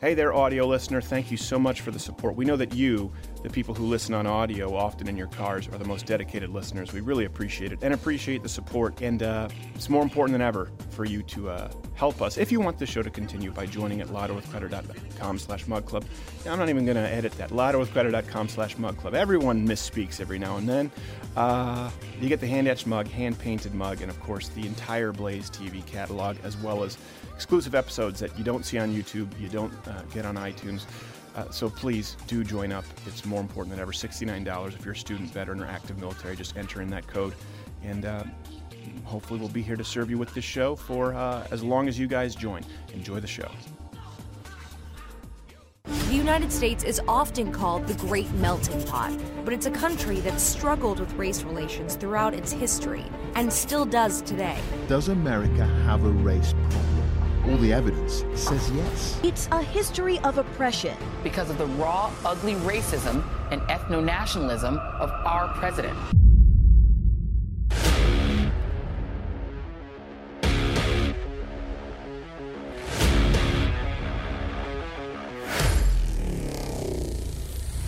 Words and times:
Hey 0.00 0.12
there, 0.14 0.34
audio 0.34 0.66
listener. 0.66 1.00
Thank 1.00 1.30
you 1.30 1.36
so 1.36 1.56
much 1.56 1.80
for 1.80 1.92
the 1.92 2.00
support. 2.00 2.34
We 2.34 2.44
know 2.44 2.56
that 2.56 2.74
you, 2.74 3.12
the 3.44 3.48
people 3.48 3.74
who 3.74 3.86
listen 3.86 4.12
on 4.12 4.26
audio 4.26 4.74
often 4.74 5.06
in 5.08 5.16
your 5.16 5.28
cars, 5.28 5.68
are 5.68 5.78
the 5.78 5.84
most 5.84 6.04
dedicated 6.04 6.50
listeners. 6.50 6.92
We 6.92 7.00
really 7.00 7.26
appreciate 7.26 7.72
it 7.72 7.78
and 7.80 7.94
appreciate 7.94 8.42
the 8.42 8.48
support. 8.48 9.00
And 9.02 9.22
uh, 9.22 9.48
it's 9.74 9.88
more 9.88 10.02
important 10.02 10.32
than 10.32 10.42
ever 10.42 10.72
for 10.90 11.04
you 11.04 11.22
to 11.22 11.48
uh, 11.48 11.72
help 11.94 12.20
us 12.20 12.38
if 12.38 12.50
you 12.50 12.60
want 12.60 12.76
the 12.76 12.86
show 12.86 13.02
to 13.02 13.08
continue 13.08 13.52
by 13.52 13.66
joining 13.66 14.00
at 14.00 14.08
louderwithcrowder.com 14.08 15.38
slash 15.38 15.66
mug 15.68 15.86
mugclub. 15.86 16.04
I'm 16.44 16.58
not 16.58 16.68
even 16.68 16.84
going 16.84 16.96
to 16.96 17.08
edit 17.08 17.32
that. 17.38 17.50
louderwithcrowder.com 17.50 18.48
slash 18.48 18.76
mugclub. 18.76 19.14
Everyone 19.14 19.66
misspeaks 19.66 20.20
every 20.20 20.40
now 20.40 20.56
and 20.56 20.68
then. 20.68 20.90
Uh, 21.36 21.88
you 22.20 22.28
get 22.28 22.40
the 22.40 22.46
hand-etched 22.46 22.86
mug, 22.86 23.08
hand-painted 23.08 23.74
mug, 23.74 24.02
and 24.02 24.10
of 24.10 24.20
course 24.20 24.48
the 24.48 24.66
entire 24.66 25.12
Blaze 25.12 25.50
TV 25.50 25.86
catalog, 25.86 26.36
as 26.44 26.56
well 26.56 26.82
as 26.84 26.98
exclusive 27.34 27.74
episodes 27.74 28.20
that 28.20 28.36
you 28.38 28.44
don't 28.44 28.64
see 28.64 28.78
on 28.78 28.94
YouTube, 28.94 29.28
you 29.40 29.48
don't 29.48 29.72
uh, 29.88 30.02
get 30.12 30.24
on 30.24 30.36
iTunes. 30.36 30.84
Uh, 31.34 31.50
so 31.50 31.68
please 31.68 32.16
do 32.28 32.44
join 32.44 32.70
up. 32.70 32.84
It's 33.06 33.24
more 33.24 33.40
important 33.40 33.74
than 33.74 33.80
ever. 33.80 33.92
$69 33.92 34.68
if 34.68 34.84
you're 34.84 34.94
a 34.94 34.96
student, 34.96 35.30
veteran, 35.30 35.60
or 35.60 35.66
active 35.66 35.98
military. 35.98 36.36
Just 36.36 36.56
enter 36.56 36.80
in 36.80 36.88
that 36.90 37.06
code. 37.06 37.34
And 37.82 38.04
uh, 38.04 38.24
hopefully, 39.04 39.40
we'll 39.40 39.48
be 39.48 39.62
here 39.62 39.76
to 39.76 39.84
serve 39.84 40.10
you 40.10 40.16
with 40.16 40.32
this 40.32 40.44
show 40.44 40.76
for 40.76 41.12
uh, 41.14 41.46
as 41.50 41.62
long 41.64 41.88
as 41.88 41.98
you 41.98 42.06
guys 42.06 42.34
join. 42.36 42.62
Enjoy 42.92 43.18
the 43.18 43.26
show. 43.26 43.50
The 45.84 46.14
United 46.14 46.52
States 46.52 46.84
is 46.84 47.00
often 47.08 47.50
called 47.50 47.88
the 47.88 47.94
Great 47.94 48.30
Melting 48.34 48.82
Pot, 48.84 49.12
but 49.44 49.52
it's 49.52 49.66
a 49.66 49.70
country 49.70 50.20
that's 50.20 50.42
struggled 50.42 51.00
with 51.00 51.12
race 51.14 51.42
relations 51.42 51.96
throughout 51.96 52.32
its 52.32 52.52
history 52.52 53.04
and 53.34 53.52
still 53.52 53.84
does 53.84 54.22
today. 54.22 54.56
Does 54.86 55.08
America 55.08 55.66
have 55.84 56.04
a 56.04 56.10
race 56.10 56.54
problem? 56.70 56.93
All 57.46 57.58
the 57.58 57.74
evidence 57.74 58.24
says 58.34 58.70
yes. 58.70 59.20
It's 59.22 59.48
a 59.52 59.62
history 59.62 60.18
of 60.20 60.38
oppression. 60.38 60.96
Because 61.22 61.50
of 61.50 61.58
the 61.58 61.66
raw, 61.66 62.10
ugly 62.24 62.54
racism 62.54 63.22
and 63.50 63.60
ethno 63.62 64.02
nationalism 64.02 64.78
of 64.98 65.10
our 65.10 65.48
president. 65.48 65.94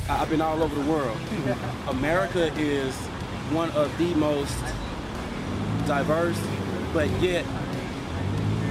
I've 0.09 0.29
been 0.29 0.43
all 0.43 0.63
over 0.63 0.75
the 0.75 0.91
world. 0.91 1.17
America 1.89 2.53
is 2.59 2.95
one 3.53 3.71
of 3.71 3.97
the 3.97 4.13
most 4.15 4.57
diverse, 5.87 6.41
but 6.93 7.09
yet 7.23 7.47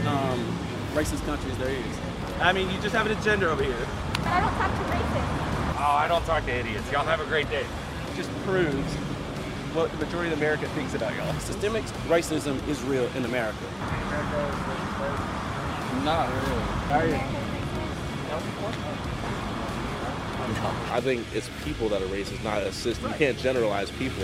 um, 0.06 0.55
racist 0.96 1.26
countries 1.26 1.58
there 1.58 1.68
is. 1.70 2.00
I 2.40 2.54
mean, 2.54 2.70
you 2.70 2.80
just 2.82 2.96
have 2.96 3.06
an 3.06 3.18
agenda 3.18 3.50
over 3.50 3.62
here. 3.62 3.76
I 4.24 4.40
don't 4.40 4.56
talk 4.56 4.72
to 4.72 4.84
racists. 4.96 5.76
Oh, 5.78 5.98
I 5.98 6.08
don't 6.08 6.26
talk 6.26 6.46
to 6.46 6.52
idiots. 6.52 6.90
Y'all 6.90 7.04
have 7.04 7.20
a 7.20 7.26
great 7.26 7.50
day. 7.50 7.66
Just 8.16 8.32
proves 8.46 8.94
what 9.76 9.92
the 9.92 9.98
majority 9.98 10.32
of 10.32 10.38
America 10.38 10.70
thinks 10.70 10.94
about 10.94 11.14
y'all. 11.16 11.34
Systemic 11.40 11.84
racism 12.08 12.66
is 12.70 12.82
real 12.84 13.08
in 13.18 13.26
America. 13.26 13.58
Not 16.06 16.30
really. 16.30 16.62
How 16.88 17.00
are 17.00 17.08
you? 17.08 17.20
I 20.94 21.02
think 21.02 21.26
it's 21.34 21.50
people 21.66 21.90
that 21.90 22.02
are 22.02 22.06
racist, 22.06 22.42
not 22.46 22.64
a 22.64 22.72
system. 22.72 23.12
You 23.12 23.18
can't 23.18 23.38
generalize 23.38 23.92
people. 23.92 24.24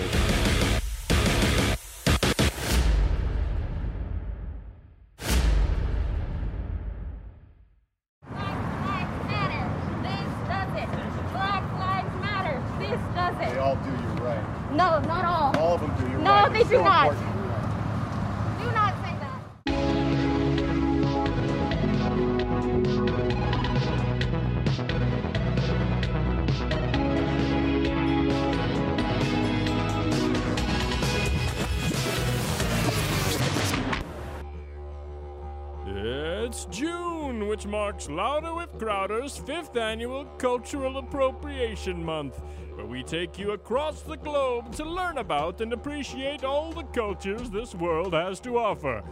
It's 35.87 36.65
June, 36.65 37.47
which 37.47 37.65
marks 37.65 38.07
Louder 38.07 38.53
with 38.53 38.77
Crowder's 38.77 39.37
fifth 39.37 39.75
annual 39.75 40.25
Cultural 40.37 40.97
Appropriation 40.97 42.03
Month, 42.03 42.39
where 42.75 42.85
we 42.85 43.01
take 43.01 43.39
you 43.39 43.51
across 43.51 44.03
the 44.03 44.17
globe 44.17 44.75
to 44.75 44.83
learn 44.83 45.17
about 45.17 45.59
and 45.59 45.73
appreciate 45.73 46.43
all 46.43 46.71
the 46.71 46.83
cultures 46.83 47.49
this 47.49 47.73
world 47.73 48.13
has 48.13 48.39
to 48.41 48.59
offer. 48.59 49.03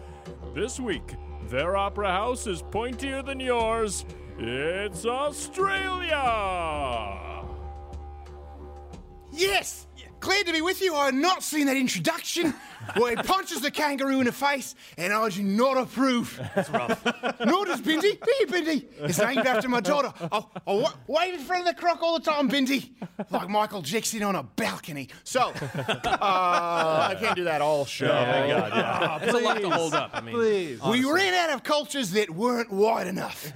This 0.54 0.80
week, 0.80 1.16
their 1.50 1.76
opera 1.76 2.12
house 2.12 2.46
is 2.46 2.62
pointier 2.62 3.26
than 3.26 3.40
yours. 3.40 4.06
It's 4.38 5.06
Australia! 5.06 6.16
Yes! 9.32 9.88
Glad 10.20 10.46
to 10.48 10.52
be 10.52 10.62
with 10.62 10.82
you. 10.82 10.94
I 10.96 11.06
had 11.06 11.16
not 11.16 11.44
seen 11.44 11.68
that 11.68 11.78
introduction 11.78 12.54
where 12.96 13.16
he 13.16 13.22
punches 13.24 13.62
the 13.62 13.72
kangaroo 13.72 14.20
in 14.20 14.26
the 14.26 14.32
face, 14.32 14.76
and 14.98 15.12
I 15.14 15.30
do 15.30 15.44
not 15.44 15.78
approve. 15.78 16.40
That's 16.56 16.70
rough. 16.70 17.04
Nor 17.46 17.66
does 17.66 17.82
Bindi. 17.82 18.20
Do 18.20 18.32
you, 18.40 18.48
Bindi? 18.48 18.86
It's 19.02 19.20
named 19.20 19.46
after 19.46 19.68
my 19.70 19.80
daughter. 19.80 20.12
I'll, 20.32 20.50
I'll 20.66 20.80
wa- 20.82 20.94
wave 21.08 21.36
in 21.36 21.40
front 21.42 21.68
of 21.68 21.76
the 21.76 21.80
croc 21.82 22.02
all 22.02 22.18
the 22.20 22.26
time, 22.26 22.50
Bindi. 22.50 22.90
Like 23.30 23.50
Michael 23.50 23.82
Jackson 23.82 24.24
on 24.24 24.36
a 24.36 24.44
balcony. 24.44 25.10
So, 25.24 25.42
uh, 25.76 27.08
I 27.12 27.16
can't 27.20 27.36
do 27.36 27.44
that 27.46 27.62
all 27.62 27.86
show. 27.86 28.06
Yeah, 28.08 28.32
thank 28.32 28.50
God, 28.52 28.72
yeah. 28.76 29.20
It's 29.28 29.34
a 29.34 29.44
lot 29.44 29.58
to 29.62 29.70
hold 29.70 29.94
up, 29.94 30.12
I 30.14 30.22
mean, 30.22 30.36
Please. 30.36 30.80
We 30.82 30.86
honestly. 30.88 31.12
ran 31.14 31.34
out 31.34 31.50
of 31.56 31.64
cultures 31.64 32.12
that 32.12 32.30
weren't 32.30 32.72
wide 32.72 33.08
enough. 33.08 33.52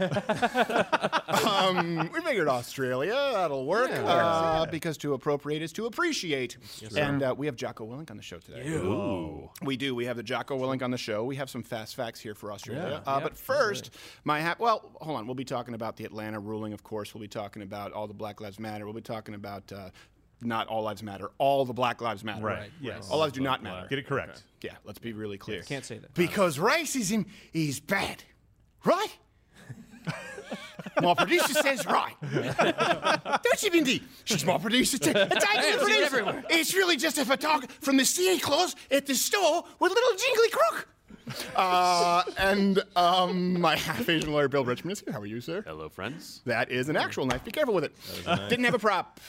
um, 1.46 2.10
we 2.14 2.22
figured 2.22 2.48
Australia, 2.48 3.14
that'll 3.34 3.66
work. 3.66 3.90
Yeah, 3.90 4.04
uh, 4.06 4.60
works, 4.62 4.72
Because 4.72 4.98
to 5.00 5.14
appropriate 5.14 5.62
is 5.62 5.72
to 5.74 5.86
appreciate. 5.86 6.58
Yes, 6.80 6.96
and 6.96 7.24
uh, 7.24 7.34
we 7.38 7.46
have 7.48 7.56
Jocko 7.56 7.86
Willink 7.86 8.12
on 8.12 8.18
the 8.18 8.24
show 8.24 8.40
today. 8.40 8.68
Ooh. 8.70 9.13
We 9.62 9.78
do. 9.78 9.96
We 9.96 10.06
have 10.06 10.18
the 10.18 10.24
Jocko 10.24 10.58
Willink 10.58 10.82
on 10.82 10.92
the 10.92 10.98
show. 10.98 11.24
We 11.24 11.36
have 11.38 11.50
some 11.50 11.64
fast 11.64 11.96
facts 11.96 12.20
here 12.20 12.36
for 12.36 12.52
Australia. 12.52 13.02
Yeah. 13.06 13.12
Uh, 13.12 13.20
Yep, 13.20 13.24
but 13.24 13.38
first, 13.38 13.92
my 14.24 14.40
hat. 14.40 14.60
Well, 14.60 14.92
hold 15.02 15.18
on. 15.18 15.26
We'll 15.26 15.36
be 15.36 15.46
talking 15.46 15.74
about 15.74 15.96
the 15.98 16.06
Atlanta 16.06 16.40
ruling, 16.40 16.74
of 16.74 16.84
course. 16.84 17.14
We'll 17.14 17.22
be 17.22 17.28
talking 17.28 17.62
about 17.62 17.92
all 17.94 18.08
the 18.08 18.14
Black 18.14 18.42
Lives 18.42 18.60
Matter. 18.60 18.86
We'll 18.86 18.94
be 18.94 19.02
talking 19.02 19.36
about. 19.36 19.72
Uh, 19.72 19.90
not 20.46 20.68
all 20.68 20.84
lives 20.84 21.02
matter. 21.02 21.32
All 21.38 21.64
the 21.64 21.72
Black 21.74 22.02
Lives 22.02 22.22
matter. 22.22 22.44
Right, 22.44 22.70
yes. 22.82 23.10
All 23.10 23.20
lives 23.20 23.32
do 23.32 23.40
not 23.40 23.64
matter. 23.64 23.88
Get 23.88 23.98
it 23.98 24.06
correct. 24.06 24.44
Yeah. 24.62 24.74
Let's 24.84 25.00
be 25.00 25.14
really 25.14 25.38
clear. 25.38 25.62
Can't 25.62 25.86
say 25.86 26.00
that. 26.00 26.14
Because 26.16 26.58
racism 26.58 27.28
is 27.54 27.80
bad, 27.80 28.24
right? 28.84 29.16
my 31.02 31.14
producer 31.14 31.54
says 31.54 31.86
right. 31.86 32.16
Don't 33.44 33.64
you, 33.64 33.72
Mindy? 33.72 34.04
She's 34.26 34.46
my 34.46 34.58
producer 34.58 34.98
too. 34.98 35.14
And 35.24 35.30
the 35.32 35.78
producer. 35.80 36.04
everywhere. 36.06 36.44
It's 36.50 36.74
really 36.74 36.98
just 36.98 37.18
a 37.18 37.26
photographer 37.26 37.72
from 37.82 37.98
the 37.98 38.06
Santa 38.06 38.42
Claus 38.42 38.76
at 38.92 39.06
the 39.06 39.16
store 39.16 39.64
with 39.80 39.92
little 39.92 40.18
jingly 40.18 40.50
crook. 40.50 40.88
Uh, 41.56 42.24
and 42.38 42.84
um, 42.96 43.60
my 43.62 43.76
half 43.76 44.08
Asian 44.10 44.32
lawyer, 44.32 44.48
Bill 44.48 44.66
Richmond, 44.66 44.94
is 44.94 45.00
here. 45.02 45.14
How 45.14 45.22
are 45.22 45.26
you, 45.26 45.40
sir? 45.42 45.64
Hello, 45.66 45.90
friends. 45.90 46.42
That 46.46 46.72
is 46.72 46.90
an 46.90 46.98
actual 46.98 47.26
knife. 47.26 47.44
Be 47.44 47.52
careful 47.52 47.74
with 47.74 47.86
it. 47.86 47.94
Didn't 48.50 48.66
have 48.66 48.74
a 48.74 48.80
prop. 48.80 49.20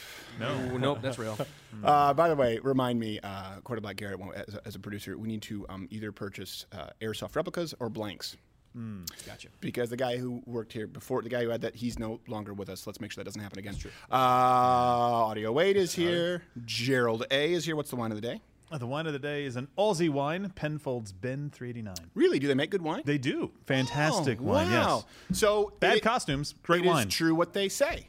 No, 0.41 0.76
nope, 0.76 0.98
that's 1.02 1.19
real. 1.19 1.38
Uh, 1.82 2.14
by 2.14 2.28
the 2.28 2.36
way, 2.36 2.60
remind 2.62 3.00
me, 3.00 3.19
uh, 3.25 3.56
Quarter 3.64 3.82
Black 3.82 3.96
Garrett, 3.96 4.20
as 4.48 4.54
a, 4.54 4.60
as 4.64 4.75
a 4.76 4.78
producer, 4.78 5.19
we 5.19 5.26
need 5.26 5.42
to 5.42 5.66
um, 5.69 5.88
either 5.91 6.12
purchase 6.12 6.66
uh, 6.72 6.86
airsoft 7.02 7.34
replicas 7.34 7.75
or 7.81 7.91
blanks. 7.91 8.36
Mm, 8.76 9.08
gotcha. 9.26 9.48
Because 9.60 9.88
the 9.90 9.96
guy 9.96 10.16
who 10.16 10.42
worked 10.46 10.72
here 10.72 10.86
before, 10.86 11.22
the 11.22 11.28
guy 11.28 11.44
who 11.44 11.50
had 11.50 11.60
that, 11.60 11.76
he's 11.76 11.98
no 11.98 12.20
longer 12.26 12.52
with 12.54 12.69
us. 12.69 12.87
Let's 12.87 13.00
make 13.00 13.12
sure 13.12 13.22
that 13.22 13.25
doesn't 13.26 13.40
happen 13.40 13.58
again. 13.60 13.76
Uh, 14.10 14.16
Audio 14.16 15.52
Wade 15.52 15.76
is 15.76 15.94
here. 15.94 16.43
Gerald 16.64 17.25
A 17.31 17.52
is 17.52 17.64
here. 17.64 17.76
What's 17.76 17.90
the 17.90 17.96
wine 17.96 18.10
of 18.10 18.16
the 18.20 18.26
day? 18.26 18.40
Uh, 18.72 18.78
The 18.78 18.87
wine 18.87 19.06
of 19.06 19.12
the 19.12 19.19
day 19.20 19.44
is 19.44 19.56
an 19.56 19.69
Aussie 19.78 20.10
wine, 20.10 20.50
Penfolds 20.56 21.12
Bin 21.12 21.50
389. 21.50 22.10
Really? 22.14 22.38
Do 22.38 22.49
they 22.49 22.54
make 22.54 22.70
good 22.70 22.82
wine? 22.82 23.02
They 23.04 23.19
do. 23.19 23.52
Fantastic 23.66 24.38
Oh, 24.40 24.44
wine, 24.44 24.70
wow. 24.72 25.04
yes. 25.31 25.38
So 25.38 25.72
Bad 25.81 25.99
it- 25.99 26.02
costumes, 26.02 26.54
great 26.62 26.81
it 26.84 26.87
is 26.88 26.93
wine. 26.94 27.08
true 27.08 27.34
what 27.34 27.52
they 27.52 27.69
say. 27.69 28.08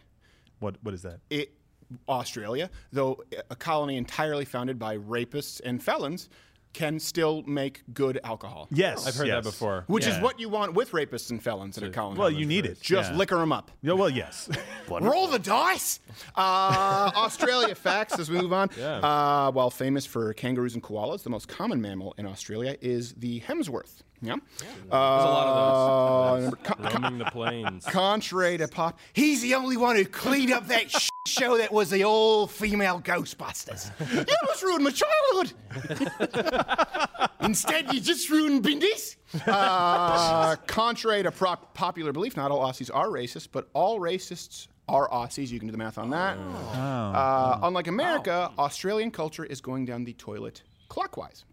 What 0.59 0.77
What 0.81 0.93
is 0.95 1.03
that? 1.03 1.19
It, 1.29 1.51
Australia, 2.09 2.71
though 2.91 3.23
a 3.51 3.55
colony 3.55 3.97
entirely 3.97 4.45
founded 4.45 4.79
by 4.79 4.97
rapists 4.97 5.61
and 5.63 5.83
felons, 5.83 6.29
can 6.75 6.99
still 6.99 7.41
make 7.43 7.83
good 7.93 8.19
alcohol. 8.25 8.67
Yes, 8.69 9.07
I've 9.07 9.15
heard 9.15 9.27
yes. 9.27 9.45
that 9.45 9.49
before. 9.49 9.85
Which 9.87 10.05
is 10.05 10.19
what 10.19 10.41
you 10.41 10.49
want 10.49 10.73
with 10.73 10.91
rapists 10.91 11.29
and 11.29 11.41
felons 11.41 11.77
in 11.77 11.85
a 11.85 11.89
colony. 11.89 12.19
Well, 12.19 12.29
you 12.29 12.45
need 12.45 12.65
it. 12.65 12.81
Just 12.81 13.11
yeah. 13.11 13.17
liquor 13.17 13.37
them 13.37 13.53
up. 13.53 13.71
Yeah, 13.81 13.93
well, 13.93 14.09
yes. 14.09 14.49
Roll 14.89 15.27
the 15.27 15.39
dice. 15.39 16.01
Uh, 16.35 17.11
Australia 17.15 17.75
facts 17.87 18.19
as 18.19 18.29
we 18.29 18.41
move 18.41 18.51
on. 18.51 18.69
Yeah. 18.77 18.97
Uh, 18.97 19.51
while 19.51 19.69
famous 19.69 20.05
for 20.05 20.33
kangaroos 20.33 20.73
and 20.73 20.83
koalas, 20.83 21.23
the 21.23 21.29
most 21.29 21.47
common 21.47 21.81
mammal 21.81 22.13
in 22.17 22.25
Australia 22.25 22.75
is 22.81 23.13
the 23.13 23.39
Hemsworth. 23.39 24.01
Yeah. 24.21 24.35
There's 24.59 24.91
a 24.91 24.95
lot 24.95 25.47
of 25.47 26.51
those. 26.51 26.93
Roaming 26.93 27.19
the 27.19 27.25
plains. 27.25 27.85
Contrary 27.87 28.57
to 28.57 28.67
pop, 28.67 28.99
he's 29.13 29.41
the 29.41 29.55
only 29.55 29.77
one 29.77 29.95
who 29.95 30.03
cleaned 30.03 30.51
up 30.51 30.67
that 30.67 30.91
show 31.27 31.57
that 31.57 31.71
was 31.71 31.89
the 31.89 32.03
all-female 32.03 33.01
Ghostbusters. 33.01 33.91
You 33.99 34.35
almost 34.41 34.63
ruined 34.63 34.83
my 34.83 34.91
childhood. 35.43 35.53
Instead, 37.41 37.93
you 37.93 37.99
just 37.99 38.29
ruined 38.29 38.63
Bindies. 38.63 39.17
Uh, 39.45 40.55
contrary 40.67 41.23
to 41.23 41.31
pro- 41.31 41.55
popular 41.73 42.11
belief, 42.13 42.37
not 42.37 42.51
all 42.51 42.65
Aussies 42.65 42.89
are 42.93 43.07
racist, 43.07 43.49
but 43.51 43.69
all 43.73 43.99
racists 43.99 44.67
are 44.87 45.09
Aussies. 45.09 45.49
You 45.49 45.59
can 45.59 45.67
do 45.67 45.71
the 45.71 45.77
math 45.77 45.97
on 45.97 46.09
that. 46.11 46.37
Uh, 46.37 47.59
unlike 47.63 47.87
America, 47.87 48.51
Australian 48.57 49.11
culture 49.11 49.43
is 49.45 49.61
going 49.61 49.85
down 49.85 50.03
the 50.05 50.13
toilet 50.13 50.63
clockwise. 50.89 51.45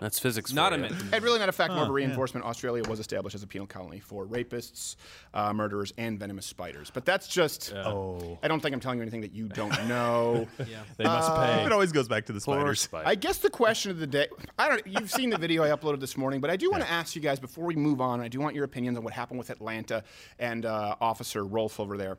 That's 0.00 0.18
physics. 0.18 0.52
Not 0.52 0.72
for 0.72 0.78
a 0.78 0.82
you. 0.82 0.94
myth. 0.94 1.10
And 1.12 1.24
really, 1.24 1.38
not 1.38 1.48
a 1.48 1.52
fact, 1.52 1.72
more 1.72 1.82
of 1.82 1.88
a 1.88 1.92
reinforcement. 1.92 2.46
Australia 2.46 2.88
was 2.88 3.00
established 3.00 3.34
as 3.34 3.42
a 3.42 3.46
penal 3.46 3.66
colony 3.66 3.98
for 3.98 4.26
rapists, 4.26 4.96
uh, 5.34 5.52
murderers, 5.52 5.92
and 5.98 6.18
venomous 6.18 6.46
spiders. 6.46 6.90
But 6.92 7.04
that's 7.04 7.26
just. 7.26 7.74
Oh. 7.74 8.38
I 8.42 8.48
don't 8.48 8.60
think 8.60 8.74
I'm 8.74 8.80
telling 8.80 8.98
you 8.98 9.02
anything 9.02 9.22
that 9.22 9.32
you 9.32 9.48
don't 9.48 9.88
know. 9.88 10.46
yeah. 10.60 10.82
They 10.96 11.04
must 11.04 11.34
pay. 11.34 11.64
It 11.64 11.72
always 11.72 11.92
goes 11.92 12.08
back 12.08 12.26
to 12.26 12.32
the 12.32 12.40
spiders. 12.40 12.80
spider. 12.80 13.08
I 13.08 13.16
guess 13.16 13.38
the 13.38 13.50
question 13.50 13.90
of 13.90 13.98
the 13.98 14.06
day. 14.06 14.28
I 14.58 14.68
don't. 14.68 14.86
You've 14.86 15.10
seen 15.10 15.30
the 15.30 15.38
video 15.38 15.64
I 15.64 15.68
uploaded 15.68 16.00
this 16.00 16.16
morning, 16.16 16.40
but 16.40 16.50
I 16.50 16.56
do 16.56 16.70
want 16.70 16.82
to 16.84 16.90
ask 16.90 17.16
you 17.16 17.22
guys 17.22 17.40
before 17.40 17.64
we 17.64 17.74
move 17.74 18.00
on. 18.00 18.20
I 18.20 18.28
do 18.28 18.40
want 18.40 18.54
your 18.54 18.64
opinions 18.64 18.96
on 18.96 19.04
what 19.04 19.12
happened 19.12 19.38
with 19.38 19.50
Atlanta 19.50 20.04
and 20.38 20.64
uh, 20.64 20.94
Officer 21.00 21.44
Rolfe 21.44 21.80
over 21.80 21.96
there. 21.96 22.18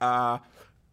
Uh, 0.00 0.38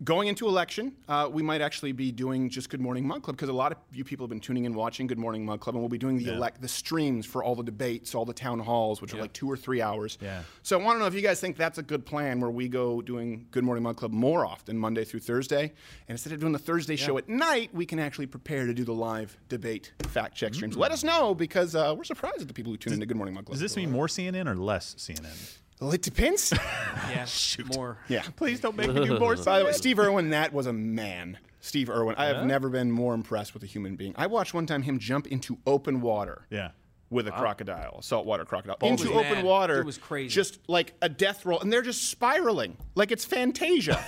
going 0.03 0.27
into 0.27 0.47
election, 0.47 0.93
uh, 1.07 1.29
we 1.31 1.41
might 1.41 1.61
actually 1.61 1.91
be 1.91 2.11
doing 2.11 2.49
just 2.49 2.69
Good 2.69 2.81
Morning 2.81 3.05
Mug 3.07 3.23
Club 3.23 3.35
because 3.35 3.49
a 3.49 3.53
lot 3.53 3.71
of 3.71 3.77
you 3.91 4.03
people 4.03 4.25
have 4.25 4.29
been 4.29 4.39
tuning 4.39 4.65
in, 4.65 4.73
watching 4.73 5.07
Good 5.07 5.17
Morning 5.17 5.45
Mug 5.45 5.59
Club, 5.59 5.75
and 5.75 5.81
we'll 5.81 5.89
be 5.89 5.97
doing 5.97 6.17
the 6.17 6.33
elect 6.33 6.61
the 6.61 6.67
streams 6.67 7.25
for 7.25 7.43
all 7.43 7.55
the 7.55 7.63
debates, 7.63 8.13
all 8.13 8.25
the 8.25 8.33
town 8.33 8.59
halls, 8.59 9.01
which 9.01 9.13
are 9.13 9.17
like 9.17 9.33
two 9.33 9.49
or 9.49 9.57
three 9.57 9.81
hours. 9.81 10.17
Yeah. 10.21 10.41
So 10.63 10.79
I 10.79 10.83
want 10.83 10.95
to 10.97 10.99
know 10.99 11.07
if 11.07 11.13
you 11.13 11.21
guys 11.21 11.39
think 11.39 11.57
that's 11.57 11.77
a 11.77 11.83
good 11.83 12.05
plan, 12.05 12.39
where 12.39 12.51
we 12.51 12.67
go 12.67 13.01
doing 13.01 13.47
Good 13.51 13.63
Morning 13.63 13.83
Mug 13.83 13.97
Club 13.97 14.11
more 14.11 14.45
often, 14.45 14.77
Monday 14.77 15.03
through 15.03 15.21
Thursday, 15.21 15.63
and 15.63 16.09
instead 16.09 16.33
of 16.33 16.39
doing 16.39 16.53
the 16.53 16.59
Thursday 16.59 16.95
show 16.95 17.17
at 17.17 17.27
night, 17.27 17.69
we 17.73 17.85
can 17.85 17.99
actually 17.99 18.27
prepare 18.27 18.65
to 18.65 18.73
do 18.73 18.83
the 18.83 18.93
live 18.93 19.37
debate 19.49 19.93
fact 20.09 20.35
check 20.35 20.53
streams. 20.53 20.77
Let 20.77 20.91
us 20.91 21.03
know 21.03 21.33
because 21.33 21.75
uh, 21.75 21.93
we're 21.97 22.03
surprised 22.03 22.41
at 22.41 22.47
the 22.47 22.53
people 22.53 22.71
who 22.71 22.77
tune 22.77 22.93
into 22.93 23.05
Good 23.05 23.17
Morning 23.17 23.33
Mug 23.33 23.45
Club. 23.45 23.53
Does 23.53 23.61
this 23.61 23.75
mean 23.75 23.91
more 23.91 24.07
CNN 24.07 24.47
or 24.47 24.55
less 24.55 24.95
CNN? 24.95 25.57
Well, 25.79 25.91
it 25.91 26.01
depends. 26.01 26.53
Yeah, 27.09 27.25
more. 27.75 27.97
yeah. 28.09 28.23
Please 28.35 28.59
don't 28.59 28.75
make 28.75 28.91
me 28.91 29.05
do 29.05 29.17
more 29.19 29.35
By 29.37 29.59
the 29.59 29.65
way, 29.65 29.71
Steve 29.71 29.97
Irwin, 29.99 30.29
that 30.31 30.51
was 30.51 30.65
a 30.67 30.73
man. 30.73 31.37
Steve 31.61 31.89
Irwin. 31.89 32.15
I 32.17 32.25
have 32.25 32.45
never 32.45 32.69
been 32.69 32.91
more 32.91 33.13
impressed 33.13 33.53
with 33.53 33.63
a 33.63 33.65
human 33.65 33.95
being. 33.95 34.13
I 34.17 34.27
watched 34.27 34.53
one 34.53 34.65
time 34.65 34.81
him 34.81 34.99
jump 34.99 35.27
into 35.27 35.57
open 35.65 36.01
water. 36.01 36.45
Yeah. 36.49 36.71
With 37.09 37.25
a 37.29 37.31
crocodile, 37.31 38.01
saltwater 38.01 38.43
crocodile, 38.43 38.75
It 38.81 38.85
into 38.85 39.03
was 39.07 39.19
open 39.25 39.35
mad. 39.35 39.45
water. 39.45 39.79
It 39.79 39.85
was 39.85 39.97
crazy. 39.97 40.27
Just 40.27 40.59
like 40.67 40.93
a 41.01 41.07
death 41.07 41.45
roll, 41.45 41.61
and 41.61 41.71
they're 41.71 41.81
just 41.81 42.09
spiraling 42.09 42.75
like 42.95 43.11
it's 43.11 43.23
Fantasia. 43.23 44.03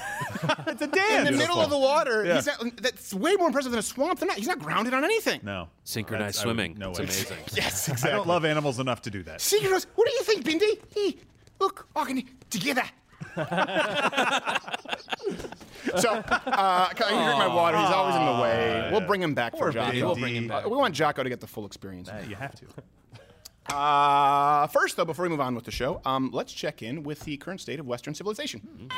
It's 0.67 0.81
a 0.81 0.87
dam. 0.87 1.27
in 1.27 1.33
the 1.33 1.39
middle 1.39 1.61
of 1.61 1.69
the 1.69 1.77
water. 1.77 2.25
Yeah. 2.25 2.35
He's 2.35 2.47
not, 2.47 2.75
that's 2.81 3.13
way 3.13 3.35
more 3.37 3.47
impressive 3.47 3.71
than 3.71 3.79
a 3.79 3.83
swamp. 3.83 4.19
They're 4.19 4.27
not, 4.27 4.35
he's 4.37 4.47
not 4.49 4.59
grounded 4.59 4.93
on 4.93 5.05
anything. 5.05 5.39
No. 5.43 5.69
Synchronized 5.85 6.39
That's- 6.39 6.43
I 6.43 6.47
would- 6.47 6.55
swimming. 6.55 6.77
No 6.77 6.89
it's 6.89 6.99
way. 6.99 7.05
amazing. 7.05 7.37
Yes, 7.53 7.87
I 7.87 7.93
exactly. 7.93 8.17
don't 8.17 8.27
love 8.27 8.43
animals 8.43 8.79
enough 8.79 9.01
to 9.03 9.09
do 9.09 9.23
that. 9.23 9.39
Secret 9.39 9.85
What 9.95 10.05
do 10.05 10.11
you 10.13 10.23
think, 10.23 10.43
Bindi? 10.43 10.81
Hey, 10.93 11.19
look, 11.59 11.87
walking 11.95 12.27
together. 12.49 12.83
so, 13.35 13.43
uh, 16.11 16.89
can 16.89 17.07
I 17.07 17.25
drink 17.25 17.37
my 17.37 17.47
water? 17.53 17.77
He's 17.77 17.89
always 17.89 18.15
in 18.15 18.25
the 18.25 18.41
way. 18.41 18.89
We'll 18.91 19.01
bring 19.01 19.21
him 19.21 19.33
back 19.33 19.53
Poor 19.53 19.67
for 19.67 19.73
Jocko. 19.73 19.91
Bindi. 19.91 20.01
We'll 20.01 20.15
bring 20.15 20.35
him 20.35 20.47
back. 20.47 20.65
Uh, 20.65 20.69
we 20.69 20.77
want 20.77 20.95
Jocko 20.95 21.23
to 21.23 21.29
get 21.29 21.39
the 21.39 21.47
full 21.47 21.65
experience. 21.65 22.09
You 22.27 22.35
have 22.35 22.55
to. 22.55 22.65
Uh, 23.75 24.67
first, 24.67 24.97
though, 24.97 25.05
before 25.05 25.23
we 25.23 25.29
move 25.29 25.41
on 25.41 25.53
with 25.55 25.65
the 25.65 25.71
show, 25.71 26.01
um, 26.05 26.31
let's 26.33 26.51
check 26.51 26.81
in 26.81 27.03
with 27.03 27.19
the 27.21 27.37
current 27.37 27.61
state 27.61 27.79
of 27.79 27.85
Western 27.85 28.15
civilization. 28.15 28.89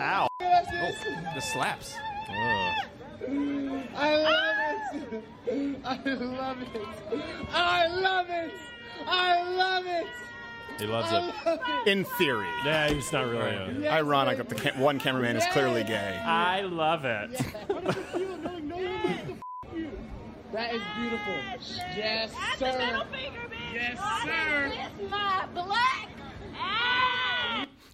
Ow. 0.00 0.28
Oh, 0.40 0.92
The 1.34 1.40
slaps. 1.40 1.96
Mm, 3.28 3.86
I 3.94 4.16
love 4.16 4.56
it. 5.12 5.24
I 5.84 5.96
love 6.14 6.58
it. 6.62 6.82
I 7.52 7.86
love 7.88 8.26
it. 8.30 8.52
I 9.06 9.42
love 9.56 9.86
it. 9.86 10.06
He 10.78 10.86
loves 10.86 11.08
it. 11.10 11.60
In 11.86 12.04
theory. 12.04 12.48
Yeah, 12.64 12.88
he's 12.90 13.10
not 13.12 13.26
really. 13.28 13.84
A, 13.86 13.90
Ironic 13.90 14.36
that 14.38 14.48
the 14.48 14.54
ca- 14.54 14.78
one 14.78 14.98
cameraman 14.98 15.36
is 15.36 15.44
clearly 15.52 15.84
gay. 15.84 16.20
I 16.24 16.60
love 16.62 17.04
it. 17.04 17.30
That 20.52 20.74
is 20.74 20.82
beautiful. 20.98 21.34
Yes, 21.96 22.30
sir. 22.58 23.02
Yes, 23.72 23.98
sir. 24.24 24.72
It's 24.72 25.10
my 25.10 25.46
black. 25.54 26.08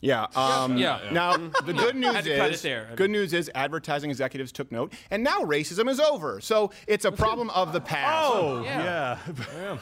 Yeah. 0.03 0.27
Um, 0.35 0.77
Yeah. 0.77 0.99
Now 1.13 1.37
the 1.37 1.73
good 1.73 1.97
news 1.97 2.15
Had 2.15 2.25
to 2.25 2.37
cut 2.37 2.51
is 2.51 2.61
it 2.61 2.63
there. 2.69 2.91
good 2.97 3.11
news 3.11 3.33
is 3.33 3.51
advertising 3.55 4.11
executives 4.11 4.53
took 4.53 4.71
note, 4.71 4.93
and 5.11 5.23
now 5.25 5.41
racism 5.41 5.89
is 5.89 5.99
over. 6.01 6.41
So 6.41 6.73
it's 6.87 7.05
a 7.07 7.13
problem 7.13 7.49
of 7.51 7.73
the 7.73 7.81
past. 7.81 8.31
Oh, 8.35 8.63
Yeah. 8.65 9.19
yeah. 9.57 9.79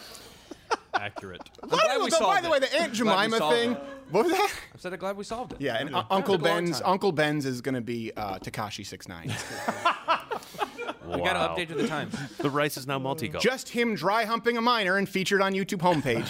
Accurate. 0.94 1.40
A 1.62 1.66
lot 1.66 1.72
of 1.72 1.80
glad 1.80 1.88
people- 1.88 2.04
we 2.04 2.10
though, 2.10 2.18
by 2.18 2.24
solved 2.26 2.42
the 2.42 2.48
it. 2.48 2.50
way, 2.50 2.58
the 2.60 2.80
Aunt 2.80 2.92
Jemima 2.98 3.38
thing. 3.50 3.72
it. 3.72 3.78
What 4.10 4.24
was 4.26 4.32
that? 4.34 4.52
I 4.74 4.78
said 4.78 4.92
I'm 4.92 4.98
glad 4.98 5.16
we 5.16 5.24
solved 5.24 5.52
it. 5.52 5.60
Yeah, 5.60 5.76
and 5.80 5.94
uh, 5.94 6.02
Uncle 6.10 6.34
took 6.36 6.44
a 6.46 6.48
long 6.48 6.64
Ben's. 6.64 6.82
Uncle 6.84 7.12
Ben's 7.12 7.46
is 7.46 7.60
going 7.60 7.76
to 7.76 7.80
be 7.80 8.12
uh, 8.16 8.38
Tekashi 8.40 8.84
Six 8.84 9.08
Nine. 9.08 9.32
We 11.06 11.18
got 11.18 11.32
to 11.32 11.62
update 11.62 11.68
to 11.68 11.74
the 11.74 11.88
times. 11.88 12.14
The 12.38 12.50
rice 12.50 12.76
is 12.76 12.86
now 12.86 12.98
multicolored. 12.98 13.42
Just 13.42 13.68
him 13.68 13.94
dry 13.94 14.24
humping 14.24 14.56
a 14.56 14.60
minor 14.60 14.96
and 14.96 15.08
featured 15.08 15.42
on 15.42 15.52
YouTube 15.52 15.78
homepage. 15.78 16.26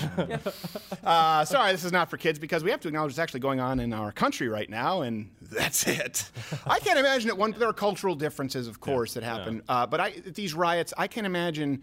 uh, 1.05 1.45
sorry, 1.45 1.73
this 1.73 1.85
is 1.85 1.93
not 1.93 2.11
for 2.11 2.17
kids 2.17 2.39
because 2.39 2.65
we 2.65 2.71
have 2.71 2.81
to 2.81 2.89
acknowledge 2.89 3.11
what's 3.11 3.19
actually 3.19 3.41
going 3.41 3.61
on 3.61 3.81
in 3.81 3.93
our 3.93 4.13
country 4.13 4.49
right 4.49 4.69
now, 4.69 5.03
and 5.03 5.31
that's 5.41 5.87
it. 5.87 6.29
I 6.67 6.79
can't 6.81 6.99
imagine 6.99 7.29
it. 7.29 7.37
One, 7.37 7.53
there 7.53 7.69
are 7.69 7.73
cultural 7.73 8.15
differences, 8.15 8.67
of 8.67 8.81
course, 8.81 9.15
that 9.15 9.23
happen, 9.23 9.63
uh, 9.69 9.87
but 9.87 10.01
I, 10.01 10.11
these 10.11 10.55
riots, 10.55 10.93
I 10.99 11.07
can't 11.07 11.27
imagine 11.27 11.83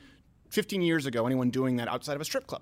15 0.50 0.82
years 0.82 1.06
ago 1.06 1.26
anyone 1.26 1.50
doing 1.50 1.78
that 1.78 1.88
outside 1.88 2.16
of 2.16 2.22
a 2.22 2.26
strip 2.26 2.48
club. 2.48 2.62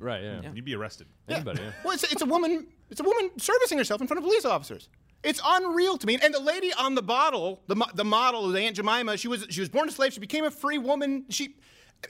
Right. 0.00 0.22
Yeah. 0.22 0.40
You'd 0.54 0.64
be 0.64 0.74
arrested. 0.74 1.06
Anybody. 1.28 1.62
Yeah. 1.62 1.70
Well, 1.84 1.94
it's, 1.94 2.04
it's 2.04 2.22
a 2.22 2.26
woman. 2.26 2.66
It's 2.90 3.00
a 3.00 3.04
woman 3.04 3.30
servicing 3.36 3.76
herself 3.78 4.00
in 4.00 4.06
front 4.06 4.18
of 4.18 4.24
police 4.24 4.44
officers. 4.44 4.88
It's 5.22 5.40
unreal 5.44 5.98
to 5.98 6.06
me. 6.06 6.18
And 6.22 6.32
the 6.32 6.40
lady 6.40 6.72
on 6.72 6.94
the 6.94 7.02
bottle, 7.02 7.60
the 7.66 7.74
the 7.94 8.04
model, 8.04 8.48
the 8.48 8.60
Aunt 8.60 8.76
Jemima, 8.76 9.16
she 9.16 9.28
was 9.28 9.46
she 9.50 9.60
was 9.60 9.68
born 9.68 9.88
a 9.88 9.92
slave. 9.92 10.12
She 10.12 10.20
became 10.20 10.44
a 10.44 10.50
free 10.50 10.78
woman. 10.78 11.24
She. 11.28 11.56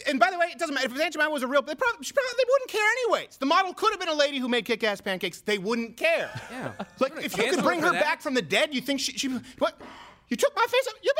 And 0.06 0.20
by 0.20 0.30
the 0.30 0.38
way, 0.38 0.48
it 0.52 0.58
doesn't 0.58 0.74
matter 0.74 0.86
if 0.86 1.00
Aunt 1.00 1.14
Jemima 1.14 1.30
was 1.30 1.42
a 1.42 1.46
real. 1.46 1.62
They 1.62 1.74
probably, 1.74 2.04
she 2.04 2.12
probably 2.12 2.30
they 2.36 2.44
wouldn't 2.46 2.70
care 2.70 2.90
anyways. 2.90 3.38
The 3.38 3.46
model 3.46 3.72
could 3.72 3.90
have 3.90 3.98
been 3.98 4.10
a 4.10 4.14
lady 4.14 4.38
who 4.38 4.46
made 4.46 4.66
kick-ass 4.66 5.00
pancakes. 5.00 5.40
They 5.40 5.56
wouldn't 5.56 5.96
care. 5.96 6.30
Yeah. 6.50 6.72
Like 6.98 7.12
if 7.24 7.38
you 7.38 7.50
could 7.50 7.62
bring 7.64 7.80
her 7.80 7.92
that. 7.92 8.02
back 8.02 8.20
from 8.20 8.34
the 8.34 8.42
dead, 8.42 8.74
you 8.74 8.82
think 8.82 9.00
she 9.00 9.12
she 9.12 9.28
what? 9.58 9.80
You 10.28 10.36
took 10.36 10.54
my 10.54 10.66
face. 10.68 10.86
Off? 10.88 10.94
You 11.02 11.12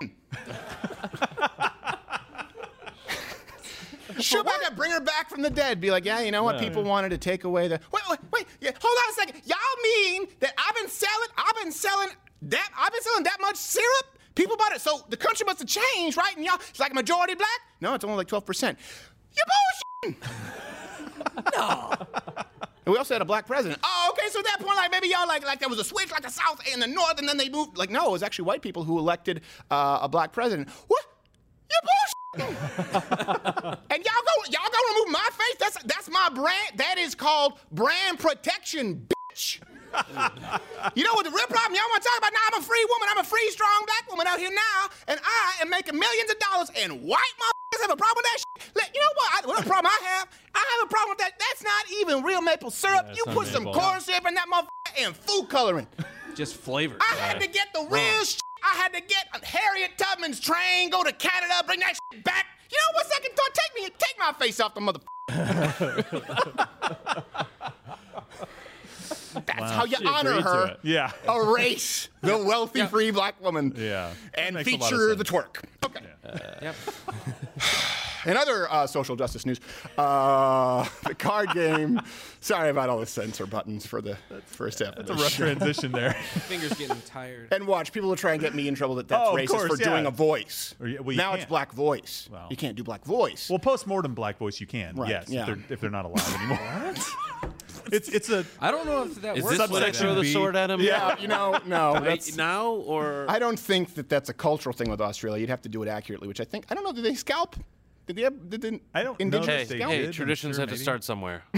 bullshit. 0.00 1.72
She'll 4.20 4.44
back 4.44 4.64
up, 4.64 4.76
bring 4.76 4.90
her 4.90 5.00
back 5.00 5.28
from 5.28 5.42
the 5.42 5.50
dead. 5.50 5.80
Be 5.80 5.90
like, 5.90 6.04
yeah, 6.04 6.20
you 6.20 6.30
know 6.30 6.42
what? 6.42 6.58
People 6.58 6.82
wanted 6.82 7.10
to 7.10 7.18
take 7.18 7.44
away 7.44 7.68
the. 7.68 7.80
Wait, 7.92 8.02
wait, 8.08 8.18
wait. 8.32 8.46
Yeah, 8.60 8.70
hold 8.80 8.96
on 9.04 9.10
a 9.10 9.14
second. 9.14 9.42
Y'all 9.44 9.58
mean 9.82 10.26
that 10.40 10.52
I've 10.58 10.74
been 10.74 10.88
selling? 10.88 11.28
I've 11.36 11.56
been 11.62 11.72
selling 11.72 12.08
that. 12.42 12.70
I've 12.78 12.92
been 12.92 13.02
selling 13.02 13.24
that 13.24 13.38
much 13.40 13.56
syrup. 13.56 14.18
People 14.34 14.56
bought 14.56 14.72
it. 14.72 14.80
So 14.80 15.04
the 15.08 15.16
country 15.16 15.44
must 15.44 15.58
have 15.60 15.68
changed, 15.68 16.16
right? 16.16 16.36
And 16.36 16.44
y'all, 16.44 16.58
it's 16.68 16.80
like 16.80 16.94
majority 16.94 17.34
black. 17.34 17.60
No, 17.80 17.94
it's 17.94 18.04
only 18.04 18.16
like 18.16 18.28
twelve 18.28 18.46
percent. 18.46 18.78
You 19.34 19.42
bullshit. 20.02 20.24
no. 21.56 21.92
And 22.86 22.92
we 22.92 22.98
also 22.98 23.14
had 23.14 23.22
a 23.22 23.26
black 23.26 23.46
president. 23.46 23.80
Oh, 23.82 24.12
okay. 24.12 24.28
So 24.30 24.38
at 24.38 24.44
that 24.44 24.60
point, 24.60 24.76
like 24.76 24.90
maybe 24.92 25.08
y'all 25.08 25.26
like 25.26 25.44
like 25.44 25.58
there 25.58 25.68
was 25.68 25.80
a 25.80 25.84
switch, 25.84 26.10
like 26.12 26.22
the 26.22 26.30
South 26.30 26.60
and 26.72 26.80
the 26.80 26.86
North, 26.86 27.18
and 27.18 27.28
then 27.28 27.36
they 27.36 27.48
moved. 27.48 27.76
Like 27.76 27.90
no, 27.90 28.08
it 28.08 28.12
was 28.12 28.22
actually 28.22 28.44
white 28.44 28.62
people 28.62 28.84
who 28.84 28.98
elected 28.98 29.42
uh, 29.70 29.98
a 30.02 30.08
black 30.08 30.32
president. 30.32 30.68
What? 30.86 31.04
You 31.68 31.76
bullshit. 31.82 32.15
and 33.90 34.00
y'all 34.04 34.24
go, 34.24 34.34
y'all 34.50 34.68
gonna 34.68 34.90
remove 34.92 35.12
my 35.12 35.28
face? 35.32 35.56
That's 35.58 35.82
that's 35.84 36.10
my 36.10 36.28
brand. 36.34 36.76
That 36.76 36.98
is 36.98 37.14
called 37.14 37.58
brand 37.72 38.18
protection, 38.18 39.06
bitch. 39.08 39.60
you 40.94 41.04
know 41.04 41.14
what 41.14 41.24
the 41.24 41.30
real 41.30 41.46
problem 41.46 41.74
y'all 41.74 41.88
want 41.88 42.02
to 42.02 42.08
talk 42.08 42.18
about? 42.18 42.32
Now 42.32 42.44
I'm 42.52 42.60
a 42.60 42.64
free 42.64 42.84
woman. 42.90 43.08
I'm 43.12 43.18
a 43.18 43.24
free, 43.24 43.48
strong 43.50 43.84
black 43.86 44.10
woman 44.10 44.26
out 44.26 44.38
here 44.38 44.50
now, 44.50 44.88
and 45.08 45.20
I 45.22 45.62
am 45.62 45.70
making 45.70 45.98
millions 45.98 46.30
of 46.30 46.38
dollars. 46.38 46.70
And 46.76 47.02
white 47.02 47.34
motherfuckers 47.40 47.80
have 47.82 47.90
a 47.92 47.96
problem 47.96 48.16
with 48.16 48.26
that 48.26 48.38
shit. 48.38 48.76
Like, 48.76 48.90
you 48.94 49.00
know 49.00 49.14
what? 49.16 49.28
I, 49.32 49.46
what 49.48 49.64
a 49.64 49.68
problem 49.68 49.92
I 49.92 50.04
have? 50.08 50.28
I 50.54 50.76
have 50.76 50.86
a 50.86 50.90
problem 50.90 51.10
with 51.10 51.18
that. 51.18 51.32
That's 51.38 51.62
not 51.64 51.84
even 52.00 52.22
real 52.22 52.42
maple 52.42 52.70
syrup. 52.70 53.06
Yeah, 53.08 53.14
you 53.16 53.24
put 53.32 53.46
some 53.46 53.64
corn 53.64 54.00
syrup 54.00 54.26
in 54.26 54.34
that 54.34 54.46
motherfucker 54.52 55.06
and 55.06 55.16
food 55.16 55.48
coloring. 55.48 55.86
Just 56.36 56.54
flavor. 56.56 56.96
I 57.00 57.14
had 57.16 57.40
to 57.40 57.48
get 57.48 57.68
the 57.72 57.86
real 57.90 58.24
shit. 58.24 58.42
I 58.62 58.74
had 58.76 58.92
to 58.92 59.00
get 59.00 59.26
Harriet 59.44 59.92
Tubman's 59.96 60.38
train, 60.38 60.90
go 60.90 61.02
to 61.02 61.12
Canada, 61.12 61.54
bring 61.66 61.80
that 61.80 61.94
shit 62.12 62.22
back. 62.24 62.44
You 62.70 62.76
know 62.78 62.92
what 62.94 63.06
second 63.06 63.30
thought? 63.34 63.54
Take 63.54 63.74
me, 63.82 63.88
take 63.96 64.18
my 64.18 64.32
face 64.38 64.60
off 64.60 64.74
the 64.74 64.80
mother. 64.82 65.00
That's 69.46 69.60
Wow. 69.60 69.66
how 69.68 69.84
you 69.84 69.96
She 69.98 70.06
honor 70.06 70.40
her. 70.40 70.76
Yeah. 70.82 71.12
A 71.28 71.52
race, 71.52 72.08
the 72.22 72.38
wealthy, 72.38 72.84
free 72.86 73.10
black 73.10 73.40
woman. 73.42 73.74
Yeah. 73.76 74.12
And 74.34 74.54
Makes 74.56 74.68
a 74.68 74.76
lot 74.76 74.92
of 74.92 74.98
feature 74.98 75.14
the 75.14 75.24
twerk. 75.24 75.62
Okay. 75.84 76.00
Uh, 76.24 76.38
yep. 76.62 76.74
In 78.26 78.36
other 78.36 78.70
uh, 78.70 78.86
social 78.86 79.16
justice 79.16 79.46
news, 79.46 79.60
uh, 79.96 80.86
the 81.04 81.14
card 81.14 81.50
game. 81.52 82.00
Sorry 82.40 82.70
about 82.70 82.88
all 82.88 82.98
the 83.00 83.06
censor 83.06 83.46
buttons 83.46 83.86
for 83.86 84.00
the 84.00 84.16
first 84.46 84.80
half. 84.80 84.96
That's 84.96 85.10
a 85.10 85.14
rough 85.14 85.34
transition 85.34 85.92
there. 85.92 86.12
Fingers 86.48 86.72
getting 86.74 87.00
tired. 87.02 87.52
And 87.52 87.66
watch, 87.66 87.92
people 87.92 88.08
will 88.08 88.16
try 88.16 88.32
and 88.32 88.40
get 88.40 88.54
me 88.54 88.68
in 88.68 88.74
trouble 88.74 88.96
that 88.96 89.08
that's 89.08 89.28
Oh, 89.28 89.34
racist 89.34 89.48
course, 89.48 89.70
for 89.78 89.82
doing 89.82 90.06
a 90.06 90.10
voice. 90.10 90.74
Or, 90.80 90.88
well, 91.02 91.16
now 91.16 91.32
it's 91.32 91.40
can't. 91.40 91.48
black 91.48 91.72
voice. 91.72 92.28
Well. 92.30 92.46
You 92.50 92.56
can't 92.56 92.76
do 92.76 92.82
black 92.84 93.04
voice. 93.04 93.48
Well, 93.48 93.58
post-mortem 93.58 94.14
black 94.14 94.38
voice 94.38 94.60
you 94.60 94.66
can. 94.66 94.96
Right, 94.96 95.08
Yes, 95.10 95.28
yeah. 95.28 95.40
if, 95.40 95.46
they're, 95.46 95.58
if 95.70 95.80
they're 95.80 95.90
not 95.90 96.04
alive 96.04 96.34
anymore. 96.34 96.58
what? 97.40 97.52
it's 97.92 98.08
it's 98.08 98.30
a 98.30 98.44
I 98.60 98.70
don't 98.72 98.86
know 98.86 99.04
if 99.04 99.20
that 99.22 99.36
Is 99.36 99.44
works. 99.44 99.58
this 99.58 99.70
when 99.70 99.82
I 99.82 99.86
like 99.86 99.94
throw 99.94 100.14
the 100.14 100.22
B. 100.22 100.32
sword 100.32 100.56
at 100.56 100.70
him? 100.70 100.80
yeah, 100.80 101.16
you 101.20 101.28
know, 101.28 101.58
no, 101.66 101.94
Right 101.94 102.36
now 102.36 102.70
or 102.72 103.26
I 103.28 103.38
don't 103.38 103.58
think 103.58 103.94
that 103.94 104.08
that's 104.08 104.28
a 104.28 104.34
cultural 104.34 104.72
thing 104.72 104.90
with 104.90 105.00
Australia. 105.00 105.40
You'd 105.40 105.50
have 105.50 105.62
to 105.62 105.68
do 105.68 105.82
it 105.82 105.88
accurately, 105.88 106.26
which 106.26 106.40
I 106.40 106.44
think 106.44 106.66
I 106.70 106.74
don't 106.74 106.82
know. 106.84 106.92
Did 106.92 107.04
they 107.04 107.14
scalp? 107.14 107.54
Did 108.06 108.16
they? 108.16 108.22
Did 108.22 108.60
the 108.60 108.80
I 108.94 109.02
don't 109.02 109.18
know 109.18 109.24
indigenous 109.24 109.68
Hey, 109.68 109.80
hey, 109.80 110.12
traditions 110.12 110.54
sure 110.56 110.62
have 110.62 110.70
to 110.70 110.78
start 110.78 111.02
somewhere. 111.02 111.42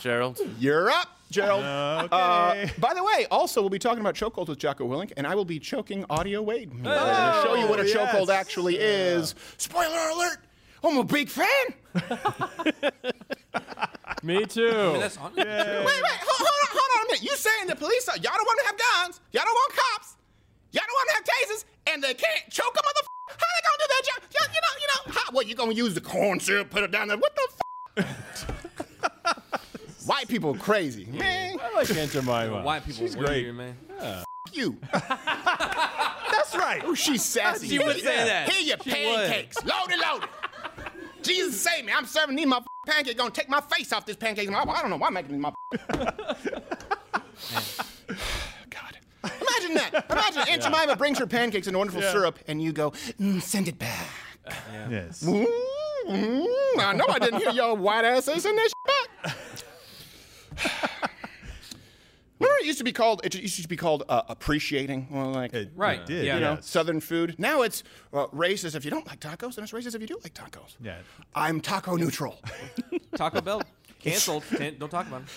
Gerald. 0.00 0.38
You're 0.58 0.90
up, 0.90 1.18
Gerald. 1.30 1.64
Okay. 1.64 2.08
Uh, 2.12 2.66
by 2.78 2.92
the 2.92 3.02
way, 3.02 3.26
also 3.30 3.62
we'll 3.62 3.70
be 3.70 3.78
talking 3.78 4.00
about 4.00 4.14
chokeholds 4.14 4.48
with 4.48 4.58
Jocko 4.58 4.86
Willink, 4.86 5.12
and 5.16 5.26
I 5.26 5.34
will 5.34 5.46
be 5.46 5.58
choking 5.58 6.04
Audio 6.10 6.42
Wade. 6.42 6.70
I'm 6.70 6.82
going 6.82 6.94
to 6.94 7.40
show 7.42 7.54
you 7.54 7.66
what 7.66 7.80
a 7.80 7.88
yes. 7.88 7.96
chokehold 7.96 8.28
actually 8.28 8.76
is. 8.76 9.34
Spoiler 9.56 10.10
alert! 10.12 10.36
I'm 10.84 10.98
a 10.98 11.04
big 11.04 11.30
fan. 11.30 11.46
Me 14.22 14.44
too. 14.44 14.68
I 14.68 14.92
mean, 14.92 15.00
that's 15.00 15.16
on- 15.16 15.32
Wait, 15.34 15.46
wait, 15.46 15.48
hold, 15.48 15.86
hold 15.86 16.48
on, 16.48 16.68
hold 16.70 16.90
on 16.96 17.02
a 17.02 17.06
minute. 17.12 17.22
You 17.22 17.34
saying 17.36 17.68
the 17.68 17.76
police 17.76 18.06
are, 18.08 18.16
y'all 18.16 18.32
don't 18.36 18.46
want 18.46 18.58
to 18.60 18.66
have 18.66 18.76
guns, 18.76 19.20
y'all 19.32 19.44
don't 19.44 19.54
want 19.54 19.72
cops, 19.72 20.16
y'all 20.72 20.82
don't 20.86 20.94
want 20.94 21.08
to 21.08 21.14
have 21.14 21.24
tasers, 21.24 21.64
and 21.88 22.02
they 22.02 22.14
can't 22.14 22.50
choke 22.50 22.74
a 22.74 22.82
motherfucker? 22.82 23.08
How 23.28 23.36
they 23.36 23.62
gonna 23.64 23.78
do 23.78 23.86
that? 23.88 24.02
Y'all, 24.06 24.22
y'all, 24.34 24.48
you 24.54 24.60
know, 24.60 24.74
you 24.80 24.86
know, 24.86 25.20
how, 25.20 25.32
what, 25.32 25.46
you 25.48 25.54
gonna 25.54 25.72
use 25.72 25.94
the 25.94 26.00
corn 26.00 26.40
syrup, 26.40 26.70
put 26.70 26.82
it 26.82 26.90
down 26.90 27.08
there? 27.08 27.16
What 27.18 27.34
the 27.36 27.48
f? 27.98 28.10
White 30.06 30.28
people 30.28 30.54
are 30.54 30.58
crazy. 30.58 31.06
Man, 31.06 31.58
I 31.62 31.74
like 31.74 31.90
Aunt 31.96 32.10
Jemima. 32.10 32.62
White 32.62 32.84
people 32.84 33.06
She's 33.06 33.16
weird, 33.16 33.28
great. 33.28 33.54
man. 33.54 33.76
f 33.98 34.24
you. 34.52 34.76
That's 34.92 36.54
right. 36.56 36.82
Oh, 36.84 36.94
she's 36.94 37.24
sassy. 37.24 37.68
She 37.68 37.78
would 37.78 37.96
say 37.96 38.02
that. 38.02 38.50
Here 38.52 38.60
your 38.60 38.76
She 38.82 38.90
pancakes, 38.90 39.56
loaded, 39.64 39.98
loaded. 39.98 40.28
Jesus 41.22 41.60
save 41.60 41.84
me. 41.84 41.92
I'm 41.92 42.06
serving 42.06 42.36
these 42.36 42.46
my 42.46 42.60
pancakes. 42.86 43.16
Gonna 43.16 43.30
take 43.30 43.48
my 43.48 43.60
face 43.62 43.92
off 43.92 44.04
this 44.04 44.16
pancake. 44.16 44.50
I 44.50 44.62
I 44.62 44.80
don't 44.82 44.90
know 44.90 44.96
why 44.96 45.06
I'm 45.08 45.14
making 45.14 45.32
these 45.32 45.40
my. 45.40 45.52
God. 49.28 49.32
Imagine 49.40 49.74
that. 49.76 50.06
Imagine 50.10 50.42
Aunt 50.48 50.62
Jemima 50.62 50.96
brings 50.96 51.18
her 51.18 51.26
pancakes 51.26 51.66
in 51.66 51.76
wonderful 51.76 52.02
syrup, 52.02 52.38
and 52.46 52.62
you 52.62 52.72
go, 52.72 52.90
"Mm, 53.20 53.40
send 53.42 53.68
it 53.68 53.78
back. 53.78 54.06
Yes. 54.90 55.22
Mm, 55.22 55.46
mm, 56.06 56.46
I 56.78 56.92
know 56.94 57.06
I 57.08 57.18
didn't 57.18 57.40
hear 57.40 57.50
your 57.50 57.74
white 57.76 58.04
ass 58.04 58.26
say 58.26 58.38
send 58.38 58.58
that 58.58 58.68
shit 58.68 59.24
back. 59.24 59.36
Remember, 62.40 62.58
it 62.60 62.66
used 62.66 62.78
to 62.78 62.84
be 62.84 62.92
called. 62.92 63.20
It 63.24 63.34
used 63.34 63.62
to 63.62 63.68
be 63.68 63.76
called 63.76 64.02
uh, 64.08 64.22
appreciating. 64.28 65.06
Well, 65.10 65.30
like 65.32 65.54
It 65.54 65.70
Right. 65.74 66.00
it 66.00 66.06
did. 66.06 66.26
Yeah. 66.26 66.34
you 66.34 66.40
know, 66.40 66.52
yes. 66.54 66.66
Southern 66.66 67.00
food. 67.00 67.36
Now 67.38 67.62
it's 67.62 67.84
uh, 68.12 68.26
racist 68.26 68.74
if 68.74 68.84
you 68.84 68.90
don't 68.90 69.06
like 69.06 69.20
tacos, 69.20 69.56
and 69.56 69.64
it's 69.64 69.72
racist 69.72 69.94
if 69.94 70.00
you 70.02 70.06
do 70.08 70.18
like 70.22 70.34
tacos. 70.34 70.76
Yeah. 70.82 70.98
I'm 71.34 71.60
taco 71.60 71.96
neutral. 71.96 72.42
Taco 73.16 73.40
Bell 73.40 73.62
canceled. 74.00 74.42
Can't, 74.50 74.78
don't 74.78 74.90
talk 74.90 75.06
about 75.06 75.22
it. 75.22 75.28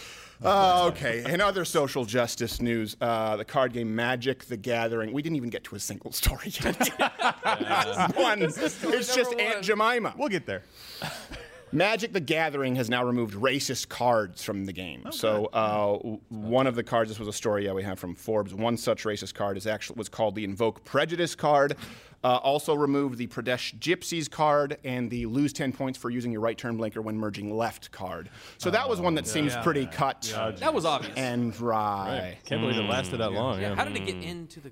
Uh, 0.43 0.85
okay. 0.91 1.23
In 1.31 1.41
other 1.41 1.65
social 1.65 2.05
justice 2.05 2.61
news, 2.61 2.95
uh, 3.01 3.35
the 3.37 3.45
card 3.45 3.73
game 3.73 3.95
Magic: 3.95 4.45
The 4.45 4.57
Gathering. 4.57 5.11
We 5.11 5.21
didn't 5.21 5.35
even 5.37 5.49
get 5.49 5.63
to 5.65 5.75
a 5.75 5.79
single 5.79 6.11
story 6.11 6.51
yet. 6.63 6.77
This 7.59 8.09
is 8.09 8.15
one. 8.15 8.41
It's 8.93 9.15
just 9.15 9.33
Aunt 9.39 9.63
Jemima. 9.63 10.13
We'll 10.17 10.29
get 10.29 10.45
there. 10.45 10.63
Magic: 11.71 12.13
The 12.13 12.19
Gathering 12.21 12.75
has 12.75 12.89
now 12.89 13.03
removed 13.03 13.33
racist 13.33 13.89
cards 13.89 14.43
from 14.43 14.65
the 14.65 14.73
game. 14.73 15.07
so 15.11 15.47
uh, 15.53 15.97
w- 15.97 16.19
one 16.29 16.65
of 16.67 16.75
the 16.75 16.83
cards, 16.83 17.09
this 17.09 17.19
was 17.19 17.27
a 17.27 17.33
story 17.33 17.65
yeah, 17.65 17.73
we 17.73 17.83
have 17.83 17.99
from 17.99 18.15
Forbes. 18.15 18.53
One 18.53 18.77
such 18.77 19.03
racist 19.03 19.33
card 19.33 19.57
is 19.57 19.67
actually 19.67 19.97
was 19.97 20.07
called 20.07 20.35
the 20.35 20.43
Invoke 20.43 20.83
Prejudice 20.85 21.35
card. 21.35 21.75
Uh, 22.23 22.37
also 22.37 22.73
removed 22.73 23.17
the 23.19 23.27
Pradesh 23.27 23.77
Gypsies 23.77 24.29
card 24.29 24.77
and 24.83 25.09
the 25.09 25.25
lose 25.27 25.53
10 25.53 25.71
points 25.71 25.97
for 25.99 26.09
using 26.09 26.31
your 26.31 26.41
right 26.41 26.57
turn 26.57 26.75
blinker 26.75 27.01
when 27.01 27.15
merging 27.17 27.55
left 27.55 27.91
card. 27.91 28.29
So 28.57 28.69
that 28.71 28.89
was 28.89 28.99
one 28.99 29.15
that 29.15 29.27
seems 29.27 29.53
Yeah. 29.53 29.61
pretty 29.61 29.85
cut 29.85 30.33
That 30.59 30.73
was 30.73 30.83
obvious. 30.83 31.13
and 31.15 31.53
dry. 31.53 32.37
Can't 32.45 32.61
believe 32.61 32.77
it 32.77 32.89
lasted 32.89 33.17
that 33.19 33.31
long. 33.31 33.61
yeah. 33.61 33.69
Yeah. 33.69 33.75
How 33.75 33.85
did 33.85 33.95
it 33.95 34.05
get 34.05 34.15
into 34.23 34.59
the? 34.59 34.71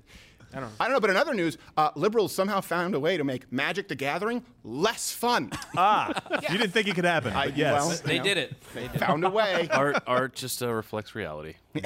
I 0.52 0.60
don't 0.60 0.68
know. 0.70 0.74
I 0.80 0.84
don't 0.84 0.94
know, 0.94 1.00
but 1.00 1.10
in 1.10 1.16
other 1.16 1.34
news, 1.34 1.58
uh, 1.76 1.90
liberals 1.96 2.34
somehow 2.34 2.60
found 2.60 2.94
a 2.94 3.00
way 3.00 3.16
to 3.16 3.24
make 3.24 3.50
Magic: 3.52 3.88
The 3.88 3.94
Gathering 3.96 4.42
less 4.64 5.10
fun. 5.12 5.50
Ah, 5.76 6.12
you 6.50 6.56
didn't 6.58 6.70
think 6.72 6.88
it 6.88 6.94
could 6.94 7.04
happen, 7.04 7.32
I- 7.32 7.46
but 7.46 7.56
yes. 7.56 7.72
well, 7.74 7.96
They 8.04 8.12
you 8.14 8.18
know, 8.18 8.24
did 8.24 8.36
it. 8.38 8.54
They 8.74 8.82
did 8.86 8.94
it. 8.94 8.98
Found 9.00 9.24
a 9.24 9.30
way. 9.30 9.68
art 9.72 10.02
art 10.06 10.34
just 10.34 10.62
uh, 10.62 10.72
reflects 10.72 11.14
reality. 11.14 11.54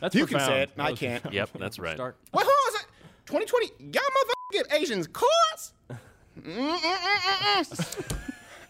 That's 0.00 0.14
You 0.14 0.26
can 0.26 0.40
say 0.40 0.62
it. 0.62 0.70
I 0.78 0.92
can't. 0.92 1.32
Yep, 1.32 1.50
that's 1.58 1.78
right. 1.78 1.96
Start. 1.96 2.16
What, 2.30 2.44
who 2.44 2.48
was 2.48 2.71
it? 2.71 2.71
2020? 3.32 3.72
Y'all 3.94 4.02
motherfuckers 4.02 4.52
give 4.52 4.66
Asians? 4.72 5.08
Mm-mm-mm-mm-mm. 5.08 5.66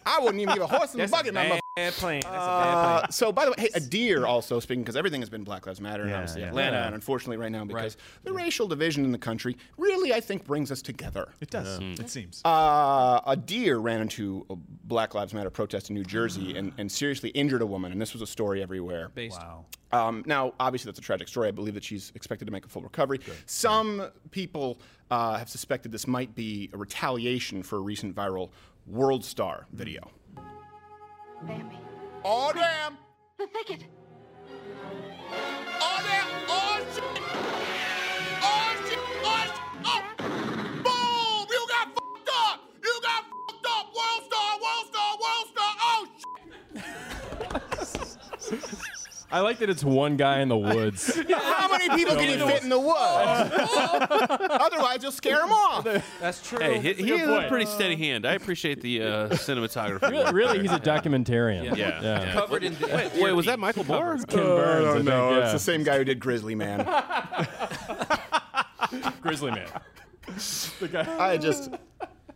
I 0.07 0.19
wouldn't 0.21 0.41
even 0.41 0.55
give 0.55 0.63
a 0.63 0.67
horse 0.67 0.93
in 0.95 0.99
the 0.99 1.07
That's 1.07 1.13
a 1.13 1.17
bucket, 1.17 1.35
my 1.35 1.45
motherfucker. 1.47 1.59
bad 1.77 1.93
plan. 1.95 2.21
That's 2.23 2.27
a 2.27 2.39
bad 2.39 2.75
Uh, 2.75 2.99
plan. 3.01 3.13
so, 3.13 3.33
by 3.33 3.45
the 3.45 3.51
way, 3.53 3.57
hey, 3.59 3.69
a 3.75 3.81
deer 3.81 4.27
also 4.27 4.61
speaking 4.61 4.83
because 4.83 4.97
everything 4.97 5.21
has 5.23 5.31
been 5.31 5.45
Black 5.45 5.67
Lives 5.67 5.81
Matter 5.81 6.03
and 6.03 6.11
Yeah, 6.11 6.17
obviously 6.19 6.43
yeah. 6.43 6.49
Atlanta, 6.49 6.77
Yeah. 6.79 6.87
and 6.87 6.95
unfortunately 6.95 7.37
right 7.37 7.53
now 7.53 7.65
because 7.65 7.97
Right. 7.97 8.25
the 8.25 8.33
racial 8.33 8.67
division 8.69 9.05
in 9.05 9.13
the 9.13 9.19
country 9.19 9.57
really, 9.77 10.13
I 10.13 10.21
think, 10.21 10.45
brings 10.45 10.71
us 10.73 10.83
together. 10.83 11.29
It 11.41 11.51
does. 11.51 11.79
It 11.81 12.11
seems. 12.11 12.43
Uh, 12.45 13.21
a 13.27 13.37
deer 13.37 13.79
ran 13.79 14.01
into 14.01 14.45
a 14.51 14.57
Black 14.57 15.15
Lives 15.15 15.33
Matter 15.35 15.51
protest 15.51 15.91
in 15.91 15.95
New 15.95 16.05
Jersey 16.05 16.57
and, 16.57 16.73
and 16.79 16.91
seriously 16.91 17.31
injured 17.31 17.63
a 17.63 17.67
woman, 17.67 17.93
and 17.93 18.01
this 18.01 18.13
was 18.13 18.23
a 18.23 18.27
story 18.27 18.63
everywhere. 18.63 19.11
Based. 19.15 19.39
wow. 19.41 19.65
Um, 19.93 20.23
now, 20.27 20.55
obviously, 20.59 20.89
that's 20.89 20.99
a 20.99 21.03
tragic 21.03 21.29
story. 21.29 21.49
I 21.49 21.51
believe 21.51 21.75
that 21.75 21.85
she's 21.85 22.13
expected 22.15 22.47
to 22.47 22.51
make 22.53 22.65
a 22.65 22.69
full 22.69 22.81
recovery. 22.81 23.21
Some 23.45 24.09
people 24.31 24.81
uh, 25.11 25.37
have 25.37 25.51
suspected 25.51 25.93
this 25.93 26.07
might 26.07 26.35
be 26.35 26.71
a 26.73 26.79
retaliation 26.79 27.63
for 27.63 27.77
a 27.77 27.81
recent 27.81 28.15
viral 28.17 28.49
World 28.87 29.25
Star 29.25 29.67
video. 29.73 30.11
Bambi. 31.43 31.79
Oh, 32.25 32.53
damn! 32.55 32.97
The 33.39 33.47
thicket. 33.47 33.85
Oh, 35.81 36.01
damn! 36.05 36.27
Oh, 36.49 36.85
shit! 36.95 37.32
I 49.33 49.41
like 49.41 49.59
that 49.61 49.71
it's 49.71 49.83
one 49.83 50.19
guy 50.19 50.41
in 50.41 50.49
the 50.49 50.59
woods. 50.59 51.19
How 51.35 51.69
many 51.69 51.89
people 51.97 52.17
can 52.17 52.39
you 52.39 52.47
fit 52.47 52.63
in 52.63 52.69
the 52.69 52.79
woods? 52.79 52.99
Otherwise, 54.51 55.03
you'll 55.03 55.11
scare 55.11 55.39
them 55.39 55.51
off. 55.51 55.85
That's 56.21 56.47
true. 56.47 56.59
Hey, 56.59 56.81
he, 56.81 56.91
a 56.91 56.95
he 56.95 57.03
good 57.05 57.21
is 57.21 57.29
a 57.29 57.47
pretty 57.49 57.65
steady 57.65 57.97
hand. 57.97 58.27
I 58.27 58.35
appreciate 58.35 58.83
the 58.83 59.03
uh, 59.03 59.29
cinematography. 59.31 60.11
really, 60.11 60.33
really, 60.33 60.61
he's 60.61 60.71
a 60.71 60.79
documentarian. 60.79 61.65
Yeah. 61.65 61.75
Yeah. 61.75 62.03
yeah. 62.03 62.33
Covered 62.33 62.63
in. 62.63 62.77
Wait, 62.81 63.13
wait, 63.15 63.33
was 63.33 63.47
that 63.47 63.59
Michael 63.59 63.85
Barr? 63.85 64.19
Ken 64.19 64.37
Burns. 64.37 64.87
I 64.87 64.93
think, 64.95 65.05
no, 65.07 65.31
yeah. 65.31 65.45
it's 65.45 65.53
the 65.53 65.59
same 65.59 65.83
guy 65.83 65.97
who 65.97 66.05
did 66.05 66.21
Grizzly 66.21 66.55
Man. 66.55 66.81
Grizzly 69.23 69.51
man. 69.51 69.69
The 70.81 70.89
guy. 70.89 71.17
I 71.19 71.39
just. 71.39 71.71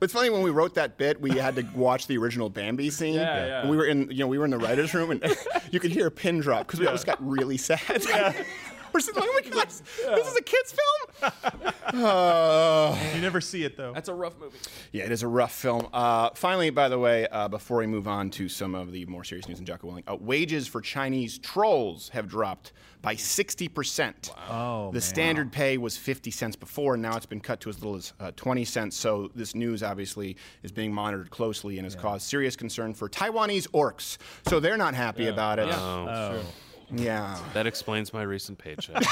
It's 0.00 0.12
funny 0.12 0.30
when 0.30 0.42
we 0.42 0.50
wrote 0.50 0.74
that 0.74 0.98
bit, 0.98 1.20
we 1.20 1.30
had 1.32 1.56
to 1.56 1.62
watch 1.74 2.06
the 2.06 2.18
original 2.18 2.48
Bambi 2.50 2.90
scene. 2.90 3.14
Yeah, 3.14 3.46
yeah. 3.46 3.60
And 3.62 3.70
we 3.70 3.76
were 3.76 3.86
in, 3.86 4.10
you 4.10 4.18
know, 4.18 4.26
we 4.26 4.38
were 4.38 4.44
in 4.44 4.50
the 4.50 4.58
writers' 4.58 4.92
room, 4.94 5.10
and 5.10 5.22
you 5.70 5.80
could 5.80 5.90
hear 5.90 6.06
a 6.06 6.10
pin 6.10 6.40
drop 6.40 6.66
because 6.66 6.80
we 6.80 6.86
just 6.86 7.06
got 7.06 7.24
really 7.26 7.56
sad. 7.56 7.80
Yeah. 8.08 8.32
we're 8.92 9.00
sitting 9.00 9.20
like, 9.20 9.28
oh 9.30 9.40
my 9.44 9.50
god, 9.50 9.68
this 9.68 10.26
is 10.26 10.36
a 10.36 10.42
kids' 10.42 10.74
film. 10.74 11.72
Uh, 12.04 12.96
You 13.14 13.20
never 13.20 13.40
see 13.40 13.64
it 13.64 13.76
though. 13.76 13.92
That's 13.92 14.08
a 14.08 14.14
rough 14.14 14.38
movie. 14.38 14.56
yeah, 14.92 15.04
it 15.04 15.12
is 15.12 15.22
a 15.22 15.28
rough 15.28 15.52
film. 15.52 15.88
Uh, 15.92 16.30
finally, 16.34 16.70
by 16.70 16.88
the 16.88 16.98
way, 16.98 17.26
uh, 17.28 17.48
before 17.48 17.78
we 17.78 17.86
move 17.86 18.08
on 18.08 18.30
to 18.30 18.48
some 18.48 18.74
of 18.74 18.92
the 18.92 19.04
more 19.06 19.24
serious 19.24 19.48
news 19.48 19.58
in 19.58 19.64
Jocko 19.66 19.90
Willink, 19.90 20.04
uh, 20.10 20.16
wages 20.16 20.66
for 20.66 20.80
Chinese 20.80 21.38
trolls 21.38 22.08
have 22.10 22.28
dropped 22.28 22.72
by 23.02 23.14
60%. 23.14 24.30
Oh, 24.50 24.88
the 24.88 24.92
man. 24.94 25.00
standard 25.00 25.52
pay 25.52 25.78
was 25.78 25.96
50 25.96 26.30
cents 26.30 26.56
before, 26.56 26.94
and 26.94 27.02
now 27.02 27.16
it's 27.16 27.26
been 27.26 27.40
cut 27.40 27.60
to 27.60 27.68
as 27.68 27.78
little 27.82 27.96
as 27.96 28.12
uh, 28.20 28.32
20 28.36 28.64
cents. 28.64 28.96
So 28.96 29.30
this 29.34 29.54
news 29.54 29.82
obviously 29.82 30.36
is 30.62 30.72
being 30.72 30.92
monitored 30.92 31.30
closely 31.30 31.78
and 31.78 31.84
has 31.86 31.94
caused 31.94 32.26
serious 32.26 32.56
concern 32.56 32.94
for 32.94 33.08
Taiwanese 33.08 33.68
orcs. 33.68 34.18
So 34.48 34.60
they're 34.60 34.76
not 34.76 34.94
happy 34.94 35.28
about 35.28 35.58
it. 35.58 35.68
Oh. 35.70 36.40
Yeah. 36.94 37.38
That 37.54 37.66
explains 37.66 38.12
my 38.12 38.22
recent 38.22 38.58
paycheck. 38.58 39.02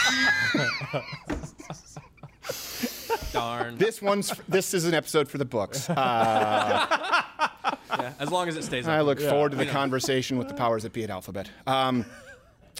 Darn. 3.33 3.77
This 3.79 4.01
one's 4.01 4.33
this 4.49 4.75
is 4.75 4.85
an 4.85 4.95
episode 4.95 5.29
for 5.29 5.39
the 5.39 5.45
books. 5.45 5.89
Uh, 5.91 7.23
Yeah, 7.97 8.13
as 8.19 8.31
long 8.31 8.49
as 8.49 8.57
it 8.57 8.65
stays. 8.65 8.89
I 8.89 8.99
up. 8.99 9.07
look 9.07 9.21
Yeah. 9.21 9.31
forward 9.31 9.53
to 9.53 9.57
the 9.57 9.67
conversation 9.67 10.37
with 10.37 10.49
the 10.49 10.55
powers 10.55 10.83
that 10.83 10.93
be 10.93 11.05
at 11.05 11.11
Alphabet. 11.11 11.49
Um, 11.67 12.05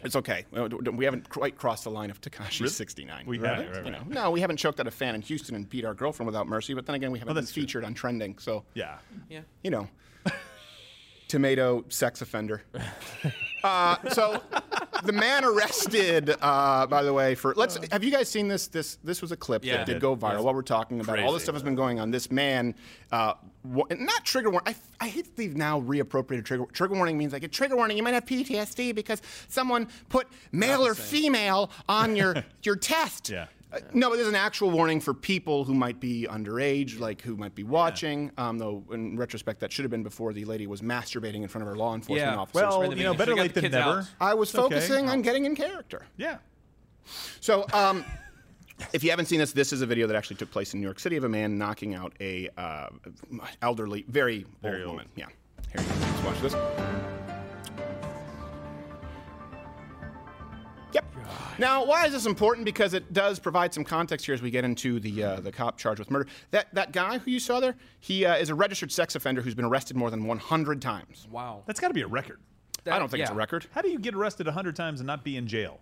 it's 0.05 0.17
okay. 0.17 0.45
We 0.53 1.05
haven't 1.05 1.29
quite 1.29 1.57
crossed 1.59 1.85
the 1.85 1.91
line 1.91 2.11
of 2.11 2.21
Tekashi 2.21 2.61
Really? 2.61 2.71
69. 2.73 3.25
We 3.27 3.39
right? 3.39 3.49
haven't, 3.51 3.67
right, 3.67 3.77
You 3.87 3.93
right. 3.93 4.09
know, 4.09 4.23
no, 4.23 4.31
we 4.31 4.41
haven't 4.41 4.59
choked 4.59 4.79
out 4.79 4.87
a 4.87 4.91
fan 4.91 5.15
in 5.15 5.23
Houston 5.23 5.55
and 5.57 5.69
beat 5.69 5.85
our 5.85 5.95
girlfriend 5.95 6.27
without 6.27 6.47
mercy. 6.47 6.75
But 6.75 6.87
then 6.87 6.95
again, 6.95 7.11
we 7.11 7.19
haven't 7.19 7.35
been 7.35 7.47
featured 7.47 7.85
on 7.85 7.95
trending. 7.95 8.39
So 8.39 8.65
Yeah. 8.75 8.99
Yeah. 9.29 9.41
you 9.63 9.71
know, 9.71 9.89
tomato 11.29 11.85
sex 11.89 12.21
offender. 12.23 12.63
Uh, 13.65 13.97
so 14.11 14.43
the 15.05 15.13
man 15.13 15.43
arrested, 15.43 16.35
uh, 16.43 16.87
by 16.87 17.03
the 17.03 17.13
way, 17.13 17.35
for 17.35 17.55
let's 17.57 17.79
have 17.91 18.05
you 18.05 18.11
guys 18.11 18.29
seen 18.29 18.47
this? 18.47 18.67
This 18.69 18.97
this 19.03 19.23
was 19.23 19.33
a 19.33 19.37
clip 19.37 19.65
Yeah. 19.65 19.79
that 19.79 19.87
did 19.87 20.01
go 20.03 20.15
viral. 20.15 20.43
While 20.43 20.53
we're 20.55 20.61
talking 20.63 21.01
about 21.01 21.19
all 21.21 21.33
this 21.33 21.45
stuff 21.45 21.55
has 21.55 21.63
been 21.63 21.75
going 21.75 21.99
on. 21.99 22.11
This 22.11 22.31
man, 22.31 22.75
uh, 23.11 23.33
wa- 23.65 23.87
not 23.91 24.25
trigger 24.27 24.51
warning. 24.51 24.75
I, 25.01 25.07
I 25.07 25.09
hate 25.09 25.25
that 25.25 25.37
they've 25.37 25.57
now 25.57 25.81
reappropriated 25.81 26.45
trigger 26.45 26.67
trigger 26.73 26.95
warning 26.95 27.17
means 27.17 27.33
like 27.33 27.43
a 27.43 27.49
trigger 27.49 27.75
warning. 27.77 27.97
You 27.97 28.03
might 28.03 28.13
have 28.15 28.27
PTSD 28.27 28.95
because 28.95 29.23
someone 29.49 29.89
put 30.11 30.29
male 30.53 30.87
or 30.87 30.95
female 30.95 31.71
on 31.89 32.17
your 32.17 32.45
your 32.63 32.77
test. 32.77 33.31
Yeah. 33.31 33.47
Uh, 33.75 33.81
no, 33.93 34.11
but 34.11 34.17
there's 34.17 34.29
an 34.29 34.35
actual 34.35 34.71
warning 34.71 35.01
for 35.01 35.13
people 35.15 35.65
who 35.65 35.75
might 35.75 35.99
be 36.01 36.27
underage, 36.31 36.99
like 37.01 37.21
who 37.23 37.37
might 37.37 37.55
be 37.55 37.63
watching. 37.65 38.31
Um, 38.39 38.59
though, 38.59 38.85
in 38.93 39.17
retrospect, 39.17 39.61
that 39.61 39.73
should 39.73 39.85
have 39.85 39.91
been 39.91 40.03
before 40.03 40.33
the 40.33 40.45
lady 40.45 40.67
was 40.67 40.81
masturbating 40.83 41.43
in 41.43 41.49
front 41.49 41.63
of 41.63 41.69
her 41.69 41.77
law 41.77 41.95
enforcement 41.95 42.31
Yeah. 42.33 42.37
officers. 42.37 42.63
Well, 42.63 42.81
Right 42.81 42.91
at 42.91 42.97
the 42.97 42.97
you 42.99 43.05
know, 43.05 43.15
better 43.15 43.35
late 43.35 43.55
than 43.55 43.71
never. 43.71 44.01
out. 44.01 44.05
I 44.21 44.35
was 44.35 44.51
It's 44.51 44.59
okay. 44.59 44.75
focusing 44.77 45.09
on 45.09 45.23
getting 45.23 45.45
in 45.45 45.57
character. 45.57 46.07
Yeah. 46.17 46.39
So, 47.41 47.67
um, 47.73 48.05
if 48.93 49.05
you 49.05 49.11
haven't 49.11 49.27
seen 49.27 49.39
this, 49.39 49.53
this 49.53 49.73
is 49.73 49.83
a 49.83 49.87
video 49.87 50.07
that 50.07 50.17
actually 50.17 50.37
took 50.37 50.51
place 50.51 50.75
in 50.75 50.81
New 50.81 50.87
York 50.87 50.99
City 50.99 51.17
of 51.17 51.25
a 51.25 51.29
man 51.29 51.59
knocking 51.59 51.95
out 51.95 52.13
a 52.21 52.49
uh, 52.57 52.89
elderly, 53.63 54.05
very, 54.09 54.47
old, 54.65 54.87
woman. 54.87 55.07
Yeah. 55.17 55.27
Here 55.73 55.81
you 55.83 55.89
go. 55.89 55.95
Let's 56.01 56.25
watch 56.25 56.41
this. 56.53 57.14
Yep. 60.95 61.05
Now, 61.59 61.85
why 61.85 62.07
is 62.07 62.13
this 62.13 62.27
important? 62.27 62.65
Because 62.65 62.95
it 62.95 63.13
does 63.13 63.39
provide 63.39 63.75
some 63.75 63.85
context 63.85 64.27
here 64.27 64.35
as 64.35 64.43
we 64.43 64.51
get 64.51 64.65
into 64.65 65.01
the 65.01 65.23
uh, 65.23 65.41
the 65.41 65.53
cop 65.53 65.77
charged 65.79 65.99
with 65.99 66.11
murder. 66.11 66.29
That 66.51 66.73
that 66.75 66.93
guy 66.93 67.19
who 67.19 67.31
you 67.31 67.41
saw 67.41 67.61
there, 67.61 67.75
he 68.01 68.25
uh, 68.25 68.37
is 68.37 68.51
a 68.51 68.55
registered 68.55 68.93
sex 68.93 69.15
offender 69.15 69.43
who's 69.43 69.55
been 69.55 69.65
arrested 69.65 69.97
more 69.97 70.11
than 70.11 70.25
100 70.25 70.81
times. 70.81 71.27
Wow. 71.31 71.63
That's 71.67 71.81
got 71.81 71.89
to 71.89 71.95
be 71.95 72.03
a 72.03 72.07
record. 72.07 72.41
I 72.87 72.99
don't 72.99 73.11
think 73.11 73.23
it's 73.23 73.31
a 73.31 73.35
record. 73.35 73.67
How 73.73 73.81
do 73.83 73.89
you 73.89 73.99
get 73.99 74.15
arrested 74.15 74.47
100 74.47 74.77
times 74.77 75.01
and 75.01 75.07
not 75.07 75.25
be 75.25 75.37
in 75.37 75.47
jail? 75.47 75.81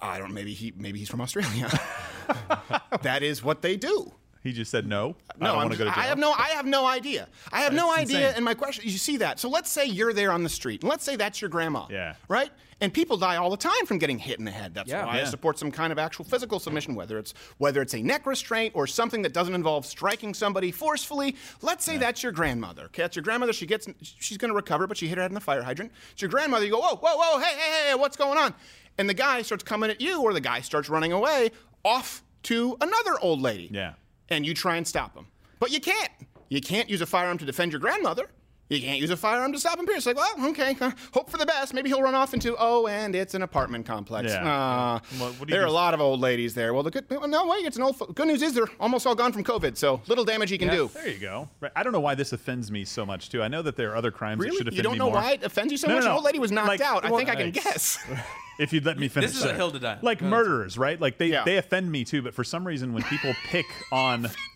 I 0.00 0.18
don't. 0.18 0.32
Maybe 0.32 0.54
he 0.54 0.72
maybe 0.76 0.98
he's 0.98 1.08
from 1.08 1.20
Australia. 1.20 1.68
that 3.02 3.22
is 3.22 3.44
what 3.44 3.62
they 3.62 3.76
do. 3.76 4.12
He 4.42 4.52
just 4.52 4.70
said 4.70 4.86
no. 4.86 5.16
No, 5.38 5.52
I'm 5.52 5.56
want 5.56 5.72
to 5.72 5.78
go 5.78 5.84
to 5.84 5.90
just- 5.90 5.96
jail. 5.96 6.04
I 6.04 6.08
have 6.08 6.18
no. 6.18 6.32
I 6.32 6.48
have 6.48 6.66
no 6.66 6.86
idea. 6.86 7.28
I 7.52 7.60
have 7.60 7.72
no 7.72 7.92
idea. 7.92 8.18
insane. 8.18 8.32
And 8.36 8.44
my 8.44 8.54
question, 8.54 8.84
you 8.84 8.90
see 8.98 9.16
that? 9.18 9.38
So 9.40 9.48
let's 9.48 9.70
say 9.70 9.86
you're 9.86 10.12
there 10.12 10.32
on 10.32 10.42
the 10.42 10.48
street, 10.48 10.82
and 10.82 10.90
let's 10.90 11.04
say 11.04 11.16
that's 11.16 11.40
your 11.40 11.48
grandma. 11.48 11.86
Yeah. 11.90 12.14
Right. 12.28 12.50
And 12.84 12.92
people 12.92 13.16
die 13.16 13.36
all 13.36 13.48
the 13.48 13.56
time 13.56 13.86
from 13.86 13.96
getting 13.96 14.18
hit 14.18 14.38
in 14.38 14.44
the 14.44 14.50
head. 14.50 14.74
That's 14.74 14.90
Yeah. 14.90 15.06
why 15.06 15.22
I 15.22 15.24
support 15.24 15.58
some 15.58 15.70
kind 15.70 15.90
of 15.90 15.98
actual 15.98 16.26
physical 16.26 16.60
submission, 16.60 16.94
whether 16.94 17.18
it's 17.18 17.32
whether 17.56 17.80
it's 17.80 17.94
a 17.94 18.02
neck 18.02 18.26
restraint 18.26 18.74
or 18.76 18.86
something 18.86 19.22
that 19.22 19.32
doesn't 19.32 19.54
involve 19.54 19.86
striking 19.86 20.34
somebody 20.34 20.70
forcefully. 20.70 21.34
Let's 21.62 21.82
say 21.82 21.96
that's 21.96 22.22
your 22.22 22.30
grandmother. 22.32 22.82
Okay, 22.84 23.00
that's 23.00 23.16
your 23.16 23.22
grandmother. 23.22 23.54
She 23.54 23.64
gets, 23.64 23.88
she's 24.02 24.36
going 24.36 24.50
to 24.50 24.54
recover, 24.54 24.86
but 24.86 24.98
she 24.98 25.08
hit 25.08 25.16
her 25.16 25.22
head 25.22 25.30
in 25.30 25.34
the 25.34 25.40
fire 25.40 25.62
hydrant. 25.62 25.92
It's 26.12 26.20
your 26.20 26.30
grandmother. 26.30 26.66
You 26.66 26.72
go, 26.72 26.80
whoa, 26.80 26.96
whoa, 26.96 27.16
whoa, 27.16 27.38
hey, 27.40 27.56
hey, 27.58 27.88
hey, 27.88 27.94
what's 27.94 28.18
going 28.18 28.36
on? 28.36 28.54
And 28.98 29.08
the 29.08 29.14
guy 29.14 29.40
starts 29.40 29.64
coming 29.64 29.88
at 29.88 30.02
you, 30.02 30.20
or 30.20 30.34
the 30.34 30.40
guy 30.42 30.60
starts 30.60 30.90
running 30.90 31.12
away 31.12 31.52
off 31.86 32.22
to 32.42 32.76
another 32.82 33.18
old 33.22 33.40
lady 33.40 33.70
Yeah. 33.72 33.94
and 34.28 34.44
you 34.44 34.52
try 34.52 34.76
and 34.76 34.86
stop 34.86 35.16
him. 35.16 35.26
But 35.58 35.70
you 35.70 35.80
can't. 35.80 36.10
You 36.50 36.60
can't 36.60 36.90
use 36.90 37.00
a 37.00 37.06
firearm 37.06 37.38
to 37.38 37.46
defend 37.46 37.72
your 37.72 37.80
grandmother. 37.80 38.28
You 38.70 38.80
can't 38.80 38.98
use 38.98 39.10
a 39.10 39.16
firearm 39.16 39.52
to 39.52 39.60
stop 39.60 39.78
him. 39.78 39.84
Pierce, 39.86 40.06
like, 40.06 40.16
well, 40.16 40.48
okay, 40.48 40.74
uh, 40.80 40.90
hope 41.12 41.28
for 41.28 41.36
the 41.36 41.44
best. 41.44 41.74
Maybe 41.74 41.90
he'll 41.90 42.00
run 42.00 42.14
off 42.14 42.32
into, 42.32 42.56
oh, 42.58 42.86
and 42.86 43.14
it's 43.14 43.34
an 43.34 43.42
apartment 43.42 43.84
complex. 43.84 44.32
Yeah. 44.32 44.40
Uh, 44.42 45.00
Well, 45.20 45.32
what 45.32 45.40
do 45.40 45.40
you 45.40 45.46
there 45.50 45.62
are 45.62 45.66
a 45.66 45.70
lot 45.70 45.92
of 45.92 46.00
old 46.00 46.20
ladies 46.20 46.54
there. 46.54 46.72
Well, 46.72 46.82
the 46.82 46.90
good, 46.90 47.04
well, 47.10 47.28
no, 47.28 47.46
wait, 47.46 47.66
it's 47.66 47.76
an 47.76 47.82
old. 47.82 47.96
fo- 47.98 48.06
Good 48.06 48.26
news 48.26 48.40
is 48.40 48.54
they're 48.54 48.66
almost 48.80 49.06
all 49.06 49.14
gone 49.14 49.32
from 49.34 49.44
COVID, 49.44 49.76
so 49.76 50.00
little 50.06 50.24
damage 50.24 50.48
he 50.48 50.56
can 50.56 50.70
do. 50.70 50.90
There 50.94 51.08
you 51.08 51.18
go. 51.18 51.48
Right. 51.60 51.72
I 51.76 51.82
don't 51.82 51.92
know 51.92 52.00
why 52.00 52.14
this 52.14 52.32
offends 52.32 52.70
me 52.70 52.86
so 52.86 53.04
much 53.04 53.28
too. 53.28 53.42
I 53.42 53.48
know 53.48 53.60
that 53.60 53.76
there 53.76 53.92
are 53.92 53.96
other 53.96 54.10
crimes 54.10 54.38
that 54.40 54.44
Really? 54.46 54.56
should 54.56 54.68
offend 54.68 54.74
me 54.74 54.76
You 54.78 54.82
don't 54.82 54.98
know 54.98 55.12
more. 55.12 55.20
why 55.22 55.32
it 55.32 55.44
offends 55.44 55.70
you 55.70 55.76
so 55.76 55.86
No, 55.88 55.94
no, 55.94 55.98
much? 55.98 56.04
An 56.06 56.10
no. 56.12 56.16
old 56.16 56.24
lady 56.24 56.38
was 56.38 56.50
knocked 56.50 56.68
Like, 56.68 56.80
out. 56.80 57.04
I 57.04 57.10
think 57.10 57.28
I 57.28 57.34
can 57.36 57.46
I- 57.48 57.50
guess. 57.50 57.98
if 58.58 58.72
you'd 58.72 58.86
let 58.86 58.98
me 58.98 59.08
finish. 59.08 59.30
This 59.32 59.40
is 59.40 59.44
a 59.44 59.52
hill 59.54 59.72
to 59.72 59.78
die. 59.78 59.98
Like 60.00 60.20
Go 60.20 60.26
murderers, 60.26 60.78
right? 60.78 60.98
Like 60.98 61.18
they, 61.18 61.26
Yeah. 61.26 61.44
they 61.44 61.58
offend 61.58 61.92
me 61.92 62.02
too, 62.04 62.22
but 62.22 62.32
for 62.32 62.44
some 62.44 62.66
reason 62.66 62.94
when 62.94 63.02
people 63.02 63.34
pick 63.44 63.66
on 63.92 64.30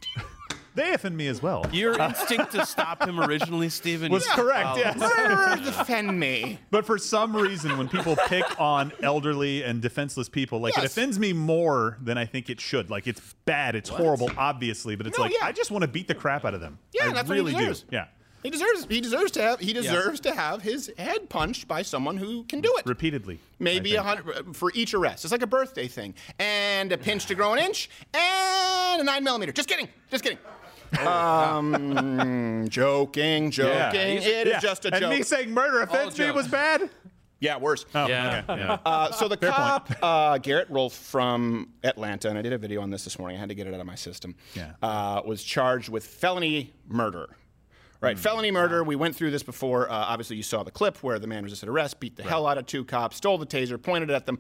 they 0.79 0.93
offend 0.95 1.17
me 1.17 1.27
as 1.29 1.43
well. 1.43 1.67
Your 1.73 1.99
instinct 2.01 2.53
to 2.53 2.65
stop 2.65 3.03
him 3.07 3.21
originally, 3.21 3.69
Stephen, 3.69 4.11
was 4.13 4.25
you 4.27 4.33
correct, 4.33 4.65
followed. 4.65 4.79
yes. 4.79 4.97
Murderers 4.99 5.61
defend 5.77 6.19
me. 6.19 6.59
But 6.71 6.87
for 6.87 6.97
some 6.99 7.35
reason, 7.37 7.77
when 7.77 7.89
people 7.89 8.17
pick 8.27 8.45
on 8.61 8.93
elderly 9.03 9.63
and 9.65 9.83
defenseless 9.83 10.29
people, 10.29 10.61
like 10.61 10.77
it 10.79 10.83
Yes. 10.83 10.93
offends 10.93 11.19
me 11.19 11.33
more 11.33 11.99
than 12.01 12.17
I 12.17 12.25
think 12.25 12.49
it 12.49 12.61
should. 12.61 12.91
Like 12.91 13.07
it's 13.07 13.21
bad, 13.45 13.75
it's 13.75 13.89
horrible, 13.91 14.31
obviously, 14.39 14.97
but 14.97 15.07
it's 15.07 15.19
No, 15.19 15.25
like 15.25 15.33
yeah. 15.39 15.47
I 15.47 15.53
just 15.53 15.71
want 15.71 15.83
to 15.83 15.89
beat 15.89 16.09
the 16.09 16.15
crap 16.15 16.45
out 16.45 16.55
of 16.55 16.61
them. 16.61 16.79
Yeah, 16.95 17.09
I 17.09 17.13
that's 17.13 17.29
what 17.29 17.37
he 17.37 17.41
really 17.43 17.53
do. 17.53 17.59
deserves. 17.59 17.85
Yeah, 17.91 18.07
He 18.45 18.51
deserves. 18.51 18.87
He 18.89 19.01
deserves 19.01 19.33
to 19.33 19.43
have. 19.43 19.59
He 19.61 19.73
deserves 19.73 20.21
to 20.21 20.33
have 20.35 20.63
his 20.63 20.93
head 20.97 21.29
punched 21.29 21.67
by 21.67 21.83
someone 21.83 22.17
who 22.17 22.45
can 22.45 22.61
do 22.61 22.73
it. 22.79 22.87
repeatedly. 22.87 23.41
Maybe 23.59 23.97
a 23.97 24.03
hundred 24.03 24.55
for 24.57 24.71
each 24.75 24.95
arrest. 24.95 25.25
It's 25.25 25.33
like 25.33 25.43
a 25.43 25.47
birthday 25.49 25.89
thing, 25.89 26.15
and 26.39 26.93
a 26.93 26.99
pinch 26.99 27.27
to 27.27 27.35
grow 27.35 27.53
an 27.55 27.59
inch, 27.59 27.91
and 28.15 29.01
a 29.01 29.05
nine 29.05 29.25
millimeter. 29.25 29.51
Just 29.53 29.69
kidding. 29.69 29.89
Just 30.11 30.23
kidding. 30.23 30.39
Um, 31.07 32.67
joking, 32.69 33.51
joking. 33.51 33.73
Yeah. 33.77 33.93
It 34.31 34.47
is 34.47 34.53
Yeah. 34.55 34.61
just 34.61 34.85
a 34.85 34.91
joke. 34.91 34.95
and 34.95 35.03
joke. 35.11 35.19
me 35.19 35.23
saying 35.23 35.51
murder 35.53 35.81
offends 35.83 36.19
me 36.19 36.31
was 36.31 36.49
bad. 36.49 36.89
yeah, 37.41 37.57
worse. 37.59 37.85
Oh, 37.95 38.07
Yeah. 38.07 38.43
okay, 38.49 38.61
yeah. 38.61 38.79
Uh, 38.85 39.13
so 39.13 39.29
the 39.29 39.37
Fair 39.37 39.51
cop, 39.53 39.91
uh, 40.03 40.39
Garrett 40.39 40.69
Rolfe 40.71 40.95
from 40.95 41.69
Atlanta, 41.85 42.29
and 42.29 42.39
I 42.39 42.43
did 42.43 42.53
a 42.53 42.59
video 42.59 42.81
on 42.83 42.91
this 42.91 43.05
this 43.05 43.19
morning. 43.19 43.37
I 43.37 43.41
had 43.41 43.49
to 43.49 43.55
get 43.55 43.67
it 43.67 43.75
out 43.75 43.81
of 43.81 43.87
my 43.87 43.95
system. 43.95 44.35
Yeah. 44.55 44.73
Uh, 44.83 45.23
was 45.25 45.43
charged 45.43 45.89
with 45.89 46.05
felony 46.07 46.73
murder. 46.87 47.29
Right, 48.01 48.17
Hmm. 48.17 48.23
felony 48.23 48.51
murder. 48.53 48.85
We 48.85 48.95
went 48.95 49.17
through 49.17 49.33
this 49.33 49.43
before. 49.43 49.91
Uh, 49.91 49.95
obviously, 49.95 50.37
you 50.37 50.45
saw 50.45 50.63
the 50.63 50.71
clip 50.71 51.03
where 51.03 51.19
the 51.19 51.27
man 51.27 51.43
resisted 51.43 51.69
arrest, 51.69 51.99
beat 51.99 52.15
the 52.15 52.23
hell 52.23 52.47
out 52.47 52.57
of 52.57 52.65
two 52.67 52.85
cops, 52.85 53.17
stole 53.17 53.39
the 53.39 53.47
taser, 53.47 53.81
pointed 53.83 54.09
it 54.11 54.13
at 54.15 54.25
them. 54.25 54.39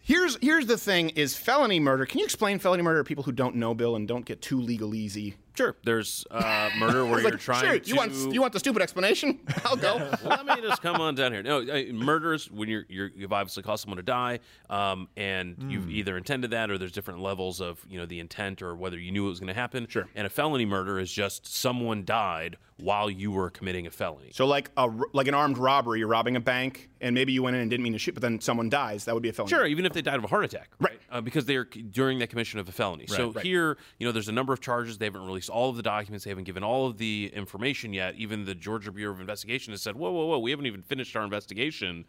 Here's 0.00 0.36
here's 0.42 0.66
the 0.66 0.76
thing: 0.76 1.10
is 1.10 1.36
felony 1.36 1.78
murder. 1.78 2.04
Can 2.04 2.18
you 2.18 2.24
explain 2.24 2.58
felony 2.58 2.82
murder 2.82 3.00
to 3.00 3.04
people 3.04 3.22
who 3.24 3.30
don't 3.32 3.54
know, 3.56 3.74
Bill, 3.74 3.94
and 3.94 4.08
don't 4.08 4.24
get 4.24 4.42
too 4.42 4.58
legalese? 4.60 5.34
Sure. 5.56 5.76
There's 5.84 6.24
uh, 6.30 6.70
murder 6.78 7.04
where 7.04 7.20
you're 7.20 7.30
like, 7.32 7.40
trying 7.40 7.64
sure, 7.64 7.78
to. 7.78 7.88
you 7.88 7.96
want 7.96 8.12
you 8.34 8.40
want 8.40 8.52
the 8.52 8.58
stupid 8.58 8.82
explanation? 8.82 9.40
I'll 9.64 9.76
go. 9.76 9.96
well, 10.24 10.42
let 10.44 10.46
me 10.46 10.60
just 10.68 10.82
come 10.82 11.00
on 11.00 11.14
down 11.14 11.32
here. 11.32 11.42
No, 11.42 11.62
murders 11.92 12.50
when 12.50 12.68
you're, 12.68 12.84
you're 12.88 13.10
you've 13.16 13.32
obviously 13.32 13.62
caused 13.62 13.82
someone 13.82 13.96
to 13.96 14.02
die, 14.02 14.40
um, 14.70 15.08
and 15.16 15.56
Hmm. 15.56 15.70
you've 15.70 15.90
either 15.90 16.16
intended 16.16 16.50
that 16.50 16.70
or 16.70 16.78
there's 16.78 16.92
different 16.92 17.20
levels 17.20 17.60
of 17.60 17.84
you 17.88 17.98
know 17.98 18.06
the 18.06 18.20
intent 18.20 18.62
or 18.62 18.74
whether 18.76 18.98
you 18.98 19.10
knew 19.12 19.26
it 19.26 19.30
was 19.30 19.40
going 19.40 19.48
to 19.48 19.54
happen. 19.54 19.86
Sure. 19.88 20.06
And 20.14 20.26
a 20.26 20.30
felony 20.30 20.66
murder 20.66 20.98
is 20.98 21.10
just 21.10 21.46
someone 21.46 22.04
died 22.04 22.56
while 22.78 23.08
you 23.08 23.30
were 23.30 23.48
committing 23.48 23.86
a 23.86 23.90
felony. 23.90 24.30
So 24.32 24.46
like 24.46 24.70
a 24.76 24.88
like 25.14 25.28
an 25.28 25.34
armed 25.34 25.56
robbery, 25.58 26.00
you're 26.00 26.08
robbing 26.08 26.36
a 26.36 26.40
bank, 26.40 26.90
and 27.00 27.14
maybe 27.14 27.32
you 27.32 27.42
went 27.42 27.56
in 27.56 27.62
and 27.62 27.70
didn't 27.70 27.84
mean 27.84 27.94
to 27.94 27.98
shoot, 27.98 28.12
but 28.12 28.20
then 28.20 28.40
someone 28.40 28.68
dies. 28.68 29.06
That 29.06 29.14
would 29.14 29.22
be 29.22 29.30
a 29.30 29.32
felony. 29.32 29.50
Sure, 29.50 29.66
even 29.66 29.86
if 29.86 29.92
they 29.94 30.02
died 30.02 30.16
of 30.16 30.24
a 30.24 30.28
heart 30.28 30.44
attack, 30.44 30.68
Right. 30.78 31.00
Uh, 31.10 31.20
because 31.22 31.46
they 31.46 31.56
are 31.56 31.64
during 31.64 32.18
the 32.18 32.26
commission 32.26 32.58
of 32.58 32.68
a 32.68 32.72
felony. 32.72 33.06
so 33.06 33.30
right. 33.30 33.44
here, 33.44 33.78
you 33.98 34.06
know, 34.06 34.12
there's 34.12 34.28
a 34.28 34.32
number 34.32 34.52
of 34.52 34.60
charges. 34.60 34.98
They 34.98 35.06
haven't 35.06 35.22
released 35.46 35.56
all 35.56 35.70
of 35.70 35.76
the 35.76 35.82
documents. 35.82 36.24
They 36.24 36.30
haven't 36.30 36.44
given 36.44 36.62
all 36.62 36.86
of 36.86 36.98
the 36.98 37.30
information 37.34 37.92
yet. 37.92 38.14
Even 38.16 38.44
the 38.44 38.54
Georgia 38.54 38.92
Bureau 38.92 39.14
of 39.14 39.20
Investigation 39.20 39.72
has 39.72 39.82
said, 39.82 39.96
"Whoa, 39.96 40.10
whoa, 40.10 40.26
whoa, 40.26 40.38
we 40.38 40.50
haven't 40.50 40.66
even 40.66 40.82
finished 40.82 41.16
our 41.16 41.24
investigation." 41.24 42.04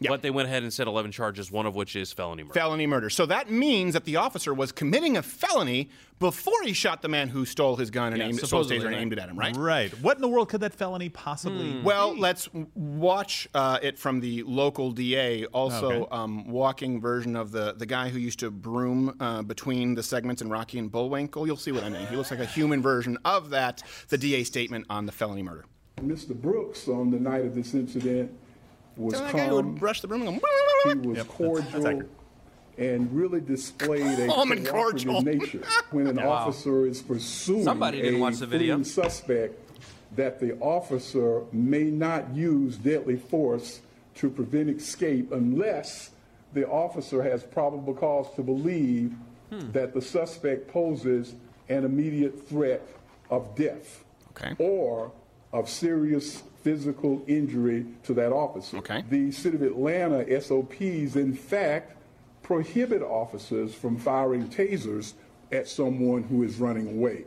But 0.00 0.22
they 0.22 0.30
went 0.30 0.48
ahead 0.48 0.62
and 0.62 0.72
said 0.72 0.86
11 0.86 1.12
charges, 1.12 1.50
one 1.50 1.66
of 1.66 1.74
which 1.74 1.96
is 1.96 2.12
felony 2.12 2.42
murder. 2.42 2.54
felony 2.54 2.86
murder. 2.86 3.10
So 3.10 3.26
that 3.26 3.50
means 3.50 3.94
that 3.94 4.04
the 4.04 4.16
officer 4.16 4.52
was 4.52 4.72
committing 4.72 5.16
a 5.16 5.22
felony 5.22 5.88
before 6.20 6.54
he 6.62 6.72
shot 6.72 7.02
the 7.02 7.08
man 7.08 7.28
who 7.28 7.44
stole 7.44 7.76
his 7.76 7.90
gun 7.90 8.12
and 8.12 8.18
Yeah, 8.22 8.28
aimed, 8.28 8.38
stole 8.40 8.62
his 8.62 8.70
taser 8.70 8.86
and 8.86 8.94
aimed 8.94 9.12
it 9.12 9.18
at 9.18 9.28
him, 9.28 9.38
right? 9.38 9.56
Right. 9.56 9.90
What 10.00 10.16
in 10.16 10.22
the 10.22 10.28
world 10.28 10.48
could 10.48 10.60
that 10.60 10.72
felony 10.74 11.08
possibly? 11.08 11.80
Well, 11.82 12.16
let's 12.16 12.48
watch 12.74 13.48
uh, 13.54 13.78
it 13.82 13.98
from 13.98 14.20
the 14.20 14.42
local 14.44 14.92
DA, 14.92 15.46
also 15.46 15.90
Okay. 16.02 16.06
um, 16.12 16.48
walking 16.50 17.00
version 17.00 17.34
of 17.36 17.50
the, 17.50 17.72
the 17.76 17.86
guy 17.86 18.08
who 18.10 18.18
used 18.18 18.38
to 18.40 18.50
broom 18.50 19.16
uh, 19.20 19.42
between 19.42 19.94
the 19.94 20.02
segments 20.02 20.40
in 20.42 20.48
Rocky 20.48 20.78
and 20.78 20.90
Bullwinkle. 20.90 21.46
You'll 21.46 21.56
see 21.56 21.72
what 21.72 21.82
I 21.84 21.88
mean. 21.88 22.06
He 22.06 22.16
looks 22.16 22.30
like 22.30 22.40
a 22.40 22.46
human 22.46 22.80
version 22.82 23.18
of 23.24 23.50
that, 23.50 23.82
the 24.08 24.18
DA 24.18 24.44
statement 24.44 24.86
on 24.88 25.06
the 25.06 25.12
felony 25.12 25.42
murder. 25.42 25.64
Mr. 26.00 26.34
Brooks, 26.34 26.88
on 26.88 27.10
the 27.10 27.18
night 27.18 27.44
of 27.44 27.54
this 27.54 27.74
incident, 27.74 28.30
was 28.96 29.14
So 29.14 29.20
guy 29.20 29.28
who 29.30 29.38
calm. 29.38 29.52
would 29.54 29.80
brush 29.80 30.00
the 30.00 30.08
broom 30.08 30.22
and 30.26 30.40
go, 30.40 30.46
He 30.84 30.94
was 30.94 30.96
Yep, 30.96 30.96
that's- 30.96 31.16
that's 31.16 31.28
cordial 31.36 31.86
accurate. 31.88 32.10
and 32.78 33.12
really 33.12 33.40
displayed 33.40 34.18
a 34.20 34.26
Calm 34.26 34.52
and 34.52 34.66
cooperative 34.66 35.08
cordial. 35.08 35.22
nature 35.22 35.62
when 35.90 36.06
an 36.06 36.16
Wow. 36.16 36.28
officer 36.30 36.86
is 36.86 37.02
pursuing 37.02 37.64
Somebody 37.64 38.00
didn't 38.02 38.16
a 38.20 38.22
watch 38.22 38.38
the 38.38 38.46
video. 38.46 38.74
fleeing 38.76 38.84
suspect 38.84 39.60
that 40.16 40.38
the 40.40 40.56
officer 40.60 41.42
may 41.52 41.84
not 41.84 42.34
use 42.34 42.76
deadly 42.76 43.16
force 43.16 43.80
to 44.16 44.30
prevent 44.30 44.68
escape 44.70 45.32
unless 45.32 46.10
the 46.52 46.68
officer 46.68 47.22
has 47.22 47.42
probable 47.42 47.94
cause 47.94 48.26
to 48.36 48.42
believe 48.42 49.12
hmm. 49.50 49.72
that 49.72 49.92
the 49.92 50.00
suspect 50.00 50.68
poses 50.68 51.34
an 51.68 51.84
immediate 51.84 52.46
threat 52.48 52.86
of 53.30 53.56
death 53.56 54.04
or 54.58 55.10
of 55.52 55.68
serious 55.68 56.42
physical 56.64 57.22
injury 57.26 57.86
to 58.02 58.14
that 58.14 58.32
officer. 58.32 58.80
The 59.10 59.30
City 59.30 59.56
of 59.56 59.62
Atlanta 59.62 60.40
SOPs, 60.40 61.14
in 61.14 61.34
fact, 61.34 61.96
prohibit 62.42 63.02
officers 63.02 63.74
from 63.74 63.98
firing 63.98 64.48
tasers 64.48 65.12
at 65.52 65.68
someone 65.68 66.22
who 66.24 66.42
is 66.42 66.56
running 66.56 66.88
away. 66.88 67.26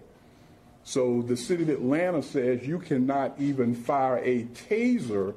So 0.84 1.22
the 1.22 1.38
City 1.38 1.64
of 1.64 1.70
Atlanta 1.70 2.24
says 2.24 2.66
you 2.66 2.80
cannot 2.80 3.36
even 3.40 3.76
fire 3.76 4.18
a 4.24 4.44
taser 4.46 5.36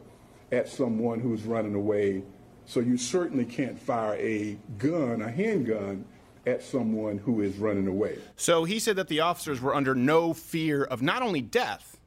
at 0.51 0.69
someone 0.69 1.21
who's 1.21 1.43
running 1.43 1.75
away. 1.75 2.23
So 2.67 2.81
you 2.81 2.97
certainly 2.97 3.45
can't 3.45 3.79
fire 3.79 4.15
a 4.15 4.57
gun, 4.79 5.23
a 5.23 5.31
handgun, 5.31 6.05
at 6.47 6.63
someone 6.63 7.19
who 7.19 7.43
is 7.43 7.57
running 7.57 7.87
away. 7.87 8.19
So 8.37 8.65
he 8.65 8.79
said 8.79 8.97
that 8.97 9.09
the 9.09 9.21
officers 9.21 9.61
were 9.61 9.75
under 9.75 9.95
no 9.95 10.33
fear 10.33 10.85
of 10.85 11.03
not 11.03 11.23
only 11.23 11.43
death, 11.43 11.99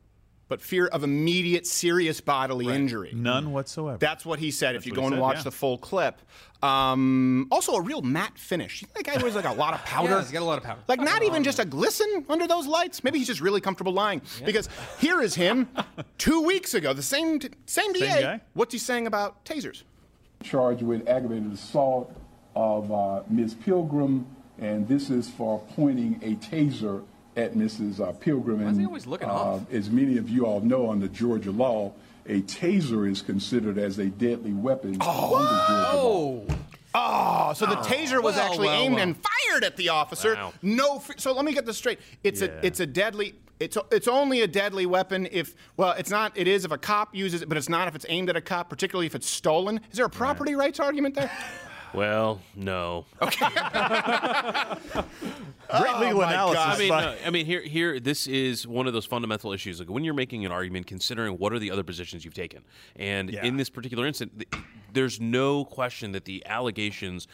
but 0.47 0.62
fear 0.62 0.88
of 0.88 1.03
immediate 1.03 1.65
serious 1.65 2.21
bodily 2.21 2.67
injury. 2.67 3.12
None 3.13 3.51
whatsoever. 3.51 3.97
That's 3.97 4.25
what 4.25 4.39
he 4.39 4.51
said. 4.51 4.75
if 4.75 4.86
you 4.86 4.93
go 4.93 5.03
and 5.03 5.13
said, 5.13 5.19
watch 5.19 5.38
yeah. 5.38 5.43
the 5.43 5.51
full 5.51 5.77
clip, 5.77 6.21
um, 6.62 7.47
also 7.51 7.73
a 7.73 7.82
real 7.82 8.01
matte 8.01 8.38
finish. 8.38 8.84
That 8.95 9.03
guy 9.03 9.17
wears 9.21 9.36
like 9.36 9.45
a 9.45 9.53
lot 9.53 9.73
of 9.73 9.84
powder. 9.86 10.12
Yeah, 10.12 10.21
he's 10.21 10.32
got 10.32 10.41
a 10.41 10.45
lot 10.45 10.58
of 10.58 10.63
powder. 10.63 10.82
Like 10.88 10.99
not 10.99 11.23
even 11.23 11.43
just 11.43 11.60
a 11.60 11.65
glisten 11.65 12.25
under 12.29 12.47
those 12.47 12.67
lights. 12.67 13.03
Maybe 13.03 13.17
he's 13.17 13.27
just 13.27 13.41
really 13.41 13.62
comfortable 13.62 13.93
lying. 13.93 14.21
Because 14.45 14.69
here 14.99 15.21
is 15.21 15.36
him, 15.36 15.67
two 16.17 16.41
weeks 16.41 16.73
ago, 16.73 16.93
the 16.93 17.01
same 17.01 17.39
same 17.65 17.93
DA. 17.93 18.21
guy. 18.21 18.41
What's 18.53 18.73
he 18.73 18.79
saying 18.79 19.08
about 19.08 19.43
tasers? 19.45 19.84
charged 20.43 20.84
with 20.84 21.08
aggravated 21.08 21.51
assault 21.53 22.13
of 22.56 22.91
uh, 22.91 23.23
Ms. 23.29 23.56
Pilgrim, 23.56 24.27
and 24.60 24.88
this 24.88 25.10
is 25.10 25.29
for 25.29 25.60
pointing 25.75 26.19
a 26.21 26.36
taser 26.36 27.03
at 27.36 27.54
Mrs. 27.54 28.00
Uh, 28.00 28.12
Pilgrim. 28.13 28.63
Why 28.63 28.72
is 28.72 28.78
he 28.78 28.86
always 28.86 29.08
looking 29.08 29.30
uh, 29.30 29.34
off? 29.34 29.72
As 29.72 29.89
many 29.89 30.17
of 30.17 30.30
you 30.30 30.46
all 30.46 30.62
know, 30.62 30.91
under 30.91 31.08
Georgia 31.08 31.52
law, 31.52 31.93
a 32.28 32.41
taser 32.41 33.10
is 33.10 33.22
considered 33.22 33.78
as 33.78 34.00
a 34.00 34.06
deadly 34.06 34.54
weapon 34.54 34.91
under 35.02 35.04
Georgia 35.06 35.98
law. 35.98 36.41
Oh, 36.96 37.54
so 37.56 37.65
the 37.65 37.76
taser 37.78 38.22
was 38.22 38.36
Well, 38.36 38.46
actually 38.46 38.67
well, 38.67 38.82
aimed 38.82 38.96
well. 38.96 39.04
and 39.04 39.15
fired 39.17 39.63
at 39.63 39.78
the 39.78 39.89
officer. 39.89 40.36
Wow. 40.36 40.54
No, 40.62 40.98
f- 40.98 41.12
so 41.17 41.34
let 41.34 41.43
me 41.43 41.52
get 41.54 41.65
this 41.65 41.78
straight. 41.78 42.00
It's 42.24 42.41
Yeah. 42.41 42.50
a 42.50 42.65
it's 42.65 42.80
a 42.80 42.86
deadly. 42.86 43.34
It's 43.60 43.78
it's 43.91 44.08
only 44.08 44.41
a 44.41 44.48
deadly 44.48 44.86
weapon 44.86 45.28
if 45.32 45.56
well, 45.76 45.93
it's 45.93 46.12
not. 46.12 46.38
It 46.38 46.48
is 46.48 46.65
if 46.65 46.72
a 46.72 46.78
cop 46.78 47.15
uses 47.15 47.41
it, 47.41 47.50
but 47.50 47.58
it's 47.58 47.69
not 47.69 47.88
if 47.88 47.96
it's 47.96 48.06
aimed 48.10 48.30
at 48.30 48.36
a 48.36 48.41
cop, 48.41 48.69
particularly 48.69 49.08
if 49.08 49.15
it's 49.15 49.28
stolen. 49.28 49.80
Is 49.91 49.98
there 49.98 50.06
a 50.06 50.10
property 50.10 50.54
rights 50.54 50.80
argument 50.80 51.15
there? 51.15 51.32
Well, 51.93 52.41
no. 52.56 53.06
Great 53.21 53.29
legal 55.99 56.21
Oh 56.21 56.27
analysis. 56.27 56.60
I 56.60 56.75
mean, 56.79 56.89
by- 56.89 57.01
no, 57.01 57.15
I 57.25 57.29
mean, 57.29 57.45
here, 57.45 57.62
here, 57.62 57.99
this 57.99 58.27
is 58.27 58.67
one 58.67 58.88
of 58.88 58.93
those 58.93 59.06
fundamental 59.06 59.53
issues. 59.53 59.79
Like 59.79 59.89
when 59.89 60.03
you're 60.03 60.13
making 60.13 60.45
an 60.45 60.51
argument, 60.51 60.88
considering 60.88 61.38
what 61.38 61.53
are 61.53 61.60
the 61.60 61.71
other 61.71 61.84
positions 61.84 62.25
you've 62.25 62.34
taken, 62.34 62.63
and 62.95 63.29
Yeah. 63.32 63.45
in 63.45 63.58
this 63.58 63.69
particular 63.69 64.06
instance, 64.08 64.32
th- 64.38 64.63
there's 64.91 65.19
no 65.19 65.65
question 65.65 66.12
that 66.12 66.25
the 66.25 66.45
allegations 66.45 67.27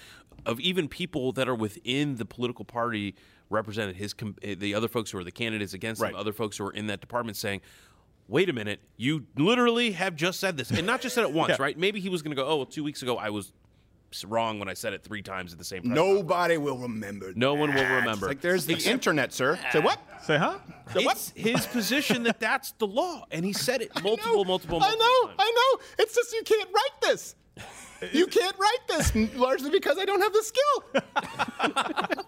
of 0.46 0.60
even 0.60 0.88
people 0.88 1.32
that 1.34 1.50
are 1.50 1.56
within 1.56 2.16
the 2.16 2.26
political 2.26 2.64
party 2.66 3.16
represented 3.50 3.96
his, 3.96 4.14
com- 4.14 4.36
eh, 4.42 4.56
the 4.58 4.74
other 4.76 4.88
folks 4.88 5.12
who 5.12 5.18
are 5.18 5.24
the 5.24 5.32
candidates 5.32 5.74
against 5.74 6.02
Right. 6.02 6.14
him, 6.14 6.20
other 6.20 6.34
folks 6.34 6.58
who 6.58 6.66
are 6.66 6.72
in 6.72 6.88
that 6.88 7.02
department 7.02 7.38
saying. 7.38 7.62
Wait 8.28 8.48
a 8.48 8.54
minute! 8.54 8.80
You 8.96 9.26
literally 9.38 9.94
have 9.94 10.16
just 10.16 10.40
said 10.40 10.56
this, 10.56 10.70
and 10.70 10.86
not 10.86 11.02
just 11.02 11.16
said 11.16 11.24
it 11.24 11.32
once, 11.34 11.50
Yeah. 11.50 11.56
right? 11.64 11.76
Maybe 11.76 12.00
he 12.00 12.10
was 12.10 12.22
going 12.22 12.30
to 12.30 12.36
go, 12.40 12.48
"Oh, 12.48 12.58
well, 12.58 12.66
two 12.68 12.84
weeks 12.84 13.02
ago 13.02 13.18
I 13.18 13.32
was 13.32 13.48
s- 13.48 13.52
wrong 14.26 14.60
when 14.60 14.68
I 14.70 14.74
said 14.74 14.94
it 14.94 15.04
three 15.04 15.22
times 15.22 15.52
at 15.54 15.58
the 15.60 15.66
same 15.66 15.84
time." 15.84 15.94
Nobody 15.94 16.58
will 16.58 16.78
remember. 16.78 17.32
No 17.36 17.54
one 17.54 17.74
will 17.74 17.82
that. 17.84 18.00
remember. 18.00 18.28
Like 18.28 18.42
there's 18.42 18.66
the 18.66 18.74
Except- 18.74 18.94
internet, 18.94 19.34
sir. 19.34 19.58
Say 19.72 19.80
what? 19.80 20.00
Say 20.24 20.38
huh? 20.38 20.58
It's 20.96 21.32
his 21.36 21.66
position 21.68 22.24
that 22.24 22.40
that's 22.40 22.72
the 22.74 22.88
law, 22.88 23.26
and 23.32 23.46
he 23.46 23.54
said 23.54 23.82
it 23.82 23.92
multiple, 24.04 24.44
multiple, 24.46 24.80
multiple. 24.80 24.82
I 24.82 24.96
know, 24.96 25.32
I 25.40 25.52
know. 25.56 25.82
It's 26.00 26.16
just 26.16 26.34
you 26.34 26.44
can't 26.44 26.70
write 26.74 27.02
this. 27.02 27.36
You 28.14 28.28
can't 28.28 28.56
write 28.58 28.88
this 28.88 29.14
largely 29.36 29.70
because 29.70 29.98
I 29.98 30.06
don't 30.06 30.22
have 30.22 30.32
the 30.34 30.44
skill. 30.44 32.24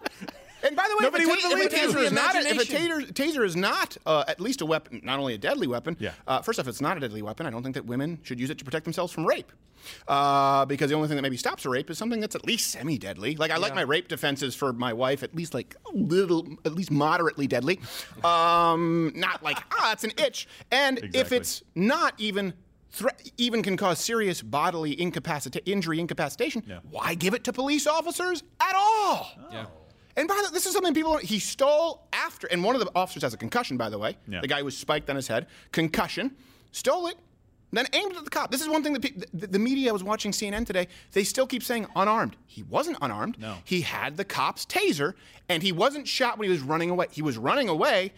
and 0.63 0.75
by 0.75 0.85
the 0.89 0.95
way, 0.97 1.03
Nobody 1.03 1.23
if 1.23 1.29
a, 1.29 1.41
ta- 1.41 1.49
if 1.51 1.71
a 1.71 1.75
taser 1.75 2.03
is 2.03 2.11
not, 2.11 2.35
a, 2.35 2.39
if 2.39 2.61
a 2.61 3.13
taser, 3.13 3.45
is 3.45 3.55
not 3.55 3.97
uh, 4.05 4.23
at 4.27 4.39
least 4.39 4.61
a 4.61 4.65
weapon, 4.65 5.01
not 5.03 5.19
only 5.19 5.33
a 5.33 5.37
deadly 5.37 5.67
weapon. 5.67 5.97
Yeah. 5.99 6.11
Uh, 6.27 6.41
first 6.41 6.59
off, 6.59 6.67
it's 6.67 6.81
not 6.81 6.97
a 6.97 6.99
deadly 6.99 7.21
weapon. 7.21 7.45
I 7.45 7.49
don't 7.49 7.63
think 7.63 7.75
that 7.75 7.85
women 7.85 8.19
should 8.23 8.39
use 8.39 8.49
it 8.49 8.57
to 8.59 8.65
protect 8.65 8.83
themselves 8.85 9.11
from 9.13 9.25
rape. 9.25 9.51
Uh, 10.07 10.63
because 10.65 10.89
the 10.89 10.95
only 10.95 11.07
thing 11.07 11.15
that 11.15 11.23
maybe 11.23 11.37
stops 11.37 11.65
a 11.65 11.69
rape 11.69 11.89
is 11.89 11.97
something 11.97 12.19
that's 12.19 12.35
at 12.35 12.45
least 12.45 12.69
semi-deadly. 12.71 13.35
Like 13.35 13.49
I 13.49 13.57
like 13.57 13.73
my 13.73 13.81
rape 13.81 14.07
defenses 14.07 14.53
for 14.53 14.73
my 14.73 14.93
wife 14.93 15.23
at 15.23 15.35
least 15.35 15.53
like 15.55 15.75
a 15.91 15.97
little, 15.97 16.47
at 16.65 16.73
least 16.75 16.91
moderately 16.91 17.47
deadly. 17.47 17.79
Um, 18.23 19.11
not 19.15 19.41
like 19.43 19.57
ah, 19.71 19.91
it's 19.93 20.03
an 20.03 20.11
itch. 20.17 20.47
And 20.71 21.09
if 21.15 21.31
it's 21.31 21.63
not 21.73 22.13
even 22.19 22.53
thre- 22.91 23.09
even 23.37 23.63
can 23.63 23.75
cause 23.77 23.99
serious 23.99 24.41
bodily 24.41 24.95
incapacita- 24.95 25.61
injury, 25.65 25.99
incapacitation, 25.99 26.61
why 26.89 27.15
give 27.15 27.33
it 27.33 27.43
to 27.45 27.53
police 27.53 27.87
officers 27.87 28.43
at 28.59 28.75
all? 28.75 29.31
Yeah. 29.51 29.65
And 30.21 30.27
by 30.27 30.35
the 30.35 30.43
way, 30.43 30.49
this 30.53 30.67
is 30.67 30.73
something 30.73 30.93
people 30.93 31.17
he 31.17 31.39
stole 31.39 32.03
after, 32.13 32.45
and 32.45 32.63
one 32.63 32.75
of 32.75 32.81
the 32.85 32.91
officers 32.93 33.23
has 33.23 33.33
a 33.33 33.37
concussion, 33.37 33.75
by 33.75 33.89
the 33.89 33.97
way. 33.97 34.17
Yeah. 34.27 34.41
The 34.41 34.47
guy 34.47 34.59
who 34.59 34.65
was 34.65 34.77
spiked 34.77 35.09
on 35.09 35.15
his 35.15 35.27
head, 35.27 35.47
concussion, 35.71 36.35
stole 36.71 37.07
it, 37.07 37.15
then 37.71 37.87
aimed 37.93 38.15
at 38.15 38.23
the 38.23 38.29
cop. 38.29 38.51
This 38.51 38.61
is 38.61 38.69
one 38.69 38.83
thing 38.83 38.93
that 38.93 39.01
pe- 39.01 39.25
the, 39.33 39.47
the 39.47 39.57
media 39.57 39.91
was 39.91 40.03
watching 40.03 40.31
CNN 40.31 40.67
today. 40.67 40.87
They 41.13 41.23
still 41.23 41.47
keep 41.47 41.63
saying 41.63 41.87
unarmed. 41.95 42.35
He 42.45 42.61
wasn't 42.61 42.97
unarmed. 43.01 43.39
No. 43.39 43.55
He 43.63 43.81
had 43.81 44.15
the 44.15 44.23
cop's 44.23 44.63
taser, 44.63 45.15
and 45.49 45.63
he 45.63 45.71
wasn't 45.71 46.07
shot 46.07 46.37
when 46.37 46.45
he 46.45 46.51
was 46.51 46.61
running 46.61 46.91
away. 46.91 47.07
He 47.09 47.23
was 47.23 47.39
running 47.39 47.67
away, 47.67 48.13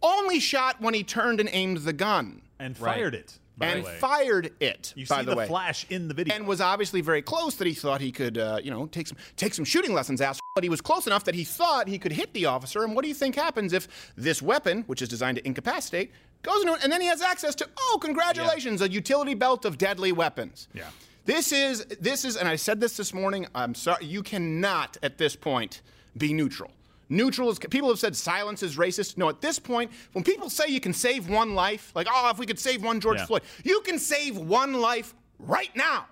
only 0.00 0.38
shot 0.38 0.80
when 0.80 0.94
he 0.94 1.02
turned 1.02 1.40
and 1.40 1.48
aimed 1.52 1.78
the 1.78 1.92
gun 1.92 2.40
and 2.60 2.76
fired 2.76 3.16
it. 3.16 3.36
And 3.60 3.84
way. 3.84 3.96
fired 3.98 4.52
it. 4.60 4.92
You 4.96 5.06
by 5.06 5.20
see 5.20 5.26
the, 5.26 5.34
the 5.34 5.46
flash 5.46 5.86
in 5.90 6.08
the 6.08 6.14
video. 6.14 6.34
and 6.34 6.46
was 6.46 6.60
obviously 6.60 7.00
very 7.00 7.22
close 7.22 7.56
that 7.56 7.66
he 7.66 7.74
thought 7.74 8.00
he 8.00 8.12
could, 8.12 8.38
uh, 8.38 8.60
you 8.62 8.70
know, 8.70 8.86
take 8.86 9.08
some 9.08 9.16
take 9.36 9.54
some 9.54 9.64
shooting 9.64 9.92
lessons. 9.92 10.20
Ass, 10.20 10.38
but 10.54 10.64
he 10.64 10.70
was 10.70 10.80
close 10.80 11.06
enough 11.06 11.24
that 11.24 11.34
he 11.34 11.44
thought 11.44 11.88
he 11.88 11.98
could 11.98 12.12
hit 12.12 12.32
the 12.34 12.46
officer. 12.46 12.84
And 12.84 12.94
what 12.94 13.02
do 13.02 13.08
you 13.08 13.14
think 13.14 13.34
happens 13.34 13.72
if 13.72 13.88
this 14.16 14.40
weapon, 14.40 14.84
which 14.86 15.02
is 15.02 15.08
designed 15.08 15.38
to 15.38 15.46
incapacitate, 15.46 16.12
goes 16.42 16.60
into 16.62 16.74
it, 16.74 16.84
and 16.84 16.92
then 16.92 17.00
he 17.00 17.06
has 17.08 17.22
access 17.22 17.54
to 17.56 17.68
oh, 17.78 17.98
congratulations, 18.00 18.82
a 18.82 18.88
utility 18.88 19.34
belt 19.34 19.64
of 19.64 19.78
deadly 19.78 20.12
weapons. 20.12 20.68
Yeah. 20.72 20.84
This 21.24 21.52
is 21.52 21.84
this 22.00 22.24
is, 22.24 22.36
and 22.36 22.48
I 22.48 22.56
said 22.56 22.80
this 22.80 22.96
this 22.96 23.12
morning. 23.12 23.46
I'm 23.54 23.74
sorry, 23.74 24.06
you 24.06 24.22
cannot 24.22 24.96
at 25.02 25.18
this 25.18 25.36
point 25.36 25.82
be 26.16 26.32
neutral. 26.32 26.70
Neutral 27.08 27.50
is 27.50 27.58
people 27.58 27.88
have 27.88 27.98
said 27.98 28.14
silence 28.14 28.62
is 28.62 28.76
racist. 28.76 29.16
No, 29.16 29.28
at 29.28 29.40
this 29.40 29.58
point, 29.58 29.90
when 30.12 30.24
people 30.24 30.50
say 30.50 30.68
you 30.68 30.80
can 30.80 30.92
save 30.92 31.28
one 31.28 31.54
life, 31.54 31.92
like 31.94 32.06
oh, 32.10 32.30
if 32.30 32.38
we 32.38 32.46
could 32.46 32.58
save 32.58 32.82
one 32.82 33.00
George 33.00 33.18
Yeah. 33.18 33.26
Floyd, 33.26 33.42
you 33.64 33.80
can 33.80 33.98
save 33.98 34.36
one 34.36 34.74
life 34.74 35.14
right 35.38 35.74
now. 35.74 36.06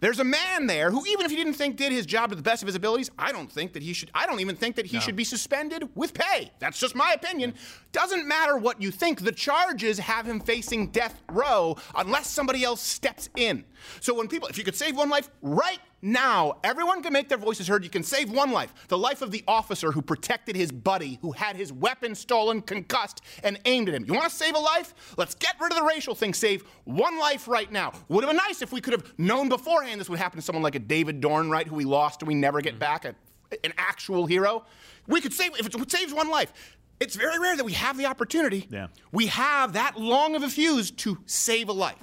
There's 0.00 0.20
a 0.20 0.24
man 0.24 0.68
there 0.68 0.92
who, 0.92 1.04
even 1.06 1.24
if 1.24 1.30
he 1.32 1.36
didn't 1.36 1.54
think 1.54 1.76
did 1.76 1.90
his 1.90 2.06
job 2.06 2.30
to 2.30 2.36
the 2.36 2.42
best 2.42 2.62
of 2.62 2.68
his 2.68 2.76
abilities, 2.76 3.10
I 3.18 3.32
don't 3.32 3.50
think 3.50 3.72
that 3.72 3.82
he 3.82 3.92
should. 3.92 4.12
I 4.14 4.26
don't 4.26 4.38
even 4.38 4.54
think 4.54 4.76
that 4.76 4.86
he 4.86 5.00
should 5.00 5.16
be 5.16 5.24
suspended 5.24 5.88
with 5.96 6.14
pay. 6.14 6.52
That's 6.60 6.78
just 6.78 6.94
my 6.94 7.12
opinion. 7.14 7.54
Doesn't 7.90 8.28
matter 8.28 8.56
what 8.56 8.80
you 8.80 8.92
think. 8.92 9.22
The 9.24 9.32
charges 9.32 9.98
have 9.98 10.24
him 10.24 10.38
facing 10.38 10.88
death 10.90 11.20
row 11.28 11.76
unless 11.96 12.28
somebody 12.30 12.62
else 12.62 12.80
steps 12.80 13.28
in. 13.36 13.64
So 14.00 14.14
when 14.14 14.28
people, 14.28 14.46
if 14.46 14.56
you 14.56 14.62
could 14.62 14.76
save 14.76 14.96
one 14.96 15.10
life 15.10 15.30
right 15.42 15.80
now, 16.00 16.58
everyone 16.62 17.02
can 17.02 17.12
make 17.12 17.28
their 17.28 17.38
voices 17.38 17.66
heard. 17.66 17.82
You 17.82 17.90
can 17.90 18.04
save 18.04 18.30
one 18.30 18.52
life, 18.52 18.72
the 18.86 18.98
life 18.98 19.20
of 19.20 19.32
the 19.32 19.42
officer 19.48 19.90
who 19.90 20.00
protected 20.00 20.54
his 20.54 20.70
buddy, 20.70 21.18
who 21.22 21.32
had 21.32 21.56
his 21.56 21.72
weapon 21.72 22.14
stolen, 22.14 22.62
concussed, 22.62 23.20
and 23.42 23.58
aimed 23.64 23.88
at 23.88 23.96
him. 23.96 24.04
You 24.04 24.14
want 24.14 24.30
to 24.30 24.34
save 24.34 24.54
a 24.54 24.60
life? 24.60 24.94
Let's 25.16 25.34
get 25.34 25.56
rid 25.60 25.72
of 25.72 25.78
the 25.78 25.84
racial 25.84 26.14
thing. 26.14 26.34
Save 26.34 26.62
one 26.84 27.18
life 27.18 27.48
right 27.48 27.70
now. 27.72 27.92
Would 28.08 28.22
have 28.22 28.30
been 28.30 28.36
nice 28.36 28.62
if 28.62 28.72
we 28.72 28.80
could 28.80 28.92
have 28.92 29.12
known 29.18 29.48
beforehand 29.48 30.00
this 30.00 30.08
would 30.08 30.20
happen 30.20 30.38
to 30.38 30.42
someone 30.42 30.62
like 30.62 30.76
a 30.76 30.80
David 30.80 31.20
Dorn, 31.20 31.50
right, 31.50 31.66
who 31.66 31.74
we 31.74 31.84
lost 31.84 32.22
and 32.22 32.28
we 32.28 32.34
never 32.34 32.60
get 32.60 32.74
mm-hmm. 32.74 32.80
back, 32.80 33.04
a, 33.04 33.14
an 33.64 33.72
actual 33.76 34.26
hero. 34.26 34.64
We 35.08 35.20
could 35.20 35.32
save 35.32 35.58
if 35.58 35.66
it 35.66 35.90
saves 35.90 36.14
one 36.14 36.30
life. 36.30 36.52
It's 37.00 37.16
very 37.16 37.38
rare 37.38 37.56
that 37.56 37.64
we 37.64 37.72
have 37.72 37.96
the 37.96 38.06
opportunity. 38.06 38.66
Yeah. 38.70 38.88
We 39.12 39.28
have 39.28 39.72
that 39.72 39.98
long 39.98 40.36
of 40.36 40.42
a 40.42 40.48
fuse 40.48 40.90
to 40.92 41.18
save 41.26 41.68
a 41.68 41.72
life. 41.72 41.96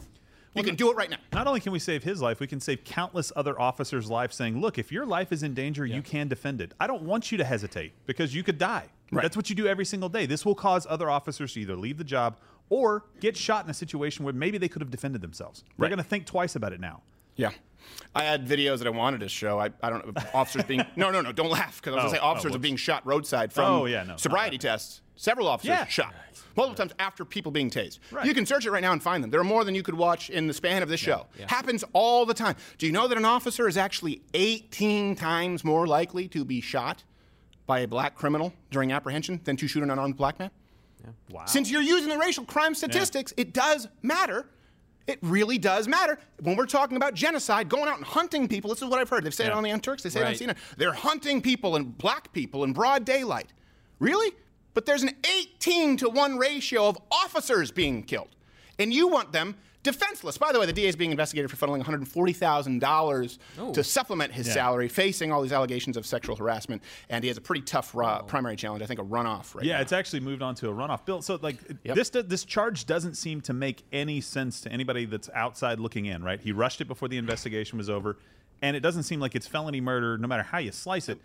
You 0.56 0.64
can 0.64 0.76
do 0.76 0.90
it 0.90 0.96
right 0.96 1.10
now. 1.10 1.18
Not 1.34 1.48
only 1.48 1.60
can 1.60 1.72
we 1.74 1.80
save 1.80 2.04
his 2.04 2.22
life, 2.22 2.40
we 2.40 2.48
can 2.48 2.60
save 2.60 2.84
countless 2.84 3.32
other 3.36 3.60
officers' 3.60 4.10
lives 4.10 4.36
saying, 4.36 4.60
look, 4.62 4.78
if 4.78 4.92
your 4.92 5.06
life 5.06 5.32
is 5.32 5.44
in 5.44 5.54
danger, 5.54 5.86
you 5.86 6.02
can 6.02 6.28
defend 6.28 6.62
it. 6.62 6.74
I 6.80 6.88
don't 6.88 7.04
want 7.04 7.32
you 7.32 7.38
to 7.38 7.44
hesitate 7.44 7.92
because 8.06 8.34
you 8.34 8.42
could 8.42 8.58
die. 8.58 8.86
Right. 9.12 9.22
That's 9.22 9.36
what 9.36 9.50
you 9.50 9.56
do 9.56 9.68
every 9.68 9.86
single 9.86 10.10
day. 10.10 10.26
This 10.26 10.46
will 10.46 10.56
cause 10.56 10.88
other 10.90 11.10
officers 11.10 11.54
to 11.54 11.62
either 11.62 11.76
leave 11.76 11.98
the 11.98 12.04
job 12.04 12.38
or 12.70 13.06
get 13.20 13.36
shot 13.38 13.66
in 13.66 13.70
a 13.70 13.74
situation 13.74 14.24
where 14.26 14.34
maybe 14.34 14.58
they 14.58 14.68
could 14.70 14.82
have 14.82 14.90
defended 14.90 15.22
themselves. 15.22 15.62
They're 15.78 15.84
Right. 15.84 15.90
going 15.90 15.98
to 15.98 16.04
think 16.10 16.26
twice 16.26 16.56
about 16.56 16.74
it 16.74 16.80
now. 16.80 17.02
Yeah. 17.36 17.52
I 18.16 18.24
had 18.24 18.48
videos 18.48 18.80
that 18.80 18.88
I 18.88 18.92
wanted 18.92 19.20
to 19.20 19.30
show. 19.30 19.60
I, 19.60 19.70
I 19.84 19.90
don't 19.92 20.08
know. 20.16 20.22
Officers 20.34 20.64
being. 20.64 20.84
No, 20.96 21.12
no, 21.12 21.22
no. 21.22 21.32
Don't 21.32 21.52
laugh 21.52 21.80
because 21.82 21.94
I 21.94 21.98
was 21.98 22.04
going 22.04 22.08
Oh, 22.08 22.10
to 22.14 22.16
say 22.18 22.22
oh, 22.24 22.28
officers 22.32 22.56
are 22.56 22.60
being 22.60 22.78
shot 22.78 23.06
roadside 23.06 23.54
from 23.54 23.66
Oh, 23.66 23.86
yeah, 23.86 24.04
no, 24.04 24.16
sobriety 24.18 24.58
tests. 24.58 25.02
Several 25.16 25.48
officers 25.48 25.70
Yeah. 25.70 25.86
shot. 25.88 26.14
Multiple 26.58 26.76
times 26.86 26.94
after 27.00 27.26
people 27.26 27.52
being 27.52 27.70
tased. 27.70 28.00
Right. 28.12 28.26
You 28.26 28.34
can 28.34 28.46
search 28.46 28.66
it 28.66 28.72
right 28.72 28.82
now 28.82 28.94
and 28.94 29.04
find 29.04 29.22
them. 29.24 29.30
There 29.30 29.40
are 29.42 29.44
more 29.46 29.64
than 29.66 29.76
you 29.76 29.84
could 29.84 29.96
watch 29.96 30.30
in 30.30 30.48
the 30.48 30.54
span 30.54 30.84
of 30.84 30.90
this 30.90 31.00
show. 31.02 31.26
yeah. 31.38 31.46
Happens 31.50 31.84
all 31.94 32.26
the 32.26 32.34
time. 32.34 32.56
Do 32.78 32.86
you 32.86 32.92
know 32.94 33.08
that 33.10 33.18
an 33.18 33.26
officer 33.26 33.68
is 33.68 33.76
actually 33.78 34.22
18 34.34 35.16
times 35.16 35.64
more 35.64 35.86
likely 35.88 36.28
to 36.30 36.46
be 36.46 36.62
shot 36.62 37.04
by 37.66 37.80
a 37.80 37.88
black 37.88 38.16
criminal 38.16 38.54
during 38.72 38.92
apprehension 38.94 39.42
than 39.44 39.58
to 39.58 39.68
shoot 39.68 39.84
an 39.84 39.92
unarmed 39.92 40.16
black 40.18 40.40
man? 40.40 40.52
Wow. 41.30 41.46
Since 41.46 41.70
you're 41.70 41.82
using 41.82 42.10
the 42.10 42.18
racial 42.18 42.46
crime 42.46 42.74
statistics, 42.74 43.34
it 43.38 43.54
does 43.54 43.88
matter. 44.02 44.48
It 45.08 45.20
really 45.22 45.58
does 45.60 45.88
matter 45.88 46.18
when 46.42 46.56
we're 46.56 46.66
talking 46.66 46.98
about 46.98 47.14
genocide, 47.14 47.70
going 47.70 47.88
out 47.88 47.98
and 47.98 48.06
hunting 48.06 48.48
people. 48.48 48.72
This 48.72 48.82
is 48.82 48.88
what 48.90 49.00
I've 49.00 49.10
heard. 49.10 49.24
They've 49.24 49.34
said 49.34 49.48
it 49.48 49.54
on 49.54 49.62
the 49.62 49.70
Young 49.70 49.82
Turks. 49.82 50.02
They 50.04 50.10
say 50.10 50.22
it 50.22 50.24
on 50.24 50.30
Right. 50.30 50.38
CNN. 50.40 50.56
They're 50.78 50.94
hunting 50.94 51.42
people 51.42 51.76
and 51.76 51.96
black 51.98 52.32
people 52.34 52.64
in 52.64 52.74
broad 52.74 53.06
daylight. 53.06 53.54
Really? 54.00 54.32
But 54.76 54.86
there's 54.86 55.02
an 55.02 55.16
18 55.40 55.98
to 55.98 56.10
1 56.10 56.38
ratio 56.38 56.88
of 56.88 56.98
officers 57.12 57.72
being 57.72 58.04
killed. 58.04 58.30
And 58.78 58.94
you 58.94 59.08
want 59.08 59.32
them 59.32 59.56
defenseless. 59.84 60.38
By 60.38 60.52
the 60.52 60.60
way, 60.60 60.66
the 60.66 60.74
DA 60.74 60.88
is 60.88 60.96
being 60.96 61.12
investigated 61.12 61.50
for 61.50 61.58
funneling 61.58 61.84
$140,000 61.84 63.38
to 63.74 63.84
supplement 63.84 64.34
his 64.34 64.48
Yeah. 64.48 64.54
salary, 64.54 64.88
facing 64.90 65.32
all 65.32 65.42
these 65.44 65.54
allegations 65.54 65.96
of 65.96 66.06
sexual 66.06 66.36
harassment. 66.36 66.82
And 67.10 67.24
he 67.24 67.28
has 67.30 67.38
a 67.38 67.42
pretty 67.42 67.62
tough 67.62 67.96
uh, 67.96 68.24
primary 68.24 68.56
challenge, 68.56 68.82
I 68.84 68.88
think 68.88 69.00
a 69.00 69.04
runoff 69.04 69.54
right 69.56 69.64
yeah, 69.64 69.76
now. 69.76 69.82
it's 69.82 69.94
actually 69.94 70.22
moved 70.22 70.42
on 70.42 70.56
to 70.56 70.70
a 70.70 70.74
runoff 70.74 71.06
bill. 71.06 71.22
So 71.22 71.40
like 71.42 71.58
this 71.84 72.10
this 72.10 72.44
charge 72.44 72.86
doesn't 72.86 73.16
seem 73.16 73.42
to 73.42 73.54
make 73.54 73.84
any 73.94 74.22
sense 74.22 74.60
to 74.62 74.72
anybody 74.72 75.06
that's 75.06 75.30
outside 75.34 75.80
looking 75.80 76.06
in, 76.06 76.24
right? 76.24 76.42
He 76.42 76.52
rushed 76.52 76.82
it 76.82 76.86
before 76.88 77.08
the 77.08 77.18
investigation 77.18 77.78
was 77.78 77.90
over, 77.90 78.18
and 78.62 78.76
it 78.76 78.80
doesn't 78.82 79.04
seem 79.04 79.20
like 79.20 79.36
it's 79.36 79.48
felony 79.48 79.82
murder 79.82 80.18
no 80.18 80.28
matter 80.28 80.44
how 80.44 80.58
you 80.58 80.72
slice 80.72 81.10
it. 81.10 81.20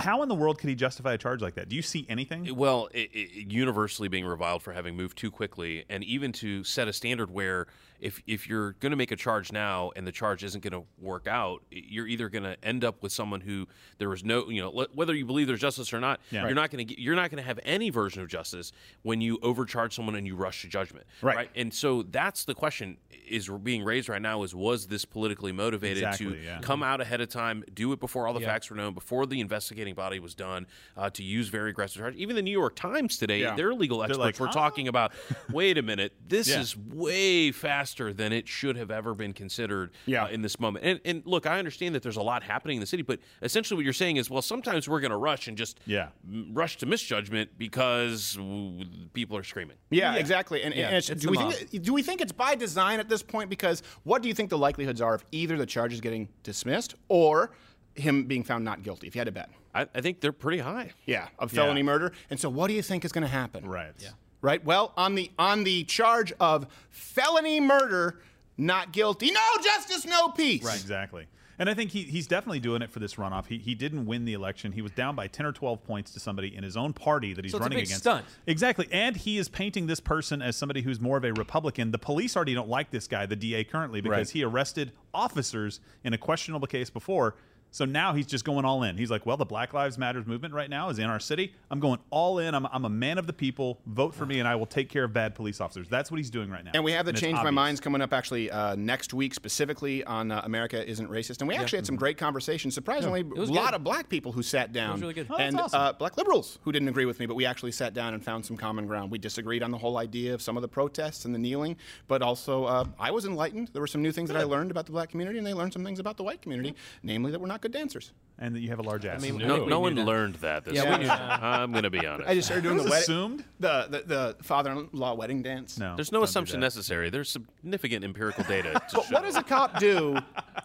How 0.00 0.22
in 0.22 0.28
the 0.28 0.34
world 0.34 0.58
could 0.58 0.68
he 0.68 0.74
justify 0.74 1.14
a 1.14 1.18
charge 1.18 1.40
like 1.40 1.54
that? 1.54 1.68
Do 1.68 1.76
you 1.76 1.82
see 1.82 2.04
anything? 2.08 2.56
Well, 2.56 2.88
it, 2.92 3.10
it, 3.12 3.52
universally 3.52 4.08
being 4.08 4.24
reviled 4.24 4.62
for 4.62 4.72
having 4.72 4.96
moved 4.96 5.16
too 5.16 5.30
quickly, 5.30 5.84
and 5.88 6.02
even 6.02 6.32
to 6.32 6.64
set 6.64 6.88
a 6.88 6.92
standard 6.92 7.30
where 7.30 7.66
if 8.00 8.22
if 8.26 8.48
you're 8.48 8.72
going 8.74 8.90
to 8.90 8.96
make 8.96 9.10
a 9.10 9.16
charge 9.16 9.52
now 9.52 9.90
and 9.96 10.06
the 10.06 10.12
charge 10.12 10.44
isn't 10.44 10.62
going 10.62 10.72
to 10.72 10.84
work 10.98 11.26
out, 11.26 11.62
you're 11.70 12.06
either 12.06 12.28
going 12.28 12.44
to 12.44 12.56
end 12.64 12.84
up 12.84 13.02
with 13.02 13.12
someone 13.12 13.40
who 13.40 13.66
there 13.98 14.08
was 14.08 14.24
no, 14.24 14.48
you 14.50 14.60
know, 14.60 14.70
le- 14.70 14.88
whether 14.94 15.14
you 15.14 15.24
believe 15.24 15.46
there's 15.46 15.60
justice 15.60 15.92
or 15.92 16.00
not, 16.00 16.20
Yeah. 16.30 16.44
you're 16.46 16.54
not 16.54 16.70
going 16.70 16.86
to 16.86 16.94
get, 16.94 16.98
you're 16.98 17.14
not 17.16 17.30
going 17.30 17.42
to 17.42 17.46
have 17.46 17.58
any 17.64 17.90
version 17.90 18.22
of 18.22 18.28
justice 18.28 18.72
when 19.02 19.20
you 19.20 19.38
overcharge 19.42 19.94
someone 19.94 20.14
and 20.16 20.26
you 20.26 20.36
rush 20.36 20.62
to 20.62 20.68
judgment, 20.68 21.06
Right. 21.22 21.50
And 21.54 21.72
so 21.72 22.02
that's 22.02 22.44
the 22.44 22.54
question 22.54 22.96
is 23.28 23.48
being 23.62 23.82
raised 23.84 24.08
right 24.08 24.22
now: 24.22 24.42
is 24.42 24.54
was 24.54 24.86
this 24.86 25.04
politically 25.04 25.52
motivated 25.52 26.02
Exactly, 26.04 26.36
to 26.36 26.42
yeah. 26.42 26.58
come 26.60 26.82
out 26.82 27.00
ahead 27.00 27.20
of 27.20 27.28
time, 27.28 27.64
do 27.74 27.92
it 27.92 28.00
before 28.00 28.26
all 28.26 28.34
the 28.34 28.40
Yeah. 28.40 28.46
facts 28.46 28.70
were 28.70 28.76
known, 28.76 28.94
before 28.94 29.26
the 29.26 29.40
investigating 29.40 29.94
body 29.94 30.20
was 30.20 30.34
done, 30.34 30.66
uh, 30.96 31.10
to 31.10 31.22
use 31.22 31.48
very 31.48 31.70
aggressive 31.70 32.00
charges. 32.00 32.20
Even 32.20 32.36
the 32.36 32.42
New 32.42 32.52
York 32.52 32.76
Times 32.76 33.16
today, 33.16 33.40
Yeah. 33.40 33.56
their 33.56 33.74
legal 33.74 33.98
They're 33.98 34.10
experts 34.10 34.18
like, 34.18 34.40
were 34.40 34.46
"Huh?" 34.46 34.52
talking 34.52 34.86
about, 34.88 35.12
wait 35.50 35.76
a 35.78 35.82
minute, 35.82 36.12
this 36.28 36.48
Yeah. 36.50 36.60
is 36.60 36.76
way 36.76 37.50
faster 37.52 37.85
than 37.94 38.32
it 38.32 38.48
should 38.48 38.76
have 38.76 38.90
ever 38.90 39.14
been 39.14 39.32
considered 39.32 39.90
Yeah. 40.06 40.24
uh, 40.24 40.28
in 40.28 40.42
this 40.42 40.58
moment. 40.58 40.84
And, 40.84 41.00
and 41.04 41.22
look, 41.24 41.46
I 41.46 41.58
understand 41.58 41.94
that 41.94 42.02
there's 42.02 42.16
a 42.16 42.22
lot 42.22 42.42
happening 42.42 42.76
in 42.76 42.80
the 42.80 42.86
city, 42.86 43.02
but 43.02 43.20
essentially 43.42 43.76
what 43.76 43.84
you're 43.84 43.92
saying 43.92 44.16
is, 44.16 44.28
well, 44.28 44.42
sometimes 44.42 44.88
we're 44.88 45.00
going 45.00 45.10
to 45.12 45.16
rush 45.16 45.48
and 45.48 45.56
just 45.56 45.78
Yeah. 45.86 46.08
m- 46.28 46.50
rush 46.52 46.76
to 46.78 46.86
misjudgment 46.86 47.56
because 47.58 48.34
w- 48.34 48.84
people 49.12 49.36
are 49.36 49.44
screaming. 49.44 49.76
Yeah, 49.90 50.14
exactly. 50.16 50.62
And, 50.62 50.74
Yeah, 50.74 50.88
and 50.88 50.96
it's, 50.96 51.10
it's 51.10 51.22
do 51.22 51.30
we 51.30 51.36
think 51.38 51.82
do 51.82 51.92
we 51.92 52.02
think 52.02 52.20
it's 52.20 52.32
by 52.32 52.54
design 52.54 53.00
at 53.00 53.08
this 53.08 53.22
point? 53.22 53.48
Because 53.50 53.82
what 54.04 54.22
do 54.22 54.28
you 54.28 54.34
think 54.34 54.50
the 54.50 54.58
likelihoods 54.58 55.00
are 55.00 55.14
of 55.14 55.24
either 55.32 55.56
the 55.56 55.66
charges 55.66 56.00
getting 56.00 56.28
dismissed 56.42 56.94
or 57.08 57.52
him 57.94 58.24
being 58.24 58.42
found 58.44 58.64
not 58.64 58.82
guilty? 58.82 59.06
If 59.06 59.14
you 59.14 59.20
had 59.20 59.26
to 59.26 59.32
bet, 59.32 59.48
I, 59.74 59.86
I 59.94 60.00
think 60.00 60.20
they're 60.20 60.32
pretty 60.32 60.58
high. 60.58 60.90
yeah, 61.06 61.28
of 61.38 61.50
felony 61.50 61.80
Yeah. 61.80 61.84
murder. 61.86 62.12
And 62.30 62.38
so, 62.40 62.48
what 62.48 62.68
do 62.68 62.74
you 62.74 62.82
think 62.82 63.04
is 63.04 63.12
going 63.12 63.22
to 63.22 63.28
happen? 63.28 63.66
Right. 63.68 63.92
Yeah. 63.98 64.10
Right. 64.46 64.64
Well, 64.64 64.92
on 64.96 65.16
the 65.16 65.30
on 65.38 65.64
the 65.64 65.82
charge 65.84 66.32
of 66.38 66.68
felony 66.90 67.58
murder, 67.60 68.20
not 68.56 68.92
guilty. 68.92 69.32
No 69.32 69.40
justice, 69.62 70.06
no 70.06 70.28
peace. 70.28 70.62
Right. 70.62 70.80
Exactly. 70.80 71.26
And 71.58 71.68
I 71.70 71.74
think 71.74 71.90
he, 71.90 72.02
he's 72.02 72.26
definitely 72.26 72.60
doing 72.60 72.82
it 72.82 72.90
for 72.90 72.98
this 73.00 73.14
runoff. 73.14 73.46
He, 73.46 73.56
he 73.56 73.74
didn't 73.74 74.04
win 74.04 74.26
the 74.26 74.34
election. 74.34 74.72
He 74.72 74.82
was 74.82 74.92
down 74.92 75.16
by 75.16 75.26
10 75.26 75.46
or 75.46 75.52
12 75.52 75.82
points 75.84 76.12
to 76.12 76.20
somebody 76.20 76.54
in 76.54 76.62
his 76.62 76.76
own 76.76 76.92
party 76.92 77.32
that 77.32 77.44
he's 77.46 77.52
So 77.52 77.56
it's 77.56 77.62
a 77.62 77.64
running 77.64 77.78
big 77.78 77.86
against. 77.86 78.02
stunt. 78.02 78.26
Exactly. 78.46 78.86
And 78.92 79.16
he 79.16 79.38
is 79.38 79.48
painting 79.48 79.86
this 79.86 79.98
person 79.98 80.42
as 80.42 80.54
somebody 80.54 80.82
who's 80.82 81.00
more 81.00 81.16
of 81.16 81.24
a 81.24 81.32
Republican. 81.32 81.92
The 81.92 81.98
police 81.98 82.36
already 82.36 82.52
don't 82.52 82.68
like 82.68 82.90
this 82.90 83.08
guy, 83.08 83.24
the 83.24 83.36
DA 83.36 83.64
currently, 83.64 84.02
because 84.02 84.28
Right. 84.28 84.30
he 84.30 84.44
arrested 84.44 84.92
officers 85.14 85.80
in 86.04 86.12
a 86.12 86.18
questionable 86.18 86.66
case 86.68 86.90
before. 86.90 87.36
So 87.76 87.84
now 87.84 88.14
he's 88.14 88.24
just 88.24 88.46
going 88.46 88.64
all 88.64 88.84
in. 88.84 88.96
He's 88.96 89.10
like, 89.10 89.26
well, 89.26 89.36
the 89.36 89.44
Black 89.44 89.74
Lives 89.74 89.98
Matters 89.98 90.24
movement 90.24 90.54
right 90.54 90.70
now 90.70 90.88
is 90.88 90.98
in 90.98 91.04
our 91.04 91.20
city. 91.20 91.52
I'm 91.70 91.78
going 91.78 91.98
all 92.08 92.38
in. 92.38 92.54
I'm, 92.54 92.64
I'm 92.64 92.86
a 92.86 92.88
man 92.88 93.18
of 93.18 93.26
the 93.26 93.34
people. 93.34 93.80
Vote 93.84 94.14
for 94.14 94.24
me, 94.24 94.38
and 94.38 94.48
I 94.48 94.54
will 94.54 94.64
take 94.64 94.88
care 94.88 95.04
of 95.04 95.12
bad 95.12 95.34
police 95.34 95.60
officers. 95.60 95.86
That's 95.86 96.10
what 96.10 96.16
he's 96.16 96.30
doing 96.30 96.48
right 96.48 96.64
now. 96.64 96.70
And 96.72 96.82
we 96.82 96.92
have 96.92 97.04
the 97.04 97.10
it's 97.10 97.20
Change 97.20 97.34
My. 97.34 97.50
Minds 97.50 97.78
coming 97.78 98.00
up 98.00 98.14
actually 98.14 98.50
uh, 98.50 98.76
next 98.76 99.12
week, 99.12 99.34
specifically 99.34 100.02
on 100.04 100.32
uh, 100.32 100.40
America 100.44 100.88
Isn't 100.88 101.10
Racist. 101.10 101.40
And 101.40 101.48
we 101.48 101.54
actually 101.54 101.76
had 101.76 101.84
some 101.84 101.96
great 101.96 102.16
conversations. 102.16 102.74
Surprisingly, 102.74 103.20
a 103.20 103.24
lot 103.24 103.66
good. 103.66 103.74
of 103.74 103.84
black 103.84 104.08
people 104.08 104.32
who 104.32 104.42
sat 104.42 104.72
down. 104.72 104.98
really 104.98 105.12
good. 105.12 105.26
Oh, 105.28 105.36
and 105.36 105.60
awesome. 105.60 105.78
uh, 105.78 105.92
black 105.92 106.16
liberals 106.16 106.58
who 106.62 106.72
didn't 106.72 106.88
agree 106.88 107.04
with 107.04 107.20
me, 107.20 107.26
but 107.26 107.34
we 107.34 107.44
actually 107.44 107.72
sat 107.72 107.92
down 107.92 108.14
and 108.14 108.24
found 108.24 108.46
some 108.46 108.56
common 108.56 108.86
ground. 108.86 109.10
We 109.10 109.18
disagreed 109.18 109.62
on 109.62 109.70
the 109.70 109.78
whole 109.78 109.98
idea 109.98 110.32
of 110.32 110.40
some 110.40 110.56
of 110.56 110.62
the 110.62 110.68
protests 110.68 111.26
and 111.26 111.34
the 111.34 111.38
kneeling, 111.38 111.76
but 112.08 112.22
also 112.22 112.64
uh, 112.64 112.84
I 112.98 113.10
was 113.10 113.26
enlightened. 113.26 113.68
There 113.74 113.82
were 113.82 113.86
some 113.86 114.00
new 114.00 114.12
things 114.12 114.30
that 114.30 114.38
I 114.38 114.44
learned 114.44 114.70
about 114.70 114.86
the 114.86 114.92
black 114.92 115.10
community, 115.10 115.36
and 115.36 115.46
they 115.46 115.52
learned 115.52 115.74
some 115.74 115.84
things 115.84 115.98
about 115.98 116.16
the 116.16 116.22
white 116.22 116.40
community, 116.40 116.74
namely 117.02 117.32
that 117.32 117.38
we're 117.38 117.46
not 117.46 117.65
good 117.66 117.72
dancers. 117.78 118.12
And 118.38 118.54
that 118.54 118.60
you 118.60 118.68
have 118.68 118.78
a 118.78 118.82
large 118.82 119.06
ass. 119.06 119.22
mean, 119.22 119.38
No, 119.38 119.64
no 119.64 119.80
one 119.80 119.94
that. 119.94 120.04
learned 120.04 120.34
that. 120.36 120.64
This 120.66 120.74
Yeah, 120.74 120.98
we 120.98 121.04
week. 121.04 121.10
I'm 121.10 121.72
going 121.72 121.84
to 121.84 121.90
be 121.90 122.06
honest. 122.06 122.28
I 122.28 122.34
just 122.34 122.46
started 122.48 122.62
doing 122.64 122.76
the 122.76 122.82
wedding, 122.84 122.98
assumed? 122.98 123.44
the, 123.60 123.86
the 123.90 124.02
the 124.06 124.36
father-in-law 124.44 125.14
wedding 125.14 125.42
dance. 125.42 125.78
no, 125.78 125.96
There's 125.96 126.12
no 126.12 126.22
assumption 126.22 126.60
necessary. 126.60 127.08
There's 127.08 127.30
significant 127.30 128.04
empirical 128.04 128.44
data. 128.48 128.74
To 128.90 128.96
But 128.96 129.10
what 129.10 129.22
does 129.24 129.36
a 129.36 129.42
cop 129.42 129.78
do? 129.80 130.18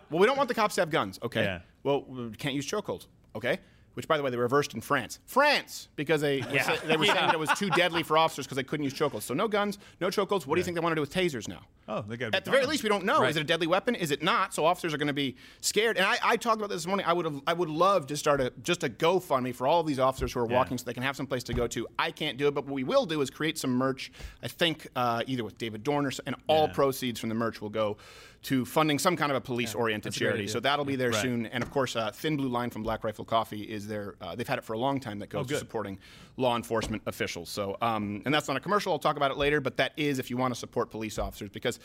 Well, 0.10 0.20
we 0.20 0.28
don't 0.28 0.36
want 0.38 0.50
the 0.50 0.54
cops 0.54 0.76
to 0.76 0.82
have 0.82 0.90
guns, 0.90 1.18
okay? 1.24 1.44
Yeah. 1.44 1.60
Well, 1.84 2.04
we 2.04 2.32
can't 2.32 2.54
use 2.56 2.70
chokeholds, 2.70 3.08
okay? 3.36 3.60
Which, 3.94 4.08
by 4.08 4.16
the 4.16 4.24
way, 4.24 4.30
they 4.30 4.38
reversed 4.38 4.74
in 4.74 4.80
France. 4.80 5.20
France, 5.26 5.90
because 5.98 6.22
they 6.22 6.40
were, 6.42 6.60
say- 6.60 6.78
they 6.86 6.96
were 6.96 7.06
saying 7.06 7.16
that 7.18 7.34
it 7.34 7.40
was 7.40 7.50
too 7.60 7.70
deadly 7.72 8.04
for 8.04 8.18
officers 8.18 8.46
because 8.46 8.56
they 8.56 8.64
couldn't 8.64 8.86
use 8.86 8.94
chokeholds. 8.94 9.24
So 9.24 9.34
no 9.34 9.50
guns, 9.50 9.80
no 10.00 10.08
chokeholds. 10.08 10.46
What 10.48 10.56
do 10.56 10.60
you 10.60 10.64
think 10.64 10.76
they 10.76 10.82
want 10.82 10.92
to 10.92 10.96
do 10.96 11.02
with 11.02 11.14
tasers 11.14 11.48
now? 11.50 11.60
Oh, 11.90 12.02
they 12.08 12.16
got 12.16 12.34
At 12.34 12.46
the 12.46 12.52
very 12.52 12.66
least, 12.66 12.84
we 12.84 12.90
don't 12.90 13.04
know. 13.04 13.24
Is 13.24 13.36
it 13.36 13.42
a 13.42 13.44
deadly 13.44 13.68
weapon? 13.68 13.96
Is 13.96 14.12
it 14.12 14.24
not? 14.24 14.54
So 14.54 14.64
officers 14.66 14.94
are 14.94 14.98
going 14.98 15.08
to 15.08 15.14
be 15.14 15.36
scared. 15.60 15.98
And 15.98 16.06
I, 16.06 16.18
I 16.24 16.38
talked 16.38 16.58
about 16.58 16.70
this 16.70 16.84
this 16.84 16.88
morning. 16.88 17.06
I 17.06 17.12
would 17.12 17.26
have, 17.26 17.42
I 17.46 17.52
would 17.54 17.70
love 17.70 18.08
to 18.08 18.16
start 18.16 18.40
a 18.40 18.54
just 18.64 18.84
a 18.86 18.90
GoFundMe 18.90 19.54
for 19.54 19.68
all 19.68 19.82
of 19.82 19.88
these 19.88 20.00
officers 20.00 20.32
who 20.32 20.40
are 20.40 20.48
Yeah. 20.50 20.56
walking, 20.56 20.78
so 20.78 20.86
they 20.86 20.94
can 20.94 21.04
have 21.04 21.18
some 21.18 21.28
place 21.28 21.44
to 21.44 21.54
go 21.54 21.68
to. 21.68 21.86
I 22.00 22.12
can't 22.12 22.38
do 22.38 22.48
it, 22.48 22.54
but 22.54 22.66
what 22.66 22.74
we 22.74 22.86
will 22.86 23.06
do 23.06 23.20
is 23.22 23.30
create 23.30 23.58
some 23.58 23.72
merch. 23.72 24.12
I 24.42 24.48
think 24.48 24.88
uh, 24.96 25.24
either 25.28 25.44
with 25.44 25.58
David 25.58 25.84
Dorner, 25.84 26.12
and 26.26 26.36
all 26.48 26.68
Yeah. 26.68 26.74
proceeds 26.74 27.20
from 27.20 27.28
the 27.30 27.36
merch 27.36 27.60
will 27.62 27.70
go 27.70 27.98
to 28.44 28.66
funding 28.66 28.98
some 28.98 29.16
kind 29.16 29.32
of 29.32 29.36
a 29.38 29.42
police-oriented 29.42 30.12
charity. 30.14 30.48
So 30.48 30.60
that'll 30.60 30.84
be 30.84 30.96
there 30.96 31.12
Right. 31.12 31.22
soon. 31.22 31.46
And 31.46 31.64
of 31.64 31.70
course, 31.70 31.96
uh, 31.96 32.10
Thin 32.12 32.38
Blue 32.38 32.48
Line 32.50 32.72
from 32.72 32.82
Black 32.82 33.04
Rifle 33.04 33.24
Coffee 33.24 33.62
is 33.62 33.88
there. 33.88 34.16
Uh, 34.20 34.34
they've 34.36 34.48
had 34.48 34.58
it 34.58 34.64
for 34.64 34.74
a 34.74 34.80
long 34.80 35.00
time. 35.00 35.20
That 35.20 35.30
goes 35.30 35.46
to 35.48 35.58
supporting 35.60 36.00
law 36.38 36.56
enforcement 36.56 37.04
officials. 37.06 37.50
So, 37.50 37.78
um, 37.84 38.24
and 38.26 38.34
that's 38.34 38.48
not 38.48 38.58
a 38.58 38.60
commercial. 38.60 38.94
I'll 38.94 39.00
talk 39.00 39.16
about 39.16 39.30
it 39.30 39.38
later. 39.38 39.62
But 39.62 39.78
that 39.78 39.94
is 39.96 40.18
if 40.18 40.32
you 40.32 40.38
want 40.38 40.54
to 40.56 40.60
support 40.60 40.90
police 40.90 41.20
officers, 41.20 41.50
because 41.50 41.80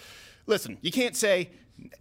listen, 0.46 0.78
you 0.80 0.90
can't 0.90 1.14
say 1.14 1.50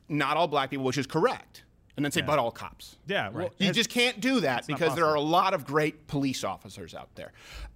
not 0.07 0.37
all 0.37 0.47
black 0.47 0.69
people, 0.69 0.85
which 0.85 0.97
is 0.97 1.05
correct, 1.05 1.63
and 1.95 2.03
then 2.03 2.11
say 2.11 2.21
but 2.21 2.39
all 2.39 2.51
cops. 2.51 2.97
Yeah, 3.07 3.29
well, 3.29 3.49
You 3.57 3.71
just 3.71 3.89
can't 3.89 4.19
do 4.19 4.41
that 4.41 4.67
because 4.67 4.95
there 4.95 5.05
are 5.05 5.15
a 5.15 5.21
lot 5.21 5.53
of 5.53 5.65
great 5.65 6.07
police 6.07 6.43
officers 6.43 6.93
out 6.93 7.13
there. 7.15 7.31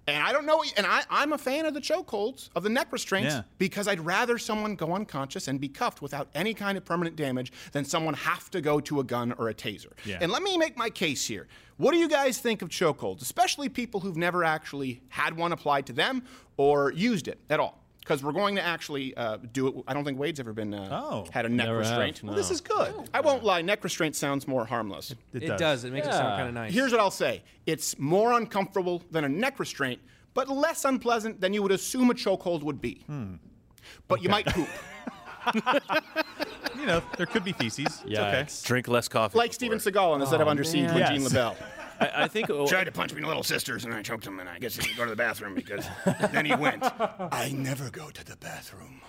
And 0.06 0.22
I 0.22 0.32
don't 0.32 0.44
know, 0.46 0.62
and 0.76 0.86
I, 0.86 1.02
I'm 1.08 1.32
a 1.32 1.38
fan 1.38 1.66
of 1.66 1.74
the 1.74 1.80
chokeholds, 1.80 2.50
of 2.54 2.62
the 2.62 2.68
neck 2.68 2.88
restraints, 2.90 3.34
Yeah. 3.34 3.42
because 3.58 3.86
I'd 3.88 4.00
rather 4.00 4.38
someone 4.38 4.74
go 4.74 4.94
unconscious 4.94 5.46
and 5.48 5.60
be 5.60 5.68
cuffed 5.68 6.02
without 6.02 6.28
any 6.34 6.52
kind 6.52 6.76
of 6.76 6.84
permanent 6.84 7.16
damage 7.16 7.52
than 7.72 7.84
someone 7.84 8.14
have 8.14 8.50
to 8.50 8.60
go 8.60 8.80
to 8.80 9.00
a 9.00 9.04
gun 9.04 9.32
or 9.32 9.48
a 9.48 9.54
taser. 9.54 9.92
Yeah. 10.04 10.18
And 10.20 10.30
let 10.32 10.42
me 10.42 10.58
make 10.58 10.76
my 10.76 10.90
case 10.90 11.26
here. 11.26 11.46
What 11.76 11.92
do 11.92 11.98
you 11.98 12.08
guys 12.08 12.38
think 12.38 12.60
of 12.60 12.68
chokeholds, 12.68 13.22
especially 13.22 13.68
people 13.70 14.00
who've 14.00 14.16
never 14.16 14.44
actually 14.44 15.00
had 15.08 15.36
one 15.36 15.52
applied 15.52 15.86
to 15.86 15.92
them 15.94 16.24
or 16.56 16.92
used 16.92 17.26
it 17.28 17.38
at 17.48 17.58
all? 17.60 17.79
Because 18.10 18.24
we're 18.24 18.32
going 18.32 18.56
to 18.56 18.62
actually 18.66 19.14
uh, 19.16 19.36
do 19.52 19.68
it. 19.68 19.74
I 19.86 19.94
don't 19.94 20.04
think 20.04 20.18
Wade's 20.18 20.40
ever 20.40 20.52
been 20.52 20.74
uh, 20.74 20.88
Oh. 20.90 21.26
had 21.30 21.46
a 21.46 21.48
neck 21.48 21.66
Never 21.68 21.78
have, 21.84 21.90
restraint. 21.90 22.24
no. 22.24 22.30
Well, 22.30 22.36
this 22.36 22.50
is 22.50 22.60
good. 22.60 22.92
I 23.14 23.20
won't 23.20 23.44
lie. 23.44 23.62
Neck 23.62 23.84
restraint 23.84 24.16
sounds 24.16 24.48
more 24.48 24.64
harmless. 24.64 25.12
It, 25.12 25.44
It 25.44 25.46
does. 25.46 25.60
does. 25.60 25.84
It 25.84 25.92
makes 25.92 26.08
it 26.08 26.12
sound 26.12 26.36
kind 26.36 26.48
of 26.48 26.54
nice. 26.54 26.72
Here's 26.74 26.90
what 26.90 27.00
I'll 27.00 27.12
say 27.12 27.44
it's 27.66 27.96
more 28.00 28.32
uncomfortable 28.32 29.00
than 29.12 29.22
a 29.22 29.28
neck 29.28 29.60
restraint, 29.60 30.00
but 30.34 30.48
less 30.48 30.84
unpleasant 30.84 31.40
than 31.40 31.54
you 31.54 31.62
would 31.62 31.70
assume 31.70 32.10
a 32.10 32.14
chokehold 32.14 32.64
would 32.64 32.80
be. 32.80 33.04
Hmm. 33.06 33.34
But 34.08 34.24
you 34.24 34.28
might 34.28 34.46
poop. 34.46 34.68
You 36.76 36.86
know, 36.86 37.02
there 37.18 37.26
could 37.26 37.44
be 37.44 37.52
feces. 37.52 38.02
It's 38.06 38.18
okay. 38.18 38.46
Drink 38.64 38.88
less 38.88 39.06
coffee. 39.08 39.36
like 39.36 39.52
Steven 39.52 39.78
Seagal 39.78 40.14
in 40.14 40.20
the 40.20 40.26
set 40.26 40.40
of 40.40 40.48
Under 40.48 40.64
Siege 40.64 40.86
with 40.86 40.98
Yes. 40.98 41.10
Gene 41.10 41.20
LeBell. 41.22 41.56
I, 42.00 42.24
I 42.24 42.28
think. 42.28 42.50
oh, 42.50 42.66
Tried 42.66 42.84
to 42.84 42.92
punch 42.92 43.12
me 43.12 43.18
in 43.18 43.22
the 43.22 43.28
little 43.28 43.42
sisters 43.42 43.84
and 43.84 43.94
I 43.94 44.02
choked 44.02 44.26
him 44.26 44.40
and 44.40 44.48
I 44.48 44.58
guess 44.58 44.76
he 44.76 44.82
didn't 44.82 44.96
go 44.96 45.04
to 45.04 45.10
the 45.10 45.16
bathroom 45.16 45.54
because 45.54 45.86
then 46.32 46.46
he 46.46 46.54
went, 46.54 46.82
I 47.00 47.52
never 47.54 47.90
go 47.90 48.10
to 48.10 48.24
the 48.24 48.36
bathroom. 48.36 49.00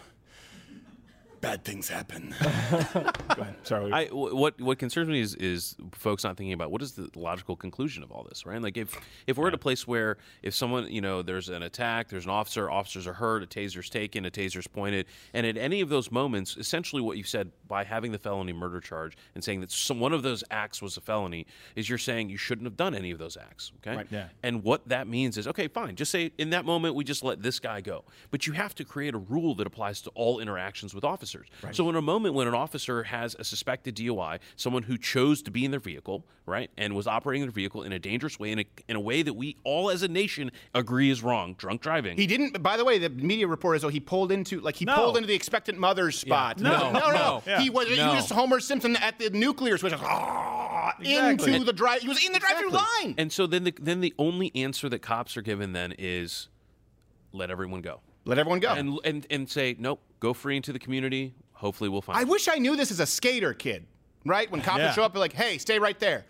Bad 1.41 1.65
things 1.65 1.89
happen. 1.89 2.33
Sorry. 3.63 3.91
I, 3.91 4.05
what 4.05 4.61
what 4.61 4.77
concerns 4.77 5.09
me 5.09 5.19
is 5.19 5.35
is 5.35 5.75
folks 5.91 6.23
not 6.23 6.37
thinking 6.37 6.53
about 6.53 6.71
what 6.71 6.81
is 6.81 6.93
the 6.93 7.09
logical 7.15 7.55
conclusion 7.55 8.03
of 8.03 8.11
all 8.11 8.23
this, 8.23 8.45
right? 8.45 8.61
Like 8.61 8.77
if 8.77 8.95
if 9.27 9.37
we're 9.37 9.47
at 9.47 9.53
a 9.53 9.57
place 9.57 9.87
where 9.87 10.17
if 10.43 10.53
someone 10.53 10.89
you 10.91 11.01
know 11.01 11.21
there's 11.21 11.49
an 11.49 11.63
attack, 11.63 12.09
there's 12.09 12.25
an 12.25 12.31
officer, 12.31 12.69
officers 12.69 13.07
are 13.07 13.13
hurt, 13.13 13.43
a 13.43 13.47
taser's 13.47 13.89
taken, 13.89 14.25
a 14.25 14.31
taser's 14.31 14.67
pointed, 14.67 15.07
and 15.33 15.45
at 15.45 15.57
any 15.57 15.81
of 15.81 15.89
those 15.89 16.11
moments, 16.11 16.55
essentially 16.57 17.01
what 17.01 17.17
you 17.17 17.23
said 17.23 17.51
by 17.67 17.83
having 17.83 18.11
the 18.11 18.19
felony 18.19 18.53
murder 18.53 18.79
charge 18.79 19.17
and 19.33 19.43
saying 19.43 19.61
that 19.61 19.71
some, 19.71 19.99
one 19.99 20.13
of 20.13 20.23
those 20.23 20.43
acts 20.51 20.81
was 20.81 20.95
a 20.97 21.01
felony 21.01 21.45
is 21.75 21.89
you're 21.89 21.97
saying 21.97 22.29
you 22.29 22.37
shouldn't 22.37 22.65
have 22.65 22.77
done 22.77 22.93
any 22.93 23.11
of 23.11 23.17
those 23.17 23.35
acts, 23.35 23.71
okay? 23.77 23.97
Right. 23.97 24.07
Yeah. 24.11 24.27
And 24.43 24.63
what 24.63 24.87
that 24.89 25.07
means 25.07 25.37
is 25.37 25.47
okay, 25.47 25.67
fine, 25.67 25.95
just 25.95 26.11
say 26.11 26.31
in 26.37 26.51
that 26.51 26.65
moment 26.65 26.95
we 26.95 27.03
just 27.03 27.23
let 27.23 27.41
this 27.41 27.59
guy 27.59 27.81
go, 27.81 28.03
but 28.29 28.45
you 28.45 28.53
have 28.53 28.75
to 28.75 28.85
create 28.85 29.15
a 29.15 29.17
rule 29.17 29.55
that 29.55 29.65
applies 29.65 30.01
to 30.03 30.11
all 30.11 30.39
interactions 30.39 30.93
with 30.93 31.03
officers. 31.03 31.30
Right. 31.63 31.75
So 31.75 31.89
in 31.89 31.95
a 31.95 32.01
moment 32.01 32.33
when 32.35 32.47
an 32.47 32.53
officer 32.53 33.03
has 33.03 33.35
a 33.39 33.43
suspected 33.43 33.95
DUI, 33.95 34.39
someone 34.55 34.83
who 34.83 34.97
chose 34.97 35.41
to 35.43 35.51
be 35.51 35.63
in 35.65 35.71
their 35.71 35.79
vehicle, 35.79 36.25
right, 36.45 36.69
and 36.77 36.95
was 36.95 37.07
operating 37.07 37.43
their 37.43 37.51
vehicle 37.51 37.83
in 37.83 37.91
a 37.91 37.99
dangerous 37.99 38.39
way, 38.39 38.51
in 38.51 38.59
a, 38.59 38.65
in 38.87 38.95
a 38.95 38.99
way 38.99 39.21
that 39.21 39.33
we 39.33 39.55
all 39.63 39.89
as 39.89 40.03
a 40.03 40.07
nation 40.07 40.51
agree 40.73 41.09
is 41.09 41.21
wrong, 41.23 41.53
drunk 41.55 41.81
driving. 41.81 42.17
He 42.17 42.27
didn't. 42.27 42.61
By 42.61 42.77
the 42.77 42.85
way, 42.85 42.97
the 42.97 43.09
media 43.09 43.47
report 43.47 43.77
is 43.77 43.83
oh 43.85 43.89
he 43.89 43.99
pulled 43.99 44.31
into 44.31 44.59
like 44.59 44.75
he 44.75 44.85
No. 44.85 44.95
pulled 44.95 45.17
into 45.17 45.27
the 45.27 45.35
expectant 45.35 45.77
mother's 45.77 46.17
spot. 46.17 46.59
No. 46.59 46.91
no, 46.91 46.99
no. 46.99 47.11
No. 47.11 47.43
Yeah. 47.47 47.59
He 47.61 47.69
was 47.69 47.87
he 47.87 47.97
No. 47.97 48.13
was 48.15 48.29
Homer 48.29 48.59
Simpson 48.59 48.95
at 48.97 49.19
the 49.19 49.29
nuclear 49.29 49.77
switch. 49.77 49.93
ah, 49.95 50.95
Exactly. 50.99 51.53
Into 51.53 51.65
the 51.65 51.73
drive. 51.73 52.01
He 52.01 52.07
was 52.07 52.23
in 52.23 52.31
the 52.33 52.39
drive-through 52.39 52.71
line. 52.71 53.15
And 53.17 53.31
so 53.31 53.47
then 53.47 53.63
the 53.63 53.73
then 53.79 54.01
the 54.01 54.13
only 54.19 54.51
answer 54.55 54.89
that 54.89 54.99
cops 55.01 55.37
are 55.37 55.41
given 55.41 55.73
then 55.73 55.93
is 55.97 56.47
let 57.31 57.49
everyone 57.51 57.81
go. 57.81 58.01
Let 58.25 58.37
everyone 58.37 58.59
go. 58.59 58.73
And 58.73 58.99
and 59.03 59.25
and 59.29 59.49
say, 59.49 59.75
nope, 59.79 60.01
go 60.21 60.33
free 60.33 60.55
into 60.55 60.71
the 60.71 60.79
community. 60.79 61.33
Hopefully 61.51 61.89
we'll 61.89 62.01
find 62.01 62.17
I 62.17 62.23
wish 62.23 62.47
I 62.47 62.55
knew 62.55 62.77
this 62.77 62.89
as 62.91 63.01
a 63.01 63.05
skater 63.05 63.53
kid, 63.53 63.85
right? 64.25 64.49
When 64.49 64.61
cops 64.61 64.77
Yeah. 64.79 64.85
would 64.87 64.95
show 64.95 65.03
up, 65.03 65.11
be 65.13 65.19
like, 65.19 65.33
"Hey, 65.33 65.57
stay 65.57 65.77
right 65.77 65.99
there." 65.99 66.25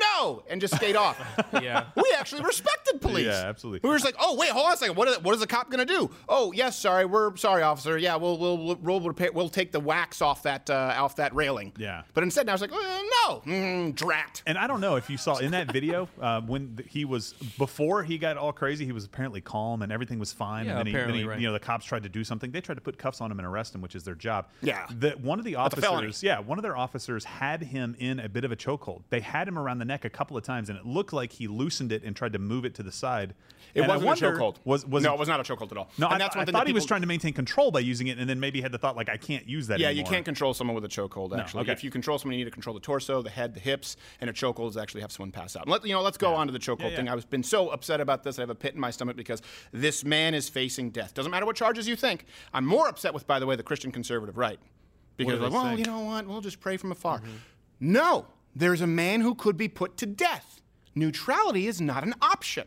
No, 0.00 0.42
and 0.48 0.60
just 0.60 0.74
skate 0.76 0.96
off. 0.96 1.20
yeah. 1.62 1.86
We 1.96 2.04
actually 2.18 2.42
respected 2.42 3.00
police. 3.00 3.26
Yeah, 3.26 3.44
absolutely. 3.46 3.80
We 3.82 3.90
were 3.90 3.96
just 3.96 4.04
like, 4.04 4.16
oh 4.18 4.36
wait, 4.36 4.50
hold 4.50 4.66
on 4.66 4.72
a 4.72 4.76
second. 4.76 4.96
What 4.96 5.08
is, 5.08 5.20
what 5.22 5.34
is 5.34 5.40
the 5.40 5.46
cop 5.46 5.70
gonna 5.70 5.84
do? 5.84 6.10
Oh 6.28 6.52
yes, 6.52 6.78
sorry, 6.78 7.04
we're 7.04 7.36
sorry, 7.36 7.62
officer. 7.62 7.98
Yeah, 7.98 8.16
we'll 8.16 8.38
we'll 8.38 8.58
we'll, 8.58 8.76
we'll, 8.76 9.00
repair, 9.00 9.30
we'll 9.32 9.48
take 9.48 9.72
the 9.72 9.80
wax 9.80 10.22
off 10.22 10.42
that 10.44 10.68
uh, 10.70 10.94
off 10.98 11.16
that 11.16 11.34
railing. 11.34 11.72
Yeah. 11.76 12.02
But 12.14 12.24
instead, 12.24 12.46
now 12.46 12.52
I 12.52 12.54
was 12.54 12.60
like, 12.60 12.70
oh, 12.72 13.42
no, 13.44 13.52
mm, 13.52 13.94
drat. 13.94 14.42
And 14.46 14.58
I 14.58 14.66
don't 14.66 14.80
know 14.80 14.96
if 14.96 15.10
you 15.10 15.16
saw 15.16 15.36
in 15.36 15.50
that 15.52 15.72
video 15.72 16.08
uh, 16.20 16.40
when 16.40 16.78
he 16.88 17.04
was 17.04 17.34
before 17.58 18.02
he 18.02 18.18
got 18.18 18.36
all 18.36 18.52
crazy, 18.52 18.84
he 18.84 18.92
was 18.92 19.04
apparently 19.04 19.40
calm 19.40 19.82
and 19.82 19.92
everything 19.92 20.18
was 20.18 20.32
fine. 20.32 20.66
Yeah, 20.66 20.72
and 20.72 20.78
then, 20.80 20.86
he, 20.86 20.92
then 20.92 21.00
apparently, 21.00 21.22
he, 21.22 21.28
right. 21.28 21.40
you 21.40 21.46
know, 21.46 21.52
the 21.52 21.60
cops 21.60 21.84
tried 21.84 22.02
to 22.04 22.08
do 22.08 22.24
something. 22.24 22.50
They 22.50 22.60
tried 22.60 22.76
to 22.76 22.80
put 22.80 22.98
cuffs 22.98 23.20
on 23.20 23.30
him 23.30 23.38
and 23.38 23.46
arrest 23.46 23.74
him, 23.74 23.80
which 23.80 23.94
is 23.94 24.04
their 24.04 24.14
job. 24.14 24.48
Yeah. 24.62 24.86
That 24.98 25.20
one 25.20 25.38
of 25.38 25.44
the 25.44 25.54
That's 25.54 25.74
a 25.74 25.88
officers, 25.88 26.22
yeah, 26.22 26.38
one 26.40 26.58
of 26.58 26.62
their 26.62 26.76
officers 26.76 27.24
had 27.24 27.62
him 27.62 27.96
in 27.98 28.20
a 28.20 28.28
bit 28.28 28.44
of 28.44 28.52
a 28.52 28.56
chokehold. 28.56 29.02
They 29.10 29.20
had 29.20 29.48
him 29.48 29.58
around 29.58 29.78
the 29.78 29.83
neck 29.84 30.04
a 30.04 30.10
couple 30.10 30.36
of 30.36 30.42
times, 30.42 30.68
and 30.68 30.78
it 30.78 30.86
looked 30.86 31.12
like 31.12 31.32
he 31.32 31.46
loosened 31.48 31.92
it 31.92 32.02
and 32.04 32.14
tried 32.14 32.32
to 32.32 32.38
move 32.38 32.64
it 32.64 32.74
to 32.76 32.82
the 32.82 32.92
side. 32.92 33.34
It 33.74 33.80
And 33.80 33.88
wasn't 33.88 34.22
a 34.22 34.38
chokehold. 34.38 34.56
Was 34.64 34.86
was 34.86 35.02
no, 35.02 35.14
it 35.14 35.18
was 35.18 35.28
not 35.28 35.40
a 35.40 35.42
chokehold 35.42 35.72
at 35.72 35.78
all. 35.78 35.90
No, 35.98 36.06
and 36.06 36.14
I, 36.14 36.18
that's 36.18 36.36
one 36.36 36.42
I 36.42 36.44
thought 36.46 36.58
that 36.60 36.66
he 36.68 36.72
was 36.72 36.86
trying 36.86 37.00
to 37.00 37.06
maintain 37.08 37.32
control 37.32 37.70
by 37.70 37.80
using 37.80 38.06
it, 38.06 38.18
and 38.18 38.28
then 38.28 38.38
maybe 38.38 38.60
had 38.60 38.70
the 38.72 38.78
thought 38.78 38.94
like, 38.96 39.08
I 39.08 39.16
can't 39.16 39.48
use 39.48 39.66
that. 39.66 39.80
Yeah, 39.80 39.88
anymore. 39.88 40.04
you 40.06 40.10
can't 40.10 40.24
control 40.24 40.54
someone 40.54 40.74
with 40.74 40.84
a 40.84 40.88
chokehold. 40.88 41.30
No, 41.30 41.38
Actually, 41.38 41.62
okay. 41.62 41.72
if 41.72 41.82
you 41.82 41.90
control 41.90 42.18
someone, 42.18 42.38
you 42.38 42.44
need 42.44 42.50
to 42.50 42.54
control 42.54 42.74
the 42.74 42.80
torso, 42.80 43.20
the 43.22 43.30
head, 43.30 43.54
the 43.54 43.60
hips, 43.60 43.96
and 44.20 44.30
a 44.30 44.32
chokehold 44.32 44.70
is 44.70 44.76
actually 44.76 45.00
have 45.00 45.10
someone 45.10 45.32
pass 45.32 45.56
out. 45.56 45.66
Let, 45.66 45.84
you 45.84 45.92
know, 45.92 46.02
let's 46.02 46.18
go 46.18 46.34
on 46.34 46.46
to 46.46 46.52
the 46.52 46.58
chokehold 46.58 46.80
Yeah, 46.80 46.88
yeah. 46.90 46.96
thing. 46.96 47.08
I've 47.08 47.28
been 47.30 47.42
so 47.42 47.70
upset 47.70 48.00
about 48.00 48.22
this. 48.22 48.38
I 48.38 48.42
have 48.42 48.50
a 48.50 48.54
pit 48.54 48.74
in 48.74 48.80
my 48.80 48.90
stomach 48.90 49.16
because 49.16 49.42
this 49.72 50.04
man 50.04 50.34
is 50.34 50.48
facing 50.48 50.90
death. 50.90 51.14
Doesn't 51.14 51.32
matter 51.32 51.46
what 51.46 51.56
charges 51.56 51.88
you 51.88 51.96
think. 51.96 52.26
I'm 52.52 52.64
more 52.66 52.86
upset 52.88 53.12
with, 53.12 53.26
by 53.26 53.38
the 53.40 53.46
way, 53.46 53.56
the 53.56 53.62
Christian 53.62 53.90
conservative 53.90 54.36
right, 54.36 54.60
because 55.16 55.40
like, 55.40 55.52
well? 55.52 55.64
Mm-hmm. 55.64 55.78
you 55.78 55.84
know 55.84 56.00
what? 56.00 56.26
We'll 56.26 56.40
just 56.40 56.60
pray 56.60 56.76
from 56.76 56.92
afar. 56.92 57.22
No, 57.80 58.26
there's 58.54 58.80
a 58.80 58.86
man 58.86 59.20
who 59.20 59.34
could 59.34 59.56
be 59.56 59.68
put 59.68 59.96
to 59.98 60.06
death. 60.06 60.60
Neutrality 60.94 61.66
is 61.66 61.80
not 61.80 62.04
an 62.04 62.14
option. 62.22 62.64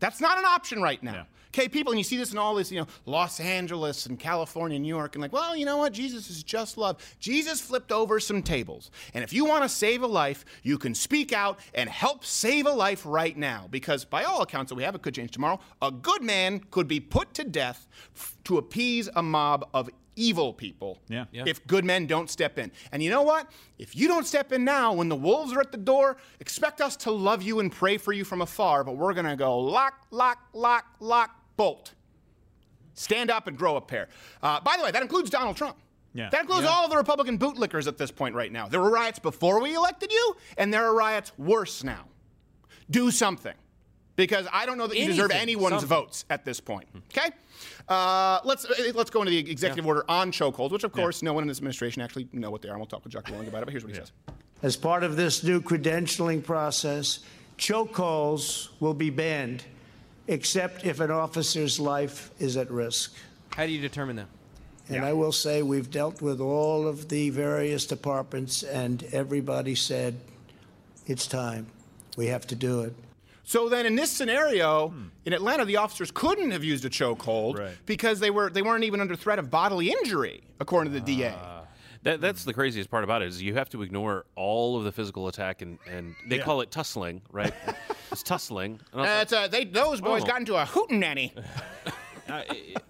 That's 0.00 0.20
not 0.20 0.38
an 0.38 0.44
option 0.44 0.80
right 0.82 1.02
now. 1.02 1.26
Okay, 1.48 1.66
people, 1.68 1.92
and 1.92 1.98
you 1.98 2.04
see 2.04 2.18
this 2.18 2.30
in 2.30 2.38
all 2.38 2.54
this, 2.54 2.70
you 2.70 2.78
know, 2.78 2.86
Los 3.06 3.40
Angeles 3.40 4.06
and 4.06 4.18
California, 4.18 4.78
New 4.78 4.88
York, 4.88 5.14
and 5.14 5.22
like, 5.22 5.32
well, 5.32 5.56
you 5.56 5.64
know 5.64 5.78
what? 5.78 5.92
Jesus 5.92 6.28
is 6.28 6.42
just 6.42 6.76
love. 6.76 7.02
Jesus 7.18 7.60
flipped 7.60 7.90
over 7.90 8.20
some 8.20 8.42
tables. 8.42 8.90
And 9.14 9.24
if 9.24 9.32
you 9.32 9.46
want 9.46 9.62
to 9.62 9.68
save 9.68 10.02
a 10.02 10.06
life, 10.06 10.44
you 10.62 10.76
can 10.76 10.94
speak 10.94 11.32
out 11.32 11.58
and 11.74 11.88
help 11.88 12.24
save 12.24 12.66
a 12.66 12.70
life 12.70 13.02
right 13.04 13.36
now. 13.36 13.66
Because 13.70 14.04
by 14.04 14.24
all 14.24 14.42
accounts 14.42 14.68
that 14.68 14.74
we 14.74 14.82
have, 14.82 14.94
it 14.94 15.02
could 15.02 15.14
change 15.14 15.30
tomorrow. 15.30 15.58
A 15.80 15.90
good 15.90 16.22
man 16.22 16.60
could 16.70 16.86
be 16.86 17.00
put 17.00 17.32
to 17.34 17.44
death 17.44 17.88
to 18.44 18.58
appease 18.58 19.08
a 19.16 19.22
mob 19.22 19.68
of 19.72 19.88
evil 20.18 20.52
people 20.52 20.98
Yeah. 21.08 21.24
Yeah. 21.32 21.44
if 21.46 21.66
good 21.66 21.84
men 21.84 22.06
don't 22.06 22.28
step 22.30 22.58
in. 22.58 22.70
And 22.92 23.02
you 23.02 23.10
know 23.10 23.22
what? 23.22 23.50
If 23.78 23.94
you 23.96 24.08
don't 24.08 24.26
step 24.26 24.52
in 24.52 24.64
now, 24.64 24.92
when 24.92 25.08
the 25.08 25.16
wolves 25.16 25.52
are 25.52 25.60
at 25.60 25.70
the 25.72 25.78
door, 25.78 26.16
expect 26.40 26.80
us 26.80 26.96
to 26.98 27.10
love 27.10 27.42
you 27.42 27.60
and 27.60 27.70
pray 27.70 27.96
for 27.98 28.12
you 28.12 28.24
from 28.24 28.40
afar, 28.42 28.84
but 28.84 28.96
we're 28.96 29.14
going 29.14 29.26
to 29.26 29.36
go 29.36 29.58
lock, 29.58 30.06
lock, 30.10 30.38
lock, 30.52 30.84
lock, 31.00 31.30
bolt. 31.56 31.94
Stand 32.94 33.30
up 33.30 33.46
and 33.46 33.56
grow 33.56 33.76
a 33.76 33.80
pair. 33.80 34.08
Uh, 34.42 34.60
by 34.60 34.76
the 34.76 34.82
way, 34.82 34.90
that 34.90 35.02
includes 35.02 35.30
Donald 35.30 35.56
Trump. 35.56 35.76
Yeah. 36.14 36.30
That 36.30 36.40
includes 36.42 36.64
Yeah. 36.64 36.70
all 36.70 36.88
the 36.88 36.96
Republican 36.96 37.38
bootlickers 37.38 37.86
at 37.86 37.96
this 37.98 38.10
point 38.10 38.34
right 38.34 38.50
now. 38.50 38.66
There 38.66 38.80
were 38.80 38.90
riots 38.90 39.18
before 39.20 39.60
we 39.60 39.74
elected 39.76 40.10
you, 40.10 40.36
and 40.56 40.74
there 40.74 40.84
are 40.84 40.94
riots 40.94 41.32
worse 41.38 41.84
now. 41.84 42.06
Do 42.90 43.10
something. 43.10 43.54
Because 44.16 44.48
I 44.52 44.66
don't 44.66 44.78
know 44.78 44.88
that 44.88 44.96
you 44.98 45.06
deserve 45.06 45.30
anyone's 45.30 45.74
something. 45.74 45.88
votes 45.88 46.24
at 46.28 46.44
this 46.44 46.58
point. 46.58 46.88
Okay? 47.16 47.30
Uh, 47.88 48.40
let's 48.44 48.64
uh, 48.66 48.74
let's 48.94 49.10
go 49.10 49.20
into 49.20 49.30
the 49.30 49.38
executive 49.38 49.86
order 49.86 50.04
on 50.08 50.30
chokeholds, 50.30 50.70
which 50.70 50.84
of 50.84 50.92
course 50.92 51.22
no 51.22 51.32
one 51.32 51.42
in 51.42 51.48
this 51.48 51.58
administration 51.58 52.02
actually 52.02 52.28
know 52.32 52.50
what 52.50 52.60
they 52.60 52.68
are. 52.68 52.72
And 52.72 52.80
we'll 52.80 52.86
talk 52.86 53.02
with 53.04 53.12
Jocko 53.12 53.32
Willink 53.32 53.48
about 53.48 53.62
it. 53.62 53.64
But 53.64 53.72
here's 53.72 53.84
what 53.84 53.92
he 53.92 53.98
says. 53.98 54.12
As 54.62 54.76
part 54.76 55.04
of 55.04 55.16
this 55.16 55.42
new 55.42 55.60
credentialing 55.60 56.44
process, 56.44 57.20
chokeholds 57.56 58.68
will 58.80 58.94
be 58.94 59.08
banned 59.10 59.64
except 60.26 60.84
if 60.84 61.00
an 61.00 61.10
officer's 61.10 61.80
life 61.80 62.30
is 62.38 62.56
at 62.56 62.70
risk. 62.70 63.14
How 63.56 63.64
do 63.64 63.72
you 63.72 63.80
determine 63.80 64.16
that? 64.16 64.26
And 64.90 65.04
I 65.04 65.12
will 65.12 65.32
say 65.32 65.62
we've 65.62 65.90
dealt 65.90 66.22
with 66.22 66.40
all 66.40 66.86
of 66.86 67.08
the 67.08 67.28
various 67.30 67.86
departments, 67.86 68.62
and 68.62 69.04
everybody 69.12 69.74
said, 69.74 70.18
it's 71.06 71.26
time. 71.26 71.66
We 72.16 72.26
have 72.26 72.46
to 72.48 72.54
do 72.54 72.82
it. 72.82 72.94
So 73.48 73.70
then, 73.70 73.86
in 73.86 73.96
this 73.96 74.10
scenario, 74.10 74.92
in 75.24 75.32
Atlanta, 75.32 75.64
the 75.64 75.76
officers 75.78 76.10
couldn't 76.10 76.50
have 76.50 76.62
used 76.62 76.84
a 76.84 76.90
chokehold 76.90 77.70
because 77.86 78.20
they 78.20 78.28
were 78.28 78.50
they 78.50 78.60
weren't 78.60 78.84
even 78.84 79.00
under 79.00 79.16
threat 79.16 79.38
of 79.38 79.50
bodily 79.50 79.90
injury, 79.90 80.42
according 80.60 80.92
to 80.92 81.00
the 81.00 81.04
DA. 81.16 81.34
That, 82.02 82.20
that's 82.20 82.44
the 82.44 82.52
craziest 82.52 82.90
part 82.90 83.04
about 83.04 83.22
it 83.22 83.28
is 83.28 83.40
you 83.42 83.54
have 83.54 83.70
to 83.70 83.80
ignore 83.82 84.26
all 84.36 84.76
of 84.76 84.84
the 84.84 84.92
physical 84.92 85.28
attack 85.28 85.62
and, 85.62 85.78
and 85.90 86.14
they 86.28 86.36
Yeah. 86.36 86.42
call 86.44 86.60
it 86.60 86.70
tussling, 86.70 87.22
right? 87.32 87.52
it's 88.12 88.22
tussling. 88.22 88.80
And 88.92 89.00
I 89.00 89.02
was 89.02 89.08
Uh, 89.08 89.12
like, 89.14 89.22
it's, 89.22 89.32
uh, 89.32 89.48
they, 89.48 89.64
those 89.64 90.00
boys 90.02 90.22
Oh. 90.22 90.26
got 90.26 90.40
into 90.40 90.54
a 90.54 90.64
hootenanny. 90.66 91.32
Uh, 92.28 92.42
it, 92.50 92.82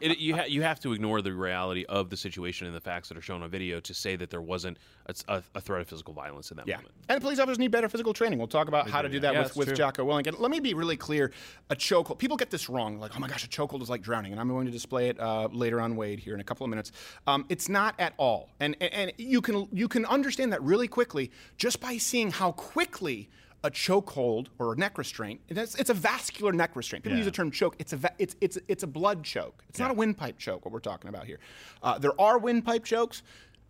it, 0.00 0.18
you, 0.18 0.36
ha- 0.36 0.44
you 0.46 0.62
have 0.62 0.78
to 0.80 0.92
ignore 0.92 1.22
the 1.22 1.32
reality 1.32 1.84
of 1.88 2.10
the 2.10 2.16
situation 2.16 2.66
and 2.66 2.76
the 2.76 2.80
facts 2.80 3.08
that 3.08 3.16
are 3.16 3.22
shown 3.22 3.42
on 3.42 3.50
video 3.50 3.80
to 3.80 3.94
say 3.94 4.16
that 4.16 4.30
there 4.30 4.40
wasn't 4.40 4.78
a, 5.06 5.14
a, 5.28 5.42
a 5.54 5.60
threat 5.60 5.80
of 5.80 5.88
physical 5.88 6.12
violence 6.14 6.50
in 6.50 6.56
that 6.58 6.66
Yeah. 6.68 6.76
moment. 6.76 6.94
And 7.08 7.20
police 7.20 7.38
officers 7.38 7.58
need 7.58 7.70
better 7.70 7.88
physical 7.88 8.12
training. 8.12 8.38
We'll 8.38 8.48
talk 8.48 8.68
about 8.68 8.88
how 8.88 9.02
to 9.02 9.08
do 9.08 9.20
that 9.20 9.34
Yeah, 9.34 9.42
with, 9.44 9.56
with 9.56 9.68
true. 9.68 9.76
Jocko 9.76 10.04
Willink. 10.06 10.26
And 10.26 10.38
let 10.38 10.50
me 10.50 10.60
be 10.60 10.74
really 10.74 10.96
clear 10.96 11.32
a 11.70 11.76
chokehold, 11.76 12.18
people 12.18 12.36
get 12.36 12.50
this 12.50 12.68
wrong. 12.68 12.98
Like, 12.98 13.12
oh 13.16 13.20
my 13.20 13.28
gosh, 13.28 13.44
a 13.44 13.48
chokehold 13.48 13.82
is 13.82 13.90
like 13.90 14.02
drowning. 14.02 14.32
And 14.32 14.40
I'm 14.40 14.48
going 14.48 14.66
to 14.66 14.72
display 14.72 15.08
it 15.08 15.18
uh, 15.18 15.48
later 15.52 15.80
on 15.80 15.96
Wade 15.96 16.18
here 16.18 16.34
in 16.34 16.40
a 16.40 16.44
couple 16.44 16.64
of 16.64 16.70
minutes. 16.70 16.92
Um, 17.26 17.46
it's 17.48 17.68
not 17.68 17.94
at 17.98 18.14
all. 18.18 18.50
And, 18.60 18.76
and, 18.80 18.92
and 18.92 19.12
you, 19.18 19.40
can, 19.40 19.68
you 19.72 19.88
can 19.88 20.04
understand 20.06 20.52
that 20.52 20.62
really 20.62 20.88
quickly 20.88 21.30
just 21.56 21.80
by 21.80 21.96
seeing 21.96 22.30
how 22.30 22.52
quickly 22.52 23.30
a 23.64 23.70
choke 23.70 24.10
hold 24.10 24.50
or 24.58 24.72
a 24.72 24.76
neck 24.76 24.98
restraint. 24.98 25.40
It's, 25.48 25.74
it's 25.76 25.90
a 25.90 25.94
vascular 25.94 26.52
neck 26.52 26.74
restraint. 26.74 27.04
People 27.04 27.16
Yeah. 27.16 27.24
use 27.24 27.26
the 27.26 27.30
term 27.32 27.50
choke. 27.50 27.76
It's 27.78 27.92
a 27.92 27.96
va- 27.96 28.14
it's 28.18 28.34
it's 28.40 28.58
it's 28.68 28.82
a 28.82 28.86
blood 28.86 29.22
choke. 29.24 29.62
It's 29.68 29.78
not 29.78 29.90
a 29.90 29.94
windpipe 29.94 30.38
choke. 30.38 30.64
What 30.64 30.72
we're 30.72 30.80
talking 30.80 31.08
about 31.08 31.26
here. 31.26 31.38
Uh, 31.82 31.98
there 31.98 32.18
are 32.20 32.38
windpipe 32.38 32.84
chokes, 32.84 33.22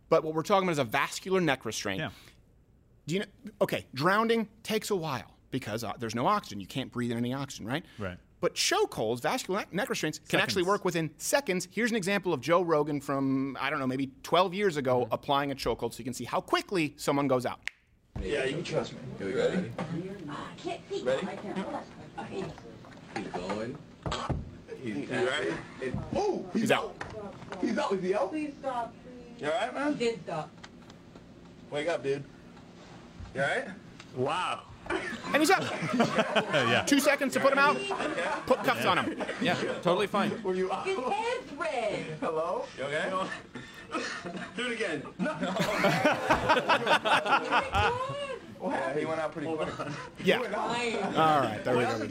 but 0.08 0.24
what 0.24 0.34
we're 0.34 0.42
talking 0.42 0.64
about 0.64 0.72
is 0.72 0.78
a 0.78 0.84
vascular 0.84 1.40
neck 1.40 1.64
restraint. 1.64 2.00
Yeah. 2.00 2.10
Do 3.06 3.14
you 3.14 3.20
know? 3.20 3.26
Okay, 3.60 3.86
drowning 3.94 4.48
takes 4.62 4.90
a 4.90 4.96
while 4.96 5.34
because 5.50 5.84
uh, 5.84 5.92
there's 5.98 6.14
no 6.14 6.26
oxygen. 6.26 6.60
You 6.60 6.66
can't 6.66 6.90
breathe 6.92 7.10
in 7.10 7.18
any 7.18 7.34
oxygen, 7.34 7.66
right? 7.66 7.84
Right. 7.98 8.16
But 8.40 8.54
choke 8.54 8.92
holds, 8.94 9.20
vascular 9.20 9.64
neck, 9.70 9.88
restraints, 9.88 10.18
can 10.28 10.40
actually 10.40 10.64
work 10.64 10.84
within 10.84 11.10
seconds. 11.18 11.68
Here's 11.70 11.90
an 11.90 11.96
example 11.96 12.32
of 12.32 12.40
Joe 12.40 12.62
Rogan 12.62 13.00
from 13.00 13.56
I 13.60 13.70
don't 13.70 13.78
know, 13.78 13.86
maybe 13.86 14.10
12 14.22 14.54
years 14.54 14.76
ago, 14.76 15.02
Mm-hmm. 15.02 15.14
applying 15.14 15.52
a 15.52 15.54
chokehold, 15.54 15.92
so 15.94 15.98
you 15.98 16.04
can 16.04 16.14
see 16.14 16.24
how 16.24 16.40
quickly 16.40 16.94
someone 16.96 17.28
goes 17.28 17.44
out. 17.46 17.60
Yeah, 18.20 18.44
you 18.44 18.54
can 18.54 18.64
trust 18.64 18.92
me. 18.92 18.98
You 19.20 19.36
ready? 19.36 19.72
Ah, 20.28 20.48
ready? 21.04 21.26
Keep 23.14 23.32
going. 23.32 23.78
He's 24.82 25.08
ready? 25.08 25.52
Oh, 26.14 26.44
He's 26.52 26.70
out. 26.70 26.94
He's 27.60 27.78
out. 27.78 27.92
Is 27.92 28.02
he 28.02 28.14
out? 28.14 28.30
Please 28.30 28.52
stop. 28.60 28.94
You 29.38 29.46
all 29.46 29.52
right, 29.52 29.74
man? 29.74 29.92
He 29.96 30.04
did 30.04 30.20
stop. 30.24 30.50
Wake 31.70 31.88
up, 31.88 32.02
dude. 32.02 32.24
You 33.34 33.42
all 33.42 33.48
right? 33.48 33.68
Wow. 34.16 34.60
And 34.88 35.36
he's 35.36 35.50
up. 35.50 35.62
yeah. 36.52 36.84
Two 36.86 37.00
seconds 37.00 37.32
to 37.34 37.40
put 37.40 37.52
him 37.52 37.58
out. 37.58 37.76
Put 38.46 38.62
cuffs 38.64 38.84
on 38.84 38.98
him. 38.98 39.24
Yeah, 39.40 39.54
totally 39.82 40.06
fine. 40.06 40.40
Were 40.42 40.54
you 40.54 40.70
out? 40.70 40.86
His 40.86 40.98
head's 40.98 41.52
red. 41.58 42.04
Hello? 42.20 42.64
You 42.76 42.84
okay? 42.84 43.10
Do 44.56 44.66
it 44.66 44.72
again. 44.72 45.02
No. 45.18 45.32
Yeah, 48.64 48.98
he 48.98 49.04
went 49.04 49.20
out 49.20 49.32
pretty 49.32 49.52
quick. 49.52 49.68
Yeah. 50.24 50.38
All 50.38 51.40
right, 51.40 51.60
there 51.64 51.76
we 51.76 51.84
go. 51.84 52.08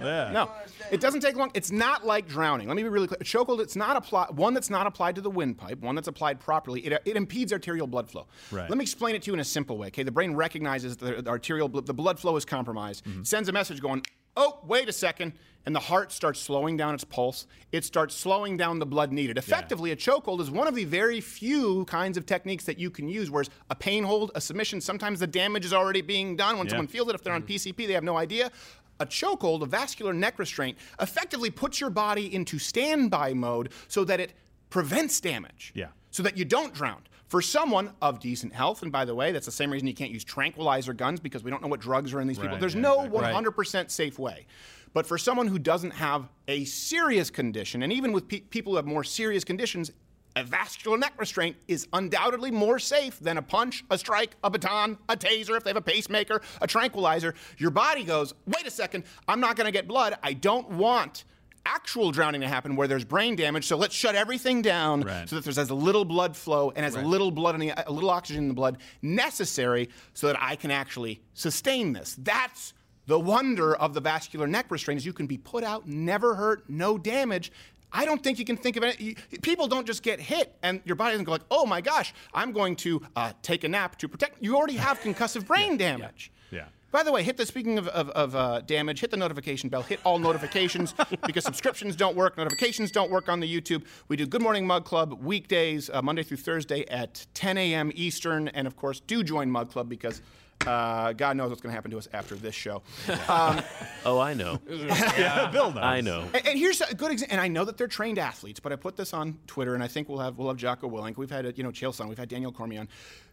Yeah. 0.00 0.30
No, 0.32 0.50
it 0.90 1.00
doesn't 1.00 1.20
take 1.20 1.36
long. 1.36 1.50
It's 1.54 1.70
not 1.70 2.04
like 2.04 2.28
drowning. 2.28 2.68
Let 2.68 2.76
me 2.76 2.82
be 2.82 2.88
really 2.88 3.06
clear. 3.06 3.18
Chokehold, 3.20 3.60
it's 3.60 3.76
not 3.76 3.96
applied. 3.96 4.36
One 4.36 4.52
that's 4.52 4.68
not 4.68 4.86
applied 4.86 5.14
to 5.14 5.20
the 5.20 5.30
windpipe. 5.30 5.80
One 5.80 5.94
that's 5.94 6.08
applied 6.08 6.40
properly. 6.40 6.80
It, 6.80 7.00
it 7.04 7.16
impedes 7.16 7.52
arterial 7.52 7.86
blood 7.86 8.10
flow. 8.10 8.26
Right. 8.50 8.68
Let 8.68 8.76
me 8.76 8.82
explain 8.82 9.14
it 9.14 9.22
to 9.22 9.28
you 9.28 9.34
in 9.34 9.40
a 9.40 9.44
simple 9.44 9.78
way. 9.78 9.88
Okay, 9.88 10.02
the 10.02 10.12
brain 10.12 10.34
recognizes 10.34 10.98
the, 10.98 11.22
the 11.22 11.30
arterial, 11.30 11.68
the 11.68 11.94
blood 11.94 12.20
flow 12.20 12.36
is 12.36 12.44
compromised. 12.44 13.04
Mm-hmm. 13.04 13.22
Sends 13.22 13.48
a 13.48 13.52
message 13.52 13.80
going, 13.80 14.04
"Oh, 14.36 14.60
wait 14.66 14.88
a 14.88 14.92
second. 14.92 15.32
And 15.64 15.74
the 15.74 15.80
heart 15.80 16.12
starts 16.12 16.38
slowing 16.38 16.76
down 16.76 16.94
its 16.94 17.02
pulse. 17.02 17.48
It 17.72 17.84
starts 17.84 18.14
slowing 18.14 18.56
down 18.56 18.78
the 18.78 18.86
blood 18.86 19.12
needed. 19.12 19.36
Effectively, 19.36 19.90
a 19.90 19.96
chokehold 19.96 20.40
is 20.40 20.48
one 20.48 20.68
of 20.68 20.76
the 20.76 20.84
very 20.84 21.20
few 21.20 21.84
kinds 21.86 22.16
of 22.16 22.24
techniques 22.24 22.64
that 22.66 22.78
you 22.78 22.88
can 22.88 23.08
use. 23.08 23.32
Whereas 23.32 23.50
a 23.68 23.74
pain 23.74 24.04
hold, 24.04 24.30
a 24.36 24.40
submission, 24.40 24.80
sometimes 24.80 25.18
the 25.18 25.26
damage 25.26 25.64
is 25.64 25.72
already 25.72 26.02
being 26.02 26.36
done. 26.36 26.56
When 26.56 26.66
Yeah. 26.68 26.70
someone 26.70 26.86
feels 26.86 27.08
it, 27.08 27.16
if 27.16 27.22
they're 27.24 27.32
on 27.34 27.42
mm-hmm. 27.42 27.50
PCP, 27.50 27.88
they 27.88 27.94
have 27.94 28.04
no 28.04 28.16
idea. 28.16 28.52
A 29.00 29.06
chokehold, 29.06 29.62
a 29.62 29.66
vascular 29.66 30.12
neck 30.14 30.38
restraint, 30.38 30.78
effectively 31.00 31.50
puts 31.50 31.80
your 31.80 31.90
body 31.90 32.32
into 32.32 32.60
standby 32.60 33.34
mode 33.34 33.72
so 33.88 34.04
that 34.04 34.20
it 34.20 34.34
prevents 34.70 35.20
damage. 35.20 35.72
Yeah. 35.74 35.88
So 36.12 36.22
that 36.22 36.36
you 36.38 36.44
don't 36.44 36.72
drown. 36.72 37.02
For 37.28 37.42
someone 37.42 37.92
of 38.00 38.20
decent 38.20 38.52
health, 38.52 38.82
and 38.82 38.92
by 38.92 39.04
the 39.04 39.14
way, 39.14 39.32
that's 39.32 39.46
the 39.46 39.52
same 39.52 39.72
reason 39.72 39.88
you 39.88 39.94
can't 39.94 40.12
use 40.12 40.22
tranquilizer 40.22 40.92
guns 40.92 41.18
because 41.18 41.42
we 41.42 41.50
don't 41.50 41.60
know 41.60 41.68
what 41.68 41.80
drugs 41.80 42.14
are 42.14 42.20
in 42.20 42.28
these 42.28 42.38
people. 42.38 42.56
There's 42.56 42.74
yeah, 42.74 42.82
no 42.82 43.02
exactly. 43.02 43.50
100% 43.50 43.90
safe 43.90 44.18
way. 44.18 44.46
But 44.92 45.06
for 45.06 45.18
someone 45.18 45.48
who 45.48 45.58
doesn't 45.58 45.90
have 45.90 46.28
a 46.46 46.64
serious 46.64 47.28
condition, 47.28 47.82
and 47.82 47.92
even 47.92 48.12
with 48.12 48.28
pe- 48.28 48.40
people 48.40 48.72
who 48.72 48.76
have 48.76 48.86
more 48.86 49.02
serious 49.02 49.42
conditions, 49.44 49.90
a 50.36 50.44
vascular 50.44 50.96
neck 50.96 51.14
restraint 51.18 51.56
is 51.66 51.88
undoubtedly 51.92 52.50
more 52.50 52.78
safe 52.78 53.18
than 53.18 53.38
a 53.38 53.42
punch, 53.42 53.84
a 53.90 53.98
strike, 53.98 54.36
a 54.44 54.50
baton, 54.50 54.96
a 55.08 55.16
taser, 55.16 55.56
if 55.56 55.64
they 55.64 55.70
have 55.70 55.76
a 55.76 55.82
pacemaker, 55.82 56.40
a 56.60 56.66
tranquilizer. 56.66 57.34
Your 57.58 57.70
body 57.70 58.04
goes, 58.04 58.34
wait 58.46 58.66
a 58.66 58.70
second, 58.70 59.04
I'm 59.26 59.40
not 59.40 59.56
going 59.56 59.64
to 59.64 59.72
get 59.72 59.88
blood. 59.88 60.16
I 60.22 60.34
don't 60.34 60.70
want 60.70 61.24
actual 61.66 62.10
drowning 62.12 62.40
to 62.40 62.48
happen 62.48 62.76
where 62.76 62.88
there's 62.88 63.04
brain 63.04 63.36
damage. 63.36 63.66
So 63.66 63.76
let's 63.76 63.94
shut 63.94 64.14
everything 64.14 64.62
down 64.62 65.00
Right. 65.02 65.28
so 65.28 65.36
that 65.36 65.44
there's 65.44 65.58
as 65.58 65.70
little 65.70 66.04
blood 66.04 66.36
flow 66.36 66.72
and 66.76 66.86
as 66.86 66.94
Right. 66.94 67.04
little 67.04 67.30
blood 67.30 67.54
in 67.56 67.60
the, 67.60 67.72
a 67.88 67.92
little 67.92 68.10
oxygen 68.10 68.44
in 68.44 68.48
the 68.48 68.54
blood 68.54 68.78
necessary 69.02 69.88
so 70.14 70.26
that 70.28 70.36
I 70.40 70.56
can 70.56 70.70
actually 70.70 71.20
sustain 71.34 71.92
this. 71.92 72.16
That's 72.18 72.72
the 73.06 73.18
wonder 73.18 73.74
of 73.74 73.94
the 73.94 74.00
vascular 74.00 74.46
neck 74.46 74.66
restraint 74.70 74.98
is 74.98 75.06
you 75.06 75.12
can 75.12 75.26
be 75.26 75.38
put 75.38 75.64
out, 75.64 75.86
never 75.88 76.34
hurt, 76.34 76.68
no 76.68 76.98
damage. 76.98 77.52
I 77.92 78.04
don't 78.04 78.22
think 78.22 78.38
you 78.38 78.44
can 78.44 78.56
think 78.56 78.76
of 78.76 78.82
it. 78.82 79.16
People 79.42 79.68
don't 79.68 79.86
just 79.86 80.02
get 80.02 80.20
hit 80.20 80.56
and 80.62 80.80
your 80.84 80.96
body 80.96 81.12
doesn't 81.12 81.24
go 81.24 81.32
like, 81.32 81.42
oh 81.50 81.64
my 81.66 81.80
gosh, 81.80 82.12
I'm 82.34 82.52
going 82.52 82.76
to 82.76 83.00
uh, 83.14 83.32
take 83.42 83.64
a 83.64 83.68
nap 83.68 83.96
to 83.98 84.08
protect. 84.08 84.42
You 84.42 84.56
already 84.56 84.76
have 84.76 85.00
concussive 85.08 85.46
brain 85.46 85.76
damage. 85.76 86.32
Yeah. 86.50 86.66
By 86.92 87.02
the 87.02 87.12
way, 87.12 87.22
hit 87.22 87.36
the 87.36 87.44
speaking 87.44 87.78
of, 87.78 87.88
of, 87.88 88.08
of 88.10 88.36
uh, 88.36 88.60
damage, 88.62 89.00
hit 89.00 89.10
the 89.10 89.16
notification 89.16 89.68
bell, 89.68 89.82
hit 89.82 90.00
all 90.04 90.18
notifications 90.18 90.94
because 91.26 91.44
subscriptions 91.44 91.96
don't 91.96 92.16
work, 92.16 92.38
notifications 92.38 92.90
don't 92.90 93.10
work 93.10 93.28
on 93.28 93.40
the 93.40 93.60
YouTube. 93.60 93.84
We 94.08 94.16
do 94.16 94.26
Good 94.26 94.40
Morning 94.40 94.66
Mug 94.66 94.84
Club 94.84 95.12
weekdays, 95.22 95.90
uh, 95.90 96.00
Monday 96.00 96.22
through 96.22 96.36
Thursday 96.38 96.86
at 96.88 97.26
10 97.34 97.58
a.m. 97.58 97.90
Eastern, 97.94 98.48
and 98.48 98.66
of 98.66 98.76
course, 98.76 99.00
do 99.00 99.22
join 99.24 99.50
Mug 99.50 99.70
Club 99.70 99.88
because 99.88 100.22
uh, 100.66 101.12
God 101.12 101.36
knows 101.36 101.50
what's 101.50 101.60
going 101.60 101.70
to 101.70 101.74
happen 101.74 101.90
to 101.90 101.98
us 101.98 102.08
after 102.12 102.34
this 102.34 102.54
show. 102.54 102.82
Um, 103.28 103.60
Oh, 104.04 104.20
I 104.20 104.34
know. 104.34 104.60
yeah, 104.68 105.50
Bill 105.50 105.72
knows. 105.72 105.82
I 105.82 106.00
know. 106.00 106.22
and, 106.32 106.46
and 106.46 106.58
here's 106.58 106.80
a 106.80 106.94
good 106.94 107.10
example. 107.10 107.34
And 107.34 107.40
I 107.40 107.48
know 107.48 107.64
that 107.64 107.76
they're 107.76 107.88
trained 107.88 108.20
athletes, 108.20 108.60
but 108.60 108.72
I 108.72 108.76
put 108.76 108.96
this 108.96 109.12
on 109.12 109.36
Twitter, 109.48 109.74
and 109.74 109.82
I 109.82 109.88
think 109.88 110.08
we'll 110.08 110.20
have 110.20 110.38
we'll 110.38 110.46
have 110.48 110.56
Jocko 110.56 110.88
Willink. 110.88 111.16
We've 111.16 111.30
had 111.30 111.52
you 111.58 111.64
know 111.64 111.70
Chael 111.70 111.90
Sonnen, 111.90 112.08
we've 112.08 112.16
had 112.18 112.28
Daniel 112.28 112.52
Cormier 112.52 112.80
on. 112.80 112.88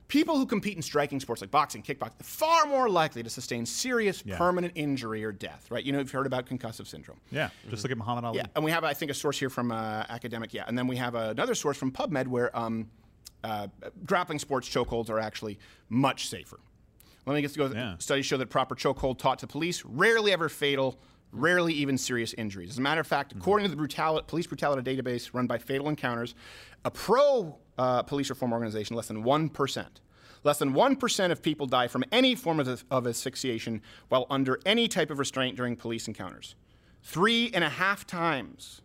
People 0.07 0.37
who 0.37 0.45
compete 0.45 0.75
in 0.75 0.81
striking 0.81 1.19
sports 1.19 1.41
like 1.41 1.49
boxing, 1.49 1.81
kickboxing, 1.81 2.19
are 2.19 2.23
far 2.23 2.65
more 2.65 2.89
likely 2.89 3.23
to 3.23 3.29
sustain 3.29 3.65
serious 3.65 4.21
Yeah. 4.25 4.37
permanent 4.37 4.73
injury 4.75 5.23
or 5.23 5.31
death. 5.31 5.65
Right? 5.71 5.83
You 5.83 5.91
know, 5.91 5.99
you've 5.99 6.11
heard 6.11 6.27
about 6.27 6.45
concussive 6.45 6.87
syndrome. 6.87 7.19
Yeah. 7.31 7.49
Just 7.69 7.83
look 7.83 7.91
at 7.91 7.97
Muhammad 7.97 8.23
Ali. 8.25 8.37
Yeah, 8.37 8.45
and 8.55 8.63
we 8.63 8.71
have, 8.71 8.83
I 8.83 8.93
think, 8.93 9.11
a 9.11 9.13
source 9.13 9.39
here 9.39 9.49
from 9.49 9.71
uh, 9.71 10.03
academic. 10.09 10.53
Yeah, 10.53 10.65
and 10.67 10.77
then 10.77 10.87
we 10.87 10.97
have 10.97 11.15
another 11.15 11.55
source 11.55 11.77
from 11.77 11.91
PubMed 11.91 12.27
where 12.27 12.55
um, 12.57 12.89
uh, 13.43 13.67
grappling 14.05 14.39
sports 14.39 14.69
chokeholds 14.69 15.09
are 15.09 15.19
actually 15.19 15.57
much 15.89 16.27
safer. 16.27 16.59
Let 17.25 17.35
me 17.35 17.41
just 17.41 17.57
go. 17.57 17.67
Yeah. 17.67 17.95
Studies 17.99 18.25
show 18.25 18.37
that 18.37 18.49
proper 18.49 18.75
chokehold 18.75 19.17
taught 19.17 19.39
to 19.39 19.47
police 19.47 19.83
rarely 19.85 20.33
ever 20.33 20.49
fatal, 20.49 20.99
rarely 21.33 21.73
even 21.73 21.97
serious 21.97 22.33
injuries. 22.35 22.69
As 22.69 22.77
a 22.77 22.81
matter 22.81 23.01
of 23.01 23.07
fact, 23.07 23.33
according 23.33 23.65
to 23.65 23.69
the 23.71 23.75
brutality, 23.75 24.25
police 24.27 24.47
brutality 24.47 24.95
database 24.95 25.31
run 25.33 25.47
by 25.47 25.57
Fatal 25.57 25.89
Encounters, 25.89 26.35
a 26.85 26.91
pro 26.91 27.57
uh, 27.77 28.03
police 28.03 28.29
reform 28.29 28.53
organization, 28.53 28.95
less 28.95 29.07
than 29.07 29.23
one 29.23 29.49
percent. 29.49 29.99
Less 30.45 30.59
than 30.59 30.73
1% 30.73 31.31
of 31.31 31.41
people 31.41 31.67
die 31.67 31.87
from 31.87 32.03
any 32.11 32.35
form 32.35 32.59
of, 32.59 32.83
of 32.91 33.07
asphyxiation 33.07 33.81
while 34.09 34.27
under 34.29 34.59
any 34.65 34.89
type 34.89 35.09
of 35.09 35.17
restraint 35.17 35.55
during 35.55 35.77
police 35.77 36.05
encounters. 36.09 36.55
Three 37.01 37.49
and 37.53 37.63
a 37.63 37.69
half 37.69 38.05
times 38.05 38.81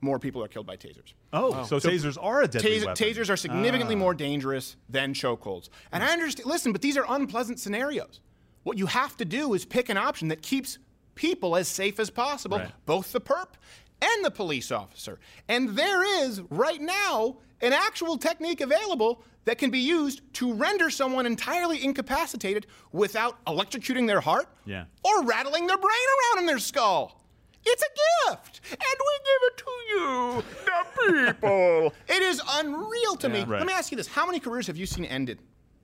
more 0.00 0.18
people 0.18 0.42
are 0.42 0.48
killed 0.48 0.66
by 0.66 0.76
tasers. 0.76 1.14
Oh, 1.32 1.62
so 1.62 1.76
tasers 1.78 2.18
are 2.20 2.42
a 2.42 2.48
deadly 2.48 2.80
Taser- 2.80 2.86
weapon. 2.86 3.04
Tasers 3.06 3.30
are 3.30 3.36
significantly 3.36 3.94
Ah. 3.94 3.98
more 3.98 4.14
dangerous 4.14 4.74
than 4.88 5.14
chokeholds. 5.14 5.68
And 5.92 6.02
I 6.02 6.08
understand, 6.12 6.46
listen, 6.48 6.72
but 6.72 6.82
these 6.82 6.96
are 6.96 7.04
unpleasant 7.08 7.60
scenarios. 7.60 8.20
What 8.64 8.76
you 8.76 8.86
have 8.86 9.16
to 9.18 9.24
do 9.24 9.54
is 9.54 9.64
pick 9.64 9.88
an 9.88 9.96
option 9.96 10.26
that 10.26 10.42
keeps 10.42 10.78
people 11.16 11.56
as 11.56 11.66
safe 11.66 11.98
as 11.98 12.10
possible, 12.10 12.58
Right. 12.58 12.70
both 12.86 13.10
the 13.10 13.20
perp 13.20 13.54
and 14.00 14.24
the 14.24 14.30
police 14.30 14.70
officer. 14.70 15.18
And 15.48 15.70
there 15.70 16.04
is, 16.22 16.40
right 16.50 16.80
now, 16.80 17.38
an 17.60 17.72
actual 17.72 18.16
technique 18.18 18.60
available 18.60 19.24
that 19.46 19.58
can 19.58 19.70
be 19.70 19.78
used 19.80 20.20
to 20.34 20.52
render 20.52 20.90
someone 20.90 21.24
entirely 21.26 21.82
incapacitated 21.82 22.66
without 22.92 23.42
electrocuting 23.46 24.06
their 24.06 24.20
heart 24.20 24.46
Yeah. 24.64 24.84
or 25.02 25.24
rattling 25.24 25.66
their 25.66 25.78
brain 25.78 26.06
around 26.34 26.40
in 26.42 26.46
their 26.46 26.58
skull. 26.58 27.22
It's 27.64 27.82
a 27.82 28.30
gift, 28.30 28.60
and 28.70 28.78
we 28.80 29.18
give 29.24 29.42
it 29.42 29.56
to 29.58 29.72
you, 29.88 30.44
the 30.64 31.32
people. 31.40 31.94
it 32.06 32.22
is 32.22 32.40
unreal 32.48 33.16
to 33.16 33.28
me. 33.28 33.40
Right. 33.40 33.58
Let 33.58 33.66
me 33.66 33.72
ask 33.72 33.90
you 33.90 33.96
this: 33.96 34.06
How 34.06 34.24
many 34.24 34.38
careers 34.38 34.68
have 34.68 34.76
you 34.76 34.86
seen 34.86 35.04
ended 35.04 35.40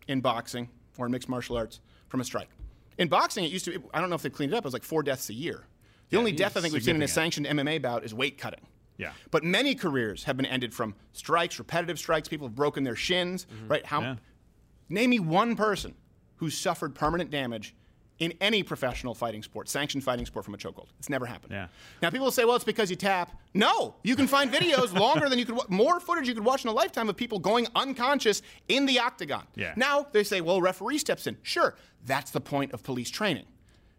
in 0.07 0.21
boxing 0.21 0.69
or 0.97 1.07
in 1.07 1.13
mixed 1.13 1.29
martial 1.29 1.57
arts 1.57 1.81
from 2.09 2.21
a 2.21 2.25
strike? 2.25 2.49
In 3.03 3.09
boxing, 3.09 3.43
it 3.43 3.51
used 3.51 3.65
to. 3.65 3.81
Be, 3.81 3.85
I 3.93 4.01
don't 4.01 4.11
know 4.11 4.15
if 4.15 4.23
they 4.23 4.31
cleaned 4.31 4.53
it 4.53 4.57
up. 4.57 4.63
It 4.63 4.67
was 4.67 4.73
like 4.73 4.85
four 4.85 5.03
deaths 5.03 5.29
a 5.29 5.35
year. 5.35 5.65
The 6.11 6.19
only 6.19 6.31
death 6.31 6.57
I 6.57 6.61
think 6.61 6.73
we've 6.73 6.85
seen 6.85 6.95
in 6.95 7.03
a 7.03 7.09
sanctioned 7.09 7.47
MMA 7.47 7.83
bout 7.83 8.05
is 8.05 8.15
weight 8.15 8.39
cutting. 8.39 8.61
Yeah. 8.97 9.11
But 9.33 9.43
many 9.43 9.75
careers 9.75 10.23
have 10.25 10.37
been 10.37 10.47
ended 10.47 10.73
from 10.73 10.95
strikes, 11.13 11.59
repetitive 11.59 11.99
strikes. 11.99 12.29
People 12.29 12.47
have 12.47 12.55
broken 12.55 12.85
their 12.85 12.95
shins. 12.95 13.49
Right? 13.67 13.85
How? 13.85 14.01
Yeah. 14.03 14.17
Name 14.89 15.11
me 15.11 15.19
one 15.19 15.57
person 15.57 15.95
who's 16.37 16.57
suffered 16.57 16.95
permanent 16.95 17.31
damage 17.31 17.75
in 18.23 18.33
any 18.41 18.63
professional 18.63 19.15
fighting 19.15 19.43
sport, 19.43 19.69
sanctioned 19.69 20.05
fighting 20.05 20.25
sport 20.25 20.45
from 20.45 20.55
a 20.55 20.57
chokehold. 20.57 20.87
It's 21.01 21.11
never 21.11 21.27
happened. 21.27 21.53
Yeah. 21.53 21.67
Now 22.01 22.11
people 22.11 22.27
will 22.27 22.31
say, 22.31 22.45
well, 22.45 22.55
it's 22.55 22.65
because 22.65 22.89
you 22.89 22.95
tap. 22.95 23.33
No, 23.53 23.97
you 24.05 24.15
can 24.15 24.29
find 24.29 24.49
videos 24.53 24.97
longer 24.99 25.29
than 25.29 25.41
you 25.41 25.45
could, 25.45 25.59
more 25.69 25.99
footage 25.99 26.29
you 26.29 26.35
could 26.35 26.45
watch 26.45 26.63
in 26.63 26.71
a 26.71 26.73
lifetime 26.73 27.09
of 27.09 27.17
people 27.17 27.41
going 27.41 27.67
unconscious 27.75 28.41
in 28.69 28.87
the 28.87 29.01
octagon. 29.01 29.43
Yeah. 29.57 29.75
Now 29.77 30.07
they 30.13 30.23
say, 30.23 30.41
well, 30.41 30.61
referee 30.61 30.99
steps 30.99 31.27
in. 31.27 31.37
Sure, 31.43 31.75
that's 32.07 32.31
the 32.31 32.41
point 32.41 32.71
of 32.71 32.85
police 32.85 33.11
training. 33.11 33.47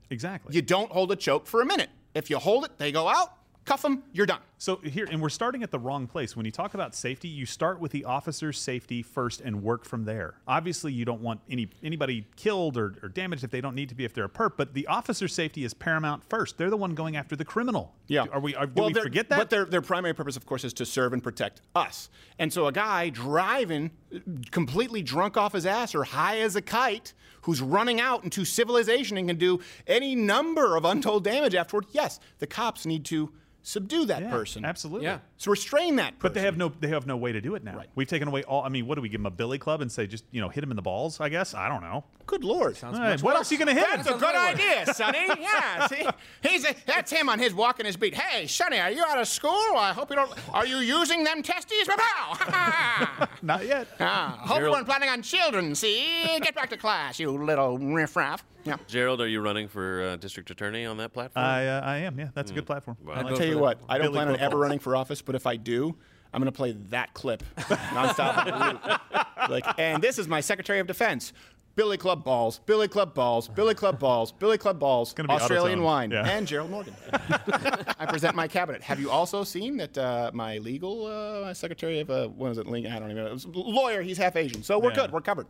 Exactly. 0.10 0.56
You 0.56 0.62
don't 0.62 0.90
hold 0.90 1.12
a 1.12 1.18
choke 1.18 1.46
for 1.46 1.62
a 1.62 1.66
minute. 1.66 1.90
If 2.14 2.30
you 2.30 2.38
hold 2.38 2.64
it, 2.64 2.78
they 2.78 2.94
go 2.94 3.10
out, 3.10 3.34
cuff 3.66 3.82
them, 3.82 4.04
you're 4.14 4.26
done. 4.26 4.40
So 4.64 4.78
here, 4.78 5.06
and 5.12 5.22
we're 5.22 5.28
starting 5.28 5.62
at 5.62 5.72
the 5.72 5.78
wrong 5.78 6.08
place. 6.08 6.38
When 6.38 6.46
you 6.46 6.52
talk 6.54 6.74
about 6.74 6.96
safety, 6.96 7.28
you 7.28 7.46
start 7.46 7.82
with 7.82 7.92
the 7.92 8.06
officer's 8.06 8.58
safety 8.58 9.04
first 9.04 9.42
and 9.42 9.62
work 9.62 9.84
from 9.84 10.06
there. 10.06 10.36
Obviously, 10.48 10.94
you 10.94 11.04
don't 11.04 11.20
want 11.20 11.42
any 11.50 11.68
anybody 11.84 12.26
killed 12.38 12.78
or, 12.78 12.96
or 13.04 13.10
damaged 13.10 13.44
if 13.44 13.52
they 13.52 13.60
don't 13.60 13.76
need 13.76 13.90
to 13.90 13.96
be 13.96 14.06
if 14.06 14.14
they're 14.14 14.24
a 14.24 14.30
perp. 14.30 14.52
But 14.56 14.74
the 14.74 14.88
officer's 14.88 15.34
safety 15.34 15.66
is 15.66 15.74
paramount 15.74 16.24
first. 16.24 16.58
They're 16.58 16.70
the 16.70 16.78
one 16.78 16.96
going 16.96 17.18
after 17.18 17.36
the 17.36 17.44
criminal. 17.44 17.94
Yeah. 18.08 18.28
Are 18.32 18.40
we? 18.40 18.56
Are, 18.56 18.66
do 18.66 18.84
well, 18.84 18.88
we 18.88 18.94
forget 18.94 19.28
that? 19.28 19.38
But 19.38 19.50
their, 19.50 19.66
their 19.66 19.82
primary 19.82 20.14
purpose, 20.14 20.38
of 20.38 20.46
course, 20.46 20.64
is 20.64 20.72
to 20.76 20.86
serve 20.86 21.12
and 21.12 21.22
protect 21.22 21.60
us. 21.76 22.10
And 22.40 22.54
so 22.54 22.68
a 22.68 22.72
guy 22.72 23.10
driving 23.10 23.92
completely 24.52 25.02
drunk 25.02 25.36
off 25.36 25.52
his 25.52 25.66
ass 25.66 25.94
or 25.94 26.06
high 26.06 26.40
as 26.40 26.56
a 26.56 26.62
kite 26.62 27.12
who's 27.42 27.62
running 27.62 28.00
out 28.00 28.24
into 28.24 28.46
civilization 28.46 29.18
and 29.18 29.28
can 29.28 29.38
do 29.38 29.60
any 29.88 30.16
number 30.16 30.78
of 30.78 30.86
untold 30.86 31.26
damage 31.26 31.54
afterward, 31.54 31.88
yes, 31.92 32.22
the 32.40 32.48
cops 32.48 32.86
need 32.86 33.04
to 33.04 33.34
subdue 33.64 34.06
that 34.06 34.22
Yeah, 34.24 34.30
person. 34.30 34.64
absolutely. 34.66 35.06
Yeah. 35.06 35.20
So 35.38 35.50
restrain 35.50 35.96
that 35.96 36.20
person. 36.20 36.20
But 36.22 36.34
they 36.36 36.42
have 36.42 36.58
no 36.58 36.70
they 36.80 36.90
have 36.90 37.08
no 37.08 37.18
way 37.18 37.32
to 37.32 37.42
do 37.42 37.56
it 37.56 37.64
now. 37.64 37.76
Right. 37.78 37.90
We've 37.96 38.08
taken 38.08 38.28
away 38.28 38.44
all. 38.44 38.62
I 38.64 38.70
mean, 38.70 38.86
what 38.86 38.96
do 38.96 39.02
we 39.02 39.10
give 39.10 39.20
them 39.20 39.26
a 39.26 39.32
billy 39.32 39.58
club 39.58 39.82
and 39.82 39.92
say 39.92 40.06
just 40.06 40.26
you 40.32 40.42
know 40.42 40.50
hit 40.50 40.64
him 40.64 40.70
in 40.72 40.76
the 40.76 40.82
balls? 40.82 41.20
I 41.20 41.30
guess 41.30 41.54
I 41.54 41.68
don't 41.70 41.82
know. 41.82 42.04
Good 42.26 42.44
lord. 42.44 42.78
Sounds 42.78 42.98
All 43.00 43.04
right, 43.04 43.22
what 43.22 43.36
else 43.36 43.52
are 43.52 43.56
you 43.56 43.60
gonna 43.60 43.74
hit? 43.74 43.86
That's 43.92 44.08
a 44.10 44.14
good 44.14 44.36
idea, 44.36 44.94
Sonny. 44.94 45.28
Yeah, 45.40 45.88
see, 45.88 46.06
he's 46.42 46.66
a, 46.66 46.74
that's 46.86 47.12
him 47.12 47.28
on 47.28 47.38
his 47.40 47.54
walking 47.54 47.86
his 47.86 47.98
beat. 47.98 48.14
Hey, 48.16 48.48
Sonny, 48.48 48.80
are 48.80 48.92
you 48.92 49.04
out 49.04 49.20
of 49.20 49.28
school? 49.28 49.52
I 49.78 49.92
hope 49.94 50.10
you 50.10 50.16
don't. 50.16 50.32
Are 50.54 50.66
you 50.66 50.78
using 50.78 51.24
them 51.24 51.42
testes? 51.44 51.88
Pow! 51.88 53.28
Not 53.42 53.66
yet. 53.66 53.88
Ah, 54.00 54.40
hope 54.46 54.62
you 54.62 54.72
weren't 54.72 54.86
planning 54.86 55.10
on 55.10 55.22
children. 55.22 55.76
See, 55.76 56.06
get 56.42 56.56
back 56.56 56.70
to 56.70 56.78
class, 56.78 57.20
you 57.20 57.32
little 57.32 57.78
riffraff. 57.78 58.44
Yeah. 58.66 58.78
Gerald, 58.88 59.20
are 59.22 59.28
you 59.28 59.42
running 59.42 59.68
for 59.68 60.02
uh, 60.04 60.16
district 60.18 60.50
attorney 60.50 60.86
on 60.86 60.98
that 60.98 61.14
platform? 61.14 61.46
I 61.46 61.68
uh, 61.68 61.82
I 61.82 61.98
am. 61.98 62.18
Yeah, 62.18 62.30
that's 62.34 62.52
a 62.52 62.54
good 62.54 62.66
platform. 62.66 62.98
Well, 63.04 63.16
I 63.16 63.20
I'll 63.20 63.26
like 63.26 63.36
tell 63.36 63.46
it. 63.46 63.50
you 63.50 63.58
what, 63.60 63.80
I 63.90 63.98
don't 63.98 64.06
Billy 64.08 64.14
plan 64.16 64.28
on 64.30 64.36
Club 64.36 64.46
ever 64.52 64.58
running 64.58 64.80
for 64.80 64.96
office, 64.96 65.22
but 65.22 65.36
if 65.36 65.46
I 65.46 65.56
do, 65.58 65.96
I'm 66.34 66.40
going 66.42 66.52
to 66.52 66.56
play 66.56 66.72
that 66.90 67.14
clip 67.14 67.44
nonstop. 67.58 68.38
on 68.38 68.46
the 68.48 68.90
loop. 68.90 69.50
like, 69.50 69.66
and 69.78 70.02
this 70.02 70.18
is 70.18 70.28
my 70.28 70.40
Secretary 70.42 70.80
of 70.80 70.88
Defense. 70.88 71.34
Billy 71.76 71.98
Club 71.98 72.24
balls, 72.24 72.60
Billy 72.68 72.88
Club 72.88 73.16
balls, 73.16 73.48
Billy 73.48 73.74
Club 73.74 73.98
balls, 74.00 74.32
Billy 74.32 74.60
Club 74.60 74.80
balls, 74.80 75.12
be 75.12 75.24
Australian 75.28 75.80
auto-tone. 75.80 75.84
wine, 75.84 76.12
Yeah. 76.12 76.30
and 76.30 76.46
Gerald 76.46 76.70
Morgan. 76.70 76.96
I 78.00 78.06
present 78.08 78.36
my 78.36 78.48
cabinet. 78.48 78.84
Have 78.84 79.00
you 79.00 79.10
also 79.10 79.44
seen 79.44 79.78
that 79.78 79.98
uh, 79.98 80.30
my 80.36 80.60
legal 80.60 81.08
uh, 81.08 81.42
my 81.46 81.54
Secretary 81.54 82.00
of 82.00 82.12
uh, 82.12 82.28
what 82.28 82.52
is 82.52 82.60
it? 82.60 82.68
Ling- 82.68 82.86
I 82.86 83.00
don't 83.00 83.10
even 83.10 83.24
know. 83.26 83.38
Lawyer. 83.54 84.04
He's 84.04 84.18
half 84.20 84.36
Asian, 84.36 84.62
so 84.62 84.78
we're 84.78 84.90
Yeah. 84.92 84.96
good. 84.98 85.12
We're 85.12 85.22
covered. 85.22 85.48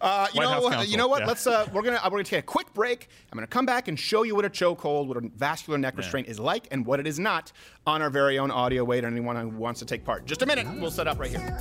Uh, 0.00 0.28
you 0.32 0.38
White 0.38 0.44
know, 0.44 0.50
House 0.50 0.62
what- 0.62 0.88
you 0.88 0.96
know 0.96 1.08
what? 1.08 1.20
yeah. 1.20 1.26
Let's 1.26 1.46
uh, 1.46 1.66
we're 1.74 1.82
gonna 1.82 2.00
we're 2.04 2.10
gonna 2.10 2.24
take 2.24 2.38
a 2.40 2.42
quick 2.46 2.72
break. 2.72 3.08
I'm 3.30 3.36
gonna 3.36 3.46
come 3.46 3.66
back 3.66 3.88
and 3.88 4.00
show 4.00 4.22
you 4.22 4.34
what 4.34 4.46
a 4.46 4.50
chokehold, 4.50 5.08
what 5.08 5.18
a 5.18 5.28
vascular 5.36 5.78
neck 5.78 5.98
restraint 5.98 6.26
is 6.26 6.40
like, 6.40 6.68
and 6.70 6.86
what 6.86 7.00
it 7.00 7.06
is 7.06 7.18
not 7.18 7.52
on 7.86 8.00
our 8.00 8.08
very 8.08 8.38
own 8.38 8.50
audio 8.50 8.82
Wade. 8.82 9.04
Anyone 9.04 9.36
who 9.36 9.48
wants 9.50 9.80
to 9.80 9.84
take 9.86 10.04
part. 10.06 10.24
Just 10.24 10.40
a 10.40 10.46
minute. 10.46 10.66
We'll 10.80 10.90
set 10.90 11.06
up 11.06 11.18
right 11.18 11.30
here. 11.30 11.58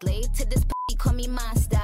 Slave 0.00 0.32
to 0.32 0.44
this 0.46 0.64
p- 0.64 0.96
call 0.96 1.12
me 1.12 1.26
monster. 1.26 1.80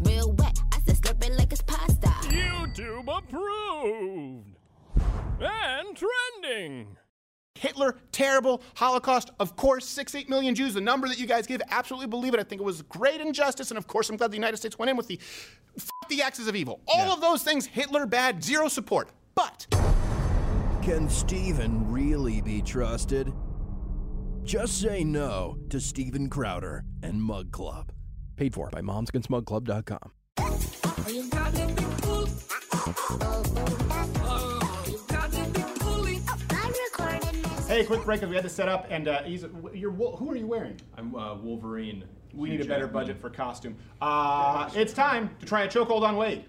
Real 0.00 0.32
wet, 0.32 0.58
I 0.72 0.78
said 0.80 0.96
slurp 0.96 1.24
it 1.24 1.32
like 1.36 1.52
it's 1.52 1.62
pasta. 1.62 2.08
YouTube 2.28 3.08
approved. 3.08 4.56
And 5.40 5.96
trending. 5.96 6.96
Hitler, 7.54 7.98
terrible, 8.12 8.62
Holocaust, 8.76 9.30
of 9.38 9.56
course, 9.56 9.86
six, 9.86 10.14
eight 10.14 10.30
million 10.30 10.54
Jews, 10.54 10.72
the 10.74 10.80
number 10.80 11.08
that 11.08 11.18
you 11.18 11.26
guys 11.26 11.46
give, 11.46 11.60
absolutely 11.70 12.06
believe 12.06 12.32
it. 12.32 12.40
I 12.40 12.42
think 12.44 12.60
it 12.60 12.64
was 12.64 12.80
great 12.82 13.20
injustice, 13.20 13.70
and 13.70 13.76
of 13.76 13.86
course, 13.86 14.08
I'm 14.08 14.16
glad 14.16 14.30
the 14.30 14.36
United 14.36 14.56
States 14.56 14.78
went 14.78 14.88
in 14.90 14.96
with 14.96 15.08
the 15.08 15.18
f 15.76 15.88
the 16.08 16.22
axis 16.22 16.48
of 16.48 16.56
evil. 16.56 16.80
All 16.88 17.12
of 17.12 17.20
those 17.20 17.42
things, 17.42 17.66
Hitler 17.66 18.06
bad, 18.06 18.42
zero 18.42 18.68
support. 18.68 19.10
But 19.34 19.66
Can 20.82 21.08
Steven 21.08 21.90
really 21.90 22.40
be 22.40 22.62
trusted? 22.62 23.32
Just 24.50 24.80
say 24.80 25.04
no 25.04 25.58
to 25.68 25.78
Steven 25.78 26.28
Crowder 26.28 26.82
and 27.04 27.22
Mug 27.22 27.52
Club. 27.52 27.92
Paid 28.34 28.52
for 28.52 28.68
by 28.68 28.80
momsagainstmugclub.com. 28.80 30.10
You 31.08 31.30
got 31.30 31.54
to 31.54 31.66
be 31.68 31.84
cool. 32.02 32.28
You 34.90 35.00
got 35.06 35.30
to 35.30 35.44
be 35.50 35.62
cooling. 35.78 36.22
I'm 36.50 36.72
recording 36.72 37.42
this. 37.42 37.68
hey, 37.68 37.84
quick 37.84 38.04
break 38.04 38.18
because 38.18 38.28
we 38.28 38.34
had 38.34 38.42
to 38.42 38.50
set 38.50 38.68
up, 38.68 38.88
and 38.90 39.06
uh, 39.06 39.22
he's, 39.22 39.44
you're, 39.72 39.92
who 39.92 40.28
are 40.28 40.36
you 40.36 40.48
wearing? 40.48 40.80
I'm 40.98 41.14
uh, 41.14 41.36
Wolverine. 41.36 42.02
We 42.34 42.50
need 42.50 42.60
a 42.60 42.64
better 42.64 42.88
budget 42.88 43.20
for 43.20 43.30
costume. 43.30 43.76
Uh, 44.02 44.68
it's 44.74 44.92
time 44.92 45.30
to 45.38 45.46
try 45.46 45.62
a 45.62 45.68
chokehold 45.68 46.02
on 46.02 46.16
Wade. 46.16 46.46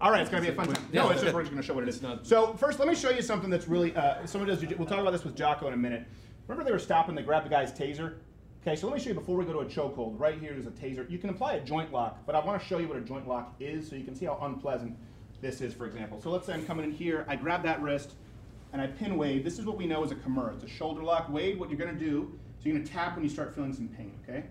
All 0.00 0.12
right, 0.12 0.20
it's 0.20 0.30
gonna 0.30 0.42
be 0.42 0.48
a 0.48 0.54
fun 0.54 0.72
time. 0.72 0.86
No, 0.92 1.10
it's 1.10 1.22
just 1.22 1.34
we're 1.34 1.42
just 1.42 1.50
gonna 1.50 1.62
show 1.62 1.74
what 1.74 1.82
it 1.82 1.88
is. 1.88 2.00
So 2.22 2.54
first, 2.54 2.78
let 2.78 2.86
me 2.86 2.94
show 2.94 3.10
you 3.10 3.20
something 3.22 3.50
that's 3.50 3.66
really. 3.66 3.94
Uh, 3.96 4.24
someone 4.26 4.48
does. 4.48 4.64
We'll 4.64 4.86
talk 4.86 5.00
about 5.00 5.10
this 5.10 5.24
with 5.24 5.36
Jocko 5.36 5.66
in 5.66 5.74
a 5.74 5.76
minute. 5.76 6.06
Remember 6.46 6.64
they 6.64 6.72
were 6.72 6.78
stopping. 6.78 7.14
They 7.14 7.22
grabbed 7.22 7.46
the 7.46 7.50
guy's 7.50 7.72
taser. 7.72 8.14
Okay, 8.62 8.76
so 8.76 8.86
let 8.86 8.96
me 8.96 9.02
show 9.02 9.08
you 9.08 9.14
before 9.14 9.36
we 9.36 9.44
go 9.44 9.52
to 9.52 9.60
a 9.60 9.64
chokehold. 9.64 10.18
Right 10.18 10.38
here 10.38 10.52
is 10.52 10.66
a 10.66 10.70
taser. 10.70 11.08
You 11.10 11.18
can 11.18 11.30
apply 11.30 11.54
a 11.54 11.60
joint 11.60 11.92
lock, 11.92 12.18
but 12.26 12.34
I 12.34 12.44
want 12.44 12.60
to 12.60 12.68
show 12.68 12.78
you 12.78 12.86
what 12.86 12.96
a 12.96 13.00
joint 13.00 13.26
lock 13.26 13.54
is, 13.60 13.88
so 13.88 13.96
you 13.96 14.04
can 14.04 14.14
see 14.14 14.26
how 14.26 14.38
unpleasant 14.42 14.96
this 15.40 15.60
is. 15.60 15.74
For 15.74 15.86
example, 15.86 16.20
so 16.20 16.30
let's 16.30 16.46
say 16.46 16.54
I'm 16.54 16.64
coming 16.64 16.84
in 16.84 16.92
here. 16.92 17.24
I 17.28 17.36
grab 17.36 17.62
that 17.64 17.80
wrist 17.82 18.14
and 18.72 18.80
I 18.82 18.86
pin 18.86 19.16
Wade. 19.16 19.44
This 19.44 19.58
is 19.58 19.64
what 19.64 19.76
we 19.76 19.86
know 19.86 20.04
as 20.04 20.10
a 20.10 20.14
Kimura. 20.14 20.54
It's 20.54 20.64
a 20.64 20.68
shoulder 20.68 21.02
lock. 21.02 21.28
Wade, 21.28 21.58
what 21.58 21.70
you're 21.70 21.78
gonna 21.78 21.92
do 21.92 22.38
So 22.58 22.68
you're 22.68 22.76
gonna 22.78 22.88
tap 22.88 23.14
when 23.14 23.24
you 23.24 23.30
start 23.30 23.54
feeling 23.54 23.72
some 23.72 23.88
pain. 23.88 24.12
Okay. 24.28 24.44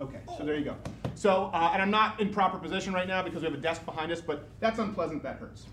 Okay, 0.00 0.20
so 0.38 0.44
there 0.44 0.56
you 0.56 0.64
go. 0.64 0.76
So, 1.14 1.50
uh, 1.52 1.70
and 1.72 1.82
I'm 1.82 1.90
not 1.90 2.20
in 2.20 2.32
proper 2.32 2.58
position 2.58 2.94
right 2.94 3.06
now 3.06 3.22
because 3.22 3.42
we 3.42 3.48
have 3.48 3.58
a 3.58 3.60
desk 3.60 3.84
behind 3.84 4.10
us, 4.10 4.20
but 4.20 4.48
that's 4.58 4.78
unpleasant. 4.78 5.22
That 5.22 5.36
hurts. 5.36 5.66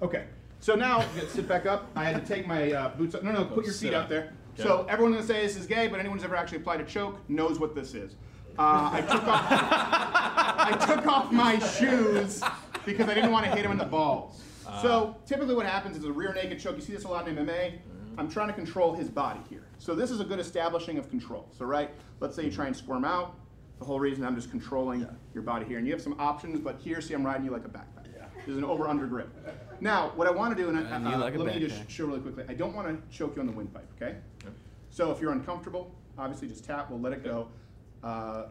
Okay, 0.00 0.26
so 0.60 0.74
now 0.74 1.04
sit 1.28 1.48
back 1.48 1.66
up. 1.66 1.90
I 1.96 2.04
had 2.04 2.24
to 2.24 2.34
take 2.34 2.46
my 2.46 2.72
uh, 2.72 2.88
boots 2.96 3.14
up. 3.14 3.24
No, 3.24 3.32
no, 3.32 3.44
put 3.44 3.64
your 3.64 3.74
feet 3.74 3.94
up. 3.94 4.08
there. 4.08 4.32
So 4.56 4.86
everyone's 4.88 5.16
gonna 5.16 5.26
say 5.26 5.42
this 5.44 5.56
is 5.56 5.66
gay, 5.66 5.88
but 5.88 5.98
anyone 5.98 6.18
who's 6.18 6.24
ever 6.24 6.36
actually 6.36 6.58
applied 6.58 6.80
a 6.80 6.84
choke 6.84 7.18
knows 7.28 7.58
what 7.58 7.74
this 7.74 7.94
is. 7.94 8.12
Uh, 8.58 8.90
I 8.92 9.00
took 9.00 9.24
off. 9.24 9.46
I 9.50 10.86
took 10.86 11.06
off 11.06 11.32
my 11.32 11.58
shoes 11.58 12.42
because 12.84 13.08
I 13.08 13.14
didn't 13.14 13.32
want 13.32 13.46
to 13.46 13.52
hit 13.52 13.64
him 13.64 13.72
in 13.72 13.78
the 13.78 13.84
balls. 13.84 14.40
so 14.82 15.16
typically, 15.26 15.54
what 15.54 15.66
happens 15.66 15.96
is 15.96 16.04
a 16.04 16.12
rear 16.12 16.32
naked 16.32 16.60
choke. 16.60 16.76
You 16.76 16.82
see 16.82 16.92
this 16.92 17.04
a 17.04 17.08
lot 17.08 17.26
in 17.26 17.36
MMA. 17.36 17.78
I'm 18.18 18.30
trying 18.30 18.48
to 18.48 18.54
control 18.54 18.94
his 18.94 19.08
body 19.08 19.40
here. 19.48 19.66
So 19.78 19.94
this 19.94 20.10
is 20.10 20.20
a 20.20 20.24
good 20.24 20.38
establishing 20.38 20.98
of 20.98 21.08
control. 21.10 21.48
So 21.56 21.64
right, 21.64 21.90
let's 22.20 22.36
say 22.36 22.44
you 22.44 22.50
try 22.50 22.66
and 22.66 22.76
squirm 22.76 23.04
out. 23.04 23.36
The 23.78 23.84
whole 23.84 23.98
reason 23.98 24.24
I'm 24.24 24.36
just 24.36 24.50
controlling 24.50 25.06
your 25.34 25.42
body 25.42 25.66
here, 25.66 25.78
and 25.78 25.86
you 25.86 25.92
have 25.92 26.02
some 26.02 26.18
options. 26.20 26.60
But 26.60 26.78
here, 26.80 27.00
see, 27.00 27.14
I'm 27.14 27.26
riding 27.26 27.44
you 27.44 27.50
like 27.50 27.64
a 27.64 27.68
backpack. 27.68 28.06
Yeah. 28.14 28.26
There's 28.46 28.58
an 28.58 28.64
over 28.64 28.86
under 28.86 29.06
grip. 29.06 29.28
Now, 29.80 30.12
what 30.14 30.28
I 30.28 30.30
want 30.30 30.56
to 30.56 30.62
do, 30.62 30.68
and 30.68 30.78
I, 30.78 30.82
Riding 30.82 31.08
you 31.08 31.14
uh, 31.14 31.18
like 31.18 31.36
let 31.36 31.54
me 31.54 31.66
just 31.66 31.90
show 31.90 32.06
really 32.06 32.20
quickly. 32.20 32.44
I 32.48 32.54
don't 32.54 32.74
want 32.74 32.88
to 32.88 33.16
choke 33.16 33.34
you 33.34 33.40
on 33.40 33.46
the 33.46 33.52
windpipe. 33.52 33.88
Okay. 34.00 34.16
Yep. 34.44 34.52
So 34.90 35.10
if 35.10 35.20
you're 35.20 35.32
uncomfortable, 35.32 35.92
obviously 36.18 36.48
just 36.48 36.64
tap. 36.64 36.90
We'll 36.90 37.00
let 37.00 37.12
it 37.12 37.24
go. 37.24 37.48
Uh, 38.04 38.44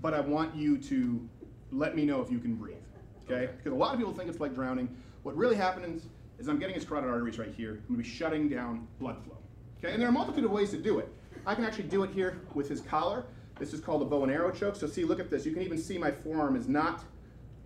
but 0.00 0.14
I 0.14 0.20
want 0.20 0.56
you 0.56 0.78
to 0.78 1.28
let 1.70 1.94
me 1.94 2.04
know 2.04 2.20
if 2.20 2.30
you 2.30 2.38
can 2.38 2.54
breathe. 2.54 2.76
Okay? 3.24 3.52
Because 3.56 3.72
a 3.72 3.76
lot 3.76 3.92
of 3.92 3.98
people 3.98 4.12
think 4.12 4.28
it's 4.28 4.40
like 4.40 4.54
drowning. 4.54 4.94
What 5.22 5.36
really 5.36 5.56
happens 5.56 6.06
is 6.40 6.48
I'm 6.48 6.58
getting 6.58 6.74
his 6.74 6.84
carotid 6.84 7.10
arteries 7.10 7.38
right 7.38 7.52
here. 7.54 7.82
I'm 7.88 7.94
going 7.94 8.02
to 8.02 8.02
be 8.02 8.08
shutting 8.08 8.48
down 8.48 8.88
blood 8.98 9.22
flow. 9.24 9.36
Okay? 9.78 9.92
And 9.92 10.00
there 10.00 10.08
are 10.08 10.10
a 10.10 10.12
multitude 10.12 10.44
of 10.44 10.50
ways 10.50 10.70
to 10.70 10.78
do 10.78 10.98
it. 10.98 11.08
I 11.46 11.54
can 11.54 11.64
actually 11.64 11.84
do 11.84 12.02
it 12.02 12.10
here 12.10 12.40
with 12.54 12.68
his 12.68 12.80
collar. 12.80 13.24
This 13.58 13.74
is 13.74 13.80
called 13.80 14.02
a 14.02 14.06
bow 14.06 14.22
and 14.22 14.32
arrow 14.32 14.50
choke. 14.50 14.74
So 14.74 14.86
see, 14.86 15.04
look 15.04 15.20
at 15.20 15.30
this. 15.30 15.44
You 15.44 15.52
can 15.52 15.62
even 15.62 15.78
see 15.78 15.98
my 15.98 16.10
forearm 16.10 16.56
is 16.56 16.66
not 16.66 17.04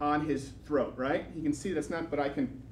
on 0.01 0.27
his 0.27 0.51
throat, 0.67 0.95
right? 0.97 1.27
You 1.37 1.43
can 1.43 1.53
see 1.53 1.73
that's 1.73 1.89
not, 1.89 2.11
but 2.11 2.19
I 2.19 2.29
can 2.29 2.63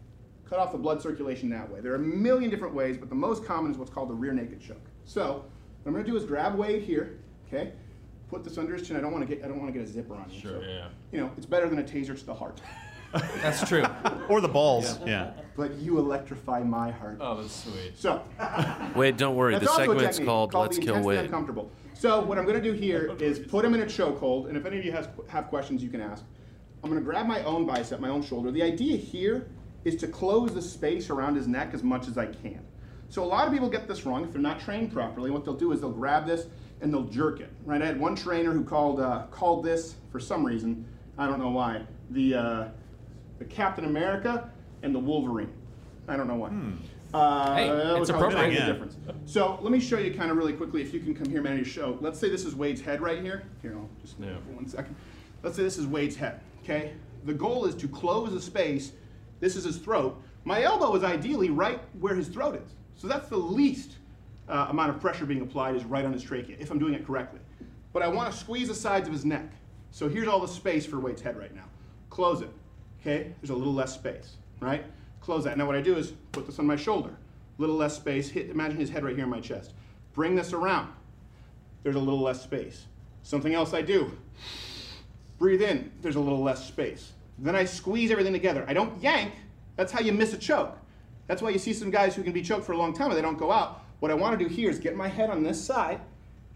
cut 0.49 0.59
off 0.59 0.73
the 0.73 0.79
blood 0.79 1.01
circulation 1.01 1.49
that 1.51 1.71
way. 1.71 1.81
There 1.81 1.93
are 1.93 1.97
a 1.97 2.01
million 2.01 2.51
different 2.51 2.75
ways, 2.75 2.99
but 2.99 3.09
the 3.09 3.15
most 3.15 3.45
common 3.45 3.71
is 3.71 3.79
what's 3.79 3.91
called 3.91 4.11
the 4.11 4.15
rear 4.15 4.33
naked 4.33 4.61
choke. 4.61 4.85
So 5.05 5.45
what 5.83 5.87
I'm 5.87 5.93
going 5.93 6.05
to 6.05 6.11
do 6.11 6.17
is 6.17 6.25
grab 6.25 6.57
Wade 6.57 6.83
here, 6.83 7.19
okay? 7.47 7.73
Put 8.29 8.43
this 8.43 8.59
under 8.59 8.75
his 8.75 8.87
chin. 8.87 8.97
I 8.97 9.01
don't 9.01 9.13
want 9.13 9.27
to 9.27 9.35
get 9.35 9.45
I 9.45 9.49
don't 9.49 9.61
want 9.61 9.73
to 9.73 9.79
get 9.79 9.89
a 9.89 9.91
zipper 9.91 10.15
on 10.15 10.29
you. 10.31 10.41
Sure, 10.41 10.61
so, 10.61 10.67
yeah. 10.67 10.89
You 11.13 11.21
know, 11.21 11.31
it's 11.37 11.47
better 11.47 11.69
than 11.69 11.79
a 11.79 11.83
taser 11.83 12.19
to 12.19 12.27
the 12.27 12.35
heart. 12.35 12.61
That's 13.13 13.67
true. 13.69 13.85
or 14.29 14.41
the 14.41 14.49
balls. 14.49 14.99
Yeah. 15.07 15.33
But 15.57 15.75
you 15.75 15.99
electrify 15.99 16.61
my 16.63 16.91
heart. 16.91 17.19
Oh, 17.21 17.41
that's 17.41 17.65
sweet. 17.65 17.99
So 17.99 18.23
Wait, 18.97 19.17
don't 19.19 19.37
worry. 19.37 19.53
That's 19.53 19.65
The 19.65 19.71
also 19.71 19.83
a 19.83 19.87
segment's 19.87 20.17
technique 20.17 20.29
called 20.29 20.55
Let's 20.55 20.77
the 20.77 20.83
Kill 20.83 20.95
intensely 20.95 21.17
Wade. 21.17 21.25
Uncomfortable. 21.27 21.71
So 21.95 22.21
what 22.21 22.39
I'm 22.39 22.45
going 22.47 22.61
to 22.61 22.63
do 22.63 22.73
here 22.73 23.15
is 23.21 23.39
put 23.39 23.65
him 23.65 23.75
in 23.75 23.83
a 23.83 23.87
chokehold, 23.87 24.49
and 24.49 24.57
if 24.57 24.65
any 24.65 24.79
of 24.79 24.85
you 24.85 24.93
has, 24.93 25.09
have 25.29 25.49
questions, 25.49 25.83
you 25.83 25.91
can 25.91 26.01
ask. 26.01 26.25
I'm 26.83 26.91
going 26.91 27.01
to 27.01 27.05
grab 27.05 27.27
my 27.27 27.45
own 27.45 27.65
bicep, 27.67 28.01
my 28.01 28.09
own 28.09 28.23
shoulder. 28.23 28.51
The 28.51 28.63
idea 28.63 28.97
here 28.97 29.47
is 29.85 29.97
to 29.97 30.09
close 30.09 30.53
the 30.53 30.63
space 30.63 31.11
around 31.11 31.37
his 31.37 31.47
neck 31.47 31.75
as 31.75 31.83
much 31.83 32.09
as 32.09 32.19
I 32.19 32.27
can. 32.27 32.61
So 33.09 33.23
a 33.23 33.27
lot 33.27 33.47
of 33.47 33.53
people 33.53 33.69
get 33.69 33.87
this 33.87 34.07
wrong 34.07 34.25
if 34.25 34.33
they're 34.33 34.41
not 34.41 34.59
trained 34.59 34.91
properly. 34.93 35.31
What 35.31 35.45
they'll 35.45 35.55
do 35.55 35.73
is 35.73 35.81
they'll 35.81 35.91
grab 35.91 36.27
this 36.27 36.47
and 36.81 36.93
they'll 36.93 37.05
jerk 37.05 37.41
it. 37.41 37.51
Right? 37.65 37.81
I 37.83 37.87
had 37.87 38.01
one 38.01 38.17
trainer 38.17 38.53
who 38.53 38.65
called 38.65 39.01
uh, 39.01 39.27
called 39.31 39.65
this 39.65 39.97
for 40.11 40.19
some 40.19 40.45
reason, 40.45 40.85
I 41.19 41.27
don't 41.27 41.39
know 41.39 41.51
why, 41.51 41.83
the 42.11 42.35
uh, 42.35 42.69
the 43.43 43.49
Captain 43.55 43.85
America 43.85 44.49
and 44.83 44.95
the 44.95 44.99
Wolverine. 44.99 45.53
I 46.07 46.17
don't 46.17 46.29
know 46.29 46.37
why. 46.37 46.51
Uh, 47.13 47.55
Hey, 47.57 47.69
it's 48.01 48.09
appropriate. 48.09 48.49
The 48.51 48.55
Yeah. 48.55 48.67
difference. 48.67 48.97
So 49.27 49.59
let 49.61 49.73
me 49.73 49.81
show 49.81 49.99
you 49.99 50.15
kind 50.15 50.31
of 50.31 50.37
really 50.37 50.53
quickly, 50.53 50.81
if 50.81 50.95
you 50.95 51.01
can 51.01 51.15
come 51.15 51.29
here, 51.29 51.43
man, 51.43 51.59
to 51.59 51.65
show. 51.65 51.99
Let's 52.01 52.19
say 52.19 52.31
this 52.31 52.45
is 52.45 52.55
Wade's 52.55 52.81
head 52.81 53.01
right 53.01 53.21
here. 53.21 53.43
Here, 53.61 53.75
I'll 53.77 53.89
just 54.01 54.19
Yeah. 54.21 54.37
for 54.47 54.53
one 54.55 54.67
second. 54.67 54.95
Let's 55.43 55.57
say 55.57 55.63
this 55.65 55.77
is 55.77 55.87
Wade's 55.87 56.17
head. 56.17 56.41
Okay. 56.63 56.93
The 57.25 57.35
goal 57.35 57.65
is 57.65 57.75
to 57.77 57.89
close 57.89 58.33
the 58.33 58.41
space. 58.41 58.93
This 59.41 59.57
is 59.57 59.65
his 59.65 59.79
throat. 59.79 60.21
My 60.45 60.63
elbow 60.63 60.95
is 60.95 61.03
ideally 61.05 61.51
right 61.51 61.81
where 62.01 62.15
his 62.15 62.29
throat 62.29 62.55
is. 62.65 62.75
So 62.95 63.09
that's 63.09 63.29
the 63.29 63.37
least 63.37 63.97
uh, 64.49 64.67
amount 64.71 64.91
of 64.91 65.01
pressure 65.01 65.27
being 65.27 65.41
applied 65.43 65.75
is 65.77 65.85
right 65.85 66.05
on 66.05 66.13
his 66.13 66.23
trachea, 66.23 66.57
if 66.61 66.71
I'm 66.71 66.79
doing 66.79 66.95
it 66.95 67.07
correctly. 67.07 67.41
But 67.93 68.03
I 68.03 68.09
want 68.09 68.31
to 68.33 68.37
squeeze 68.39 68.69
the 68.69 68.75
sides 68.75 69.07
of 69.09 69.13
his 69.13 69.25
neck. 69.25 69.51
So 69.91 70.09
here's 70.09 70.29
all 70.29 70.41
the 70.41 70.49
space 70.49 70.87
for 70.87 70.99
Wade's 71.01 71.23
head 71.23 71.37
right 71.37 71.55
now. 71.55 71.65
Close 72.11 72.41
it. 72.41 72.51
Okay. 73.03 73.33
There's 73.41 73.51
a 73.51 73.55
little 73.55 73.75
less 73.75 73.93
space, 73.93 74.37
right? 74.61 74.85
Close 75.21 75.45
that. 75.45 75.59
Now 75.59 75.67
what 75.67 75.77
I 75.77 75.83
do 75.83 75.97
is 75.97 76.13
put 76.33 76.47
this 76.47 76.59
on 76.59 76.67
my 76.67 76.77
shoulder. 76.77 77.11
Little 77.59 77.77
less 77.77 77.97
space. 77.97 78.31
Hit, 78.31 78.49
imagine 78.49 78.79
his 78.79 78.91
head 78.91 79.05
right 79.05 79.15
here 79.15 79.25
in 79.25 79.31
my 79.31 79.41
chest. 79.41 79.75
Bring 80.15 80.35
this 80.35 80.53
around. 80.53 80.93
There's 81.83 81.97
a 81.97 82.01
little 82.01 82.23
less 82.23 82.41
space. 82.43 82.87
Something 83.23 83.55
else 83.55 83.75
I 83.75 83.83
do. 83.83 84.17
Breathe 85.39 85.63
in. 85.63 85.91
There's 86.01 86.17
a 86.17 86.21
little 86.21 86.43
less 86.43 86.67
space. 86.67 87.13
Then 87.39 87.57
I 87.57 87.65
squeeze 87.65 88.11
everything 88.11 88.33
together. 88.33 88.65
I 88.69 88.73
don't 88.73 89.03
yank. 89.03 89.35
That's 89.77 89.91
how 89.91 90.01
you 90.01 90.13
miss 90.13 90.33
a 90.33 90.39
choke. 90.39 90.79
That's 91.27 91.43
why 91.43 91.51
you 91.51 91.59
see 91.59 91.73
some 91.73 91.91
guys 91.91 92.15
who 92.15 92.23
can 92.23 92.33
be 92.33 92.43
choked 92.43 92.65
for 92.65 92.73
a 92.73 92.77
long 92.77 92.93
time 92.93 93.09
and 93.09 93.17
they 93.17 93.23
don't 93.23 93.39
go 93.39 93.51
out. 93.51 93.83
What 94.01 94.11
I 94.11 94.15
want 94.15 94.39
to 94.39 94.45
do 94.45 94.53
here 94.53 94.71
is 94.71 94.79
get 94.79 94.97
my 94.97 95.09
head 95.09 95.31
on 95.31 95.43
this 95.43 95.63
side 95.63 96.01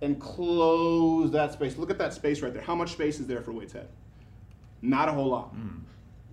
and 0.03 0.20
close 0.20 1.30
that 1.32 1.53
space. 1.53 1.76
Look 1.76 1.90
at 1.90 1.99
that 1.99 2.12
space 2.12 2.42
right 2.42 2.53
there. 2.53 2.62
How 2.62 2.74
much 2.74 2.92
space 2.92 3.18
is 3.18 3.26
there 3.26 3.40
for 3.40 3.53
Wade's 3.53 3.72
head? 3.72 3.88
Not 4.82 5.09
a 5.09 5.12
whole 5.12 5.28
lot. 5.28 5.49
Hmm. 5.49 5.78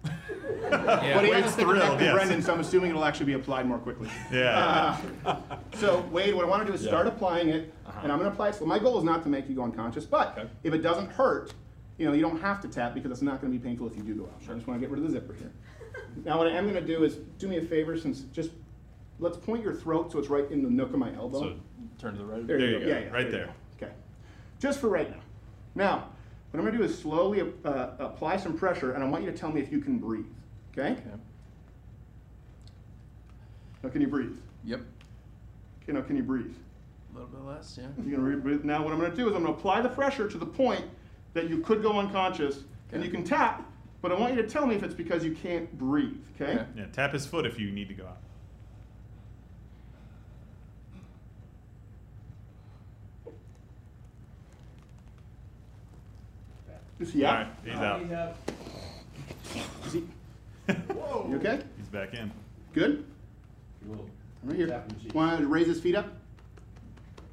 But 0.03 1.25
he 1.25 1.31
has 1.31 1.45
to 1.45 1.51
stick 1.51 1.65
it 1.67 1.69
thrilled, 1.69 1.99
to 1.99 2.03
yes. 2.05 2.13
Brendan, 2.13 2.41
so 2.41 2.53
I'm 2.53 2.59
assuming 2.59 2.89
it'll 2.91 3.05
actually 3.05 3.27
be 3.27 3.33
applied 3.33 3.65
more 3.67 3.77
quickly. 3.77 4.09
Yeah. 4.31 4.97
Uh, 5.25 5.35
so 5.75 6.01
Wade, 6.11 6.33
what 6.35 6.45
I 6.45 6.47
want 6.47 6.61
to 6.65 6.67
do 6.67 6.73
is 6.73 6.81
Yeah. 6.83 6.89
start 6.89 7.07
applying 7.07 7.49
it, 7.49 7.73
and 8.01 8.11
I'm 8.11 8.17
going 8.19 8.29
to 8.29 8.33
apply 8.33 8.49
it. 8.49 8.55
So 8.55 8.65
my 8.65 8.79
goal 8.79 8.97
is 8.97 9.03
not 9.03 9.23
to 9.23 9.29
make 9.29 9.47
you 9.49 9.55
go 9.55 9.63
unconscious, 9.63 10.05
but 10.05 10.49
if 10.63 10.73
it 10.73 10.79
doesn't 10.79 11.11
hurt, 11.11 11.53
you 11.97 12.07
know, 12.07 12.13
you 12.13 12.21
don't 12.21 12.41
have 12.41 12.59
to 12.61 12.67
tap 12.67 12.93
because 12.93 13.11
it's 13.11 13.21
not 13.21 13.39
going 13.41 13.53
to 13.53 13.57
be 13.59 13.63
painful 13.63 13.87
if 13.87 13.95
you 13.95 14.03
do 14.03 14.15
go 14.15 14.23
out. 14.23 14.41
I 14.49 14.53
just 14.55 14.67
want 14.67 14.79
to 14.79 14.85
get 14.85 14.89
rid 14.91 15.03
of 15.03 15.11
the 15.11 15.19
zipper 15.19 15.33
here. 15.33 15.51
Now 16.25 16.37
what 16.39 16.47
I 16.47 16.51
am 16.51 16.63
going 16.69 16.75
to 16.75 16.85
do 16.95 17.03
is 17.03 17.15
do 17.39 17.47
me 17.47 17.57
a 17.57 17.61
favor, 17.61 17.97
since 17.97 18.21
just 18.33 18.51
let's 19.19 19.37
point 19.37 19.63
your 19.63 19.73
throat 19.73 20.11
so 20.11 20.19
it's 20.19 20.27
right 20.29 20.49
in 20.51 20.63
the 20.63 20.69
nook 20.69 20.91
of 20.93 20.99
my 20.99 21.13
elbow. 21.15 21.39
So 21.39 21.55
turn 21.99 22.13
to 22.13 22.19
the 22.19 22.25
right. 22.25 22.45
There, 22.47 22.59
you 22.59 22.69
There 22.71 22.79
go. 22.79 22.85
you 22.85 22.93
go. 22.93 22.99
Yeah, 22.99 23.05
yeah, 23.05 23.11
Right 23.11 23.25
you 23.25 23.31
there. 23.31 23.49
Okay. 23.77 23.91
Just 24.59 24.79
for 24.79 24.89
right 24.89 25.09
now. 25.09 25.17
Now, 25.75 26.09
what 26.53 26.59
I'm 26.59 26.65
going 26.65 26.73
to 26.73 26.77
do 26.77 26.83
is 26.83 26.95
slowly 26.95 27.41
uh, 27.41 27.87
apply 27.97 28.37
some 28.37 28.55
pressure, 28.55 28.91
and 28.93 29.03
I 29.03 29.07
want 29.07 29.23
you 29.23 29.31
to 29.31 29.35
tell 29.35 29.51
me 29.51 29.59
if 29.59 29.71
you 29.71 29.79
can 29.79 29.97
breathe. 29.97 30.27
Okay? 30.71 30.95
Now, 33.81 33.89
can 33.89 34.01
you 34.01 34.07
breathe? 34.07 34.37
Yep. 34.63 34.81
Okay, 35.81 35.93
now 35.93 36.01
can 36.01 36.15
you 36.15 36.21
breathe? 36.21 36.53
A 37.11 37.15
little 37.15 37.27
bit 37.27 37.41
less, 37.41 37.79
yeah. 37.81 37.87
You're 38.05 38.19
gonna 38.19 38.37
breathe. 38.37 38.63
Now, 38.63 38.83
what 38.83 38.93
I'm 38.93 38.99
gonna 38.99 39.15
do 39.15 39.27
is 39.27 39.35
I'm 39.35 39.41
gonna 39.41 39.55
apply 39.55 39.81
the 39.81 39.89
pressure 39.89 40.29
to 40.29 40.37
the 40.37 40.45
point 40.45 40.85
that 41.33 41.49
you 41.49 41.57
could 41.61 41.81
go 41.81 41.97
unconscious, 41.97 42.59
and 42.91 43.03
you 43.03 43.09
can 43.09 43.23
tap, 43.23 43.67
but 44.03 44.11
I 44.11 44.15
want 44.15 44.35
you 44.35 44.41
to 44.43 44.47
tell 44.47 44.67
me 44.67 44.75
if 44.75 44.83
it's 44.83 44.93
because 44.93 45.25
you 45.25 45.33
can't 45.33 45.75
breathe. 45.79 46.21
Okay? 46.39 46.63
Yeah, 46.77 46.85
tap 46.93 47.13
his 47.13 47.25
foot 47.25 47.47
if 47.47 47.59
you 47.59 47.71
need 47.71 47.87
to 47.87 47.95
go 47.95 48.05
out. 48.05 48.17
Is 56.99 57.11
he 57.11 57.25
All 57.25 57.33
out? 57.33 57.47
right, 57.65 58.01
he's 58.01 58.11
out. 58.11 58.35
Is 59.85 59.93
he? 59.93 60.03
Whoa. 60.93 61.27
You 61.29 61.35
okay? 61.37 61.61
He's 61.77 61.87
back 61.87 62.13
in. 62.13 62.31
Good. 62.73 63.05
I'm 63.89 63.99
right 64.43 64.55
here. 64.55 64.83
Want 65.13 65.39
to 65.39 65.47
raise 65.47 65.67
his 65.67 65.79
feet 65.79 65.95
up? 65.95 66.07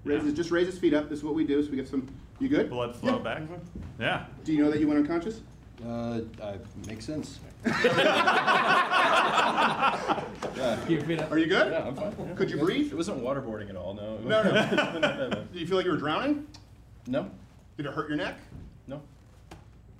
Raise 0.04 0.22
his, 0.22 0.34
just 0.34 0.50
raise 0.50 0.66
his 0.66 0.78
feet 0.78 0.94
up. 0.94 1.08
This 1.08 1.18
is 1.18 1.24
what 1.24 1.34
we 1.34 1.44
do. 1.44 1.62
So 1.62 1.70
we 1.70 1.76
get 1.76 1.88
some. 1.88 2.08
You 2.38 2.48
good? 2.48 2.70
Blood 2.70 2.96
flow 2.96 3.18
back. 3.18 3.42
Yeah. 3.98 4.24
Do 4.44 4.52
you 4.52 4.62
know 4.64 4.70
that 4.70 4.80
you 4.80 4.88
went 4.88 5.00
unconscious? 5.00 5.40
Uh, 5.84 6.20
uh, 6.40 6.56
makes 6.86 7.04
sense. 7.04 7.38
Are 7.64 7.72
you 11.38 11.46
good? 11.46 11.72
Yeah, 11.72 11.86
I'm 11.86 11.94
fine. 11.94 12.34
Could 12.36 12.50
you 12.50 12.58
breathe? 12.58 12.92
It 12.92 12.96
wasn't 12.96 13.22
waterboarding 13.22 13.70
at 13.70 13.76
all, 13.76 13.94
no. 14.00 14.18
No, 14.18 14.42
no. 14.98 15.44
Do 15.52 15.58
you 15.58 15.66
feel 15.66 15.76
like 15.76 15.86
you 15.86 15.92
were 15.92 15.96
drowning? 15.98 16.46
No. 17.06 17.30
Did 17.76 17.86
it 17.86 17.92
hurt 17.92 18.08
your 18.08 18.18
neck? 18.18 18.38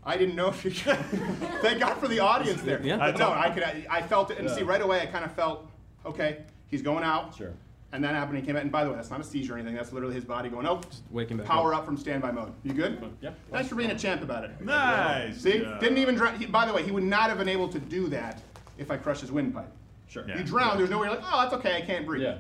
No. 0.05 0.11
I 0.11 0.17
didn't 0.17 0.35
know 0.37 0.49
if 0.49 0.65
you. 0.65 0.71
Could. 0.71 0.97
Thank 1.63 1.81
God 1.81 1.95
for 1.99 2.09
the 2.09 2.21
audience 2.21 2.63
there. 2.63 2.81
Yeah. 2.83 2.97
But 2.97 3.19
no, 3.19 3.31
I 3.33 3.51
could. 3.51 3.63
I, 3.63 3.87
I 3.91 4.03
felt 4.03 4.31
it, 4.31 4.39
and 4.39 4.49
Yeah. 4.49 4.55
see 4.55 4.63
right 4.63 4.81
away. 4.81 5.01
I 5.01 5.07
kind 5.07 5.25
of 5.25 5.33
felt, 5.33 5.69
okay, 6.07 6.39
he's 6.69 6.83
going 6.83 7.05
out. 7.05 7.35
Sure. 7.37 7.53
And 7.93 8.05
that 8.05 8.15
happened. 8.15 8.39
He 8.39 8.45
came 8.47 8.55
out, 8.57 8.63
and 8.63 8.71
by 8.71 8.85
the 8.85 8.91
way, 8.91 8.97
that's 8.97 9.11
not 9.11 9.21
a 9.21 9.25
seizure 9.25 9.55
or 9.55 9.59
anything. 9.59 9.75
That's 9.75 9.93
literally 9.93 10.15
his 10.15 10.25
body 10.25 10.49
going, 10.49 10.65
oh, 10.67 10.81
waking 11.11 11.39
back 11.39 11.47
power 11.47 11.75
up 11.75 11.85
from 11.85 11.97
standby 11.97 12.31
mode. 12.31 12.53
You 12.63 12.73
good? 12.73 13.03
Yeah. 13.21 13.31
Thanks 13.51 13.69
for 13.69 13.75
being 13.75 13.91
a 13.91 13.99
champ 13.99 14.23
about 14.23 14.45
it. 14.45 14.61
Nice 14.61 15.41
See, 15.41 15.59
job. 15.61 15.81
didn't 15.81 15.99
even 15.99 16.15
drown. 16.15 16.39
He, 16.39 16.47
by 16.47 16.67
the 16.67 16.73
way, 16.73 16.85
he 16.85 16.93
would 16.93 17.03
not 17.03 17.29
have 17.29 17.39
been 17.39 17.49
able 17.49 17.69
to 17.69 17.81
do 17.81 18.07
that 18.09 18.41
if 18.79 18.93
I 18.93 18.97
crushed 18.97 19.23
his 19.23 19.33
windpipe. 19.33 19.73
Sure. 20.07 20.25
Yeah. 20.29 20.39
You 20.39 20.45
drown. 20.45 20.79
There's 20.79 20.89
no 20.91 20.99
way 20.99 21.09
you're 21.09 21.17
like, 21.17 21.25
oh, 21.31 21.41
that's 21.43 21.55
okay. 21.55 21.77
I 21.77 21.81
can't 21.81 22.07
breathe. 22.07 22.23
Yeah. 22.23 22.39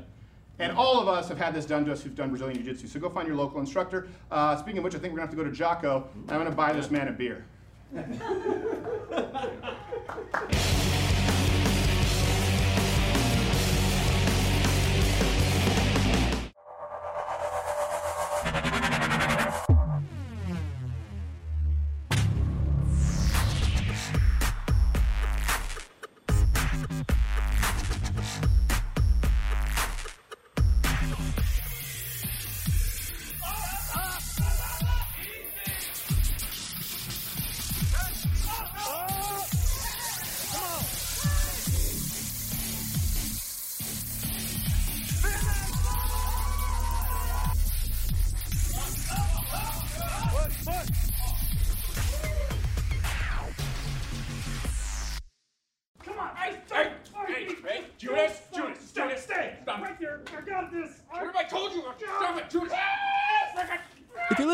And 0.60 0.72
all 0.76 1.00
of 1.00 1.08
us 1.08 1.26
have 1.28 1.38
had 1.38 1.54
this 1.54 1.64
done 1.64 1.86
to 1.86 1.92
us 1.92 2.02
who've 2.02 2.14
done 2.14 2.28
Brazilian 2.28 2.62
Jiu-Jitsu. 2.62 2.86
So 2.86 3.00
go 3.00 3.08
find 3.08 3.26
your 3.26 3.36
local 3.36 3.60
instructor. 3.60 4.08
Uh, 4.30 4.56
speaking 4.56 4.76
of 4.78 4.84
which, 4.84 4.94
I 4.94 4.98
think 4.98 5.14
we're 5.14 5.20
gonna 5.20 5.28
have 5.28 5.36
to 5.36 5.42
go 5.42 5.44
to 5.44 5.50
Jocko. 5.50 6.06
And 6.14 6.30
I'm 6.32 6.38
gonna 6.38 6.50
buy 6.50 6.74
this 6.74 6.90
man 6.90 7.08
a 7.08 7.12
beer. 7.12 7.46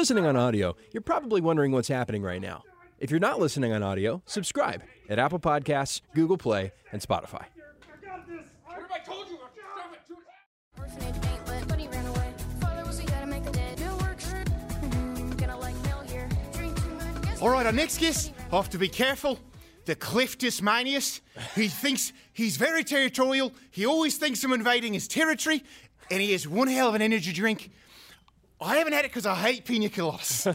listening 0.07 0.25
on 0.25 0.37
audio, 0.37 0.77
you're 0.93 1.01
probably 1.01 1.41
wondering 1.41 1.73
what's 1.73 1.89
happening 1.89 2.23
right 2.23 2.41
now. 2.41 2.63
If 3.01 3.11
you're 3.11 3.19
not 3.19 3.41
listening 3.41 3.73
on 3.73 3.83
audio, 3.83 4.23
subscribe 4.25 4.85
at 5.09 5.19
Apple 5.19 5.41
Podcasts, 5.41 6.01
Google 6.15 6.39
Play, 6.39 6.71
and 6.93 7.03
Spotify. 7.03 7.47
What 8.65 8.79
have 8.79 8.93
I 8.93 8.99
told 9.05 9.29
you? 9.29 9.37
Stop 9.37 9.93
it, 9.93 9.99
Judas. 10.07 10.23
All 17.43 17.51
right, 17.51 17.67
our 17.67 17.73
next 17.73 17.99
guest, 17.99 18.33
I 18.53 18.57
have 18.57 18.71
to 18.71 18.79
be 18.79 18.87
careful. 18.89 19.41
The 19.87 19.97
Cleftus 19.97 20.63
Manius. 20.63 21.21
He 21.57 21.67
thinks 21.67 22.13
he's 22.33 22.57
very 22.57 22.85
territorial. 22.85 23.53
He 23.73 23.85
always 23.87 24.19
thinks 24.19 24.45
I'm 24.45 24.53
invading 24.53 24.93
his 24.93 25.09
territory, 25.09 25.65
and 26.13 26.21
he 26.23 26.31
has 26.31 26.47
one 26.47 26.69
hell 26.69 26.91
of 26.91 26.95
an 26.95 27.03
energy 27.03 27.33
drink. 27.33 27.73
I 28.61 28.77
haven't 28.79 28.95
had 28.95 29.05
it 29.05 29.09
because 29.09 29.27
I 29.27 29.35
hate 29.35 29.65
pina 29.65 29.89
coladas. 29.89 30.47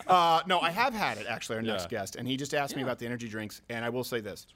Uh, 0.06 0.42
no, 0.46 0.58
I 0.60 0.70
have 0.70 0.92
had 0.92 1.18
it 1.18 1.26
actually. 1.28 1.56
Our 1.56 1.62
next 1.62 1.88
guest, 1.88 2.16
and 2.16 2.26
he 2.26 2.36
just 2.36 2.52
asked 2.52 2.74
me 2.74 2.82
about 2.82 2.98
the 2.98 3.06
energy 3.06 3.28
drinks, 3.28 3.62
and 3.70 3.84
I 3.84 3.88
will 3.90 4.02
say 4.02 4.18
this: 4.20 4.46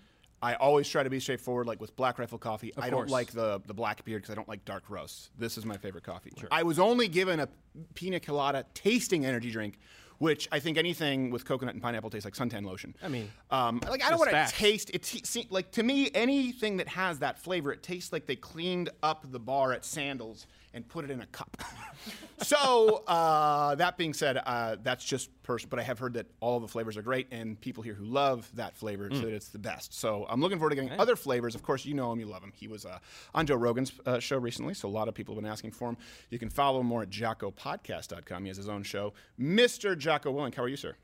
I 0.43 0.55
always 0.55 0.89
try 0.89 1.05
to 1.05 1.11
be 1.11 1.21
straightforward. 1.21 1.67
Like 1.69 1.81
with 1.81 1.95
Black 1.95 2.19
Rifle 2.19 2.39
coffee, 2.39 2.73
Of 2.75 2.83
I 2.83 2.91
course. 2.91 3.03
don't 3.03 3.11
like 3.11 3.31
the 3.31 3.61
the 3.67 3.75
black 3.75 4.05
beard 4.05 4.23
because 4.23 4.33
I 4.33 4.35
don't 4.35 4.49
like 4.49 4.65
dark 4.65 4.91
roasts. 4.91 5.31
This 5.39 5.57
is 5.57 5.65
my 5.65 5.77
favorite 5.77 6.03
coffee. 6.03 6.33
I 6.51 6.65
was 6.65 6.81
only 6.81 7.07
given 7.07 7.39
a 7.41 7.49
pina 7.95 8.19
colada 8.19 8.65
tasting 8.75 9.25
energy 9.25 9.51
drink. 9.53 9.79
Which 10.19 10.49
I 10.53 10.61
think 10.61 10.79
anything 10.79 11.31
with 11.31 11.45
coconut 11.45 11.75
and 11.75 11.83
pineapple 11.83 12.09
tastes 12.09 12.25
like 12.25 12.35
suntan 12.35 12.65
lotion. 12.65 12.95
I 13.03 13.09
mean, 13.09 13.31
um, 13.51 13.81
like 13.91 14.03
I 14.03 14.11
don't 14.11 14.19
want 14.21 14.31
to 14.31 14.47
taste. 14.55 14.91
It 14.95 15.03
t- 15.03 15.21
see, 15.25 15.49
like 15.51 15.73
to 15.73 15.83
me, 15.83 16.09
anything 16.15 16.77
that 16.77 16.87
has 16.89 17.19
that 17.19 17.37
flavor, 17.41 17.73
it 17.73 17.83
tastes 17.83 18.13
like 18.13 18.25
they 18.27 18.37
cleaned 18.37 18.91
up 19.03 19.31
the 19.33 19.41
bar 19.41 19.73
at 19.73 19.85
Sandals 19.85 20.47
and 20.75 20.87
put 20.89 21.05
it 21.05 21.11
in 21.11 21.21
a 21.23 21.27
cup. 21.27 21.57
so 22.43 23.03
uh, 23.07 23.75
that 23.77 23.97
being 23.97 24.13
said, 24.13 24.37
uh, 24.45 24.77
that's 24.83 25.05
just 25.05 25.31
person. 25.43 25.69
But 25.71 25.79
I 25.79 25.83
have 25.83 25.99
heard 25.99 26.15
that 26.15 26.27
all 26.41 26.61
the 26.61 26.69
flavors 26.69 26.97
are 26.97 27.03
great, 27.03 27.29
and 27.31 27.59
people 27.61 27.83
here 27.83 27.95
who 27.95 28.05
love 28.05 28.51
that 28.55 28.77
flavor 28.77 29.09
say 29.11 29.17
Mm. 29.17 29.23
that 29.23 29.33
it's 29.33 29.49
the 29.49 29.59
best. 29.59 29.95
So 29.95 30.27
I'm 30.29 30.41
looking 30.41 30.59
forward 30.59 30.71
to 30.71 30.77
getting 30.77 30.99
other 31.01 31.17
flavors. 31.17 31.55
Of 31.55 31.63
course, 31.63 31.87
you 31.87 31.95
know 31.95 32.13
him, 32.13 32.21
you 32.21 32.27
love 32.27 32.43
him. 32.43 32.53
He 32.55 32.69
was 32.69 32.85
uh, 32.85 32.99
on 33.35 33.47
Joe 33.47 33.55
Rogan's 33.57 33.93
uh, 34.05 34.19
show 34.19 34.37
recently, 34.39 34.75
so 34.75 34.89
a 34.89 34.91
lot 34.91 35.09
of 35.09 35.15
people 35.15 35.35
have 35.35 35.43
been 35.43 35.51
asking 35.51 35.71
for 35.71 35.89
him. 35.91 35.97
You 36.31 36.39
can 36.39 36.51
follow 36.51 36.81
him 36.81 36.87
more 36.87 37.03
at 37.03 37.11
JockoPodcast.com. 37.11 38.43
He 38.43 38.49
has 38.49 38.57
his 38.57 38.69
own 38.69 38.83
show, 38.83 39.13
Mr. 39.41 39.97
Jocko 39.97 40.33
Willink. 40.33 40.55
How 40.57 40.65
are 40.65 40.69
you, 40.69 40.77
sir? 40.77 40.97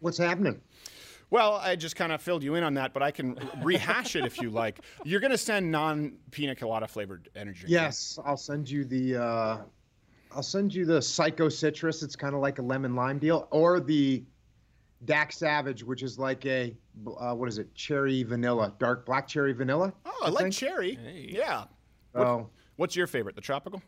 What's 0.00 0.18
happening? 0.18 0.60
Well, 1.30 1.54
I 1.54 1.76
just 1.76 1.96
kind 1.96 2.12
of 2.12 2.22
filled 2.22 2.42
you 2.42 2.54
in 2.54 2.62
on 2.62 2.74
that, 2.74 2.92
but 2.92 3.02
I 3.02 3.10
can 3.10 3.38
rehash 3.62 4.14
it 4.16 4.24
if 4.24 4.40
you 4.40 4.50
like. 4.50 4.80
You're 5.04 5.20
going 5.20 5.30
to 5.32 5.38
send 5.38 5.70
non 5.70 6.14
pina 6.30 6.54
colada 6.54 6.86
flavored 6.86 7.28
energy. 7.34 7.60
drink, 7.60 7.72
Yes, 7.72 8.18
I'll 8.24 8.36
send 8.36 8.68
you 8.70 8.84
the. 8.84 9.16
Uh, 9.22 9.58
I'll 10.34 10.42
send 10.42 10.74
you 10.74 10.84
the 10.84 11.00
Psycho 11.00 11.48
Citrus. 11.48 12.02
It's 12.02 12.16
kind 12.16 12.34
of 12.34 12.40
like 12.40 12.58
a 12.58 12.62
lemon 12.62 12.94
lime 12.96 13.18
deal, 13.18 13.46
or 13.50 13.78
the 13.80 14.24
Dax 15.04 15.36
Savage, 15.38 15.82
which 15.82 16.02
is 16.02 16.18
like 16.18 16.44
a 16.46 16.74
uh, 17.18 17.34
what 17.34 17.48
is 17.48 17.58
it? 17.58 17.72
Cherry 17.74 18.22
vanilla, 18.22 18.72
dark 18.78 19.04
black 19.06 19.26
cherry 19.28 19.52
vanilla. 19.52 19.92
Oh, 20.04 20.22
I, 20.24 20.28
like 20.30 20.52
cherry. 20.52 20.98
Yeah. 21.30 21.64
What- 22.12 22.26
Oh. 22.26 22.48
what's 22.76 22.94
your 22.94 23.06
favorite? 23.08 23.34
The 23.34 23.40
tropical? 23.40 23.82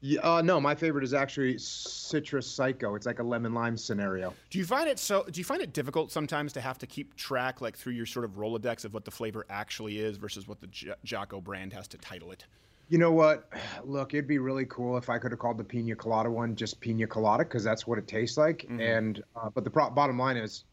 Yeah, 0.00 0.20
uh, 0.20 0.42
no, 0.42 0.60
my 0.60 0.74
favorite 0.74 1.02
is 1.02 1.12
actually 1.12 1.58
Citrus 1.58 2.46
Psycho. 2.46 2.94
It's 2.94 3.06
like 3.06 3.18
a 3.18 3.22
lemon 3.22 3.52
lime 3.52 3.76
scenario. 3.76 4.32
Do 4.50 4.58
you 4.58 4.64
find 4.64 4.88
it 4.88 4.98
so? 4.98 5.24
Do 5.24 5.40
you 5.40 5.44
find 5.44 5.60
it 5.60 5.72
difficult 5.72 6.12
sometimes 6.12 6.52
to 6.52 6.60
have 6.60 6.78
to 6.78 6.86
keep 6.86 7.16
track, 7.16 7.60
like 7.60 7.76
through 7.76 7.94
your 7.94 8.06
sort 8.06 8.24
of 8.24 8.32
Rolodex, 8.32 8.84
of 8.84 8.94
what 8.94 9.04
the 9.04 9.10
flavor 9.10 9.44
actually 9.50 9.98
is 9.98 10.16
versus 10.16 10.46
what 10.46 10.60
the 10.60 10.68
J- 10.68 10.94
Jocko 11.04 11.40
brand 11.40 11.72
has 11.72 11.88
to 11.88 11.98
title 11.98 12.30
it? 12.30 12.44
You 12.88 12.98
know 12.98 13.10
what? 13.10 13.52
Look, 13.84 14.14
it'd 14.14 14.28
be 14.28 14.38
really 14.38 14.66
cool 14.66 14.96
if 14.96 15.10
I 15.10 15.18
could 15.18 15.32
have 15.32 15.40
called 15.40 15.58
the 15.58 15.64
pina 15.64 15.96
colada 15.96 16.30
one 16.30 16.54
just 16.54 16.80
pina 16.80 17.06
colada 17.06 17.42
because 17.44 17.64
that's 17.64 17.86
what 17.86 17.98
it 17.98 18.06
tastes 18.06 18.38
like. 18.38 18.58
Mm-hmm. 18.58 18.80
And 18.80 19.22
uh, 19.34 19.50
but 19.50 19.64
the 19.64 19.70
pro- 19.70 19.90
bottom 19.90 20.18
line 20.18 20.36
is, 20.36 20.64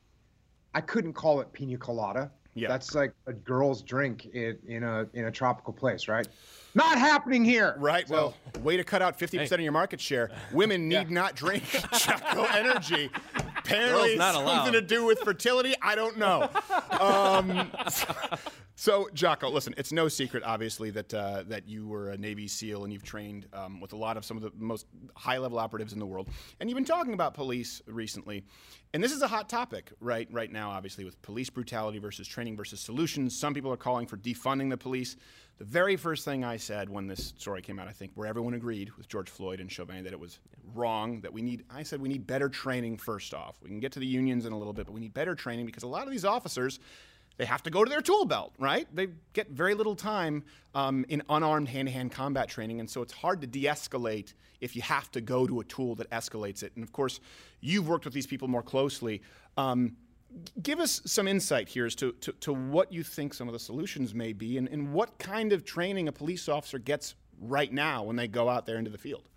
I 0.75 0.81
couldn't 0.81 1.13
call 1.13 1.41
it 1.41 1.51
pina 1.51 1.77
colada 1.77 2.29
Yeah. 2.55 2.69
That's 2.69 2.95
like 2.95 3.13
a 3.27 3.33
girl's 3.33 3.81
drink 3.81 4.27
in, 4.33 4.57
in 4.65 4.83
a 4.83 5.05
in 5.13 5.25
a 5.25 5.31
tropical 5.31 5.73
place, 5.73 6.07
right? 6.07 6.25
Not 6.73 6.97
happening 6.97 7.43
here. 7.45 7.75
Right. 7.77 8.07
Well, 8.09 8.33
way 8.61 8.77
to 8.77 8.83
cut 8.83 9.01
out 9.01 9.17
50% 9.19 9.51
of 9.51 9.59
your 9.61 9.71
market 9.71 9.99
share. 9.99 10.31
Women 10.51 10.87
need 10.89 11.11
not 11.11 11.35
drink 11.35 11.63
Jocko 11.99 12.43
Energy. 12.45 13.09
Apparently, 13.57 14.15
Girls 14.15 14.17
not 14.17 14.33
something 14.35 14.53
allowed. 14.53 14.71
to 14.71 14.81
do 14.81 15.05
with 15.05 15.19
fertility. 15.19 15.73
I 15.81 15.95
don't 15.95 16.17
know. 16.17 16.49
Um, 16.99 17.71
so, 18.75 19.09
Jocko, 19.13 19.49
listen, 19.49 19.73
it's 19.77 19.91
no 19.91 20.07
secret, 20.07 20.43
obviously, 20.43 20.89
that 20.91 21.13
uh, 21.13 21.43
that 21.47 21.67
you 21.67 21.87
were 21.87 22.09
a 22.09 22.17
Navy 22.17 22.47
SEAL 22.47 22.83
and 22.83 22.91
you've 22.91 23.03
trained 23.03 23.47
um, 23.53 23.79
with 23.79 23.93
a 23.93 23.97
lot 23.97 24.17
of 24.17 24.25
some 24.25 24.37
of 24.37 24.43
the 24.43 24.51
most 24.57 24.85
high-level 25.15 25.57
operatives 25.57 25.93
in 25.93 25.99
the 25.99 26.05
world, 26.05 26.29
and 26.59 26.69
you've 26.69 26.77
been 26.77 26.85
talking 26.85 27.13
about 27.13 27.33
police 27.33 27.81
recently. 27.87 28.43
And 28.93 29.03
this 29.03 29.11
is 29.11 29.21
a 29.21 29.27
hot 29.27 29.49
topic 29.49 29.91
right 29.99 30.27
right 30.31 30.51
now, 30.51 30.69
obviously, 30.69 31.03
with 31.03 31.21
police 31.21 31.49
brutality 31.49 31.99
versus 31.99 32.27
training 32.27 32.55
versus 32.55 32.79
solutions. 32.79 33.37
Some 33.37 33.53
people 33.53 33.71
are 33.71 33.77
calling 33.77 34.07
for 34.07 34.17
defunding 34.17 34.69
the 34.69 34.77
police. 34.77 35.17
The 35.57 35.65
very 35.65 35.95
first 35.95 36.25
thing 36.25 36.43
I 36.43 36.57
said 36.57 36.89
when 36.89 37.07
this 37.07 37.33
story 37.37 37.61
came 37.61 37.79
out, 37.79 37.87
I 37.87 37.93
think, 37.93 38.11
where 38.15 38.27
everyone 38.27 38.55
agreed 38.55 38.91
with 38.97 39.07
George 39.07 39.29
Floyd 39.29 39.61
and 39.61 39.71
Chauvin 39.71 40.03
that 40.03 40.11
it 40.11 40.19
was 40.19 40.39
wrong, 40.73 41.21
that 41.21 41.31
we 41.31 41.41
need, 41.41 41.63
I 41.69 41.83
said 41.83 42.01
we 42.01 42.09
need 42.09 42.27
better 42.27 42.49
training 42.49 42.97
first 42.97 43.33
off. 43.33 43.55
We 43.61 43.69
can 43.69 43.79
get 43.79 43.93
to 43.93 43.99
the 43.99 44.05
unions 44.05 44.45
in 44.45 44.51
a 44.51 44.57
little 44.57 44.73
bit, 44.73 44.85
but 44.85 44.91
we 44.91 44.99
need 44.99 45.13
better 45.13 45.33
training 45.33 45.65
because 45.65 45.83
a 45.83 45.87
lot 45.87 46.03
of 46.03 46.11
these 46.11 46.25
officers, 46.25 46.79
they 47.37 47.45
have 47.45 47.63
to 47.63 47.69
go 47.69 47.83
to 47.83 47.89
their 47.89 48.01
tool 48.01 48.25
belt, 48.25 48.53
right? 48.57 48.87
They 48.93 49.09
get 49.33 49.49
very 49.49 49.73
little 49.73 49.95
time 49.95 50.43
um, 50.73 51.05
in 51.09 51.21
unarmed 51.29 51.69
hand 51.69 51.87
to 51.87 51.93
hand 51.93 52.11
combat 52.11 52.47
training, 52.47 52.79
and 52.79 52.89
so 52.89 53.01
it's 53.01 53.13
hard 53.13 53.41
to 53.41 53.47
de 53.47 53.65
escalate 53.65 54.33
if 54.61 54.75
you 54.75 54.81
have 54.81 55.11
to 55.11 55.21
go 55.21 55.45
to 55.45 55.59
a 55.59 55.63
tool 55.65 55.95
that 55.95 56.09
escalates 56.11 56.63
it. 56.63 56.71
And 56.75 56.83
of 56.83 56.91
course, 56.91 57.19
you've 57.61 57.87
worked 57.87 58.05
with 58.05 58.13
these 58.13 58.27
people 58.27 58.47
more 58.47 58.63
closely. 58.63 59.21
Um, 59.57 59.97
give 60.61 60.79
us 60.79 61.01
some 61.05 61.27
insight 61.27 61.67
here 61.67 61.85
as 61.85 61.95
to, 61.95 62.11
to, 62.13 62.31
to 62.33 62.53
what 62.53 62.91
you 62.91 63.03
think 63.03 63.33
some 63.33 63.47
of 63.47 63.53
the 63.53 63.59
solutions 63.59 64.13
may 64.13 64.33
be 64.33 64.57
and, 64.57 64.67
and 64.69 64.91
what 64.91 65.17
kind 65.17 65.53
of 65.53 65.63
training 65.63 66.07
a 66.07 66.11
police 66.11 66.49
officer 66.49 66.79
gets 66.79 67.15
right 67.39 67.71
now 67.71 68.03
when 68.03 68.15
they 68.15 68.27
go 68.27 68.49
out 68.49 68.65
there 68.65 68.77
into 68.77 68.91
the 68.91 68.97
field. 68.97 69.29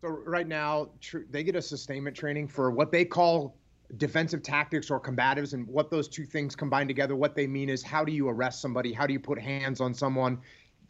So 0.00 0.08
right 0.08 0.46
now, 0.46 0.90
tr- 1.00 1.26
they 1.30 1.42
get 1.42 1.56
a 1.56 1.62
sustainment 1.62 2.16
training 2.16 2.48
for 2.48 2.70
what 2.70 2.92
they 2.92 3.04
call 3.04 3.56
defensive 3.96 4.42
tactics 4.42 4.90
or 4.90 5.00
combatives, 5.00 5.54
and 5.54 5.66
what 5.66 5.90
those 5.90 6.08
two 6.08 6.26
things 6.26 6.54
combine 6.54 6.86
together. 6.86 7.16
What 7.16 7.34
they 7.34 7.46
mean 7.46 7.68
is 7.68 7.82
how 7.82 8.04
do 8.04 8.12
you 8.12 8.28
arrest 8.28 8.60
somebody? 8.60 8.92
How 8.92 9.06
do 9.06 9.12
you 9.12 9.20
put 9.20 9.40
hands 9.40 9.80
on 9.80 9.94
someone? 9.94 10.40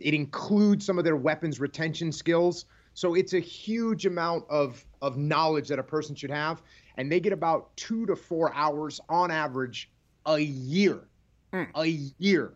It 0.01 0.15
includes 0.15 0.85
some 0.85 0.99
of 0.99 1.05
their 1.05 1.17
weapons 1.17 1.61
retention 1.61 2.11
skills. 2.13 2.67
So 2.95 3.15
it's 3.15 3.33
a 3.33 3.41
huge 3.41 4.07
amount 4.07 4.45
of 4.51 4.85
of 5.01 5.17
knowledge 5.17 5.69
that 5.69 5.79
a 5.79 5.85
person 5.85 6.17
should 6.17 6.33
have, 6.33 6.63
and 6.97 7.11
they 7.11 7.21
get 7.21 7.33
about 7.33 7.77
two 7.77 8.05
to 8.07 8.17
four 8.17 8.53
hours 8.55 9.01
on 9.09 9.31
average 9.31 9.91
a 10.27 10.39
year, 10.39 11.07
hmm. 11.53 11.65
a 11.77 11.87
year, 12.19 12.55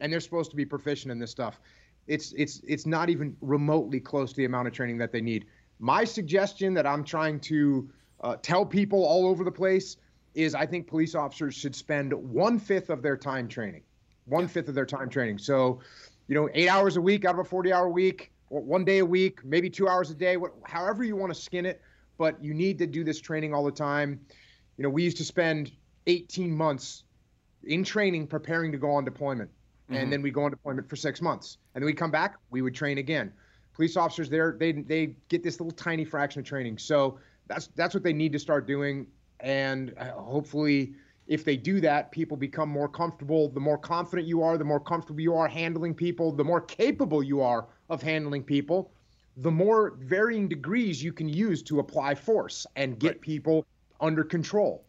and 0.00 0.10
they're 0.10 0.20
supposed 0.20 0.50
to 0.50 0.56
be 0.56 0.64
proficient 0.64 1.12
in 1.12 1.18
this 1.18 1.30
stuff. 1.30 1.60
It's 2.06 2.32
it's 2.32 2.62
it's 2.66 2.86
not 2.86 3.10
even 3.10 3.36
remotely 3.42 4.00
close 4.00 4.30
to 4.30 4.36
the 4.36 4.46
amount 4.46 4.68
of 4.68 4.72
training 4.72 4.96
that 4.98 5.12
they 5.12 5.20
need. 5.20 5.44
My 5.78 6.04
suggestion 6.04 6.72
that 6.72 6.86
I'm 6.86 7.04
trying 7.04 7.38
to 7.40 7.90
uh, 8.20 8.36
tell 8.42 8.64
people 8.64 9.04
all 9.04 9.26
over 9.26 9.44
the 9.44 9.52
place 9.52 9.96
is 10.34 10.54
I 10.54 10.66
think 10.66 10.86
police 10.86 11.14
officers 11.14 11.54
should 11.54 11.74
spend 11.74 12.12
one 12.12 12.58
fifth 12.58 12.90
of 12.90 13.02
their 13.02 13.16
time 13.16 13.48
training, 13.48 13.82
one 14.26 14.48
fifth 14.48 14.68
of 14.68 14.74
their 14.74 14.86
time 14.86 15.08
training. 15.08 15.38
So, 15.38 15.80
you 16.28 16.34
know, 16.34 16.48
eight 16.54 16.68
hours 16.68 16.96
a 16.96 17.00
week 17.00 17.24
out 17.24 17.34
of 17.34 17.40
a 17.40 17.44
40 17.44 17.72
hour 17.72 17.88
week, 17.88 18.32
or 18.50 18.60
one 18.60 18.84
day 18.84 18.98
a 18.98 19.06
week, 19.06 19.44
maybe 19.44 19.70
two 19.70 19.88
hours 19.88 20.10
a 20.10 20.14
day, 20.14 20.36
what, 20.36 20.52
however 20.64 21.04
you 21.04 21.16
want 21.16 21.34
to 21.34 21.40
skin 21.40 21.66
it. 21.66 21.80
But 22.18 22.42
you 22.42 22.54
need 22.54 22.78
to 22.78 22.86
do 22.86 23.04
this 23.04 23.20
training 23.20 23.52
all 23.52 23.64
the 23.64 23.70
time. 23.70 24.20
You 24.78 24.84
know, 24.84 24.88
we 24.88 25.02
used 25.02 25.18
to 25.18 25.24
spend 25.24 25.72
18 26.06 26.50
months 26.50 27.04
in 27.64 27.84
training 27.84 28.26
preparing 28.26 28.72
to 28.72 28.78
go 28.78 28.90
on 28.90 29.04
deployment. 29.04 29.50
Mhm. 29.90 30.02
And 30.02 30.12
then 30.12 30.22
we 30.22 30.30
go 30.30 30.44
on 30.44 30.50
deployment 30.50 30.88
for 30.88 30.96
six 30.96 31.20
months. 31.20 31.58
And 31.74 31.82
then 31.82 31.86
we 31.86 31.92
come 31.92 32.10
back, 32.10 32.36
we 32.50 32.62
would 32.62 32.74
train 32.74 32.98
again. 32.98 33.32
Police 33.74 33.96
officers 33.96 34.30
there, 34.30 34.56
they 34.58 34.72
they 34.72 35.16
get 35.28 35.42
this 35.42 35.60
little 35.60 35.72
tiny 35.72 36.04
fraction 36.04 36.40
of 36.40 36.46
training. 36.46 36.78
So 36.78 37.18
that's 37.46 37.68
that's 37.68 37.94
what 37.94 38.02
they 38.02 38.12
need 38.12 38.32
to 38.32 38.38
start 38.38 38.66
doing. 38.66 39.06
And 39.40 39.94
uh, 39.98 40.12
hopefully, 40.12 40.94
if 41.26 41.44
they 41.44 41.56
do 41.56 41.80
that, 41.80 42.10
people 42.10 42.36
become 42.36 42.68
more 42.68 42.88
comfortable. 42.88 43.48
The 43.48 43.60
more 43.60 43.78
confident 43.78 44.26
you 44.26 44.42
are, 44.42 44.56
the 44.56 44.64
more 44.64 44.80
comfortable 44.80 45.20
you 45.20 45.34
are 45.34 45.48
handling 45.48 45.94
people, 45.94 46.32
the 46.32 46.44
more 46.44 46.60
capable 46.60 47.22
you 47.22 47.40
are 47.40 47.66
of 47.90 48.02
handling 48.02 48.42
people, 48.42 48.92
the 49.36 49.50
more 49.50 49.96
varying 49.98 50.48
degrees 50.48 51.02
you 51.02 51.12
can 51.12 51.28
use 51.28 51.62
to 51.64 51.80
apply 51.80 52.14
force 52.14 52.66
and 52.76 52.98
get 52.98 53.20
people 53.20 53.66
under 54.00 54.24
control. 54.24 54.84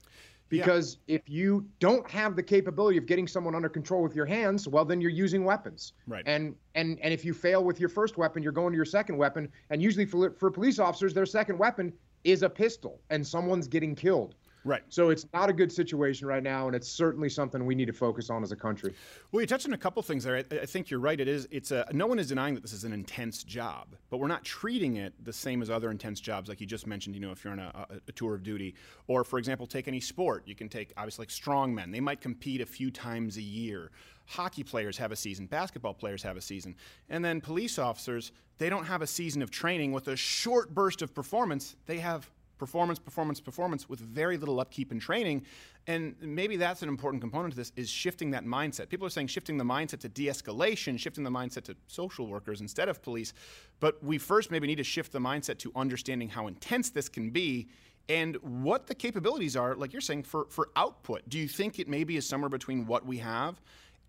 Because 0.50 1.00
if 1.08 1.24
you 1.28 1.66
don't 1.80 2.10
have 2.10 2.38
the 2.38 2.44
capability 2.44 2.98
of 2.98 3.06
getting 3.06 3.28
someone 3.28 3.54
under 3.54 3.68
control 3.68 4.02
with 4.02 4.16
your 4.16 4.26
hands, 4.26 4.66
well, 4.66 4.86
then 4.86 5.02
you're 5.02 5.12
using 5.12 5.44
weapons. 5.44 5.92
Right. 6.08 6.24
And 6.26 6.56
and 6.74 6.98
and 7.02 7.14
if 7.14 7.26
you 7.26 7.34
fail 7.34 7.66
with 7.66 7.82
your 7.82 7.90
first 7.90 8.18
weapon, 8.18 8.42
you're 8.42 8.54
going 8.54 8.72
to 8.72 8.78
your 8.78 8.86
second 8.86 9.18
weapon. 9.18 9.52
And 9.72 9.82
usually 9.82 10.06
for 10.06 10.32
for 10.32 10.50
police 10.50 10.80
officers, 10.80 11.14
their 11.14 11.26
second 11.26 11.58
weapon 11.58 11.92
is 12.28 12.44
a 12.44 12.50
pistol, 12.50 13.00
and 13.10 13.26
someone's 13.26 13.68
getting 13.68 13.96
killed. 13.96 14.36
Right. 14.66 14.82
So 14.90 15.12
it's 15.12 15.26
not 15.34 15.50
a 15.50 15.54
good 15.54 15.72
situation 15.72 16.28
right 16.28 16.44
now, 16.44 16.68
and 16.68 16.76
it's 16.76 16.90
certainly 16.90 17.30
something 17.30 17.66
we 17.66 17.74
need 17.74 17.86
to 17.86 17.94
focus 17.94 18.30
on 18.30 18.44
as 18.44 18.52
a 18.52 18.56
country. 18.56 18.94
Well, 19.32 19.40
you 19.40 19.48
touched 19.48 19.66
on 19.66 19.72
a 19.72 19.78
couple 19.78 20.04
things 20.04 20.26
there. 20.26 20.36
I, 20.36 20.40
I 20.40 20.66
think 20.66 20.90
you're 20.90 21.00
right. 21.00 21.18
It 21.18 21.30
is. 21.30 21.48
It's 21.52 21.72
a. 21.72 21.88
No 21.94 22.06
one 22.06 22.20
is 22.20 22.28
denying 22.28 22.54
that 22.56 22.64
this 22.64 22.74
is 22.74 22.84
an 22.84 22.92
intense 22.92 23.44
job, 23.44 23.96
but 24.10 24.18
we're 24.18 24.28
not 24.28 24.44
treating 24.44 24.98
it 24.98 25.14
the 25.24 25.32
same 25.32 25.62
as 25.62 25.70
other 25.70 25.90
intense 25.90 26.20
jobs, 26.20 26.50
like 26.50 26.60
you 26.60 26.68
just 26.68 26.86
mentioned. 26.86 27.16
You 27.16 27.22
know, 27.22 27.32
if 27.32 27.46
you're 27.46 27.54
on 27.54 27.60
a, 27.60 27.88
a, 27.90 27.96
a 28.10 28.12
tour 28.12 28.36
of 28.36 28.44
duty, 28.44 28.76
or 29.08 29.24
for 29.24 29.40
example, 29.40 29.68
take 29.68 29.88
any 29.88 30.02
sport. 30.02 30.44
You 30.46 30.56
can 30.56 30.68
take 30.68 30.92
obviously 30.98 31.24
like 31.24 31.30
strongmen. 31.30 31.94
They 31.94 32.02
might 32.02 32.20
compete 32.20 32.60
a 32.60 32.66
few 32.66 32.92
times 32.92 33.38
a 33.38 33.42
year. 33.42 33.92
Hockey 34.28 34.64
players 34.64 34.98
have 34.98 35.12
a 35.12 35.16
season. 35.16 35.48
Basketball 35.48 35.94
players 35.94 36.22
have 36.24 36.38
a 36.38 36.42
season, 36.42 36.76
and 37.10 37.24
then 37.24 37.42
police 37.42 37.80
officers. 37.80 38.32
They 38.60 38.70
don't 38.70 38.86
have 38.86 39.02
a 39.02 39.08
season 39.08 39.42
of 39.42 39.52
training 39.52 39.92
with 39.92 40.08
a 40.08 40.16
short 40.16 40.74
burst 40.74 41.02
of 41.02 41.14
performance. 41.14 41.76
They 41.86 42.00
have 42.00 42.30
performance 42.58 43.00
performance 43.00 43.40
performance 43.40 43.88
with 43.88 44.00
very 44.00 44.38
little 44.38 44.60
upkeep 44.60 44.92
and 44.92 45.02
training 45.02 45.46
and 45.86 46.16
maybe 46.22 46.58
that's 46.58 46.82
an 46.82 46.90
important 46.90 47.22
component 47.22 47.54
to 47.54 47.58
this 47.58 47.72
is 47.76 47.90
shifting 47.90 48.32
that 48.32 48.46
mindset 48.46 48.90
people 48.90 49.06
are 49.06 49.12
saying 49.12 49.28
shifting 49.28 49.58
the 49.58 49.64
mindset 49.64 50.00
to 50.00 50.10
de-escalation 50.10 51.00
shifting 51.00 51.24
the 51.24 51.30
mindset 51.30 51.64
to 51.64 51.76
social 51.88 52.28
workers 52.28 52.62
instead 52.62 52.90
of 52.90 53.02
police 53.02 53.34
but 53.80 54.04
we 54.04 54.18
first 54.18 54.52
maybe 54.52 54.68
need 54.68 54.76
to 54.76 54.84
shift 54.84 55.12
the 55.12 55.20
mindset 55.20 55.58
to 55.60 55.72
understanding 55.76 56.30
how 56.30 56.48
intense 56.48 56.90
this 56.90 57.08
can 57.08 57.30
be 57.30 57.68
and 58.10 58.38
what 58.38 58.88
the 58.88 58.96
capabilities 58.96 59.56
are 59.56 59.76
like 59.76 59.92
you're 59.94 60.02
saying 60.02 60.24
for, 60.24 60.46
for 60.50 60.70
output 60.76 61.28
do 61.30 61.38
you 61.38 61.48
think 61.48 61.80
it 61.80 61.88
maybe 61.88 62.18
is 62.18 62.28
somewhere 62.28 62.50
between 62.50 62.86
what 62.86 63.06
we 63.06 63.18
have 63.18 63.62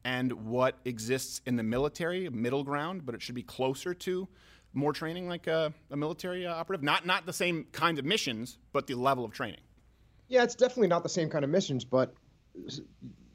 and 0.08 0.32
what 0.32 0.78
exists 0.86 1.42
in 1.44 1.56
the 1.56 1.62
military 1.62 2.30
middle 2.30 2.64
ground 2.64 3.04
but 3.04 3.14
it 3.14 3.20
should 3.20 3.34
be 3.34 3.42
closer 3.42 3.92
to 3.92 4.26
more 4.72 4.92
training 4.92 5.28
like 5.28 5.46
a, 5.46 5.72
a 5.90 5.96
military 5.96 6.46
uh, 6.46 6.54
operative? 6.54 6.82
Not 6.82 7.04
not 7.04 7.26
the 7.26 7.32
same 7.32 7.66
kind 7.72 7.98
of 7.98 8.04
missions, 8.04 8.58
but 8.72 8.86
the 8.86 8.94
level 8.94 9.24
of 9.24 9.32
training. 9.32 9.60
Yeah, 10.28 10.42
it's 10.44 10.54
definitely 10.54 10.88
not 10.88 11.02
the 11.02 11.08
same 11.08 11.28
kind 11.28 11.44
of 11.44 11.50
missions, 11.50 11.84
but 11.84 12.14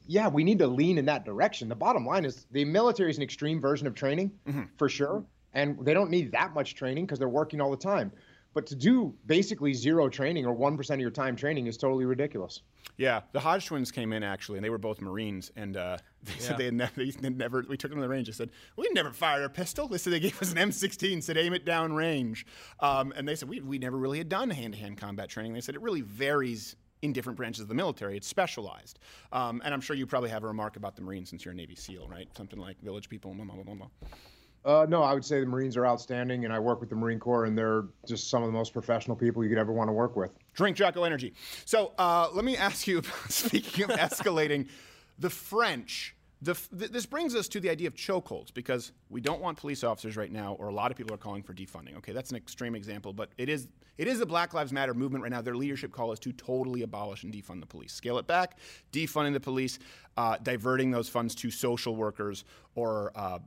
yeah, 0.06 0.28
we 0.28 0.44
need 0.44 0.58
to 0.58 0.66
lean 0.66 0.98
in 0.98 1.06
that 1.06 1.24
direction. 1.24 1.68
The 1.68 1.74
bottom 1.74 2.06
line 2.06 2.24
is 2.24 2.46
the 2.50 2.64
military 2.64 3.10
is 3.10 3.16
an 3.16 3.22
extreme 3.22 3.60
version 3.60 3.86
of 3.86 3.94
training 3.94 4.32
for 4.76 4.88
sure, 4.88 5.24
and 5.52 5.78
they 5.84 5.94
don't 5.94 6.10
need 6.10 6.32
that 6.32 6.54
much 6.54 6.74
training 6.74 7.06
because 7.06 7.18
they're 7.18 7.28
working 7.28 7.60
all 7.60 7.70
the 7.70 7.76
time. 7.76 8.12
But 8.54 8.66
to 8.66 8.74
do 8.76 9.14
basically 9.26 9.74
zero 9.74 10.08
training 10.08 10.46
or 10.46 10.52
one 10.54 10.76
percent 10.76 10.98
of 10.98 11.02
your 11.02 11.10
time 11.10 11.34
training 11.36 11.66
is 11.66 11.76
totally 11.76 12.04
ridiculous. 12.04 12.62
Yeah, 12.96 13.22
the 13.32 13.40
Hodge 13.40 13.66
twins 13.66 13.90
came 13.90 14.12
in 14.12 14.22
actually, 14.22 14.58
and 14.58 14.64
they 14.64 14.70
were 14.70 14.78
both 14.78 15.00
Marines, 15.00 15.50
and 15.56 15.76
uh, 15.76 15.98
they 16.22 16.32
Yeah. 16.34 16.38
said 16.40 16.58
they 16.58 16.64
had 16.66 16.74
never, 16.74 16.92
they 16.96 17.06
had 17.06 17.36
never. 17.36 17.64
We 17.68 17.76
took 17.76 17.90
them 17.90 17.98
to 17.98 18.02
the 18.02 18.08
range. 18.08 18.28
They 18.28 18.32
said 18.32 18.50
we 18.76 18.88
never 18.94 19.10
fired 19.10 19.42
a 19.42 19.48
pistol. 19.48 19.88
They 19.88 19.98
said 19.98 20.12
they 20.12 20.20
gave 20.20 20.40
us 20.40 20.52
an 20.52 20.58
M16, 20.58 21.22
said 21.22 21.36
aim 21.36 21.52
it 21.52 21.64
down 21.64 21.92
range, 21.92 22.46
um, 22.80 23.12
and 23.16 23.26
they 23.28 23.34
said 23.34 23.48
we 23.48 23.60
we 23.60 23.78
never 23.78 23.96
really 23.98 24.18
had 24.18 24.28
done 24.28 24.48
hand-to-hand 24.50 24.96
combat 24.98 25.28
training. 25.28 25.52
They 25.52 25.60
said 25.60 25.74
it 25.74 25.82
really 25.82 26.02
varies 26.02 26.76
in 27.02 27.12
different 27.12 27.36
branches 27.36 27.60
of 27.62 27.68
the 27.68 27.74
military. 27.74 28.16
It's 28.16 28.28
specialized, 28.28 29.00
um, 29.32 29.60
and 29.64 29.74
I'm 29.74 29.80
sure 29.80 29.96
you 29.96 30.06
probably 30.06 30.30
have 30.30 30.44
a 30.44 30.46
remark 30.46 30.76
about 30.76 30.94
the 30.94 31.02
Marines 31.02 31.28
since 31.28 31.44
you're 31.44 31.52
a 31.52 31.56
Navy 31.56 31.74
SEAL, 31.74 32.08
right? 32.08 32.28
Something 32.36 32.60
like 32.60 32.80
village 32.80 33.08
people. 33.08 33.34
Blah, 33.34 33.44
blah, 33.44 33.54
blah, 33.56 33.64
blah, 33.64 33.74
blah. 33.74 33.88
Uh, 34.64 34.86
no, 34.88 35.02
I 35.02 35.12
would 35.12 35.24
say 35.24 35.40
the 35.40 35.46
Marines 35.46 35.76
are 35.76 35.86
outstanding, 35.86 36.44
and 36.46 36.54
I 36.54 36.58
work 36.58 36.80
with 36.80 36.88
the 36.88 36.96
Marine 36.96 37.18
Corps, 37.18 37.44
and 37.44 37.56
they're 37.56 37.84
just 38.08 38.30
some 38.30 38.42
of 38.42 38.48
the 38.48 38.52
most 38.52 38.72
professional 38.72 39.16
people 39.16 39.42
you 39.42 39.50
could 39.50 39.58
ever 39.58 39.72
want 39.72 39.88
to 39.88 39.92
work 39.92 40.16
with. 40.16 40.38
Drink 40.54 40.76
Jocko 40.76 41.04
Energy. 41.04 41.34
So 41.66 41.92
uh, 41.98 42.28
let 42.32 42.44
me 42.44 42.56
ask 42.68 42.86
you, 42.86 42.98
about, 42.98 43.30
speaking 43.30 43.84
of 43.84 43.90
escalating, 43.90 44.68
the 45.18 45.30
French. 45.30 46.16
The, 46.42 46.54
th- 46.78 46.90
this 46.90 47.06
brings 47.06 47.34
us 47.34 47.48
to 47.48 47.60
the 47.60 47.70
idea 47.70 47.88
of 47.88 47.94
chokeholds 47.94 48.52
because 48.52 48.92
we 49.08 49.22
don't 49.22 49.40
want 49.40 49.56
police 49.56 49.82
officers 49.82 50.14
right 50.16 50.30
now, 50.30 50.54
or 50.58 50.68
a 50.68 50.74
lot 50.74 50.90
of 50.90 50.96
people 50.96 51.14
are 51.14 51.18
calling 51.18 51.42
for 51.42 51.54
defunding. 51.54 51.96
Okay, 51.98 52.12
that's 52.12 52.30
an 52.30 52.36
extreme 52.36 52.74
example, 52.74 53.14
but 53.14 53.30
it 53.38 53.48
is 53.48 53.68
It 53.96 54.08
is 54.08 54.18
the 54.18 54.26
Black 54.26 54.52
Lives 54.52 54.70
Matter 54.72 54.92
movement 54.92 55.22
right 55.22 55.30
now. 55.30 55.40
Their 55.40 55.54
leadership 55.56 55.90
call 55.92 56.12
is 56.12 56.18
to 56.20 56.32
totally 56.32 56.82
abolish 56.82 57.22
and 57.22 57.32
defund 57.32 57.60
the 57.60 57.66
police, 57.66 57.94
scale 57.94 58.18
it 58.18 58.26
back, 58.26 58.58
defunding 58.92 59.32
the 59.32 59.40
police, 59.40 59.78
uh, 60.16 60.36
diverting 60.42 60.90
those 60.90 61.08
funds 61.08 61.34
to 61.36 61.50
social 61.50 61.96
workers 61.96 62.44
or 62.76 63.12
uh, 63.14 63.38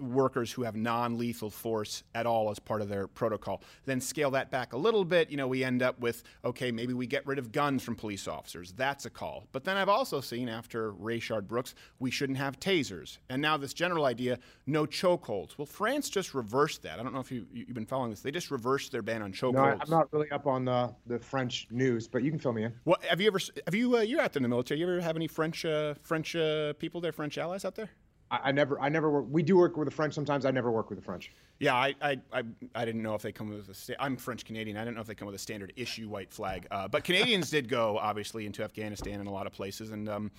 workers 0.00 0.50
who 0.52 0.62
have 0.62 0.74
non-lethal 0.74 1.50
force 1.50 2.02
at 2.14 2.26
all 2.26 2.50
as 2.50 2.58
part 2.58 2.80
of 2.80 2.88
their 2.88 3.06
protocol. 3.06 3.62
Then 3.84 4.00
scale 4.00 4.30
that 4.30 4.50
back 4.50 4.72
a 4.72 4.76
little 4.76 5.04
bit. 5.04 5.30
You 5.30 5.36
know, 5.36 5.48
we 5.48 5.62
end 5.64 5.82
up 5.82 6.00
with 6.00 6.22
okay, 6.44 6.70
maybe 6.70 6.94
we 6.94 7.06
get 7.06 7.26
rid 7.26 7.38
of 7.38 7.52
guns 7.52 7.82
from 7.82 7.94
police 7.94 8.26
officers. 8.26 8.72
That's 8.72 9.04
a 9.04 9.10
call. 9.10 9.44
But 9.52 9.64
then 9.64 9.76
I've 9.76 9.88
also 9.88 10.20
seen 10.20 10.48
after 10.48 10.92
Rayshard 10.92 11.46
Brooks, 11.46 11.74
we 11.98 12.10
shouldn't 12.10 12.38
have 12.38 12.58
tasers, 12.58 13.18
and 13.28 13.42
now 13.42 13.56
this 13.56 13.74
general 13.74 14.06
idea, 14.06 14.38
no 14.66 14.86
chokeholds. 14.86 15.58
Well, 15.58 15.66
France 15.66 16.08
just 16.08 16.34
reversed 16.34 16.82
that. 16.82 16.98
I 16.98 17.02
don't 17.02 17.12
know 17.12 17.20
if 17.20 17.30
you, 17.30 17.46
you've 17.52 17.74
been 17.74 17.86
following 17.86 18.10
this. 18.10 18.20
They 18.20 18.30
just 18.30 18.50
reversed 18.50 18.92
their 18.92 19.02
ban 19.02 19.22
on 19.22 19.32
chokeholds. 19.32 19.52
No, 19.52 19.78
I'm 19.80 19.90
not 19.90 20.12
really 20.12 20.30
up 20.30 20.46
on 20.46 20.64
the, 20.64 20.94
the 21.06 21.18
French 21.18 21.66
news, 21.70 22.08
but 22.08 22.22
you 22.22 22.30
can 22.30 22.40
fill 22.40 22.52
me 22.52 22.64
in. 22.64 22.72
What 22.84 23.04
have 23.04 23.20
you 23.20 23.26
ever? 23.26 23.40
Have 23.66 23.74
you? 23.74 23.96
Uh, 23.96 24.00
you're 24.00 24.20
out 24.20 24.32
there 24.32 24.38
in 24.38 24.42
the 24.42 24.48
military. 24.48 24.80
You 24.80 24.88
ever 24.88 25.00
have 25.00 25.16
any 25.16 25.26
French 25.26 25.64
uh, 25.64 25.94
French 26.10 26.34
uh, 26.34 26.72
people 26.82 27.00
there, 27.00 27.12
French 27.12 27.38
allies 27.38 27.64
out 27.64 27.76
there? 27.76 27.90
I, 28.32 28.38
I 28.48 28.52
never, 28.52 28.80
I 28.80 28.88
never 28.88 29.08
work. 29.08 29.26
We 29.30 29.44
do 29.44 29.56
work 29.56 29.76
with 29.76 29.86
the 29.86 29.94
French 29.94 30.12
sometimes. 30.12 30.44
I 30.44 30.50
never 30.50 30.70
work 30.72 30.90
with 30.90 30.98
the 30.98 31.04
French. 31.04 31.30
Yeah, 31.60 31.74
I, 31.74 31.94
I, 32.00 32.18
I, 32.32 32.42
I 32.74 32.84
didn't 32.86 33.02
know 33.02 33.14
if 33.14 33.20
they 33.20 33.32
come 33.32 33.50
with 33.50 33.68
a. 33.68 33.74
Sta- 33.74 33.96
I'm 34.00 34.16
French 34.16 34.46
Canadian. 34.46 34.78
I 34.78 34.80
didn't 34.80 34.94
know 34.94 35.02
if 35.02 35.06
they 35.06 35.14
come 35.14 35.26
with 35.26 35.34
a 35.34 35.38
standard 35.38 35.74
issue 35.76 36.08
white 36.08 36.32
flag. 36.32 36.66
Uh, 36.70 36.88
but 36.88 37.04
Canadians 37.04 37.50
did 37.50 37.68
go 37.68 37.98
obviously 37.98 38.46
into 38.46 38.64
Afghanistan 38.64 39.20
and 39.20 39.28
a 39.28 39.30
lot 39.30 39.46
of 39.46 39.52
places, 39.52 39.90
and 39.90 40.08
um, 40.08 40.30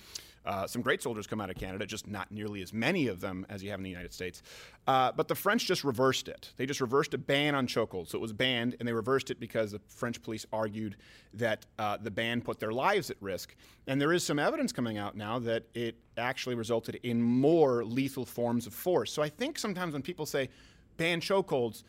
uh, 0.44 0.66
some 0.66 0.82
great 0.82 1.00
soldiers 1.00 1.28
come 1.28 1.40
out 1.40 1.48
of 1.48 1.54
Canada. 1.54 1.86
Just 1.86 2.08
not 2.08 2.32
nearly 2.32 2.60
as 2.60 2.72
many 2.72 3.06
of 3.06 3.20
them 3.20 3.46
as 3.48 3.62
you 3.62 3.70
have 3.70 3.78
in 3.78 3.84
the 3.84 3.90
United 3.90 4.12
States. 4.12 4.42
Uh, 4.88 5.12
but 5.12 5.28
the 5.28 5.34
French 5.36 5.64
just 5.64 5.84
reversed 5.84 6.26
it. 6.26 6.50
They 6.56 6.66
just 6.66 6.80
reversed 6.80 7.14
a 7.14 7.18
ban 7.18 7.54
on 7.54 7.68
chokeholds. 7.68 8.08
So 8.08 8.18
it 8.18 8.20
was 8.20 8.32
banned, 8.32 8.74
and 8.80 8.88
they 8.88 8.92
reversed 8.92 9.30
it 9.30 9.38
because 9.38 9.70
the 9.70 9.80
French 9.86 10.20
police 10.22 10.44
argued 10.52 10.96
that 11.34 11.64
uh, 11.78 11.98
the 11.98 12.10
ban 12.10 12.40
put 12.40 12.58
their 12.58 12.72
lives 12.72 13.10
at 13.10 13.16
risk. 13.20 13.54
And 13.86 14.00
there 14.00 14.12
is 14.12 14.24
some 14.24 14.40
evidence 14.40 14.72
coming 14.72 14.98
out 14.98 15.16
now 15.16 15.38
that 15.38 15.62
it 15.74 15.94
actually 16.16 16.56
resulted 16.56 16.96
in 17.04 17.22
more 17.22 17.84
lethal 17.84 18.26
forms 18.26 18.66
of 18.66 18.74
force. 18.74 19.12
So 19.12 19.22
I 19.22 19.28
think 19.28 19.56
sometimes 19.56 19.92
when 19.92 20.02
people 20.02 20.26
say 20.26 20.48
ban 20.96 21.20
chokeholds, 21.20 21.84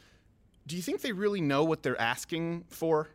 do 0.68 0.76
you 0.76 0.82
think 0.82 1.02
they 1.02 1.12
really 1.12 1.42
know 1.42 1.64
what 1.64 1.84
they're 1.84 2.00
asking 2.00 2.66
for? 2.70 3.10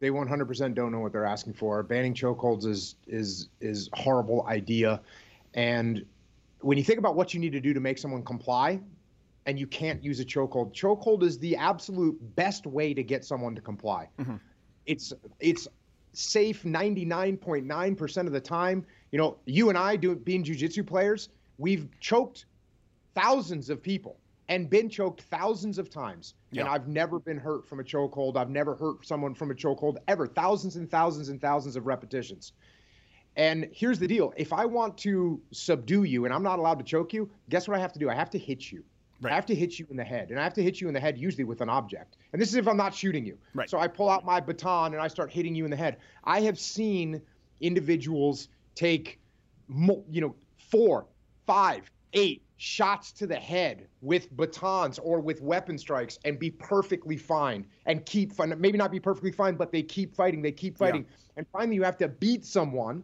They 0.00 0.10
100% 0.10 0.74
don't 0.74 0.90
know 0.90 0.98
what 0.98 1.12
they're 1.12 1.24
asking 1.24 1.54
for. 1.54 1.82
Banning 1.82 2.14
chokeholds 2.14 2.66
is 2.66 2.96
is 3.06 3.48
is 3.60 3.88
horrible 3.94 4.44
idea, 4.48 5.00
and 5.54 6.04
when 6.60 6.78
you 6.78 6.84
think 6.84 6.98
about 6.98 7.14
what 7.14 7.34
you 7.34 7.40
need 7.40 7.52
to 7.52 7.60
do 7.60 7.72
to 7.72 7.80
make 7.80 7.98
someone 7.98 8.24
comply, 8.24 8.80
and 9.46 9.58
you 9.58 9.66
can't 9.66 10.02
use 10.02 10.20
a 10.20 10.24
chokehold, 10.24 10.72
chokehold 10.72 11.22
is 11.22 11.38
the 11.38 11.56
absolute 11.56 12.16
best 12.36 12.66
way 12.66 12.94
to 12.94 13.02
get 13.02 13.24
someone 13.24 13.54
to 13.54 13.60
comply. 13.60 14.08
Mm-hmm. 14.18 14.36
It's 14.86 15.12
it's 15.40 15.68
safe 16.14 16.62
99.9% 16.64 18.26
of 18.26 18.32
the 18.32 18.40
time. 18.40 18.84
You 19.12 19.18
know, 19.18 19.38
you 19.46 19.68
and 19.68 19.78
I 19.78 19.96
do 19.96 20.14
being 20.14 20.44
jujitsu 20.44 20.86
players, 20.86 21.28
we've 21.58 21.88
choked 22.00 22.46
thousands 23.14 23.70
of 23.70 23.82
people 23.82 24.18
and 24.52 24.68
been 24.68 24.90
choked 24.90 25.22
thousands 25.22 25.78
of 25.78 25.88
times. 25.88 26.34
And 26.54 26.68
I've 26.68 26.86
never 26.86 27.18
been 27.18 27.38
hurt 27.38 27.66
from 27.66 27.80
a 27.80 27.82
chokehold. 27.82 28.36
I've 28.36 28.50
never 28.50 28.74
hurt 28.74 29.06
someone 29.06 29.34
from 29.34 29.50
a 29.50 29.54
chokehold 29.54 29.96
ever. 30.08 30.26
Thousands 30.26 30.76
and 30.76 30.90
thousands 30.90 31.30
and 31.30 31.40
thousands 31.40 31.74
of 31.74 31.86
repetitions. 31.86 32.52
And 33.34 33.70
here's 33.72 33.98
the 33.98 34.06
deal 34.06 34.34
if 34.36 34.52
I 34.52 34.66
want 34.66 34.98
to 34.98 35.40
subdue 35.52 36.04
you 36.04 36.26
and 36.26 36.34
I'm 36.34 36.42
not 36.42 36.58
allowed 36.58 36.78
to 36.80 36.84
choke 36.84 37.14
you, 37.14 37.30
guess 37.48 37.66
what 37.66 37.78
I 37.78 37.80
have 37.80 37.94
to 37.94 37.98
do? 37.98 38.10
I 38.10 38.14
have 38.14 38.28
to 38.28 38.38
hit 38.38 38.70
you. 38.70 38.84
I 39.24 39.30
have 39.30 39.46
to 39.46 39.54
hit 39.54 39.78
you 39.78 39.86
in 39.88 39.96
the 39.96 40.04
head. 40.04 40.30
And 40.30 40.38
I 40.38 40.42
have 40.42 40.52
to 40.54 40.62
hit 40.62 40.82
you 40.82 40.88
in 40.88 40.92
the 40.92 41.00
head 41.00 41.16
usually 41.16 41.44
with 41.44 41.62
an 41.62 41.70
object. 41.70 42.18
And 42.34 42.42
this 42.42 42.50
is 42.50 42.56
if 42.56 42.68
I'm 42.68 42.76
not 42.76 42.94
shooting 42.94 43.24
you. 43.24 43.38
Right. 43.54 43.70
So 43.70 43.78
I 43.78 43.88
pull 43.88 44.10
out 44.10 44.26
my 44.26 44.38
baton 44.40 44.92
and 44.92 45.00
I 45.00 45.08
start 45.08 45.32
hitting 45.32 45.54
you 45.54 45.64
in 45.64 45.70
the 45.70 45.76
head. 45.78 45.96
I 46.24 46.40
have 46.42 46.58
seen 46.58 47.22
individuals 47.62 48.48
take, 48.74 49.18
you 49.70 50.20
know, 50.20 50.34
four, 50.58 51.06
five, 51.46 51.90
eight 52.12 52.42
shots 52.62 53.10
to 53.10 53.26
the 53.26 53.34
head 53.34 53.88
with 54.02 54.34
batons 54.36 55.00
or 55.00 55.18
with 55.18 55.42
weapon 55.42 55.76
strikes 55.76 56.20
and 56.24 56.38
be 56.38 56.48
perfectly 56.48 57.16
fine 57.16 57.66
and 57.86 58.06
keep 58.06 58.32
fun. 58.32 58.54
Maybe 58.56 58.78
not 58.78 58.92
be 58.92 59.00
perfectly 59.00 59.32
fine, 59.32 59.56
but 59.56 59.72
they 59.72 59.82
keep 59.82 60.14
fighting. 60.14 60.42
They 60.42 60.52
keep 60.52 60.78
fighting. 60.78 61.04
And 61.36 61.44
finally, 61.52 61.74
you 61.74 61.82
have 61.82 61.98
to 61.98 62.06
beat 62.06 62.44
someone 62.44 63.02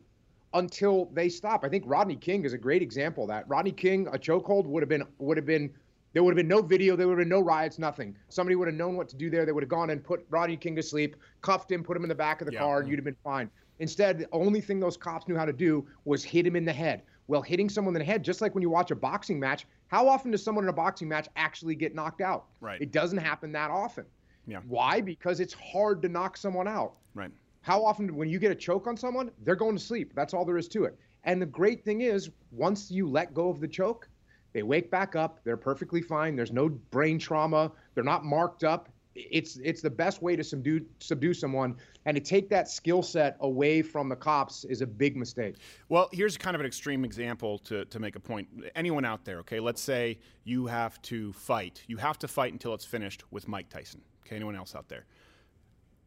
until 0.55 1.07
they 1.13 1.29
stop. 1.29 1.65
I 1.65 1.69
think 1.69 1.83
Rodney 1.89 2.15
King 2.15 2.45
is 2.45 2.53
a 2.53 2.59
great 2.59 2.83
example 2.83 3.25
of 3.25 3.31
that. 3.31 3.49
Rodney 3.49 3.73
King, 3.73 4.07
a 4.07 4.13
chokehold 4.13 4.67
would 4.67 4.81
have 4.81 4.89
been 4.89 5.03
would 5.19 5.37
have 5.37 5.47
been 5.47 5.75
there 6.13 6.23
would 6.23 6.31
have 6.31 6.37
been 6.37 6.49
no 6.49 6.63
video, 6.63 6.95
there 6.95 7.09
would 7.09 7.19
have 7.19 7.25
been 7.25 7.29
no 7.29 7.41
riots, 7.41 7.81
nothing. 7.81 8.17
Somebody 8.29 8.55
would 8.55 8.69
have 8.69 8.77
known 8.77 8.97
what 8.97 9.09
to 9.09 9.17
do 9.17 9.29
there. 9.29 9.45
They 9.45 9.51
would 9.51 9.65
have 9.65 9.69
gone 9.69 9.91
and 9.91 10.03
put 10.03 10.25
Rodney 10.31 10.57
King 10.57 10.77
to 10.77 10.83
sleep, 10.85 11.17
cuffed 11.43 11.73
him, 11.73 11.83
put 11.83 11.97
him 11.97 12.05
in 12.05 12.09
the 12.09 12.15
back 12.15 12.41
of 12.41 12.47
the 12.47 12.57
car, 12.57 12.79
and 12.79 12.89
you'd 12.89 12.97
have 12.97 13.05
been 13.05 13.17
fine. 13.25 13.51
Instead, 13.81 14.19
the 14.19 14.29
only 14.31 14.61
thing 14.61 14.79
those 14.79 14.97
cops 14.97 15.27
knew 15.27 15.37
how 15.37 15.45
to 15.45 15.53
do 15.53 15.85
was 16.05 16.23
hit 16.23 16.47
him 16.47 16.55
in 16.55 16.65
the 16.65 16.73
head. 16.73 17.03
Well, 17.29 17.43
hitting 17.43 17.69
someone 17.69 17.95
in 17.95 18.01
the 18.01 18.05
head, 18.05 18.25
just 18.25 18.41
like 18.41 18.55
when 18.55 18.63
you 18.63 18.71
watch 18.71 18.91
a 18.91 18.97
boxing 18.97 19.39
match, 19.39 19.67
how 19.89 20.09
often 20.09 20.31
does 20.31 20.43
someone 20.43 20.65
in 20.65 20.71
a 20.71 20.73
boxing 20.73 21.09
match 21.09 21.29
actually 21.37 21.75
get 21.75 21.95
knocked 21.95 22.23
out? 22.23 22.47
Right. 22.61 22.81
It 22.81 22.91
doesn't 22.91 23.19
happen 23.19 23.53
that 23.53 23.71
often. 23.71 24.07
Yeah. 24.47 24.61
Why? 24.67 25.03
Because 25.03 25.39
it's 25.39 25.53
hard 25.55 26.01
to 26.03 26.09
knock 26.09 26.39
someone 26.39 26.67
out. 26.67 26.95
Right. 27.15 27.31
How 27.61 27.85
often, 27.85 28.17
when 28.17 28.31
you 28.31 28.39
get 28.39 28.51
a 28.51 28.55
choke 28.55 28.87
on 28.87 28.97
someone, 28.97 29.31
they're 29.45 29.57
going 29.57 29.77
to 29.77 29.83
sleep. 29.83 30.13
That's 30.15 30.33
all 30.33 30.47
there 30.47 30.57
is 30.57 30.69
to 30.69 30.85
it. 30.85 30.99
And 31.25 31.43
the 31.43 31.47
great 31.47 31.85
thing 31.85 32.01
is, 32.01 32.31
once 32.51 32.91
you 32.91 33.07
let 33.07 33.35
go 33.35 33.51
of 33.51 33.61
the 33.61 33.69
choke, 33.69 34.09
they 34.55 34.63
wake 34.63 34.91
back 34.91 35.15
up. 35.15 35.41
They're 35.45 35.59
perfectly 35.59 36.01
fine. 36.01 36.35
There's 36.35 36.53
no 36.53 36.71
brain 36.71 37.19
trauma. 37.19 37.71
They're 37.95 38.05
not 38.05 38.25
marked 38.25 38.65
up. 38.65 38.89
It's 39.19 39.57
it's 39.57 39.83
the 39.83 39.91
best 39.91 40.23
way 40.23 40.37
to 40.37 40.45
subdue 40.45 40.87
subdue 41.01 41.35
someone, 41.35 41.77
and 42.07 42.17
to 42.17 42.23
take 42.23 42.49
that 42.51 42.69
skill 42.69 43.03
set 43.03 43.37
away 43.41 43.83
from 43.83 44.09
the 44.09 44.15
cops 44.15 44.65
is 44.65 44.81
a 44.81 44.87
big 44.87 45.17
mistake. 45.17 45.57
Well, 45.89 46.09
here's 46.13 46.37
kind 46.37 46.55
of 46.55 46.61
an 46.61 46.67
extreme 46.67 47.05
example 47.05 47.59
to, 47.61 47.85
to 47.87 47.99
make 47.99 48.15
a 48.15 48.21
point. 48.21 48.49
Anyone 48.77 49.05
out 49.05 49.25
there, 49.25 49.39
okay, 49.41 49.59
let's 49.59 49.81
say 49.81 50.19
you 50.45 50.67
have 50.67 51.03
to 51.03 51.33
fight. 51.33 51.83
You 51.89 51.97
have 51.97 52.19
to 52.21 52.29
fight 52.29 52.53
until 52.53 52.75
it's 52.75 52.85
finished 52.85 53.25
with 53.33 53.49
Mike 53.49 53.69
Tyson. 53.69 54.01
Okay, 54.25 54.37
anyone 54.37 54.55
else 54.55 54.77
out 54.77 54.89
there? 54.89 55.05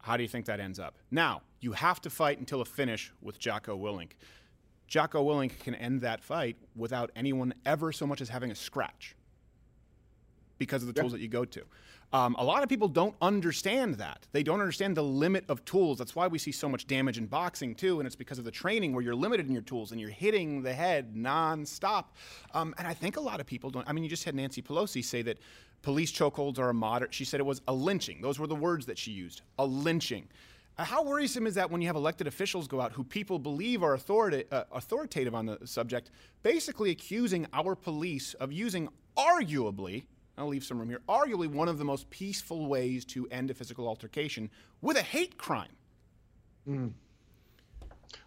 How 0.00 0.16
do 0.16 0.22
you 0.22 0.28
think 0.28 0.46
that 0.46 0.58
ends 0.58 0.80
up? 0.80 0.96
Now, 1.10 1.42
you 1.60 1.72
have 1.72 2.00
to 2.02 2.10
fight 2.10 2.38
until 2.38 2.60
a 2.60 2.64
finish 2.64 3.12
with 3.20 3.38
Jocko 3.38 3.76
Willink. 3.76 4.12
Jocko 4.88 5.24
Willink 5.24 5.58
can 5.60 5.74
end 5.74 6.00
that 6.00 6.22
fight 6.24 6.56
without 6.74 7.10
anyone 7.14 7.54
ever 7.64 7.92
so 7.92 8.06
much 8.06 8.20
as 8.20 8.28
having 8.28 8.50
a 8.50 8.54
scratch 8.54 9.14
because 10.58 10.82
of 10.82 10.92
the 10.92 11.00
tools 11.00 11.12
that 11.12 11.20
you 11.20 11.28
go 11.28 11.44
to. 11.44 11.62
Um, 12.12 12.36
a 12.38 12.44
lot 12.44 12.62
of 12.62 12.68
people 12.68 12.88
don't 12.88 13.14
understand 13.22 13.94
that. 13.94 14.26
They 14.32 14.42
don't 14.42 14.60
understand 14.60 14.96
the 14.96 15.02
limit 15.02 15.44
of 15.48 15.64
tools. 15.64 15.96
That's 15.96 16.14
why 16.14 16.26
we 16.26 16.38
see 16.38 16.52
so 16.52 16.68
much 16.68 16.86
damage 16.86 17.16
in 17.16 17.26
boxing, 17.26 17.74
too. 17.74 18.00
And 18.00 18.06
it's 18.06 18.16
because 18.16 18.38
of 18.38 18.44
the 18.44 18.50
training 18.50 18.92
where 18.92 19.02
you're 19.02 19.14
limited 19.14 19.46
in 19.46 19.52
your 19.52 19.62
tools 19.62 19.92
and 19.92 20.00
you're 20.00 20.10
hitting 20.10 20.62
the 20.62 20.74
head 20.74 21.14
nonstop. 21.14 22.06
Um, 22.52 22.74
and 22.76 22.86
I 22.86 22.92
think 22.92 23.16
a 23.16 23.20
lot 23.20 23.40
of 23.40 23.46
people 23.46 23.70
don't. 23.70 23.88
I 23.88 23.92
mean, 23.92 24.04
you 24.04 24.10
just 24.10 24.24
had 24.24 24.34
Nancy 24.34 24.60
Pelosi 24.60 25.02
say 25.02 25.22
that 25.22 25.38
police 25.80 26.12
chokeholds 26.12 26.58
are 26.58 26.68
a 26.68 26.74
moderate. 26.74 27.14
She 27.14 27.24
said 27.24 27.40
it 27.40 27.46
was 27.46 27.62
a 27.66 27.72
lynching. 27.72 28.20
Those 28.20 28.38
were 28.38 28.46
the 28.46 28.54
words 28.54 28.84
that 28.86 28.98
she 28.98 29.10
used 29.10 29.40
a 29.58 29.64
lynching. 29.64 30.28
Uh, 30.78 30.84
how 30.84 31.02
worrisome 31.02 31.46
is 31.46 31.54
that 31.54 31.70
when 31.70 31.80
you 31.80 31.86
have 31.86 31.96
elected 31.96 32.26
officials 32.26 32.66
go 32.66 32.80
out 32.80 32.92
who 32.92 33.04
people 33.04 33.38
believe 33.38 33.82
are 33.82 33.96
authorita- 33.96 34.44
uh, 34.50 34.64
authoritative 34.72 35.34
on 35.34 35.46
the 35.46 35.58
subject, 35.64 36.10
basically 36.42 36.90
accusing 36.90 37.46
our 37.52 37.74
police 37.74 38.34
of 38.34 38.52
using 38.52 38.88
arguably, 39.16 40.04
I'll 40.38 40.48
leave 40.48 40.64
some 40.64 40.78
room 40.78 40.88
here, 40.88 41.02
arguably 41.08 41.48
one 41.48 41.68
of 41.68 41.78
the 41.78 41.84
most 41.84 42.08
peaceful 42.10 42.66
ways 42.66 43.04
to 43.06 43.26
end 43.30 43.50
a 43.50 43.54
physical 43.54 43.86
altercation 43.86 44.50
with 44.80 44.96
a 44.96 45.02
hate 45.02 45.36
crime? 45.36 45.68
Mm. 46.68 46.92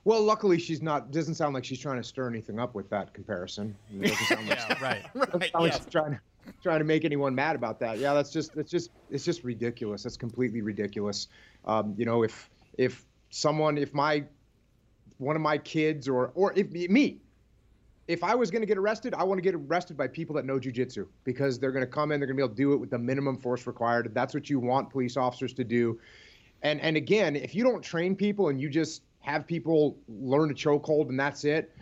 Well, 0.03 0.21
luckily 0.21 0.59
she's 0.59 0.81
not. 0.81 1.11
Doesn't 1.11 1.35
sound 1.35 1.53
like 1.53 1.65
she's 1.65 1.79
trying 1.79 1.97
to 1.97 2.03
stir 2.03 2.27
anything 2.27 2.59
up 2.59 2.75
with 2.75 2.89
that 2.89 3.13
comparison. 3.13 3.75
It 3.91 4.09
doesn't 4.09 4.25
sound 4.25 4.49
like, 4.49 4.59
Yeah, 4.69 4.83
right. 4.83 5.05
doesn't 5.31 5.53
like 5.53 5.89
trying 5.89 6.11
to 6.11 6.19
trying 6.61 6.79
to 6.79 6.85
make 6.85 7.05
anyone 7.05 7.33
mad 7.33 7.55
about 7.55 7.79
that. 7.79 7.97
Yeah, 7.97 8.13
that's 8.13 8.31
just 8.31 8.53
that's 8.55 8.69
just 8.69 8.91
it's 9.09 9.25
just 9.25 9.43
ridiculous. 9.43 10.03
That's 10.03 10.17
completely 10.17 10.61
ridiculous. 10.61 11.27
Um, 11.65 11.95
you 11.97 12.05
know, 12.05 12.23
if 12.23 12.49
if 12.77 13.05
someone, 13.29 13.77
if 13.77 13.93
my 13.93 14.23
one 15.17 15.35
of 15.35 15.41
my 15.41 15.57
kids 15.57 16.07
or 16.07 16.31
or 16.35 16.53
if 16.55 16.71
me, 16.71 17.19
if 18.07 18.23
I 18.23 18.35
was 18.35 18.51
going 18.51 18.61
to 18.61 18.67
get 18.67 18.77
arrested, 18.77 19.13
I 19.15 19.23
want 19.23 19.39
to 19.39 19.41
get 19.41 19.55
arrested 19.55 19.97
by 19.97 20.07
people 20.07 20.35
that 20.35 20.45
know 20.45 20.59
jujitsu 20.59 21.07
because 21.23 21.57
they're 21.59 21.71
going 21.71 21.85
to 21.85 21.91
come 21.91 22.11
in, 22.11 22.19
they're 22.19 22.27
going 22.27 22.37
to 22.37 22.41
be 22.41 22.45
able 22.45 22.55
to 22.55 22.61
do 22.61 22.73
it 22.73 22.77
with 22.77 22.91
the 22.91 22.99
minimum 22.99 23.37
force 23.37 23.65
required. 23.65 24.11
That's 24.13 24.33
what 24.33 24.49
you 24.49 24.59
want 24.59 24.89
police 24.89 25.17
officers 25.17 25.53
to 25.53 25.63
do. 25.63 25.99
And 26.61 26.79
and 26.81 26.97
again, 26.97 27.35
if 27.35 27.55
you 27.55 27.63
don't 27.63 27.81
train 27.81 28.15
people 28.15 28.49
and 28.49 28.59
you 28.61 28.69
just 28.69 29.03
have 29.19 29.47
people 29.47 29.97
learn 30.07 30.51
a 30.51 30.53
chokehold 30.53 31.09
and 31.09 31.19
that's 31.19 31.43
it, 31.45 31.75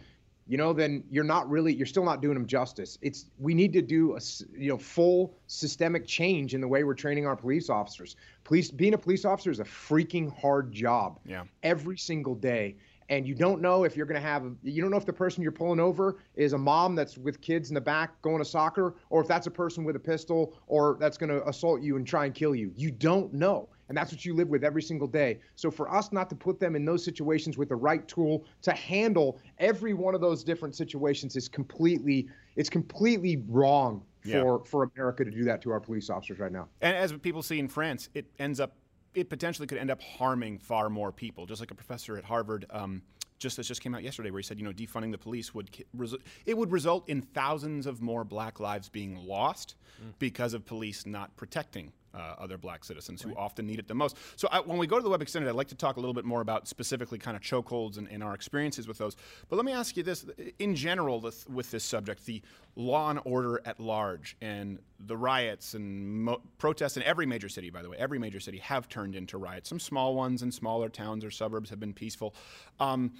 you 0.48 0.58
know, 0.58 0.74
then 0.74 1.04
you're 1.10 1.24
not 1.24 1.50
really 1.50 1.74
you're 1.74 1.86
still 1.86 2.06
not 2.06 2.22
doing 2.22 2.36
them 2.36 2.48
justice. 2.48 2.98
It's 3.02 3.26
we 3.40 3.54
need 3.54 3.74
to 3.74 3.82
do 3.82 4.16
a 4.16 4.20
you 4.58 4.70
know 4.70 4.78
full 4.78 5.36
systemic 5.48 6.06
change 6.06 6.54
in 6.54 6.62
the 6.62 6.68
way 6.68 6.84
we're 6.84 6.96
training 6.96 7.26
our 7.26 7.36
police 7.36 7.70
officers. 7.70 8.16
Police 8.44 8.72
being 8.72 8.94
a 8.94 8.98
police 8.98 9.26
officer 9.26 9.52
is 9.52 9.60
a 9.60 9.66
freaking 9.66 10.36
hard 10.40 10.72
job. 10.72 11.20
Yeah. 11.26 11.44
Every 11.64 11.98
single 11.98 12.36
day. 12.36 12.76
And 13.10 13.28
you 13.28 13.36
don't 13.36 13.62
know 13.62 13.84
if 13.84 13.96
you're 13.98 14.06
going 14.06 14.22
to 14.22 14.28
have, 14.28 14.46
you 14.64 14.82
don't 14.82 14.92
know 14.92 14.98
if 14.98 15.06
the 15.06 15.14
person 15.14 15.44
you're 15.44 15.52
pulling 15.52 15.80
over 15.80 16.18
is 16.36 16.54
a 16.54 16.58
mom 16.58 16.96
that's 16.96 17.18
with 17.18 17.42
kids 17.42 17.70
in 17.70 17.76
the 17.76 17.82
back 17.82 18.22
going 18.22 18.40
to 18.40 18.46
soccer, 18.46 18.96
or 19.10 19.22
if 19.22 19.28
that's 19.28 19.48
a 19.48 19.52
person 19.52 19.84
with 19.84 19.96
a 19.96 20.00
pistol 20.00 20.56
or 20.68 20.98
that's 21.00 21.18
going 21.18 21.30
to 21.30 21.48
assault 21.48 21.82
you 21.82 21.98
and 21.98 22.08
try 22.08 22.26
and 22.26 22.34
kill 22.34 22.56
you. 22.56 22.72
You 22.76 22.92
don't 22.92 23.34
know. 23.34 23.70
And 23.90 23.98
that's 23.98 24.12
what 24.12 24.24
you 24.26 24.34
live 24.34 24.48
with 24.48 24.64
every 24.64 24.82
single 24.82 25.08
day. 25.08 25.40
So 25.56 25.70
for 25.70 25.94
us 25.94 26.12
not 26.12 26.30
to 26.30 26.36
put 26.36 26.60
them 26.60 26.76
in 26.76 26.86
those 26.86 27.04
situations 27.04 27.58
with 27.58 27.70
the 27.70 27.76
right 27.76 28.08
tool 28.08 28.46
to 28.62 28.72
handle 28.72 29.40
every 29.60 29.94
one 29.94 30.16
of 30.16 30.22
those 30.22 30.44
different 30.44 30.74
situations 30.76 31.36
is 31.36 31.48
completely 31.50 32.28
it's 32.56 32.70
completely 32.70 33.44
wrong 33.48 34.02
Yeah. 34.24 34.42
for 34.42 34.64
for 34.66 34.92
America 34.96 35.26
to 35.26 35.32
do 35.32 35.44
that 35.44 35.62
to 35.64 35.72
our 35.72 35.80
police 35.82 36.10
officers 36.10 36.40
right 36.40 36.52
now. 36.52 36.70
And 36.82 36.96
as 36.96 37.12
people 37.14 37.44
see 37.44 37.60
in 37.60 37.68
France, 37.68 38.10
it 38.14 38.26
ends 38.40 38.60
up, 38.60 38.74
it 39.16 39.30
potentially 39.30 39.68
could 39.68 39.78
end 39.78 39.92
up 39.92 40.02
harming 40.02 40.58
far 40.60 40.90
more 40.90 41.12
people. 41.12 41.46
Just 41.46 41.62
like 41.62 41.72
a 41.72 41.76
professor 41.76 42.18
at 42.18 42.24
Harvard, 42.24 42.66
um, 42.70 43.02
just 43.40 43.58
this 43.58 43.68
just 43.68 43.82
came 43.82 43.94
out 43.94 44.04
yesterday, 44.04 44.32
where 44.32 44.40
he 44.40 44.44
said, 44.44 44.58
you 44.58 44.64
know, 44.64 44.72
defunding 44.72 45.12
the 45.12 45.18
police 45.18 45.54
would 45.54 45.72
ki- 45.72 45.86
resu- 45.98 46.22
it 46.46 46.58
would 46.58 46.72
result 46.72 47.08
in 47.10 47.22
thousands 47.22 47.86
of 47.86 48.02
more 48.02 48.24
black 48.24 48.60
lives 48.60 48.90
being 48.90 49.16
lost 49.28 49.76
because 50.20 50.54
of 50.54 50.66
police 50.66 51.06
not 51.06 51.36
protecting. 51.38 51.92
Uh, 52.16 52.36
other 52.38 52.60
black 52.60 52.84
citizens 52.84 53.24
who 53.24 53.34
often 53.36 53.66
need 53.66 53.80
it 53.80 53.88
the 53.88 53.96
most. 53.96 54.18
So, 54.36 54.48
I, 54.52 54.60
when 54.60 54.78
we 54.78 54.86
go 54.86 54.98
to 54.98 55.02
the 55.02 55.10
Web 55.10 55.24
Extended, 55.24 55.50
I'd 55.50 55.56
like 55.56 55.70
to 55.70 55.76
talk 55.76 55.98
a 55.98 56.00
little 56.00 56.14
bit 56.14 56.26
more 56.26 56.42
about 56.42 56.68
specifically 56.68 57.18
kind 57.18 57.36
of 57.36 57.42
chokeholds 57.42 57.98
and, 57.98 58.08
and 58.12 58.24
our 58.24 58.36
experiences 58.36 58.88
with 58.88 59.00
those. 59.00 59.16
But 59.50 59.56
let 59.56 59.66
me 59.66 59.72
ask 59.72 59.98
you 59.98 60.04
this 60.04 60.24
in 60.60 60.76
general, 60.76 61.22
with, 61.22 61.50
with 61.50 61.72
this 61.72 61.84
subject, 61.84 62.26
the 62.28 62.44
law 62.76 63.10
and 63.10 63.20
order 63.26 63.62
at 63.66 63.80
large 63.80 64.38
and 64.42 64.78
the 65.00 65.18
riots 65.18 65.74
and 65.74 66.24
mo- 66.26 66.42
protests 66.60 66.98
in 66.98 67.04
every 67.04 67.26
major 67.26 67.50
city, 67.50 67.72
by 67.72 67.82
the 67.82 67.90
way, 67.90 67.98
every 67.98 68.20
major 68.20 68.40
city 68.40 68.60
have 68.60 68.88
turned 68.88 69.16
into 69.16 69.40
riots. 69.40 69.68
Some 69.68 69.80
small 69.80 70.14
ones 70.14 70.44
in 70.44 70.52
smaller 70.52 70.90
towns 70.90 71.26
or 71.26 71.32
suburbs 71.32 71.72
have 71.72 71.80
been 71.80 71.94
peaceful. 71.94 72.36
Um, 72.80 73.14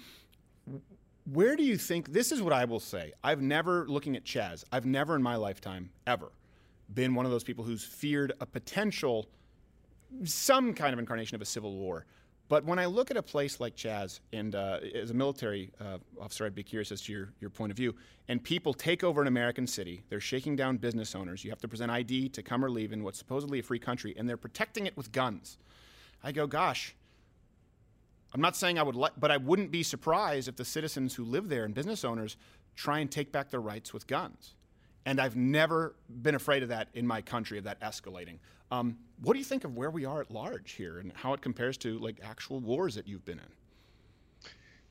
where 1.32 1.56
do 1.56 1.62
you 1.62 1.76
think 1.76 2.12
this 2.12 2.32
is 2.32 2.42
what 2.42 2.52
I 2.52 2.64
will 2.64 2.80
say? 2.80 3.12
I've 3.22 3.40
never, 3.40 3.86
looking 3.88 4.14
at 4.16 4.24
Chaz, 4.24 4.64
I've 4.70 4.86
never 4.86 5.16
in 5.16 5.22
my 5.22 5.36
lifetime, 5.36 5.90
ever, 6.06 6.30
been 6.92 7.14
one 7.14 7.24
of 7.24 7.32
those 7.32 7.44
people 7.44 7.64
who's 7.64 7.84
feared 7.84 8.32
a 8.40 8.46
potential, 8.46 9.26
some 10.24 10.74
kind 10.74 10.92
of 10.92 10.98
incarnation 10.98 11.34
of 11.34 11.42
a 11.42 11.46
civil 11.46 11.74
war. 11.76 12.04
But 12.48 12.64
when 12.64 12.78
I 12.78 12.84
look 12.84 13.10
at 13.10 13.16
a 13.16 13.22
place 13.22 13.58
like 13.58 13.74
Chaz, 13.74 14.20
and 14.32 14.54
uh, 14.54 14.80
as 14.94 15.10
a 15.10 15.14
military 15.14 15.70
uh, 15.80 15.98
officer, 16.20 16.44
I'd 16.44 16.54
be 16.54 16.62
curious 16.62 16.92
as 16.92 17.00
to 17.02 17.12
your, 17.12 17.32
your 17.40 17.48
point 17.48 17.70
of 17.70 17.76
view, 17.76 17.94
and 18.28 18.42
people 18.42 18.74
take 18.74 19.02
over 19.02 19.22
an 19.22 19.28
American 19.28 19.66
city, 19.66 20.04
they're 20.10 20.20
shaking 20.20 20.54
down 20.54 20.76
business 20.76 21.14
owners, 21.14 21.42
you 21.42 21.50
have 21.50 21.60
to 21.60 21.68
present 21.68 21.90
ID 21.90 22.28
to 22.30 22.42
come 22.42 22.62
or 22.62 22.70
leave 22.70 22.92
in 22.92 23.02
what's 23.02 23.18
supposedly 23.18 23.60
a 23.60 23.62
free 23.62 23.78
country, 23.78 24.14
and 24.18 24.28
they're 24.28 24.36
protecting 24.36 24.86
it 24.86 24.94
with 24.94 25.10
guns. 25.10 25.56
I 26.22 26.32
go, 26.32 26.46
gosh, 26.46 26.94
I'm 28.34 28.40
not 28.40 28.56
saying 28.56 28.78
I 28.78 28.82
would 28.82 28.96
let, 28.96 29.18
but 29.18 29.30
I 29.30 29.36
wouldn't 29.36 29.70
be 29.70 29.82
surprised 29.82 30.48
if 30.48 30.56
the 30.56 30.64
citizens 30.64 31.14
who 31.14 31.24
live 31.24 31.48
there 31.48 31.64
and 31.64 31.72
business 31.72 32.04
owners 32.04 32.36
try 32.76 32.98
and 32.98 33.10
take 33.10 33.32
back 33.32 33.50
their 33.50 33.60
rights 33.60 33.94
with 33.94 34.06
guns. 34.06 34.54
And 35.06 35.20
I've 35.20 35.36
never 35.36 35.94
been 36.22 36.34
afraid 36.34 36.62
of 36.62 36.70
that 36.70 36.88
in 36.94 37.06
my 37.06 37.20
country, 37.20 37.58
of 37.58 37.64
that 37.64 37.80
escalating. 37.80 38.38
Um, 38.70 38.96
what 39.20 39.34
do 39.34 39.38
you 39.38 39.44
think 39.44 39.64
of 39.64 39.76
where 39.76 39.90
we 39.90 40.04
are 40.04 40.20
at 40.20 40.30
large 40.30 40.72
here 40.72 40.98
and 40.98 41.12
how 41.14 41.34
it 41.34 41.40
compares 41.42 41.76
to 41.78 41.98
like 41.98 42.20
actual 42.24 42.60
wars 42.60 42.94
that 42.94 43.06
you've 43.06 43.24
been 43.24 43.38
in? 43.38 43.44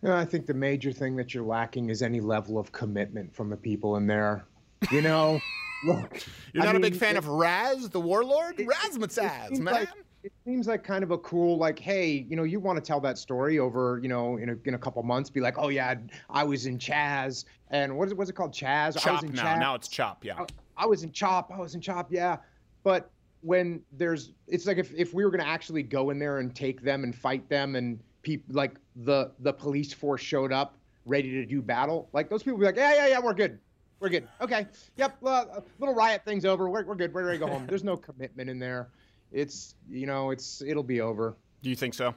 You 0.01 0.09
know, 0.09 0.15
I 0.15 0.25
think 0.25 0.45
the 0.45 0.53
major 0.53 0.91
thing 0.91 1.15
that 1.15 1.33
you're 1.33 1.43
lacking 1.45 1.89
is 1.89 2.01
any 2.01 2.19
level 2.19 2.59
of 2.59 2.71
commitment 2.71 3.33
from 3.33 3.49
the 3.49 3.57
people 3.57 3.95
in 3.95 4.05
there. 4.05 4.45
You 4.91 5.01
know, 5.01 5.39
look. 5.85 6.21
You're 6.53 6.63
I 6.63 6.67
not 6.67 6.75
a 6.75 6.79
big 6.79 6.95
fan 6.95 7.15
it- 7.15 7.19
of 7.19 7.27
Raz, 7.27 7.89
the 7.89 8.01
warlord? 8.01 8.57
Razmataz, 8.57 9.59
man. 9.59 9.73
like- 9.73 9.89
it 10.23 10.31
seems 10.45 10.67
like 10.67 10.83
kind 10.83 11.03
of 11.03 11.11
a 11.11 11.17
cool, 11.17 11.57
like, 11.57 11.77
hey, 11.77 12.25
you 12.29 12.35
know, 12.35 12.43
you 12.43 12.59
want 12.59 12.77
to 12.77 12.81
tell 12.81 12.99
that 13.01 13.17
story 13.17 13.59
over, 13.59 13.99
you 14.01 14.07
know, 14.07 14.37
in 14.37 14.49
a, 14.49 14.55
in 14.65 14.73
a 14.73 14.77
couple 14.77 15.03
months, 15.03 15.29
be 15.29 15.41
like, 15.41 15.57
oh 15.57 15.69
yeah, 15.69 15.95
I 16.29 16.43
was 16.43 16.65
in 16.65 16.77
Chaz, 16.77 17.45
and 17.69 17.97
what 17.97 18.05
is 18.05 18.13
it, 18.13 18.17
what's 18.17 18.29
it 18.29 18.33
called, 18.33 18.53
Chaz? 18.53 18.65
I 18.65 18.87
was 18.87 18.95
Chop 19.03 19.23
in 19.23 19.33
now. 19.33 19.43
Chaz. 19.43 19.59
Now 19.59 19.75
it's 19.75 19.87
Chop, 19.87 20.23
yeah. 20.23 20.45
I 20.77 20.85
was 20.85 21.03
in 21.03 21.11
Chop. 21.11 21.51
I 21.53 21.59
was 21.59 21.75
in 21.75 21.81
Chop. 21.81 22.11
Yeah, 22.11 22.37
but 22.83 23.11
when 23.41 23.81
there's, 23.91 24.31
it's 24.47 24.65
like 24.65 24.77
if, 24.77 24.93
if 24.93 25.13
we 25.13 25.25
were 25.25 25.31
gonna 25.31 25.43
actually 25.43 25.83
go 25.83 26.09
in 26.09 26.17
there 26.17 26.39
and 26.39 26.55
take 26.55 26.81
them 26.81 27.03
and 27.03 27.13
fight 27.13 27.47
them, 27.49 27.75
and 27.75 27.99
people 28.21 28.55
like 28.55 28.77
the 28.95 29.31
the 29.39 29.51
police 29.51 29.93
force 29.93 30.21
showed 30.21 30.53
up 30.53 30.77
ready 31.05 31.31
to 31.31 31.45
do 31.45 31.61
battle, 31.61 32.07
like 32.13 32.29
those 32.29 32.41
people 32.41 32.57
be 32.57 32.65
like, 32.65 32.77
yeah, 32.77 32.95
yeah, 32.95 33.07
yeah, 33.07 33.19
we're 33.19 33.33
good. 33.33 33.59
We're 33.99 34.09
good. 34.09 34.27
Okay. 34.41 34.67
Yep. 34.97 35.17
Uh, 35.25 35.45
little 35.79 35.95
riot 35.95 36.23
thing's 36.25 36.43
over. 36.43 36.69
We're, 36.69 36.83
we're 36.83 36.95
good. 36.95 37.13
We're 37.13 37.25
ready 37.25 37.39
to 37.39 37.45
go 37.45 37.51
home. 37.51 37.65
There's 37.67 37.85
no 37.85 37.95
commitment 37.95 38.49
in 38.49 38.59
there. 38.59 38.89
It's 39.33 39.75
you 39.89 40.05
know 40.05 40.29
it's 40.29 40.61
it'll 40.61 40.83
be 40.83 41.01
over. 41.01 41.35
Do 41.61 41.69
you 41.69 41.75
think 41.75 41.93
so? 41.93 42.13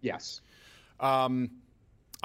Yes. 0.00 0.40
Um, 1.00 1.50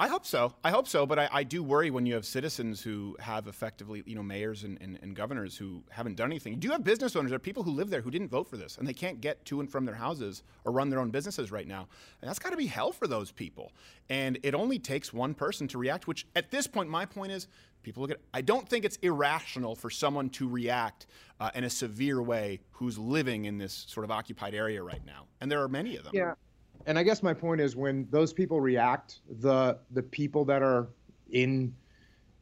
I 0.02 0.08
hope 0.08 0.26
so. 0.26 0.52
I 0.64 0.72
hope 0.72 0.88
so. 0.88 1.06
But 1.06 1.20
I, 1.20 1.28
I 1.30 1.44
do 1.44 1.62
worry 1.62 1.92
when 1.92 2.06
you 2.06 2.14
have 2.14 2.26
citizens 2.26 2.82
who 2.82 3.16
have 3.20 3.46
effectively, 3.46 4.02
you 4.04 4.16
know, 4.16 4.22
mayors 4.24 4.64
and, 4.64 4.76
and, 4.80 4.98
and 5.00 5.14
governors 5.14 5.56
who 5.56 5.84
haven't 5.90 6.16
done 6.16 6.26
anything. 6.26 6.54
You 6.54 6.58
do 6.58 6.70
have 6.70 6.82
business 6.82 7.14
owners. 7.14 7.30
There 7.30 7.36
are 7.36 7.38
people 7.38 7.62
who 7.62 7.70
live 7.70 7.88
there 7.88 8.00
who 8.00 8.10
didn't 8.10 8.28
vote 8.28 8.48
for 8.48 8.56
this 8.56 8.78
and 8.78 8.88
they 8.88 8.94
can't 8.94 9.20
get 9.20 9.44
to 9.44 9.60
and 9.60 9.70
from 9.70 9.84
their 9.84 9.94
houses 9.94 10.42
or 10.64 10.72
run 10.72 10.90
their 10.90 10.98
own 10.98 11.10
businesses 11.10 11.52
right 11.52 11.68
now. 11.68 11.86
And 12.20 12.28
that's 12.28 12.40
got 12.40 12.50
to 12.50 12.56
be 12.56 12.66
hell 12.66 12.90
for 12.90 13.06
those 13.06 13.30
people. 13.30 13.70
And 14.10 14.40
it 14.42 14.56
only 14.56 14.80
takes 14.80 15.12
one 15.12 15.34
person 15.34 15.68
to 15.68 15.78
react, 15.78 16.08
which 16.08 16.26
at 16.34 16.50
this 16.50 16.66
point, 16.66 16.90
my 16.90 17.06
point 17.06 17.30
is 17.30 17.46
people 17.84 18.00
look 18.00 18.10
at 18.10 18.18
I 18.34 18.40
don't 18.40 18.68
think 18.68 18.84
it's 18.84 18.96
irrational 19.02 19.76
for 19.76 19.88
someone 19.88 20.30
to 20.30 20.48
react 20.48 21.06
uh, 21.38 21.52
in 21.54 21.62
a 21.62 21.70
severe 21.70 22.20
way 22.20 22.58
who's 22.72 22.98
living 22.98 23.44
in 23.44 23.56
this 23.56 23.84
sort 23.86 24.02
of 24.02 24.10
occupied 24.10 24.52
area 24.52 24.82
right 24.82 25.06
now. 25.06 25.26
And 25.40 25.48
there 25.48 25.62
are 25.62 25.68
many 25.68 25.96
of 25.96 26.02
them. 26.02 26.12
Yeah. 26.12 26.34
And 26.86 26.98
I 26.98 27.02
guess 27.02 27.22
my 27.22 27.34
point 27.34 27.60
is 27.60 27.76
when 27.76 28.06
those 28.10 28.32
people 28.32 28.60
react, 28.60 29.20
the 29.40 29.78
the 29.92 30.02
people 30.02 30.44
that 30.46 30.62
are 30.62 30.88
in 31.30 31.74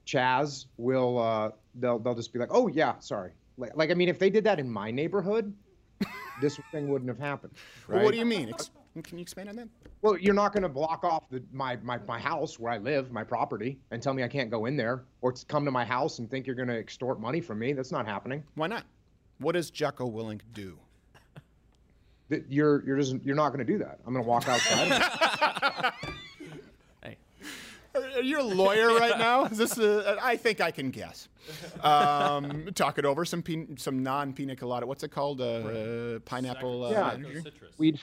Chaz 0.07 0.67
will 0.77 1.19
uh, 1.19 1.51
they'll 1.75 1.99
they'll 1.99 2.15
just 2.15 2.33
be 2.33 2.39
like, 2.39 2.51
oh 2.53 2.69
yeah, 2.69 2.99
sorry. 3.01 3.33
Like, 3.57 3.77
like 3.77 3.91
I 3.91 3.95
mean, 3.95 4.09
if 4.09 4.19
they 4.19 4.31
did 4.31 4.45
that 4.45 4.59
in 4.59 4.69
my 4.69 4.91
neighborhood, 4.91 5.55
this 6.41 6.59
thing 6.73 6.89
wouldn't 6.89 7.09
have 7.09 7.19
happened. 7.19 7.53
Well, 7.89 8.03
what 8.03 8.13
do 8.13 8.19
you 8.19 8.25
mean? 8.25 8.49
Ex- 8.49 8.71
can 9.05 9.19
you 9.19 9.23
expand 9.23 9.49
on 9.49 9.57
that? 9.57 9.69
Well, 10.03 10.19
you're 10.19 10.35
not 10.35 10.53
going 10.53 10.65
to 10.65 10.69
block 10.69 11.05
off 11.05 11.29
the, 11.31 11.43
my, 11.53 11.77
my 11.83 11.99
my 12.09 12.19
house 12.19 12.59
where 12.59 12.73
I 12.73 12.79
live, 12.79 13.13
my 13.13 13.23
property, 13.23 13.79
and 13.91 14.03
tell 14.03 14.15
me 14.15 14.25
I 14.25 14.29
can't 14.29 14.51
go 14.51 14.67
in 14.67 14.77
there, 14.77 15.05
or 15.21 15.33
come 15.47 15.65
to 15.65 15.71
my 15.71 15.85
house 15.85 16.19
and 16.19 16.29
think 16.29 16.47
you're 16.47 16.57
going 16.57 16.69
to 16.69 16.79
extort 16.79 17.21
money 17.21 17.41
from 17.41 17.59
me. 17.59 17.73
That's 17.73 17.93
not 17.93 18.07
happening. 18.07 18.43
Why 18.55 18.67
not? 18.67 18.85
What 19.39 19.53
does 19.53 19.71
Jocko 19.71 20.11
Willink 20.11 20.41
do? 20.53 20.79
That 22.31 22.45
you're 22.49 22.85
you're 22.87 22.97
just 22.97 23.17
you're 23.25 23.37
not 23.37 23.49
going 23.49 23.65
to 23.65 23.71
do 23.71 23.79
that. 23.79 23.99
I'm 24.07 24.13
going 24.13 24.25
to 24.25 24.29
walk 24.29 24.49
outside. 24.49 25.93
Hey, 27.03 27.17
are 27.95 28.23
you 28.23 28.41
a 28.41 28.43
lawyer 28.43 28.95
right 28.95 29.19
now? 29.19 29.45
Is 29.47 29.59
this? 29.59 29.79
A, 29.79 30.17
I 30.23 30.37
think 30.37 30.61
I 30.61 30.71
can 30.71 30.91
guess. 30.91 31.29
Um, 31.83 32.69
talk 32.75 32.99
it 32.99 33.05
over. 33.05 33.25
Some 33.25 33.43
pin, 33.43 33.77
some 33.77 34.03
non 34.03 34.33
pina 34.33 34.55
colada. 34.55 34.87
What's 34.87 35.03
it 35.03 35.11
called? 35.11 35.41
Uh, 35.41 35.45
uh, 35.45 36.19
pineapple. 36.21 36.85
Uh, 36.85 36.91
yeah, 36.93 37.13
energy? 37.15 37.51
weed. 37.79 38.01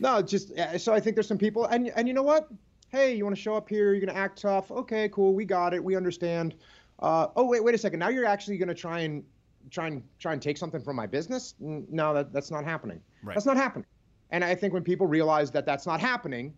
No, 0.00 0.20
just 0.22 0.52
uh, 0.58 0.76
so 0.76 0.92
I 0.92 0.98
think 0.98 1.14
there's 1.14 1.28
some 1.28 1.38
people, 1.38 1.66
and 1.66 1.92
and 1.94 2.08
you 2.08 2.14
know 2.14 2.24
what? 2.24 2.48
Hey, 2.88 3.14
you 3.14 3.24
want 3.24 3.36
to 3.36 3.40
show 3.40 3.54
up 3.54 3.68
here? 3.68 3.92
You're 3.94 4.04
gonna 4.04 4.18
act 4.18 4.40
tough. 4.42 4.72
Okay, 4.72 5.08
cool. 5.10 5.34
We 5.34 5.44
got 5.44 5.72
it. 5.72 5.82
We 5.82 5.94
understand. 5.94 6.56
Uh, 6.98 7.28
oh 7.36 7.44
wait, 7.44 7.62
wait 7.62 7.76
a 7.76 7.78
second. 7.78 8.00
Now 8.00 8.08
you're 8.08 8.24
actually 8.24 8.58
gonna 8.58 8.74
try 8.74 9.00
and 9.00 9.22
try 9.70 9.86
and 9.86 10.02
try 10.18 10.32
and 10.32 10.42
take 10.42 10.56
something 10.56 10.80
from 10.80 10.96
my 10.96 11.06
business? 11.06 11.54
No, 11.60 12.14
that 12.14 12.32
that's 12.32 12.50
not 12.50 12.64
happening. 12.64 13.00
Right. 13.22 13.34
That's 13.34 13.46
not 13.46 13.56
happening. 13.56 13.86
And 14.30 14.44
I 14.44 14.54
think 14.54 14.72
when 14.74 14.82
people 14.82 15.06
realize 15.06 15.50
that 15.52 15.64
that's 15.66 15.86
not 15.86 16.00
happening, 16.00 16.54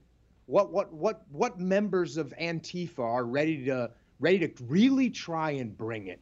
what 0.47 0.73
what 0.73 0.93
what 0.93 1.23
what 1.31 1.59
members 1.61 2.17
of 2.17 2.35
Antifa 2.41 2.99
are 2.99 3.25
ready 3.25 3.65
to 3.67 3.91
ready 4.19 4.39
to 4.47 4.65
really 4.65 5.09
try 5.11 5.53
and 5.53 5.77
bring 5.77 6.09
it? 6.09 6.21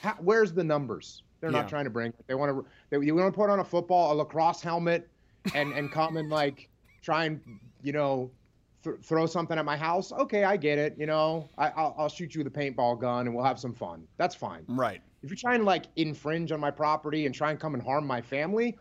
How, 0.00 0.14
where's 0.20 0.52
the 0.52 0.64
numbers? 0.64 1.22
They're 1.40 1.50
Yeah. 1.50 1.60
not 1.60 1.68
trying 1.68 1.84
to 1.84 1.90
bring 1.90 2.08
it. 2.10 2.24
They 2.26 2.34
want 2.34 2.50
to. 2.52 2.66
They, 2.90 3.04
you 3.04 3.14
want 3.14 3.32
to 3.32 3.36
put 3.36 3.50
on 3.50 3.60
a 3.60 3.64
football, 3.64 4.12
a 4.12 4.14
lacrosse 4.14 4.60
helmet, 4.62 5.08
and 5.54 5.72
and 5.72 5.90
come 5.90 6.16
and 6.16 6.30
like 6.30 6.68
try 7.02 7.24
and 7.24 7.40
you 7.82 7.92
know 7.92 8.30
th- 8.84 8.96
throw 9.02 9.26
something 9.26 9.58
at 9.58 9.64
my 9.64 9.76
house. 9.76 10.12
Okay, 10.12 10.44
I 10.44 10.56
get 10.56 10.78
it. 10.78 10.94
You 10.96 11.06
know, 11.06 11.50
I, 11.58 11.68
I'll, 11.70 11.94
I'll 11.98 12.08
shoot 12.08 12.34
you 12.34 12.42
with 12.44 12.46
a 12.46 12.56
paintball 12.58 13.00
gun 13.00 13.26
and 13.26 13.34
we'll 13.34 13.44
have 13.44 13.58
some 13.58 13.74
fun. 13.74 14.06
That's 14.16 14.34
fine. 14.34 14.64
Right. 14.68 15.02
If 15.22 15.30
you 15.30 15.36
try 15.36 15.54
and 15.54 15.64
like 15.64 15.86
infringe 15.96 16.52
on 16.52 16.60
my 16.60 16.70
property 16.70 17.26
and 17.26 17.34
try 17.34 17.50
and 17.50 17.58
come 17.58 17.74
and 17.74 17.82
harm 17.82 18.06
my 18.06 18.20
family, 18.20 18.76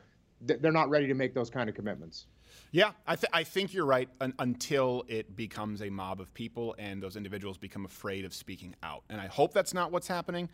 they're 0.46 0.72
not 0.72 0.90
ready 0.90 1.08
to 1.08 1.14
make 1.14 1.34
those 1.34 1.50
kind 1.50 1.70
of 1.70 1.76
commitments. 1.76 2.26
Yeah, 2.72 2.92
I, 3.06 3.16
th- 3.16 3.30
I 3.34 3.44
think 3.44 3.74
you're 3.74 3.86
right 3.86 4.10
un- 4.20 4.34
until 4.40 5.04
it 5.08 5.36
becomes 5.36 5.82
a 5.82 5.90
mob 5.90 6.20
of 6.20 6.34
people 6.34 6.76
and 6.80 7.02
those 7.02 7.16
individuals 7.16 7.58
become 7.58 7.86
afraid 7.86 8.26
of 8.26 8.34
speaking 8.34 8.76
out. 8.82 9.04
And 9.10 9.22
I 9.22 9.28
hope 9.28 9.54
that's 9.54 9.74
not 9.74 9.92
what's 9.92 10.08
happening, 10.08 10.50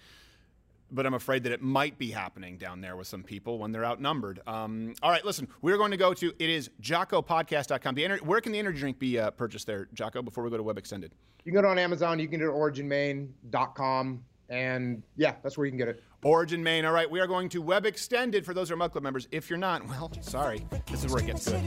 but 0.92 1.06
I'm 1.06 1.14
afraid 1.14 1.44
that 1.44 1.52
it 1.54 1.62
might 1.62 1.98
be 1.98 2.12
happening 2.12 2.58
down 2.58 2.82
there 2.82 2.96
with 2.98 3.08
some 3.08 3.24
people 3.24 3.58
when 3.58 3.72
they're 3.72 3.86
outnumbered. 3.86 4.42
Um, 4.48 4.94
all 5.02 5.12
right, 5.12 5.24
listen, 5.24 5.48
we're 5.62 5.78
going 5.78 5.92
to 5.92 5.98
go 5.98 6.14
to 6.14 6.34
it 6.40 6.50
is 6.50 6.70
JockoPodcast.com. 6.82 7.96
The 7.96 8.04
ener- 8.04 8.22
where 8.22 8.42
can 8.42 8.52
the 8.52 8.60
energy 8.60 8.80
drink 8.80 9.00
be 9.00 9.18
uh, 9.20 9.32
purchased 9.32 9.68
there, 9.68 9.88
Jocko, 9.94 10.22
before 10.22 10.44
we 10.44 10.50
go 10.50 10.58
to 10.58 10.64
Web 10.64 10.78
Extended? 10.78 11.14
You 11.46 11.52
can 11.52 11.62
go 11.62 11.62
to 11.62 11.70
on 11.70 11.80
Amazon. 11.80 12.20
You 12.20 12.28
can 12.28 12.40
go 12.40 12.48
to 12.48 12.52
originmaine.com. 12.52 14.24
And 14.50 15.04
yeah, 15.16 15.36
that's 15.44 15.58
where 15.58 15.66
you 15.66 15.72
can 15.72 15.78
get 15.78 15.88
it. 15.88 16.04
Origin 16.24 16.62
Maine. 16.62 16.86
All 16.86 16.92
right, 16.92 17.10
we 17.10 17.20
are 17.20 17.28
going 17.28 17.50
to 17.50 17.62
Web 17.62 17.86
Extended 17.86 18.46
for 18.46 18.54
those 18.54 18.70
who 18.70 18.76
are 18.76 18.90
Club 18.90 19.04
members. 19.04 19.28
If 19.32 19.50
you're 19.50 19.60
not, 19.60 19.88
well, 19.88 20.12
sorry. 20.22 20.66
This 20.92 21.04
is 21.04 21.12
where 21.12 21.24
it 21.24 21.28
gets 21.28 21.50
good. 21.50 21.64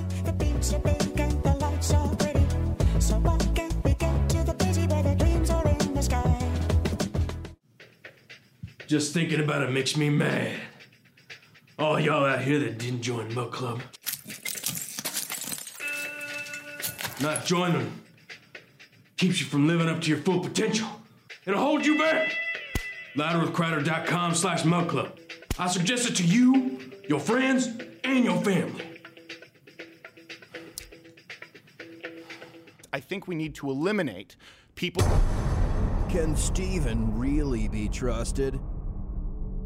Just 8.86 9.14
thinking 9.14 9.40
about 9.40 9.62
it 9.62 9.70
makes 9.70 9.96
me 9.96 10.10
mad. 10.10 10.54
All 11.78 11.98
y'all 11.98 12.26
out 12.26 12.42
here 12.42 12.58
that 12.58 12.76
didn't 12.76 13.00
join 13.00 13.32
Mug 13.34 13.50
Club. 13.50 13.80
Not 17.22 17.46
joining 17.46 17.90
keeps 19.16 19.40
you 19.40 19.46
from 19.46 19.66
living 19.66 19.88
up 19.88 20.00
to 20.02 20.10
your 20.10 20.18
full 20.18 20.40
potential. 20.40 20.88
It'll 21.46 21.60
hold 21.60 21.86
you 21.86 21.96
back. 21.96 22.36
Louderwithcrowder.com 23.16 24.34
slash 24.34 24.64
mug 24.64 24.88
club. 24.88 25.18
I 25.58 25.68
suggest 25.68 26.08
it 26.08 26.16
to 26.16 26.24
you, 26.24 26.78
your 27.08 27.20
friends, 27.20 27.68
and 28.04 28.24
your 28.24 28.40
family. 28.42 28.86
I 32.92 33.00
think 33.00 33.26
we 33.26 33.34
need 33.34 33.54
to 33.56 33.70
eliminate 33.70 34.36
people. 34.74 35.06
Can 36.08 36.36
Steven 36.36 37.18
really 37.18 37.68
be 37.68 37.88
trusted? 37.88 38.60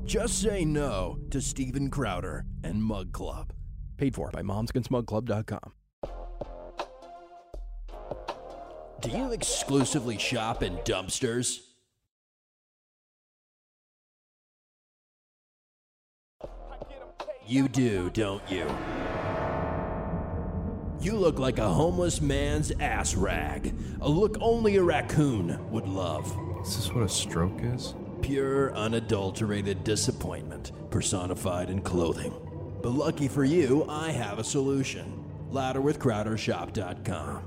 Just 0.05 0.41
say 0.41 0.65
no 0.65 1.19
to 1.31 1.41
Steven 1.41 1.91
Crowder 1.91 2.45
and 2.63 2.83
Mug 2.83 3.13
Club. 3.13 3.53
Paid 3.97 4.15
for 4.15 4.31
by 4.31 4.43
momsagainstmugclub.com. 4.43 5.73
Do 9.01 9.11
you 9.11 9.33
exclusively 9.33 10.19
shop 10.19 10.63
in 10.63 10.77
dumpsters? 10.79 11.66
You 17.49 17.69
do, 17.69 18.11
don't 18.11 18.43
you? 18.51 18.67
You 21.01 21.13
look 21.13 21.39
like 21.39 21.59
a 21.59 21.69
homeless 21.69 22.21
man's 22.21 22.73
ass 22.81 23.15
rag. 23.15 23.73
A 24.01 24.09
look 24.09 24.37
only 24.41 24.75
a 24.79 24.83
raccoon 24.83 25.71
would 25.71 25.87
love. 25.87 26.27
Is 26.63 26.75
this 26.75 26.93
what 26.93 27.05
a 27.05 27.09
stroke 27.09 27.61
is? 27.63 27.95
Pure, 28.21 28.75
unadulterated 28.75 29.85
disappointment 29.85 30.73
personified 30.91 31.71
in 31.71 31.83
clothing. 31.83 32.35
But 32.83 32.91
lucky 32.95 33.29
for 33.29 33.45
you, 33.45 33.87
I 33.89 34.11
have 34.11 34.41
a 34.41 34.45
solution. 34.45 35.25
Louderwithcrowdershop.com. 35.53 37.43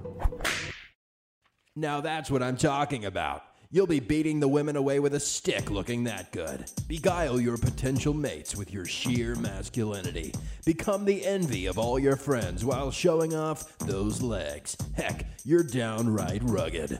Now 1.75 1.99
that's 1.99 2.31
what 2.31 2.41
I'm 2.41 2.55
talking 2.55 3.03
about. 3.03 3.43
You'll 3.71 3.85
be 3.85 3.99
beating 3.99 4.39
the 4.39 4.47
women 4.47 4.75
away 4.75 4.99
with 4.99 5.13
a 5.13 5.19
stick 5.19 5.69
looking 5.69 6.05
that 6.05 6.31
good. 6.31 6.65
Beguile 6.87 7.39
your 7.39 7.55
potential 7.55 8.15
mates 8.15 8.55
with 8.55 8.73
your 8.73 8.85
sheer 8.85 9.35
masculinity. 9.35 10.33
Become 10.65 11.05
the 11.05 11.23
envy 11.23 11.67
of 11.67 11.77
all 11.77 11.99
your 11.99 12.15
friends 12.15 12.65
while 12.65 12.89
showing 12.89 13.35
off 13.35 13.77
those 13.77 14.23
legs. 14.23 14.75
Heck, 14.97 15.27
you're 15.45 15.61
downright 15.61 16.41
rugged. 16.45 16.99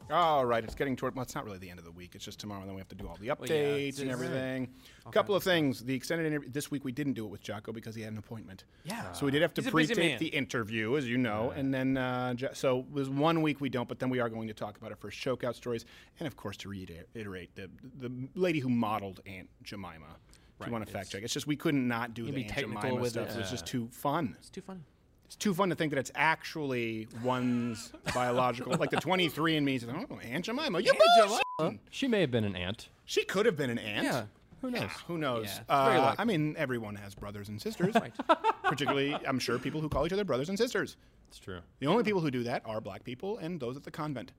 All 0.10 0.46
right, 0.46 0.64
it's 0.64 0.74
getting 0.76 0.96
toward. 0.96 1.16
Well, 1.16 1.24
it's 1.24 1.36
not 1.36 1.44
really 1.44 1.58
the 1.58 1.70
end 1.70 1.80
of 1.80 1.86
the 1.86 1.92
week. 1.92 2.16
It's 2.16 2.24
just 2.24 2.40
tomorrow, 2.40 2.62
and 2.62 2.70
then 2.70 2.76
we 2.76 2.80
have 2.80 2.88
to 2.90 2.96
do 2.96 3.08
all 3.08 3.18
the 3.20 3.28
updates 3.28 3.50
Well, 3.50 3.60
yeah, 3.60 4.02
and 4.04 4.12
everything. 4.12 4.64
A 5.04 5.10
Okay. 5.10 5.14
couple 5.14 5.36
of 5.36 5.44
things. 5.44 5.84
The 5.84 5.94
extended 5.94 6.28
interview 6.28 6.50
this 6.50 6.72
week 6.72 6.86
we 6.86 6.94
didn't 6.94 7.14
do 7.14 7.26
it 7.26 7.30
with 7.30 7.42
Jocko 7.42 7.74
because 7.74 7.94
he 7.94 8.04
had 8.04 8.14
an 8.14 8.18
appointment. 8.18 8.64
Yeah. 8.86 9.12
So 9.12 9.26
we 9.26 9.32
did 9.34 9.42
have 9.42 9.54
to 9.56 9.62
pre-tape 9.64 10.20
the 10.20 10.28
interview, 10.28 10.96
as 10.96 11.10
you 11.10 11.18
know, 11.18 11.52
and 11.52 11.74
then 11.74 11.98
uh, 11.98 12.36
so 12.54 12.80
it 12.80 12.92
was 12.92 13.10
one 13.10 13.42
week 13.42 13.60
we 13.60 13.68
don't, 13.70 13.90
but 13.90 14.00
then 14.00 14.10
we 14.10 14.20
are 14.20 14.30
going 14.30 14.48
to 14.48 14.54
talk 14.54 14.78
about 14.78 14.92
our 14.92 14.98
first 14.98 15.20
chokeout 15.20 15.56
stories, 15.56 15.84
and 16.20 16.28
of 16.28 16.38
course 16.38 16.56
to 16.58 16.70
reiterate 16.70 17.54
the 17.56 17.70
the 18.00 18.12
lady 18.34 18.60
who 18.60 18.70
modeled 18.70 19.20
Aunt 19.26 19.50
Jemima. 19.64 20.06
If 20.06 20.62
Right, 20.62 20.68
you 20.68 20.74
want 20.74 20.86
to 20.88 20.92
fact 20.92 21.04
it's- 21.08 21.12
check, 21.12 21.24
it's 21.24 21.34
just 21.34 21.46
we 21.48 21.56
couldn't 21.56 21.88
not 21.88 22.14
do 22.16 22.26
the 22.26 22.32
be 22.32 22.46
Aunt 22.46 22.56
Jemima 22.56 22.96
with 22.96 23.12
stuff. 23.12 23.30
it. 23.30 23.36
It 23.36 23.40
was 23.40 23.52
just 23.52 23.66
too 23.68 23.90
fun. 23.92 24.36
It's 24.40 24.50
too 24.50 24.62
fun. 24.62 24.84
It's 25.28 25.36
too 25.36 25.54
fun 25.54 25.70
to 25.70 25.76
think 25.76 25.92
that 25.92 26.00
it's 26.00 26.12
actually 26.16 27.08
one's 27.22 27.92
biological, 28.14 28.74
like 28.78 28.90
the 28.92 28.98
23andMe. 28.98 29.80
says, 29.80 29.90
Oh, 30.10 30.20
Aunt 30.20 30.46
Jemima, 30.46 30.80
you 30.80 30.94
bullshitting." 30.94 31.80
She 31.90 32.08
may 32.08 32.22
have 32.22 32.32
been 32.32 32.44
an 32.46 32.56
ant. 32.56 32.90
She 33.06 33.24
could 33.26 33.46
have 33.46 33.58
been 33.58 33.70
an 33.70 33.78
aunt. 33.80 34.06
Yeah, 34.06 34.24
who 34.62 34.72
knows? 34.72 34.92
who 35.08 35.18
knows? 35.18 35.46
Yeah, 35.48 35.76
Uh. 35.76 36.16
I 36.18 36.24
mean, 36.24 36.56
everyone 36.58 36.96
has 36.96 37.14
brothers 37.14 37.50
and 37.50 37.62
sisters. 37.62 37.94
Particularly, 38.64 39.16
I'm 39.28 39.40
sure 39.40 39.60
people 39.60 39.82
who 39.82 39.90
call 39.90 40.06
each 40.06 40.14
other 40.14 40.24
brothers 40.26 40.50
and 40.50 40.58
sisters. 40.58 40.96
It's 41.30 41.40
true. 41.40 41.60
The 41.80 41.88
only 41.88 42.04
people 42.04 42.22
who 42.22 42.32
do 42.32 42.44
that 42.44 42.62
are 42.66 42.80
black 42.80 43.04
people 43.04 43.38
and 43.38 43.60
those 43.60 43.76
at 43.76 43.84
the 43.84 43.92
convent. 43.92 44.32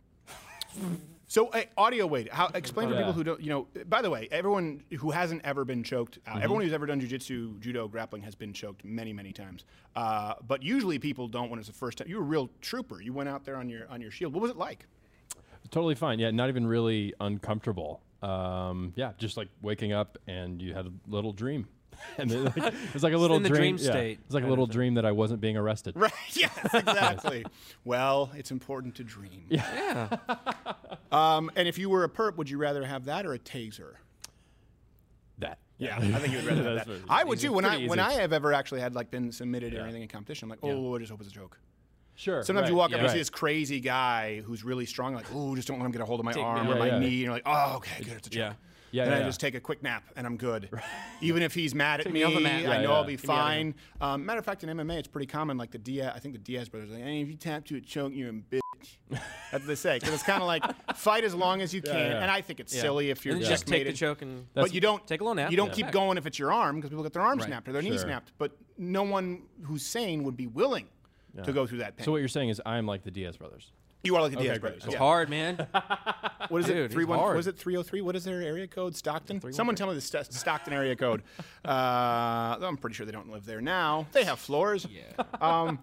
So, 1.30 1.48
uh, 1.48 1.62
audio 1.76 2.06
weight. 2.06 2.32
How 2.32 2.46
explain 2.54 2.88
Oh, 2.88 2.92
for 2.92 2.96
people 2.96 3.12
who 3.12 3.22
don't, 3.22 3.40
you 3.40 3.50
know. 3.50 3.66
By 3.86 4.00
the 4.00 4.08
way, 4.08 4.28
everyone 4.30 4.82
who 4.98 5.10
hasn't 5.10 5.44
ever 5.44 5.62
been 5.66 5.82
choked, 5.84 6.18
uh, 6.26 6.30
Mhm. 6.32 6.42
everyone 6.42 6.62
who's 6.64 6.72
ever 6.72 6.86
done 6.86 7.00
jujitsu, 7.02 7.60
judo, 7.60 7.86
grappling 7.86 8.22
has 8.22 8.34
been 8.34 8.54
choked 8.54 8.82
many, 8.82 9.12
many 9.12 9.32
times. 9.34 9.64
Uh, 9.94 10.34
but 10.46 10.62
usually, 10.62 10.98
people 10.98 11.28
don't 11.28 11.50
when 11.50 11.58
it's 11.58 11.68
the 11.68 11.74
first 11.74 11.98
time. 11.98 12.08
You 12.08 12.16
were 12.16 12.22
a 12.22 12.26
real 12.26 12.48
trooper. 12.62 13.02
You 13.02 13.12
went 13.12 13.28
out 13.28 13.44
there 13.44 13.56
on 13.56 13.68
your 13.68 13.86
on 13.90 14.00
your 14.00 14.10
shield. 14.10 14.32
What 14.32 14.40
was 14.40 14.50
it 14.50 14.56
like? 14.56 14.86
Totally 15.70 15.94
fine. 15.94 16.18
Yeah, 16.18 16.30
not 16.30 16.48
even 16.48 16.66
really 16.66 17.12
uncomfortable. 17.20 18.00
Um, 18.22 18.94
yeah, 18.96 19.12
just 19.18 19.36
like 19.36 19.48
waking 19.60 19.92
up 19.92 20.16
and 20.26 20.62
you 20.62 20.72
had 20.72 20.86
a 20.86 20.92
little 21.06 21.34
dream. 21.34 21.68
and 22.18 22.30
then, 22.30 22.44
like, 22.44 22.56
it 22.56 22.94
was 22.94 23.02
like 23.02 23.12
a 23.12 23.18
little 23.18 23.38
dream. 23.38 23.52
dream 23.52 23.76
yeah, 23.78 23.90
state 23.90 24.18
It's 24.26 24.34
like 24.34 24.44
a 24.44 24.48
little 24.48 24.66
dream 24.66 24.94
that 24.94 25.04
I 25.04 25.12
wasn't 25.12 25.40
being 25.40 25.56
arrested. 25.56 25.94
Right. 25.98 26.12
Yes. 26.32 26.74
Exactly. 26.74 27.44
well, 27.84 28.30
it's 28.36 28.50
important 28.50 28.94
to 28.96 29.04
dream. 29.04 29.44
Yeah. 29.48 30.16
Um, 31.10 31.50
and 31.56 31.66
if 31.66 31.78
you 31.78 31.88
were 31.88 32.04
a 32.04 32.08
perp, 32.08 32.36
would 32.36 32.48
you 32.48 32.58
rather 32.58 32.84
have 32.84 33.06
that 33.06 33.26
or 33.26 33.34
a 33.34 33.38
taser? 33.38 33.94
That. 35.38 35.58
Yeah, 35.78 35.96
I 35.96 36.00
think 36.00 36.32
you 36.32 36.38
would 36.38 36.46
rather 36.46 36.78
have 36.78 36.86
that. 36.86 37.00
I 37.08 37.24
would 37.24 37.38
easy. 37.38 37.48
too. 37.48 37.52
When 37.52 37.64
I 37.64 37.70
Pretty 37.70 37.88
when. 37.88 37.98
I 37.98 38.12
have 38.14 38.32
ever 38.32 38.52
actually 38.52 38.80
had 38.80 38.94
like 38.94 39.10
been 39.10 39.32
submitted 39.32 39.74
or 39.74 39.82
anything 39.82 40.02
in 40.02 40.08
competition, 40.08 40.46
I'm 40.46 40.50
like, 40.50 40.58
oh, 40.62 40.96
I 40.96 40.98
just 40.98 41.10
hope 41.10 41.20
it's 41.20 41.30
a 41.30 41.32
joke. 41.32 41.58
Sure. 42.18 42.42
Sometimes 42.42 42.68
you 42.68 42.74
right, 42.74 42.78
walk 42.78 42.90
up 42.90 42.96
yeah. 42.96 43.04
and 43.04 43.12
see 43.12 43.18
this 43.18 43.30
crazy 43.30 43.78
guy 43.78 44.40
who's 44.40 44.64
really 44.64 44.86
strong, 44.86 45.14
like, 45.14 45.26
oh, 45.32 45.54
just 45.54 45.68
don't 45.68 45.78
let 45.78 45.86
him 45.86 45.92
get 45.92 46.00
a 46.00 46.04
hold 46.04 46.18
of 46.18 46.26
my 46.26 46.32
Take 46.32 46.42
arm 46.42 46.66
out. 46.66 46.72
or 46.72 46.74
Yeah, 46.74 46.78
my 46.80 46.86
yeah. 46.88 46.98
knee. 46.98 47.06
And 47.06 47.14
you're 47.14 47.32
like, 47.32 47.44
oh, 47.46 47.76
okay, 47.76 48.02
good, 48.02 48.14
it's 48.14 48.26
a 48.26 48.30
joke. 48.30 48.54
Yeah. 48.90 49.02
And 49.04 49.10
yeah, 49.10 49.16
I 49.16 49.20
yeah. 49.20 49.26
just 49.26 49.40
take 49.40 49.54
a 49.54 49.60
quick 49.60 49.82
nap 49.82 50.04
and 50.16 50.26
I'm 50.26 50.36
good. 50.36 50.68
Even 51.20 51.42
if 51.42 51.54
he's 51.54 51.74
mad 51.74 52.00
at 52.00 52.06
me, 52.12 52.24
me. 52.24 52.66
I 52.66 52.82
know. 52.82 52.92
I'll 52.92 53.04
be 53.04 53.16
Get 53.16 53.24
me 53.26 53.30
out 53.34 53.38
of 53.38 53.44
fine. 53.44 53.74
Um, 54.00 54.26
matter 54.26 54.38
of 54.38 54.44
fact, 54.44 54.64
in 54.64 54.70
MMA, 54.70 54.98
it's 54.98 55.08
pretty 55.08 55.26
common. 55.26 55.56
Like 55.56 55.70
the 55.70 55.78
Diaz, 55.78 56.12
I 56.14 56.18
think 56.18 56.34
the 56.34 56.40
Diaz 56.40 56.68
brothers, 56.68 56.90
are 56.90 56.94
like, 56.94 57.02
hey, 57.02 57.20
if 57.20 57.28
you 57.28 57.36
tap 57.36 57.64
to 57.66 57.76
a 57.76 57.80
choke, 57.80 58.12
you're 58.14 58.30
a 58.30 58.32
bitch. 58.32 58.60
That's 59.10 59.24
what 59.52 59.66
they 59.66 59.74
say. 59.74 59.98
Because 59.98 60.14
it's 60.14 60.22
kind 60.22 60.42
of 60.42 60.46
like 60.46 60.62
fight 60.96 61.24
as 61.24 61.34
long 61.34 61.60
as 61.60 61.74
you 61.74 61.82
can. 61.82 61.96
And 61.96 62.30
I 62.30 62.40
think 62.40 62.60
it's 62.60 62.72
silly 62.72 63.10
if 63.10 63.24
you're 63.24 63.36
And 63.36 63.44
just 63.44 63.66
take 63.66 63.86
the 63.86 63.92
choke 63.92 64.22
and 64.22 64.46
But 64.54 64.72
you 64.72 64.80
don't 64.80 65.06
take 65.06 65.20
a 65.20 65.24
little 65.24 65.34
nap. 65.34 65.50
You 65.50 65.56
don't 65.56 65.72
keep 65.72 65.86
Back. 65.86 65.92
going 65.92 66.18
if 66.18 66.26
it's 66.26 66.38
your 66.38 66.52
arm 66.52 66.76
because 66.76 66.90
people 66.90 67.02
get 67.02 67.12
their 67.12 67.22
arm 67.22 67.38
Right. 67.38 67.46
snapped 67.46 67.68
or 67.68 67.72
their 67.72 67.82
knee 67.82 67.90
Sure. 67.90 67.98
snapped. 67.98 68.32
But 68.38 68.52
no 68.76 69.02
one 69.02 69.42
who's 69.62 69.84
sane 69.84 70.24
would 70.24 70.36
be 70.36 70.46
willing 70.46 70.86
to 71.44 71.52
go 71.52 71.66
through 71.66 71.78
that 71.78 71.96
pain. 71.96 72.04
So 72.04 72.10
what 72.12 72.18
you're 72.18 72.28
saying 72.28 72.48
is 72.48 72.60
I'm 72.66 72.86
like 72.86 73.04
the 73.04 73.10
Diaz 73.10 73.36
brothers. 73.36 73.70
You 74.04 74.14
are 74.16 74.22
like 74.22 74.32
the 74.32 74.38
Okay, 74.38 74.46
Diaz 74.48 74.58
great. 74.58 74.60
brothers. 74.72 74.84
It's 74.84 74.92
yeah. 74.94 74.98
hard, 74.98 75.28
man. 75.30 75.66
What 76.48 76.60
is 76.60 76.66
Dude, 76.66 76.76
it? 76.78 76.82
he's 76.84 76.92
Three 76.92 77.04
one. 77.04 77.36
Was 77.36 77.46
it 77.46 77.58
three 77.58 77.74
hundred 77.74 77.88
three? 77.88 78.00
What 78.00 78.16
is 78.16 78.24
their 78.24 78.40
area 78.40 78.66
code? 78.66 78.96
Stockton. 78.96 79.52
Someone 79.52 79.76
tell 79.76 79.86
me 79.88 79.94
the 79.94 80.00
St- 80.00 80.32
Stockton 80.32 80.72
area 80.72 80.96
code. 80.96 81.22
Uh, 81.64 82.56
I'm 82.62 82.78
pretty 82.78 82.94
sure 82.94 83.04
they 83.04 83.12
don't 83.12 83.30
live 83.30 83.44
there 83.44 83.60
now. 83.60 84.06
They 84.12 84.24
have 84.24 84.38
floors. 84.38 84.86
Yeah. 84.90 85.24
Um, 85.42 85.80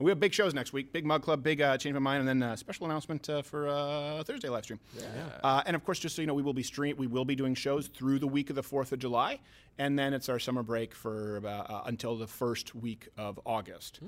we 0.00 0.10
have 0.10 0.18
big 0.18 0.32
shows 0.32 0.54
next 0.54 0.72
week. 0.72 0.92
Big 0.92 1.04
Mug 1.04 1.22
Club, 1.22 1.42
big 1.42 1.60
uh, 1.60 1.76
Change 1.76 1.92
My 1.94 2.00
Mind, 2.00 2.20
and 2.20 2.42
then 2.42 2.50
a 2.50 2.56
special 2.56 2.86
announcement 2.86 3.28
uh, 3.28 3.42
for 3.42 3.68
uh, 3.68 4.22
Thursday 4.24 4.48
live 4.48 4.64
stream. 4.64 4.80
Yeah. 4.98 5.04
Uh, 5.44 5.62
and 5.66 5.76
of 5.76 5.84
course, 5.84 5.98
just 5.98 6.16
so 6.16 6.22
you 6.22 6.26
know, 6.26 6.34
we 6.34 6.42
will 6.42 6.54
be 6.54 6.62
stream. 6.62 6.96
We 6.96 7.06
will 7.06 7.24
be 7.26 7.34
doing 7.36 7.54
shows 7.54 7.88
through 7.88 8.18
the 8.18 8.26
week 8.26 8.48
of 8.50 8.56
the 8.56 8.62
Fourth 8.62 8.92
of 8.92 8.98
July, 8.98 9.38
and 9.78 9.98
then 9.98 10.14
it's 10.14 10.28
our 10.30 10.38
summer 10.38 10.62
break 10.62 10.94
for 10.94 11.36
about, 11.36 11.70
uh, 11.70 11.82
until 11.86 12.16
the 12.16 12.26
first 12.26 12.74
week 12.74 13.08
of 13.18 13.38
August. 13.44 14.00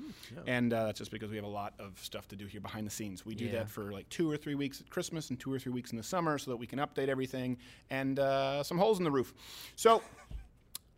And 0.47 0.73
uh, 0.73 0.85
that's 0.87 0.97
just 0.99 1.11
because 1.11 1.29
we 1.29 1.35
have 1.35 1.45
a 1.45 1.49
lot 1.49 1.73
of 1.79 1.99
stuff 2.01 2.27
to 2.29 2.35
do 2.35 2.47
here 2.47 2.61
behind 2.61 2.87
the 2.87 2.91
scenes. 2.91 3.25
We 3.25 3.35
do 3.35 3.45
Yeah. 3.45 3.51
that 3.59 3.69
for 3.69 3.91
like 3.91 4.09
two 4.09 4.29
or 4.29 4.35
three 4.37 4.55
weeks 4.55 4.81
at 4.81 4.89
Christmas 4.89 5.29
and 5.29 5.39
two 5.39 5.53
or 5.53 5.59
three 5.59 5.71
weeks 5.73 5.91
in 5.91 5.97
the 5.97 6.03
summer, 6.03 6.37
so 6.39 6.49
that 6.51 6.57
we 6.57 6.65
can 6.65 6.79
update 6.79 7.07
everything 7.07 7.57
and 7.91 8.17
uh, 8.17 8.63
some 8.63 8.77
holes 8.79 8.97
in 8.97 9.03
the 9.03 9.11
roof. 9.11 9.33
So. 9.75 10.01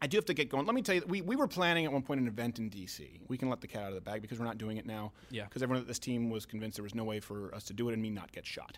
I 0.05 0.07
do 0.07 0.17
have 0.17 0.25
to 0.25 0.35
get 0.35 0.49
going. 0.51 0.67
Let 0.67 0.75
me 0.75 0.83
tell 0.83 0.93
you, 0.93 1.03
we, 1.07 1.23
we 1.23 1.35
were 1.35 1.47
planning 1.47 1.83
at 1.83 1.91
one 1.91 2.03
point 2.03 2.21
an 2.21 2.27
event 2.27 2.59
in 2.59 2.69
D.C. 2.69 3.21
We 3.27 3.39
can 3.39 3.49
let 3.49 3.59
the 3.59 3.65
cat 3.65 3.81
out 3.81 3.89
of 3.89 3.95
the 3.95 4.01
bag 4.01 4.21
because 4.21 4.37
we're 4.37 4.45
not 4.45 4.59
doing 4.59 4.77
it 4.77 4.85
now. 4.85 5.13
Yeah. 5.31 5.45
Because 5.45 5.63
everyone 5.63 5.81
at 5.81 5.87
this 5.87 5.97
team 5.97 6.29
was 6.29 6.45
convinced 6.45 6.77
there 6.77 6.83
was 6.83 6.93
no 6.93 7.03
way 7.03 7.19
for 7.19 7.51
us 7.55 7.63
to 7.63 7.73
do 7.73 7.89
it 7.89 7.93
and 7.93 8.01
me 8.03 8.11
not 8.11 8.31
get 8.31 8.45
shot. 8.45 8.77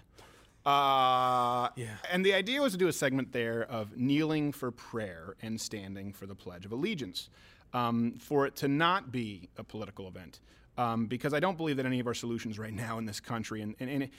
Uh, 0.65 1.67
Yeah. 1.75 1.97
And 2.09 2.25
the 2.25 2.33
idea 2.33 2.61
was 2.61 2.71
to 2.71 2.77
do 2.77 2.87
a 2.87 2.93
segment 2.93 3.33
there 3.33 3.63
of 3.63 3.97
kneeling 3.97 4.53
for 4.53 4.71
prayer 4.71 5.35
and 5.41 5.59
standing 5.59 6.13
for 6.13 6.27
the 6.27 6.35
Pledge 6.35 6.65
of 6.65 6.71
Allegiance, 6.71 7.29
um, 7.73 8.13
for 8.19 8.45
it 8.45 8.55
to 8.57 8.69
not 8.69 9.11
be 9.11 9.49
a 9.57 9.65
political 9.65 10.07
event. 10.07 10.39
Um, 10.77 11.07
because 11.07 11.33
I 11.33 11.41
don't 11.41 11.57
believe 11.57 11.75
that 11.75 11.85
any 11.85 11.99
of 11.99 12.07
our 12.07 12.13
solutions 12.13 12.57
right 12.57 12.73
now 12.73 12.99
in 12.99 13.05
this 13.05 13.19
country, 13.19 13.61
and, 13.63 13.75
and, 13.81 13.89
and 13.89 14.03
it, 14.03 14.11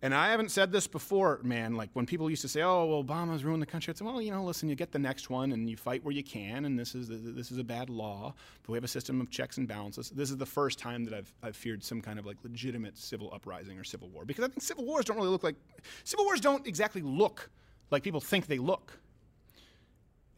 and 0.00 0.14
I 0.14 0.30
haven't 0.30 0.50
said 0.50 0.70
this 0.70 0.86
before, 0.86 1.40
man. 1.42 1.74
Like 1.74 1.90
when 1.92 2.06
people 2.06 2.30
used 2.30 2.42
to 2.42 2.48
say, 2.48 2.62
"Oh, 2.62 2.84
well, 2.86 3.02
Obama's 3.02 3.44
ruined 3.44 3.60
the 3.62 3.66
country," 3.66 3.90
I'd 3.90 3.98
say, 3.98 4.04
"Well, 4.04 4.22
you 4.22 4.30
know, 4.30 4.44
listen, 4.44 4.68
you 4.68 4.74
get 4.74 4.92
the 4.92 4.98
next 4.98 5.28
one, 5.30 5.52
and 5.52 5.68
you 5.68 5.76
fight 5.76 6.04
where 6.04 6.12
you 6.12 6.22
can, 6.22 6.64
and 6.64 6.78
this 6.78 6.94
is 6.94 7.08
this 7.08 7.50
is 7.50 7.58
a 7.58 7.64
bad 7.64 7.90
law, 7.90 8.34
but 8.62 8.72
we 8.72 8.76
have 8.76 8.84
a 8.84 8.88
system 8.88 9.20
of 9.20 9.30
checks 9.30 9.56
and 9.58 9.66
balances." 9.66 10.10
This 10.10 10.30
is 10.30 10.36
the 10.36 10.46
first 10.46 10.78
time 10.78 11.04
that 11.04 11.14
I've 11.14 11.32
I've 11.42 11.56
feared 11.56 11.82
some 11.82 12.00
kind 12.00 12.18
of 12.18 12.26
like 12.26 12.36
legitimate 12.42 12.96
civil 12.96 13.30
uprising 13.34 13.78
or 13.78 13.84
civil 13.84 14.08
war 14.08 14.24
because 14.24 14.44
I 14.44 14.48
think 14.48 14.62
civil 14.62 14.84
wars 14.84 15.04
don't 15.04 15.16
really 15.16 15.30
look 15.30 15.42
like 15.42 15.56
civil 16.04 16.24
wars 16.24 16.40
don't 16.40 16.66
exactly 16.66 17.02
look 17.02 17.50
like 17.90 18.02
people 18.02 18.20
think 18.20 18.46
they 18.46 18.58
look. 18.58 19.00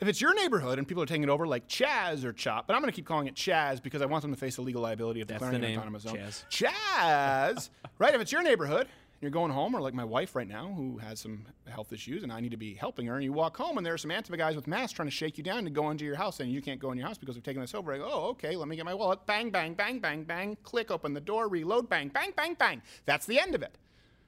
if 0.01 0.09
it's 0.09 0.21
your 0.21 0.33
neighborhood 0.35 0.79
and 0.79 0.89
people 0.89 1.03
are 1.03 1.07
taking 1.07 1.25
it 1.25 1.29
over 1.29 1.47
like 1.47 1.69
Chaz 1.69 2.25
or 2.25 2.33
Chop, 2.33 2.67
but 2.67 2.75
I'm 2.75 2.81
going 2.81 2.91
to 2.91 2.97
keep 2.97 3.05
calling 3.07 3.27
it 3.27 3.35
Chaz 3.35 3.83
because 3.83 4.01
I 4.01 4.07
want 4.07 4.23
them 4.23 4.31
to 4.33 4.39
face 4.39 4.57
the 4.57 4.63
legal 4.63 4.81
liability 4.81 5.21
of 5.21 5.29
That's 5.29 5.41
declaring 5.41 5.61
the 5.61 5.67
an 5.67 5.77
autonomous 5.77 6.05
zone. 6.05 6.17
Chaz. 6.17 6.45
Chaz, 6.49 7.69
right? 7.99 8.15
If 8.15 8.21
it's 8.23 8.33
your 8.33 8.43
neighborhood, 8.43 8.89
you're 9.21 9.31
going 9.31 9.53
home, 9.53 9.75
or 9.75 9.83
like 9.83 9.93
my 9.93 10.05
wife 10.05 10.35
right 10.35 10.49
now, 10.49 10.73
who 10.75 10.97
has 10.99 11.21
some 11.21 11.45
health 11.69 11.93
issues, 11.93 12.23
and 12.23 12.33
I 12.33 12.41
need 12.41 12.53
to 12.53 12.57
be 12.57 12.75
helping 12.75 13.07
her, 13.07 13.17
and 13.17 13.25
you 13.25 13.33
walk 13.33 13.57
home, 13.57 13.77
and 13.77 13.85
there 13.85 13.93
are 13.93 13.99
some 13.99 14.11
Antifa 14.11 14.39
guys 14.39 14.57
with 14.57 14.67
masks 14.67 14.93
trying 14.93 15.09
to 15.09 15.15
shake 15.15 15.37
you 15.37 15.45
down 15.45 15.65
to 15.65 15.71
go 15.71 15.91
into 15.91 16.07
your 16.07 16.17
house, 16.17 16.41
and 16.41 16.51
you 16.51 16.63
can't 16.63 16.81
go 16.81 16.91
in 16.91 16.97
your 16.97 17.07
house 17.07 17.19
because 17.19 17.35
we've 17.35 17.45
taken 17.45 17.61
this 17.61 17.75
over. 17.75 17.93
I 17.93 17.99
go, 17.99 18.09
oh, 18.11 18.29
okay, 18.31 18.57
let 18.57 18.67
me 18.67 18.77
get 18.77 18.87
my 18.87 18.95
wallet. 18.95 19.27
Bang, 19.27 19.51
bang, 19.51 19.75
bang, 19.75 19.99
bang, 19.99 20.25
bang. 20.25 20.57
Click, 20.63 20.91
open 20.91 21.13
the 21.13 21.21
door, 21.21 21.49
reload, 21.49 21.89
bang, 21.89 22.09
bang, 22.09 22.33
bang, 22.35 22.55
bang. 22.55 22.81
That's 23.05 23.27
the 23.27 23.39
end 23.39 23.55
of 23.55 23.63
it. 23.63 23.77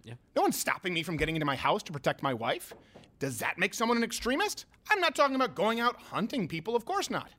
Yeah. 0.04 0.14
No 0.36 0.42
one's 0.42 0.58
stopping 0.58 0.92
me 0.92 1.02
from 1.02 1.16
getting 1.16 1.36
into 1.36 1.46
my 1.46 1.56
house 1.56 1.82
to 1.84 1.92
protect 1.92 2.22
my 2.22 2.34
wife. 2.34 2.74
Does 3.18 3.38
that 3.38 3.56
make 3.56 3.72
someone 3.72 3.96
an 3.96 4.04
extremist? 4.04 4.66
I'm 4.90 5.00
not 5.00 5.14
talking 5.14 5.36
about 5.36 5.54
going 5.54 5.80
out 5.80 5.96
hunting 5.96 6.48
people, 6.48 6.76
of 6.76 6.84
course 6.84 7.08
not. 7.08 7.30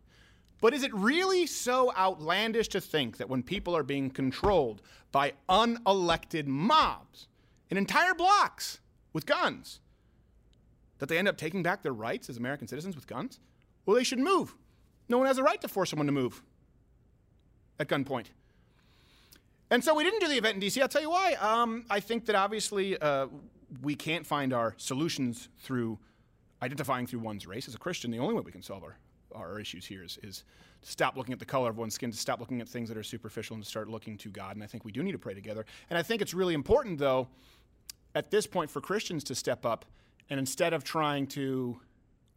But 0.62 0.74
is 0.74 0.84
it 0.84 0.94
really 0.94 1.46
so 1.46 1.94
outlandish 1.96 2.70
to 2.70 2.80
think 2.80 3.18
that 3.18 3.30
when 3.30 3.44
people 3.44 3.76
are 3.76 3.84
being 3.84 4.10
controlled 4.10 4.82
by 5.12 5.34
unelected 5.50 6.48
mobs 6.48 7.28
in 7.70 7.78
entire 7.78 8.14
blocks 8.14 8.80
with 9.14 9.26
guns, 9.26 9.80
that 11.00 11.10
they 11.10 11.18
end 11.18 11.28
up 11.28 11.38
taking 11.38 11.64
back 11.64 11.84
their 11.84 11.94
rights 11.94 12.30
as 12.30 12.38
American 12.38 12.68
citizens 12.68 12.96
with 12.96 13.08
guns? 13.08 13.40
Well, 13.86 13.96
they 13.96 14.04
should 14.04 14.20
move. 14.20 14.56
No 15.10 15.18
one 15.18 15.28
has 15.28 15.38
a 15.38 15.44
right 15.44 15.60
to 15.62 15.68
force 15.68 15.90
someone 15.90 16.06
to 16.06 16.14
move 16.14 16.42
at 17.80 17.88
gunpoint. 17.88 18.28
And 19.70 19.84
so 19.84 19.96
we 19.96 20.04
didn't 20.04 20.20
do 20.20 20.28
the 20.28 20.38
event 20.38 20.56
in 20.56 20.62
DC. 20.62 20.82
I'll 20.82 20.88
tell 20.88 21.02
you 21.02 21.10
why. 21.10 21.34
Um, 21.34 21.86
I 21.90 22.00
think 22.00 22.26
that 22.28 22.36
obviously 22.36 22.98
uh, 22.98 23.28
we 23.82 23.96
can't 23.96 24.26
find 24.26 24.54
our 24.54 24.76
solutions 24.78 25.50
through 25.60 25.98
identifying 26.62 27.08
through 27.08 27.20
one's 27.20 27.46
race. 27.46 27.68
As 27.68 27.76
a 27.76 27.80
Christian, 27.80 28.12
the 28.12 28.20
only 28.20 28.36
way 28.36 28.42
we 28.42 28.52
can 28.52 28.62
solve 28.62 28.84
our, 28.84 28.98
our 29.34 29.60
issues 29.60 29.86
here 29.86 30.04
is, 30.04 30.18
is 30.24 30.44
stop 30.84 31.18
looking 31.18 31.34
at 31.34 31.40
the 31.40 31.46
color 31.46 31.70
of 31.70 31.78
one's 31.78 31.96
skin, 31.96 32.12
to 32.12 32.18
stop 32.18 32.40
looking 32.40 32.62
at 32.62 32.68
things 32.68 32.90
that 32.90 32.98
are 32.98 33.04
superficial, 33.04 33.56
and 33.56 33.64
to 33.64 33.70
start 33.70 33.90
looking 33.90 34.18
to 34.20 34.30
God. 34.30 34.56
And 34.56 34.64
I 34.64 34.68
think 34.68 34.86
we 34.86 34.92
do 34.92 35.04
need 35.04 35.14
to 35.14 35.20
pray 35.20 35.34
together. 35.34 35.66
And 35.90 35.98
I 35.98 36.04
think 36.04 36.22
it's 36.22 36.34
really 36.34 36.54
important, 36.54 37.00
though, 37.00 37.28
at 38.16 38.32
this 38.32 38.46
point 38.46 38.70
for 38.70 38.82
Christians 38.82 39.24
to 39.26 39.36
step 39.36 39.66
up 39.66 39.86
and 40.30 40.40
instead 40.40 40.74
of 40.74 40.84
trying 40.84 41.28
to 41.28 41.80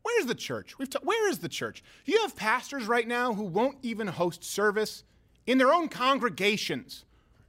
Where's 0.06 0.26
the 0.26 0.36
church? 0.36 0.78
We've 0.78 0.88
ta- 0.88 1.00
where 1.02 1.28
is 1.28 1.40
the 1.40 1.48
church? 1.48 1.82
You 2.04 2.22
have 2.22 2.36
pastors 2.36 2.86
right 2.86 3.08
now 3.08 3.34
who 3.34 3.42
won't 3.42 3.78
even 3.82 4.06
host 4.06 4.44
service 4.44 5.02
in 5.48 5.58
their 5.58 5.72
own 5.72 5.88
congregations 5.88 7.04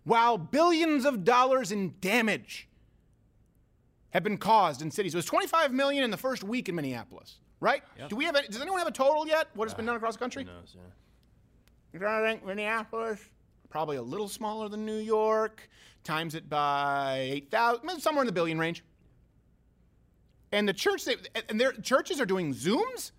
while 0.06 0.40
billions 0.40 1.06
of 1.06 1.24
dollars 1.24 1.72
in 1.72 1.94
damage 2.02 2.68
have 4.10 4.24
been 4.24 4.38
caused 4.38 4.82
in 4.82 4.90
cities. 4.90 5.14
It 5.14 5.18
was 5.18 5.26
25 5.26 5.72
million 5.72 6.04
in 6.04 6.10
the 6.10 6.18
first 6.18 6.44
week 6.44 6.68
in 6.68 6.74
Minneapolis, 6.74 7.38
right? 7.60 7.84
Yeah. 7.98 8.08
Do 8.08 8.16
we 8.16 8.26
have 8.26 8.36
any, 8.36 8.48
does 8.48 8.62
anyone 8.62 8.80
have 8.80 8.88
a 8.88 8.92
total 8.92 9.28
yet? 9.28 9.48
What 9.54 9.68
has 9.68 9.74
been 9.74 9.86
done 9.86 9.96
uh, 9.96 9.98
across 9.98 10.16
the 10.16 10.20
country? 10.20 10.44
Who 10.44 10.52
knows, 10.52 10.76
yeah. 10.76 10.82
You 11.94 12.00
trying 12.00 12.24
to 12.24 12.30
think 12.30 12.46
Minneapolis? 12.46 13.22
Probably 13.70 13.98
a 13.98 14.02
little 14.02 14.28
smaller 14.28 14.70
than 14.70 14.86
New 14.86 14.98
York. 14.98 15.70
Times 16.04 16.36
it 16.36 16.50
by 16.50 17.30
8,000, 17.32 18.00
somewhere 18.00 18.24
in 18.24 18.28
the 18.28 18.34
billion 18.34 18.58
range. 18.58 18.84
And 20.52 20.68
the 20.68 20.74
church, 20.74 21.06
they, 21.06 21.16
and 21.50 21.60
their 21.60 21.74
churches 21.74 22.22
are 22.22 22.26
doing 22.26 22.54
Zooms? 22.54 23.12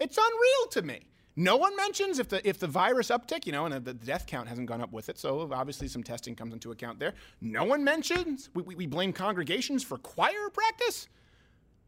It's 0.00 0.18
unreal 0.18 0.68
to 0.70 0.82
me. 0.82 1.08
No 1.36 1.56
one 1.56 1.74
mentions 1.76 2.18
if 2.20 2.28
the 2.28 2.46
if 2.48 2.60
the 2.60 2.68
virus 2.68 3.08
uptick, 3.08 3.44
you 3.44 3.52
know, 3.52 3.66
and 3.66 3.84
the 3.84 3.92
death 3.92 4.26
count 4.26 4.48
hasn't 4.48 4.68
gone 4.68 4.80
up 4.80 4.92
with 4.92 5.08
it, 5.08 5.18
so 5.18 5.50
obviously 5.52 5.88
some 5.88 6.02
testing 6.02 6.36
comes 6.36 6.52
into 6.52 6.70
account 6.70 7.00
there. 7.00 7.14
No 7.40 7.64
one 7.64 7.82
mentions 7.82 8.50
we, 8.54 8.62
we, 8.62 8.74
we 8.76 8.86
blame 8.86 9.12
congregations 9.12 9.82
for 9.82 9.98
choir 9.98 10.48
practice, 10.52 11.08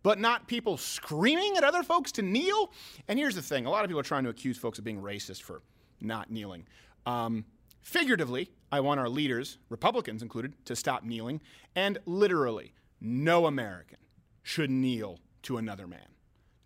but 0.06 0.20
not 0.20 0.46
people 0.46 0.76
screaming 0.76 1.56
at 1.56 1.64
other 1.64 1.82
folks 1.82 2.12
to 2.12 2.22
kneel. 2.22 2.70
And 3.08 3.18
here's 3.18 3.34
the 3.34 3.42
thing: 3.42 3.66
a 3.66 3.70
lot 3.70 3.82
of 3.82 3.88
people 3.88 3.98
are 3.98 4.04
trying 4.04 4.22
to 4.22 4.30
accuse 4.30 4.56
folks 4.56 4.78
of 4.78 4.84
being 4.84 5.02
racist 5.02 5.42
for 5.42 5.62
not 6.00 6.30
kneeling. 6.30 6.64
Um, 7.06 7.44
figuratively, 7.82 8.52
I 8.70 8.78
want 8.78 9.00
our 9.00 9.08
leaders, 9.08 9.58
Republicans 9.68 10.22
included, 10.22 10.64
to 10.66 10.76
stop 10.76 11.02
kneeling, 11.02 11.40
and 11.74 11.98
literally, 12.06 12.72
no 13.00 13.46
American 13.46 13.98
should 14.44 14.70
kneel 14.70 15.18
to 15.42 15.56
another 15.56 15.88
man. 15.88 16.06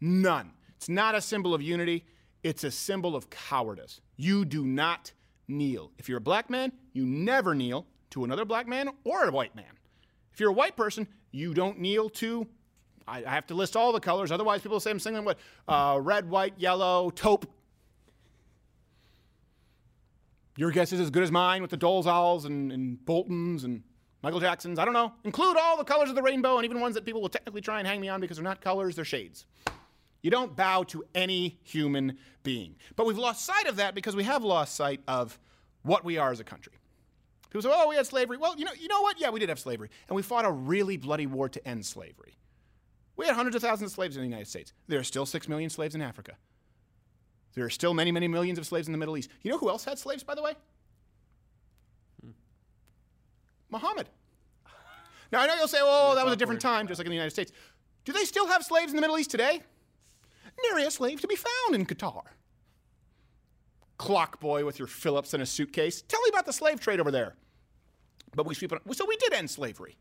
None. 0.03 0.53
It's 0.77 0.91
not 0.91 1.15
a 1.15 1.23
symbol 1.23 1.55
of 1.55 1.62
unity. 1.62 2.05
It's 2.43 2.65
a 2.65 2.71
symbol 2.71 3.17
of 3.17 3.31
cowardice. 3.31 4.03
You 4.19 4.45
do 4.45 4.67
not 4.67 5.12
kneel. 5.49 5.93
If 5.97 6.11
you're 6.11 6.19
a 6.19 6.21
black 6.21 6.51
man, 6.51 6.73
you 6.93 7.07
never 7.07 7.55
kneel 7.55 7.87
to 8.11 8.23
another 8.23 8.45
black 8.45 8.69
man 8.69 8.91
or 9.03 9.25
a 9.25 9.33
white 9.33 9.57
man. 9.57 9.79
If 10.31 10.41
you're 10.41 10.51
a 10.51 10.53
white 10.53 10.77
person, 10.77 11.09
you 11.33 11.55
don't 11.55 11.79
kneel 11.79 12.11
to. 12.11 12.47
I 13.06 13.24
I 13.24 13.31
have 13.31 13.47
to 13.48 13.55
list 13.55 13.77
all 13.77 13.93
the 13.93 14.01
colors, 14.01 14.31
otherwise 14.31 14.62
people 14.62 14.81
say 14.81 14.90
I'm 14.90 15.01
singing 15.01 15.24
what 15.24 15.39
uh, 15.68 15.98
red, 16.01 16.28
white, 16.28 16.55
yellow, 16.59 17.10
taupe. 17.10 17.47
Your 20.56 20.70
guess 20.70 20.93
is 20.93 21.01
as 21.01 21.10
good 21.10 21.22
as 21.22 21.32
mine 21.32 21.62
with 21.62 21.70
the 21.70 21.78
Dolezals 21.78 22.44
and, 22.44 22.70
and 22.70 23.05
Boltons 23.06 23.64
and 23.64 23.82
Michael 24.22 24.40
Jacksons. 24.40 24.78
I 24.78 24.85
don't 24.85 24.93
know. 24.93 25.12
Include 25.24 25.56
all 25.56 25.77
the 25.78 25.85
colors 25.85 26.10
of 26.10 26.16
the 26.16 26.22
rainbow 26.22 26.56
and 26.56 26.64
even 26.64 26.81
ones 26.81 26.94
that 26.97 27.05
people 27.05 27.22
will 27.22 27.31
technically 27.31 27.62
try 27.62 27.78
and 27.78 27.89
hang 27.89 28.01
me 28.01 28.09
on 28.09 28.20
because 28.20 28.36
they're 28.36 28.44
not 28.44 28.60
colors, 28.60 28.97
they're 28.97 29.05
shades. 29.05 29.47
You 30.22 30.31
don't 30.31 30.55
bow 30.55 30.82
to 30.85 31.02
any 31.14 31.59
human 31.62 32.18
being. 32.43 32.77
But 32.97 33.06
we've 33.06 33.16
lost 33.16 33.47
sight 33.47 33.66
of 33.66 33.77
that 33.77 33.94
because 33.94 34.14
we 34.14 34.24
have 34.24 34.44
lost 34.44 34.74
sight 34.74 35.01
of 35.09 35.39
what 35.82 36.05
we 36.05 36.18
are 36.18 36.31
as 36.31 36.40
a 36.40 36.44
country. 36.44 36.74
People 37.48 37.62
say, 37.62 37.70
oh, 37.72 37.89
we 37.89 37.97
had 37.97 38.06
slavery. 38.06 38.36
Well, 38.36 38.56
you 38.56 38.64
know, 38.64 38.72
you 38.78 38.89
know 38.89 39.01
what? 39.01 39.18
Yeah, 39.18 39.31
we 39.31 39.40
did 39.40 39.48
have 39.48 39.59
slavery. 39.59 39.89
And 40.09 40.14
we 40.14 40.22
fought 40.22 40.44
a 40.44 40.51
really 40.51 40.97
bloody 40.97 41.27
war 41.27 41.48
to 41.48 41.66
end 41.66 41.85
slavery. 41.85 42.35
We 43.20 43.26
had 43.26 43.36
hundreds 43.36 43.55
of 43.55 43.60
thousands 43.60 43.90
of 43.90 43.94
slaves 43.94 44.16
in 44.16 44.22
the 44.22 44.28
United 44.28 44.48
States. 44.48 44.72
There 44.88 44.98
are 44.98 45.05
still 45.05 45.26
six 45.26 45.47
million 45.47 45.68
slaves 45.68 45.94
in 45.94 46.01
Africa. 46.01 46.38
There 47.52 47.66
are 47.66 47.70
still 47.70 47.92
many, 47.92 48.10
many 48.10 48.28
millions 48.28 48.59
of 48.59 48.66
slaves 48.66 48.88
in 48.88 48.92
the 48.92 48.98
Middle 48.98 49.14
East. 49.18 49.28
You 49.42 49.51
know 49.51 49.59
who 49.59 49.68
else 49.68 49.84
had 49.84 49.98
slaves, 49.98 50.24
by 50.24 50.34
the 50.34 50.42
way? 50.42 50.55
Hmm. 52.24 52.30
Muhammad. 53.68 54.09
Now, 55.30 55.42
I 55.42 55.47
know 55.47 55.55
you'll 55.55 55.68
say, 55.68 55.80
oh, 55.82 56.14
that 56.14 56.24
was 56.24 56.32
a 56.32 56.36
different 56.36 56.62
time, 56.62 56.88
just 56.88 56.98
like 56.98 57.05
in 57.05 57.10
the 57.10 57.14
United 57.14 57.32
States. 57.32 57.52
Do 58.06 58.14
they 58.14 58.24
still 58.24 58.47
have 58.47 58.64
slaves 58.64 58.90
in 58.90 58.97
the 58.97 59.02
Middle 59.02 59.18
East 59.18 59.30
today? 59.30 59.60
Nary 60.70 60.84
a 60.84 60.90
slave 60.90 61.20
to 61.20 61.28
be 61.28 61.36
found 61.36 61.74
in 61.74 61.84
Qatar. 61.84 62.22
Clock 63.98 64.40
boy 64.40 64.64
with 64.64 64.78
your 64.78 64.88
Phillips 64.88 65.34
and 65.34 65.42
a 65.42 65.47
suitcase. 65.47 66.01
Tell 66.09 66.22
me 66.22 66.30
about 66.30 66.47
the 66.47 66.55
slave 66.55 66.80
trade 66.80 67.01
over 67.01 67.10
there. 67.10 67.34
But 68.34 68.47
we 68.47 68.55
sweep 68.55 68.72
it. 68.72 68.80
So 68.92 69.05
we 69.05 69.18
did 69.18 69.34
end 69.34 69.51
slavery. 69.51 69.98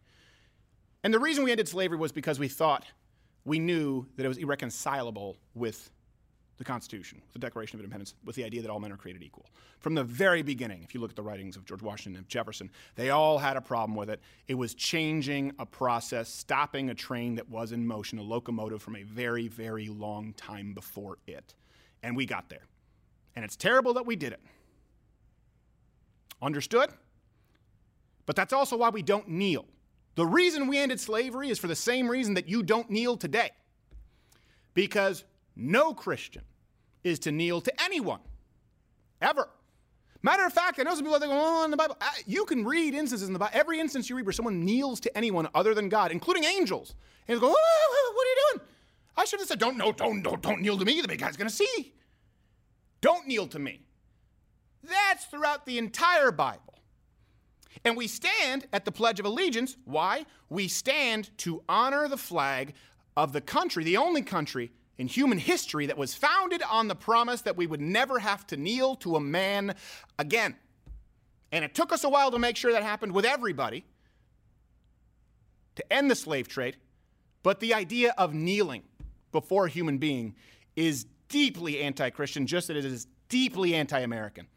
And 1.04 1.14
the 1.14 1.20
reason 1.20 1.44
we 1.44 1.52
ended 1.52 1.68
slavery 1.68 1.98
was 1.98 2.14
because 2.14 2.40
we 2.40 2.48
thought 2.48 2.86
we 3.50 3.58
knew 3.58 4.06
that 4.16 4.26
it 4.26 4.28
was 4.28 4.38
irreconcilable 4.38 5.36
with 5.56 5.90
the 6.58 6.64
Constitution, 6.64 7.20
with 7.26 7.34
the 7.34 7.40
Declaration 7.40 7.78
of 7.78 7.84
Independence, 7.84 8.14
with 8.24 8.36
the 8.36 8.44
idea 8.44 8.62
that 8.62 8.70
all 8.70 8.80
men 8.80 8.92
are 8.92 8.98
created 8.98 9.24
equal. 9.24 9.48
From 9.80 9.96
the 9.96 10.04
very 10.04 10.44
beginning, 10.44 10.84
if 10.84 10.94
you 10.94 11.00
look 11.00 11.10
at 11.10 11.16
the 11.16 11.24
writings 11.24 11.56
of 11.56 11.66
George 11.66 11.82
Washington 11.82 12.20
and 12.20 12.30
Jefferson, 12.30 12.70
they 12.96 13.10
all 13.10 13.40
had 13.40 13.58
a 13.58 13.62
problem 13.62 13.96
with 13.96 14.10
it. 14.10 14.20
It 14.48 14.54
was 14.54 14.76
changing 14.76 15.54
a 15.58 15.66
process, 15.66 16.30
stopping 16.30 16.92
a 16.92 16.94
train 16.94 17.34
that 17.36 17.50
was 17.50 17.72
in 17.72 17.88
motion, 17.88 18.20
a 18.20 18.22
locomotive 18.22 18.84
from 18.84 18.98
a 18.98 19.04
very, 19.04 19.48
very 19.48 19.88
long 19.88 20.34
time 20.34 20.74
before 20.74 21.18
it. 21.26 21.56
And 22.04 22.16
we 22.16 22.28
got 22.28 22.50
there. 22.50 22.68
And 23.36 23.44
it's 23.44 23.56
terrible 23.56 23.96
that 23.96 24.06
we 24.06 24.16
did 24.16 24.34
it. 24.34 24.42
Understood? 26.40 26.92
But 28.28 28.36
that's 28.36 28.54
also 28.54 28.78
why 28.78 28.90
we 28.90 29.02
don't 29.02 29.28
kneel. 29.28 29.66
The 30.20 30.26
reason 30.26 30.68
we 30.68 30.78
ended 30.78 31.00
slavery 31.00 31.50
is 31.50 31.60
for 31.60 31.68
the 31.68 31.76
same 31.78 32.10
reason 32.10 32.34
that 32.34 32.50
you 32.50 32.62
don't 32.62 32.90
kneel 32.90 33.16
today. 33.16 33.52
Because 34.74 35.24
no 35.56 35.94
Christian 35.94 36.42
is 37.06 37.20
to 37.20 37.32
kneel 37.32 37.62
to 37.62 37.82
anyone, 37.82 38.20
ever. 39.22 39.48
Matter 40.22 40.46
of 40.46 40.52
fact, 40.52 40.78
I 40.78 40.84
know 40.84 40.94
some 40.94 41.04
people 41.06 41.16
are 41.16 41.22
thinking, 41.22 41.38
oh, 41.40 41.64
in 41.64 41.72
the 41.72 41.78
Bible. 41.78 41.98
You 42.26 42.44
can 42.44 42.66
read 42.66 42.96
instances 42.96 43.30
in 43.30 43.34
the 43.34 43.40
Bible, 43.40 43.58
every 43.58 43.80
instance 43.80 44.10
you 44.10 44.18
read 44.18 44.26
where 44.26 44.34
someone 44.34 44.66
kneels 44.66 45.00
to 45.00 45.18
anyone 45.18 45.48
other 45.56 45.74
than 45.74 45.88
God, 45.88 46.12
including 46.12 46.44
angels, 46.44 46.96
and 47.26 47.36
you 47.36 47.40
go, 47.40 47.56
oh, 47.58 48.14
what 48.14 48.28
are 48.28 48.30
you 48.30 48.58
doing? 48.58 48.68
I 49.16 49.24
should 49.24 49.40
have 49.40 49.48
said, 49.48 49.60
don't, 49.60 49.78
no, 49.78 49.94
don't, 49.94 50.22
don't, 50.22 50.42
don't 50.42 50.62
kneel 50.62 50.78
to 50.80 50.84
me. 50.84 51.00
The 51.00 51.08
big 51.08 51.20
guy's 51.20 51.38
going 51.38 51.50
to 51.50 51.56
see. 51.56 51.94
Don't 53.00 53.26
kneel 53.26 53.48
to 53.48 53.58
me. 53.58 53.86
That's 54.84 55.24
throughout 55.28 55.66
the 55.66 55.78
entire 55.78 56.34
Bible. 56.34 56.79
And 57.86 57.96
we 57.96 58.08
stand 58.08 58.68
at 58.74 58.86
the 58.86 58.92
Pledge 58.92 59.20
of 59.20 59.26
Allegiance. 59.26 59.78
Why? 59.86 60.26
We 60.50 60.68
stand 60.68 61.30
to 61.40 61.64
honor 61.70 62.08
the 62.08 62.18
flag 62.18 62.74
of 63.16 63.34
the 63.34 63.42
country, 63.42 63.84
the 63.84 63.98
only 63.98 64.22
country 64.22 64.72
in 64.98 65.08
human 65.08 65.38
history 65.38 65.86
that 65.86 65.98
was 65.98 66.14
founded 66.14 66.62
on 66.70 66.88
the 66.88 66.96
promise 66.96 67.42
that 67.42 67.56
we 67.56 67.68
would 67.68 67.82
never 67.82 68.20
have 68.20 68.46
to 68.48 68.58
kneel 68.58 68.96
to 68.98 69.16
a 69.16 69.20
man 69.20 69.76
again. 70.18 70.56
And 71.52 71.64
it 71.66 71.74
took 71.74 71.92
us 71.92 72.04
a 72.04 72.10
while 72.10 72.32
to 72.32 72.40
make 72.40 72.58
sure 72.58 72.72
that 72.72 72.84
happened 72.84 73.14
with 73.14 73.26
everybody 73.26 73.86
to 75.76 75.94
end 75.94 76.12
the 76.12 76.16
slave 76.16 76.48
trade. 76.48 76.78
But 77.44 77.62
the 77.62 77.74
idea 77.74 78.14
of 78.18 78.34
kneeling 78.34 78.84
before 79.32 79.68
a 79.68 79.70
human 79.70 79.98
being 79.98 80.36
is 80.76 81.06
deeply 81.30 81.80
anti 81.80 82.10
Christian, 82.10 82.46
just 82.46 82.70
as 82.70 82.78
it 82.78 82.86
is 82.86 83.08
deeply 83.30 83.76
anti 83.76 84.00
American. 84.00 84.48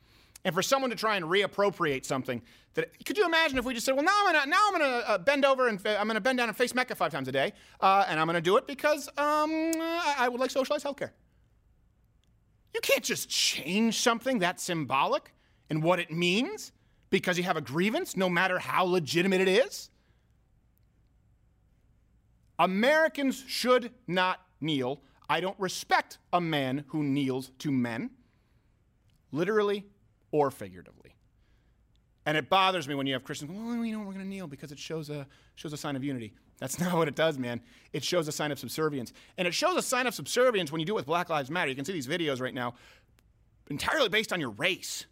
And 0.44 0.55
for 0.55 0.62
someone 0.62 0.90
to 0.90 0.97
try 0.97 1.16
and 1.16 1.24
reappropriate 1.27 2.05
something 2.05 2.43
that 2.74 3.05
could 3.05 3.16
you 3.16 3.24
imagine 3.24 3.59
if 3.59 3.64
we 3.64 3.74
just 3.74 3.86
said, 3.86 3.94
well, 3.94 4.05
now 4.05 4.12
I'm 4.24 4.32
gonna 4.32 4.47
now 4.47 4.64
I'm 4.66 4.73
gonna 4.73 5.05
uh, 5.06 5.19
bend 5.19 5.44
over 5.44 5.69
and 5.69 5.81
fa- 5.81 6.01
I'm 6.01 6.06
gonna 6.06 6.20
bend 6.20 6.39
down 6.39 6.48
and 6.48 6.56
face 6.56 6.74
Mecca 6.74 6.94
five 6.94 7.12
times 7.12 7.28
a 7.28 7.32
day, 7.32 7.52
uh, 7.81 8.05
and 8.09 8.19
I'm 8.19 8.27
gonna 8.27 8.40
do 8.40 8.56
it 8.56 8.66
because 8.66 9.09
um, 9.19 9.52
I 9.77 10.14
I 10.19 10.28
would 10.28 10.40
like 10.40 10.51
socialized 10.51 10.85
healthcare. 10.85 11.10
You 12.74 12.81
can't 12.81 13.05
just 13.05 13.28
change 13.28 13.98
something 13.98 14.39
that 14.39 14.59
symbolic 14.59 15.35
and 15.69 15.82
what 15.82 16.01
it 16.01 16.10
means 16.10 16.73
because 17.10 17.36
you 17.36 17.44
have 17.44 17.59
a 17.59 17.60
grievance, 17.60 18.16
no 18.16 18.28
matter 18.28 18.59
how 18.59 18.85
legitimate 18.85 19.43
it 19.43 19.48
is. 19.48 19.90
Americans 22.59 23.44
should 23.47 23.90
not 24.06 24.40
kneel. 24.60 25.02
I 25.28 25.40
don't 25.40 25.59
respect 25.59 26.19
a 26.32 26.40
man 26.40 26.85
who 26.89 27.02
kneels 27.02 27.52
to 27.59 27.70
men, 27.70 28.10
literally 29.31 29.86
or 30.33 30.51
figuratively. 30.51 31.15
And 32.27 32.37
it 32.37 32.49
bothers 32.49 32.87
me 32.87 32.95
when 32.95 33.07
you 33.07 33.15
have 33.15 33.25
Christians, 33.25 33.51
well, 33.51 33.85
you 33.85 33.93
know, 33.93 33.99
we're 33.99 34.13
going 34.13 34.19
to 34.19 34.27
kneel 34.27 34.47
because 34.47 34.73
it 34.73 34.79
shows 34.79 35.11
a, 35.11 35.27
shows 35.57 35.73
a 35.73 35.77
sign 35.77 35.97
of 35.97 36.05
unity. 36.05 36.33
That's 36.59 36.79
not 36.81 36.95
what 36.95 37.09
it 37.09 37.15
does, 37.15 37.39
man. 37.39 37.61
It 37.93 38.05
shows 38.05 38.29
a 38.29 38.33
sign 38.33 38.53
of 38.53 38.59
subservience. 38.59 39.13
And 39.39 39.49
it 39.49 39.55
shows 39.55 39.77
a 39.77 39.83
sign 39.83 40.07
of 40.07 40.15
subservience 40.15 40.71
when 40.71 40.81
you 40.81 40.87
do 40.87 40.93
it 40.93 40.97
with 40.97 41.07
Black 41.07 41.29
Lives 41.29 41.51
Matter. 41.51 41.69
You 41.69 41.77
can 41.77 41.85
see 41.85 41.93
these 41.93 42.07
videos 42.07 42.41
right 42.41 42.55
now 42.55 42.75
entirely 43.69 44.09
based 44.09 44.33
on 44.33 44.41
your 44.41 44.51
race. 44.51 45.07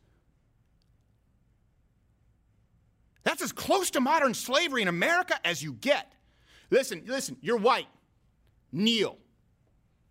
That's 3.22 3.42
as 3.42 3.52
close 3.52 3.90
to 3.92 4.00
modern 4.00 4.34
slavery 4.34 4.82
in 4.82 4.88
America 4.88 5.34
as 5.44 5.62
you 5.62 5.74
get. 5.74 6.12
Listen, 6.70 7.02
listen, 7.06 7.36
you're 7.40 7.58
white. 7.58 7.88
Kneel. 8.72 9.18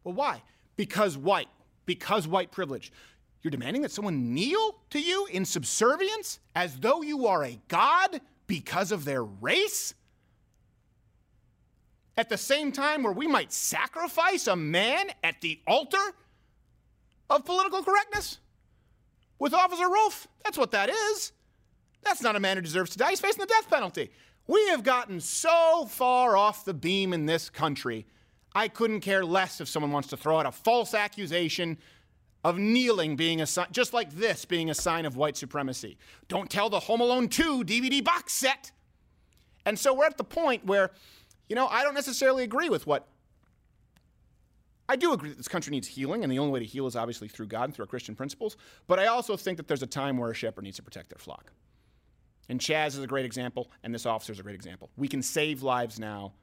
Well, 0.04 0.14
why? 0.14 0.42
Because 0.76 1.18
white. 1.18 1.48
Because 1.86 2.28
white 2.28 2.52
privilege. 2.52 2.92
You're 3.42 3.52
demanding 3.52 3.82
that 3.84 3.92
someone 3.92 4.34
kneel 4.34 4.76
to 4.90 5.00
you 5.00 5.28
in 5.28 5.46
subservience 5.46 6.40
as 6.56 6.78
though 6.78 7.02
you 7.02 7.28
are 7.28 7.44
a 7.44 7.60
god 7.68 8.20
because 8.48 8.92
of 8.92 9.06
their 9.06 9.24
race? 9.24 9.94
At 12.18 12.28
the 12.28 12.38
same 12.38 12.74
time, 12.74 13.04
where 13.04 13.14
we 13.14 13.28
might 13.28 13.54
sacrifice 13.54 14.48
a 14.48 14.56
man 14.56 15.10
at 15.24 15.40
the 15.40 15.62
altar 15.66 15.98
of 17.30 17.46
political 17.46 17.82
correctness? 17.82 18.40
With 19.38 19.54
Officer 19.54 19.88
Rolfe? 19.88 20.28
That's 20.44 20.58
what 20.58 20.72
that 20.72 20.90
is. 20.90 21.32
That's 22.04 22.22
not 22.22 22.36
a 22.36 22.40
man 22.42 22.58
who 22.58 22.62
deserves 22.62 22.92
to 22.92 22.98
die. 22.98 23.12
He's 23.12 23.22
facing 23.22 23.40
the 23.40 23.46
death 23.46 23.70
penalty. 23.70 24.12
We 24.48 24.68
have 24.70 24.84
gotten 24.84 25.22
so 25.22 25.86
far 25.88 26.36
off 26.36 26.66
the 26.66 26.74
beam 26.74 27.14
in 27.14 27.26
this 27.26 27.50
country. 27.50 28.06
I 28.54 28.68
couldn't 28.68 29.02
care 29.02 29.24
less 29.24 29.62
if 29.62 29.70
someone 29.70 29.92
wants 29.92 30.10
to 30.10 30.18
throw 30.18 30.40
out 30.40 30.46
a 30.46 30.52
false 30.52 30.94
accusation 30.94 31.78
of 32.44 32.58
kneeling 32.58 33.16
being 33.16 33.42
a 33.42 33.46
sign, 33.46 33.68
just 33.72 33.94
like 33.94 34.12
this 34.12 34.46
being 34.46 34.70
a 34.70 34.74
sign 34.74 35.06
of 35.06 35.18
white 35.18 35.36
supremacy. 35.36 35.98
Don't 36.28 36.50
tell 36.50 36.70
the 36.70 36.80
Home 36.80 37.02
Alone 37.02 37.28
2 37.28 37.64
DVD 37.64 38.04
box 38.04 38.34
set. 38.34 38.72
And 39.66 39.78
so 39.78 39.94
we're 39.94 40.06
at 40.06 40.18
the 40.18 40.24
point 40.24 40.66
where, 40.66 40.92
you 41.50 41.56
know, 41.56 41.68
I 41.68 41.84
don't 41.84 41.94
necessarily 41.94 42.44
agree 42.44 42.70
with 42.70 42.88
what. 42.88 43.08
I 44.88 44.96
do 44.96 45.14
agree 45.14 45.30
that 45.30 45.38
this 45.38 45.48
country 45.48 45.70
needs 45.70 45.88
healing, 45.88 46.24
and 46.24 46.32
the 46.32 46.40
only 46.40 46.52
way 46.52 46.60
to 46.60 46.66
heal 46.66 46.88
is 46.88 46.96
obviously 46.96 47.28
through 47.28 47.46
God 47.46 47.66
and 47.66 47.76
through 47.76 47.84
our 47.84 47.88
Christian 47.88 48.16
principles. 48.16 48.58
But 48.88 48.98
I 48.98 49.06
also 49.06 49.38
think 49.38 49.58
that 49.58 49.68
there's 49.68 49.84
a 49.84 49.88
time 49.88 50.18
where 50.18 50.32
a 50.32 50.34
shepherd 50.34 50.64
needs 50.64 50.78
to 50.78 50.84
protect 50.84 51.10
their 51.10 51.20
flock. 51.20 51.52
And 52.48 52.60
Chaz 52.60 52.88
is 52.88 53.00
a 53.00 53.08
great 53.08 53.26
example, 53.26 53.70
and 53.84 53.94
this 53.94 54.08
officer 54.08 54.34
is 54.34 54.40
a 54.40 54.44
great 54.44 54.56
example. 54.56 54.90
We 54.98 55.08
can 55.08 55.22
save 55.22 55.62
lives 55.62 56.00
now, 56.00 56.34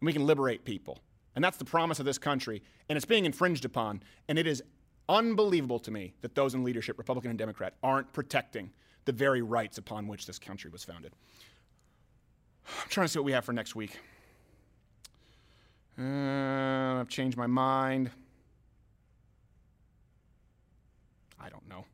and 0.00 0.06
we 0.06 0.12
can 0.12 0.26
liberate 0.26 0.66
people. 0.66 0.98
And 1.34 1.42
that's 1.42 1.56
the 1.56 1.64
promise 1.64 1.98
of 1.98 2.04
this 2.04 2.18
country, 2.18 2.62
and 2.90 2.96
it's 2.96 3.06
being 3.06 3.24
infringed 3.24 3.64
upon. 3.64 4.02
And 4.28 4.38
it 4.38 4.46
is 4.46 4.62
unbelievable 5.08 5.78
to 5.80 5.90
me 5.90 6.14
that 6.20 6.34
those 6.34 6.54
in 6.54 6.64
leadership, 6.64 6.98
Republican 6.98 7.30
and 7.30 7.38
Democrat, 7.38 7.74
aren't 7.82 8.12
protecting 8.12 8.70
the 9.04 9.12
very 9.12 9.42
rights 9.42 9.78
upon 9.78 10.08
which 10.08 10.26
this 10.26 10.38
country 10.38 10.70
was 10.70 10.84
founded. 10.84 11.12
I'm 12.68 12.88
trying 12.88 13.06
to 13.06 13.12
see 13.12 13.18
what 13.18 13.24
we 13.24 13.32
have 13.32 13.44
for 13.44 13.52
next 13.52 13.76
week. 13.76 13.98
Uh, 15.98 17.00
I've 17.00 17.08
changed 17.08 17.36
my 17.36 17.46
mind. 17.46 18.10
I 21.40 21.48
don't 21.48 21.66
know. 21.68 21.84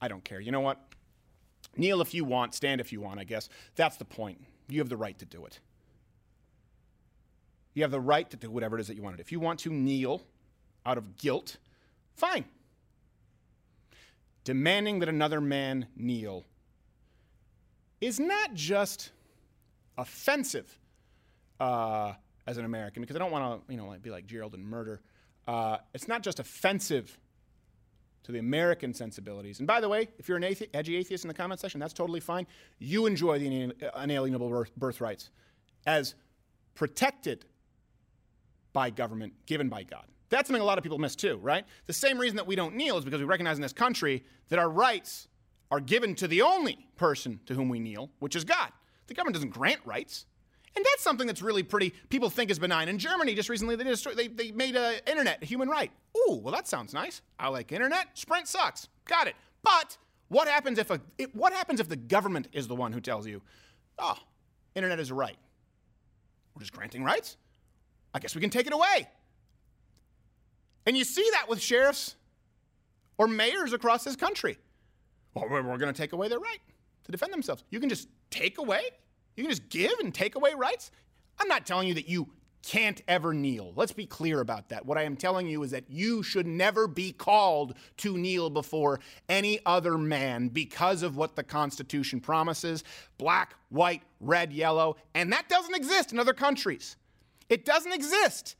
I 0.00 0.08
don't 0.08 0.24
care. 0.24 0.40
You 0.40 0.52
know 0.52 0.60
what? 0.60 0.80
Kneel 1.76 2.00
if 2.00 2.14
you 2.14 2.24
want, 2.24 2.54
stand 2.54 2.80
if 2.80 2.92
you 2.92 3.00
want, 3.00 3.20
I 3.20 3.24
guess. 3.24 3.48
That's 3.76 3.96
the 3.96 4.04
point. 4.04 4.40
You 4.68 4.80
have 4.80 4.88
the 4.88 4.96
right 4.96 5.18
to 5.18 5.24
do 5.24 5.44
it. 5.44 5.60
You 7.74 7.82
have 7.82 7.90
the 7.90 8.00
right 8.00 8.28
to 8.30 8.36
do 8.36 8.50
whatever 8.50 8.76
it 8.76 8.80
is 8.80 8.88
that 8.88 8.96
you 8.96 9.02
wanted. 9.02 9.20
If 9.20 9.30
you 9.30 9.40
want 9.40 9.60
to 9.60 9.70
kneel 9.70 10.22
out 10.84 10.98
of 10.98 11.16
guilt, 11.16 11.58
fine. 12.14 12.44
Demanding 14.44 15.00
that 15.00 15.08
another 15.08 15.40
man 15.40 15.86
kneel 15.96 16.44
is 18.00 18.18
not 18.18 18.54
just 18.54 19.10
offensive 19.96 20.78
uh, 21.60 22.14
as 22.46 22.56
an 22.56 22.64
American, 22.64 23.02
because 23.02 23.16
I 23.16 23.18
don't 23.18 23.30
want 23.30 23.66
to, 23.66 23.72
you 23.72 23.78
know, 23.78 23.86
like, 23.86 24.02
be 24.02 24.10
like 24.10 24.26
Gerald 24.26 24.54
and 24.54 24.64
murder. 24.64 25.00
Uh, 25.46 25.78
it's 25.92 26.08
not 26.08 26.22
just 26.22 26.40
offensive 26.40 27.18
to 28.22 28.32
the 28.32 28.38
American 28.38 28.94
sensibilities. 28.94 29.58
And 29.58 29.66
by 29.66 29.80
the 29.80 29.88
way, 29.88 30.08
if 30.18 30.28
you're 30.28 30.36
an 30.36 30.44
athe- 30.44 30.68
edgy 30.74 30.96
atheist 30.96 31.24
in 31.24 31.28
the 31.28 31.34
comment 31.34 31.60
section, 31.60 31.80
that's 31.80 31.94
totally 31.94 32.20
fine. 32.20 32.46
You 32.78 33.06
enjoy 33.06 33.38
the 33.38 33.48
inal- 33.48 33.90
unalienable 33.94 34.48
birth- 34.48 34.76
birthrights 34.76 35.30
as 35.86 36.14
protected 36.74 37.44
by 38.78 38.90
government, 38.90 39.32
given 39.44 39.68
by 39.68 39.82
God. 39.82 40.04
That's 40.28 40.46
something 40.46 40.62
a 40.62 40.64
lot 40.64 40.78
of 40.78 40.84
people 40.84 40.98
miss 40.98 41.16
too, 41.16 41.40
right? 41.42 41.64
The 41.88 41.92
same 41.92 42.16
reason 42.16 42.36
that 42.36 42.46
we 42.46 42.54
don't 42.54 42.76
kneel 42.76 42.96
is 42.96 43.04
because 43.04 43.18
we 43.18 43.26
recognize 43.26 43.58
in 43.58 43.62
this 43.62 43.72
country 43.72 44.22
that 44.50 44.60
our 44.60 44.70
rights 44.70 45.26
are 45.72 45.80
given 45.80 46.14
to 46.14 46.28
the 46.28 46.42
only 46.42 46.86
person 46.94 47.40
to 47.46 47.54
whom 47.54 47.68
we 47.68 47.80
kneel, 47.80 48.08
which 48.20 48.36
is 48.36 48.44
God. 48.44 48.70
The 49.08 49.14
government 49.14 49.34
doesn't 49.34 49.50
grant 49.50 49.80
rights. 49.84 50.26
And 50.76 50.84
that's 50.84 51.02
something 51.02 51.26
that's 51.26 51.42
really 51.42 51.64
pretty, 51.64 51.92
people 52.08 52.30
think 52.30 52.52
is 52.52 52.60
benign. 52.60 52.88
In 52.88 53.00
Germany, 53.00 53.34
just 53.34 53.48
recently, 53.48 53.74
they, 53.74 53.82
just, 53.82 54.16
they, 54.16 54.28
they 54.28 54.52
made 54.52 54.76
uh, 54.76 54.92
internet 55.08 55.42
a 55.42 55.44
human 55.44 55.68
right. 55.68 55.90
Ooh, 56.16 56.36
well, 56.36 56.54
that 56.54 56.68
sounds 56.68 56.94
nice. 56.94 57.20
I 57.36 57.48
like 57.48 57.72
internet. 57.72 58.16
Sprint 58.16 58.46
sucks. 58.46 58.86
Got 59.06 59.26
it. 59.26 59.34
But 59.64 59.98
what 60.28 60.46
happens 60.46 60.78
if, 60.78 60.92
a, 60.92 61.00
what 61.32 61.52
happens 61.52 61.80
if 61.80 61.88
the 61.88 61.96
government 61.96 62.46
is 62.52 62.68
the 62.68 62.76
one 62.76 62.92
who 62.92 63.00
tells 63.00 63.26
you, 63.26 63.42
oh, 63.98 64.18
internet 64.76 65.00
is 65.00 65.10
a 65.10 65.14
right? 65.14 65.36
We're 66.54 66.60
just 66.60 66.72
granting 66.72 67.02
rights? 67.02 67.38
I 68.18 68.20
guess 68.20 68.34
we 68.34 68.40
can 68.40 68.50
take 68.50 68.66
it 68.66 68.72
away. 68.72 69.08
And 70.86 70.96
you 70.96 71.04
see 71.04 71.24
that 71.34 71.48
with 71.48 71.60
sheriffs 71.60 72.16
or 73.16 73.28
mayors 73.28 73.72
across 73.72 74.02
this 74.02 74.16
country. 74.16 74.58
Well, 75.34 75.46
we're, 75.48 75.62
going 75.62 75.92
to 75.92 75.92
take 75.92 76.12
away 76.12 76.26
their 76.26 76.40
right 76.40 76.58
to 77.04 77.12
defend 77.12 77.32
themselves. 77.32 77.62
You 77.70 77.78
can 77.78 77.88
just 77.88 78.08
take 78.30 78.58
away, 78.58 78.80
you 79.36 79.44
can 79.44 79.50
just 79.52 79.68
give 79.68 79.92
and 80.00 80.12
take 80.12 80.34
away 80.34 80.54
rights. 80.54 80.90
I'm 81.38 81.46
not 81.46 81.64
telling 81.64 81.86
you 81.86 81.94
that 81.94 82.08
you 82.08 82.26
can't 82.64 83.00
ever 83.06 83.32
kneel. 83.32 83.72
Let's 83.76 83.92
be 83.92 84.04
clear 84.04 84.40
about 84.40 84.70
that. 84.70 84.84
What 84.84 84.98
I 84.98 85.04
am 85.04 85.14
telling 85.14 85.46
you 85.46 85.62
is 85.62 85.70
that 85.70 85.84
you 85.88 86.24
should 86.24 86.48
never 86.48 86.88
be 86.88 87.12
called 87.12 87.74
to 87.98 88.18
kneel 88.18 88.50
before 88.50 88.98
any 89.28 89.60
other 89.64 89.96
man 89.96 90.48
because 90.48 91.04
of 91.04 91.16
what 91.16 91.36
the 91.36 91.44
Constitution 91.44 92.18
promises 92.18 92.82
black, 93.16 93.54
white, 93.68 94.02
red, 94.18 94.52
yellow, 94.52 94.96
and 95.14 95.32
that 95.32 95.48
doesn't 95.48 95.76
exist 95.76 96.12
in 96.12 96.18
other 96.18 96.34
countries. 96.34 96.96
It 97.48 97.64
doesn't 97.64 97.92
exist 97.92 98.56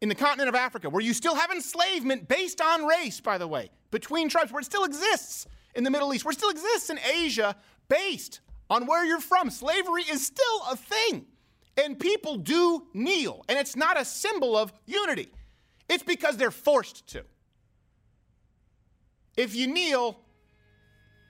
in 0.00 0.08
the 0.08 0.14
continent 0.14 0.48
of 0.48 0.54
Africa, 0.54 0.88
where 0.88 1.02
you 1.02 1.12
still 1.12 1.34
have 1.34 1.50
enslavement 1.50 2.28
based 2.28 2.60
on 2.60 2.86
race, 2.86 3.20
by 3.20 3.38
the 3.38 3.46
way, 3.46 3.70
between 3.90 4.28
tribes, 4.28 4.52
where 4.52 4.60
it 4.60 4.64
still 4.64 4.84
exists 4.84 5.46
in 5.74 5.84
the 5.84 5.90
Middle 5.90 6.14
East, 6.14 6.24
where 6.24 6.32
it 6.32 6.38
still 6.38 6.50
exists 6.50 6.90
in 6.90 6.98
Asia, 6.98 7.56
based 7.88 8.40
on 8.70 8.86
where 8.86 9.04
you're 9.04 9.20
from. 9.20 9.50
Slavery 9.50 10.02
is 10.10 10.24
still 10.24 10.62
a 10.70 10.76
thing. 10.76 11.26
And 11.76 11.98
people 11.98 12.36
do 12.36 12.86
kneel. 12.94 13.44
And 13.48 13.58
it's 13.58 13.76
not 13.76 14.00
a 14.00 14.04
symbol 14.04 14.56
of 14.56 14.72
unity, 14.86 15.28
it's 15.88 16.02
because 16.02 16.36
they're 16.36 16.50
forced 16.50 17.06
to. 17.08 17.24
If 19.36 19.54
you 19.54 19.66
kneel, 19.66 20.20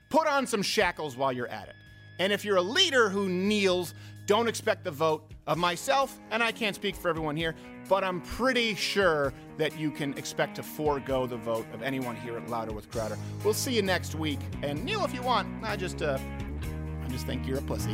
put 0.09 0.27
on 0.27 0.45
some 0.45 0.61
shackles 0.61 1.15
while 1.15 1.31
you're 1.31 1.47
at 1.47 1.69
it. 1.69 1.75
And 2.19 2.31
if 2.31 2.45
you're 2.45 2.57
a 2.57 2.61
leader 2.61 3.09
who 3.09 3.29
kneels, 3.29 3.93
don't 4.31 4.47
expect 4.47 4.85
the 4.85 4.91
vote 4.91 5.29
of 5.45 5.57
myself, 5.57 6.17
and 6.31 6.41
I 6.41 6.53
can't 6.53 6.73
speak 6.73 6.95
for 6.95 7.09
everyone 7.09 7.35
here, 7.35 7.53
but 7.89 8.01
I'm 8.01 8.21
pretty 8.21 8.75
sure 8.75 9.33
that 9.57 9.77
you 9.77 9.91
can 9.91 10.17
expect 10.17 10.55
to 10.55 10.63
forego 10.63 11.27
the 11.27 11.35
vote 11.35 11.65
of 11.73 11.81
anyone 11.81 12.15
here 12.15 12.37
at 12.37 12.47
Louder 12.47 12.71
with 12.71 12.89
Crowder. 12.89 13.17
We'll 13.43 13.53
see 13.53 13.73
you 13.73 13.81
next 13.81 14.15
week, 14.15 14.39
and 14.63 14.85
kneel, 14.85 15.03
if 15.03 15.13
you 15.13 15.21
want. 15.21 15.49
I 15.65 15.75
just, 15.75 16.01
uh, 16.01 16.17
I 17.03 17.07
just 17.09 17.25
think 17.25 17.45
you're 17.45 17.59
a 17.59 17.61
pussy. 17.61 17.93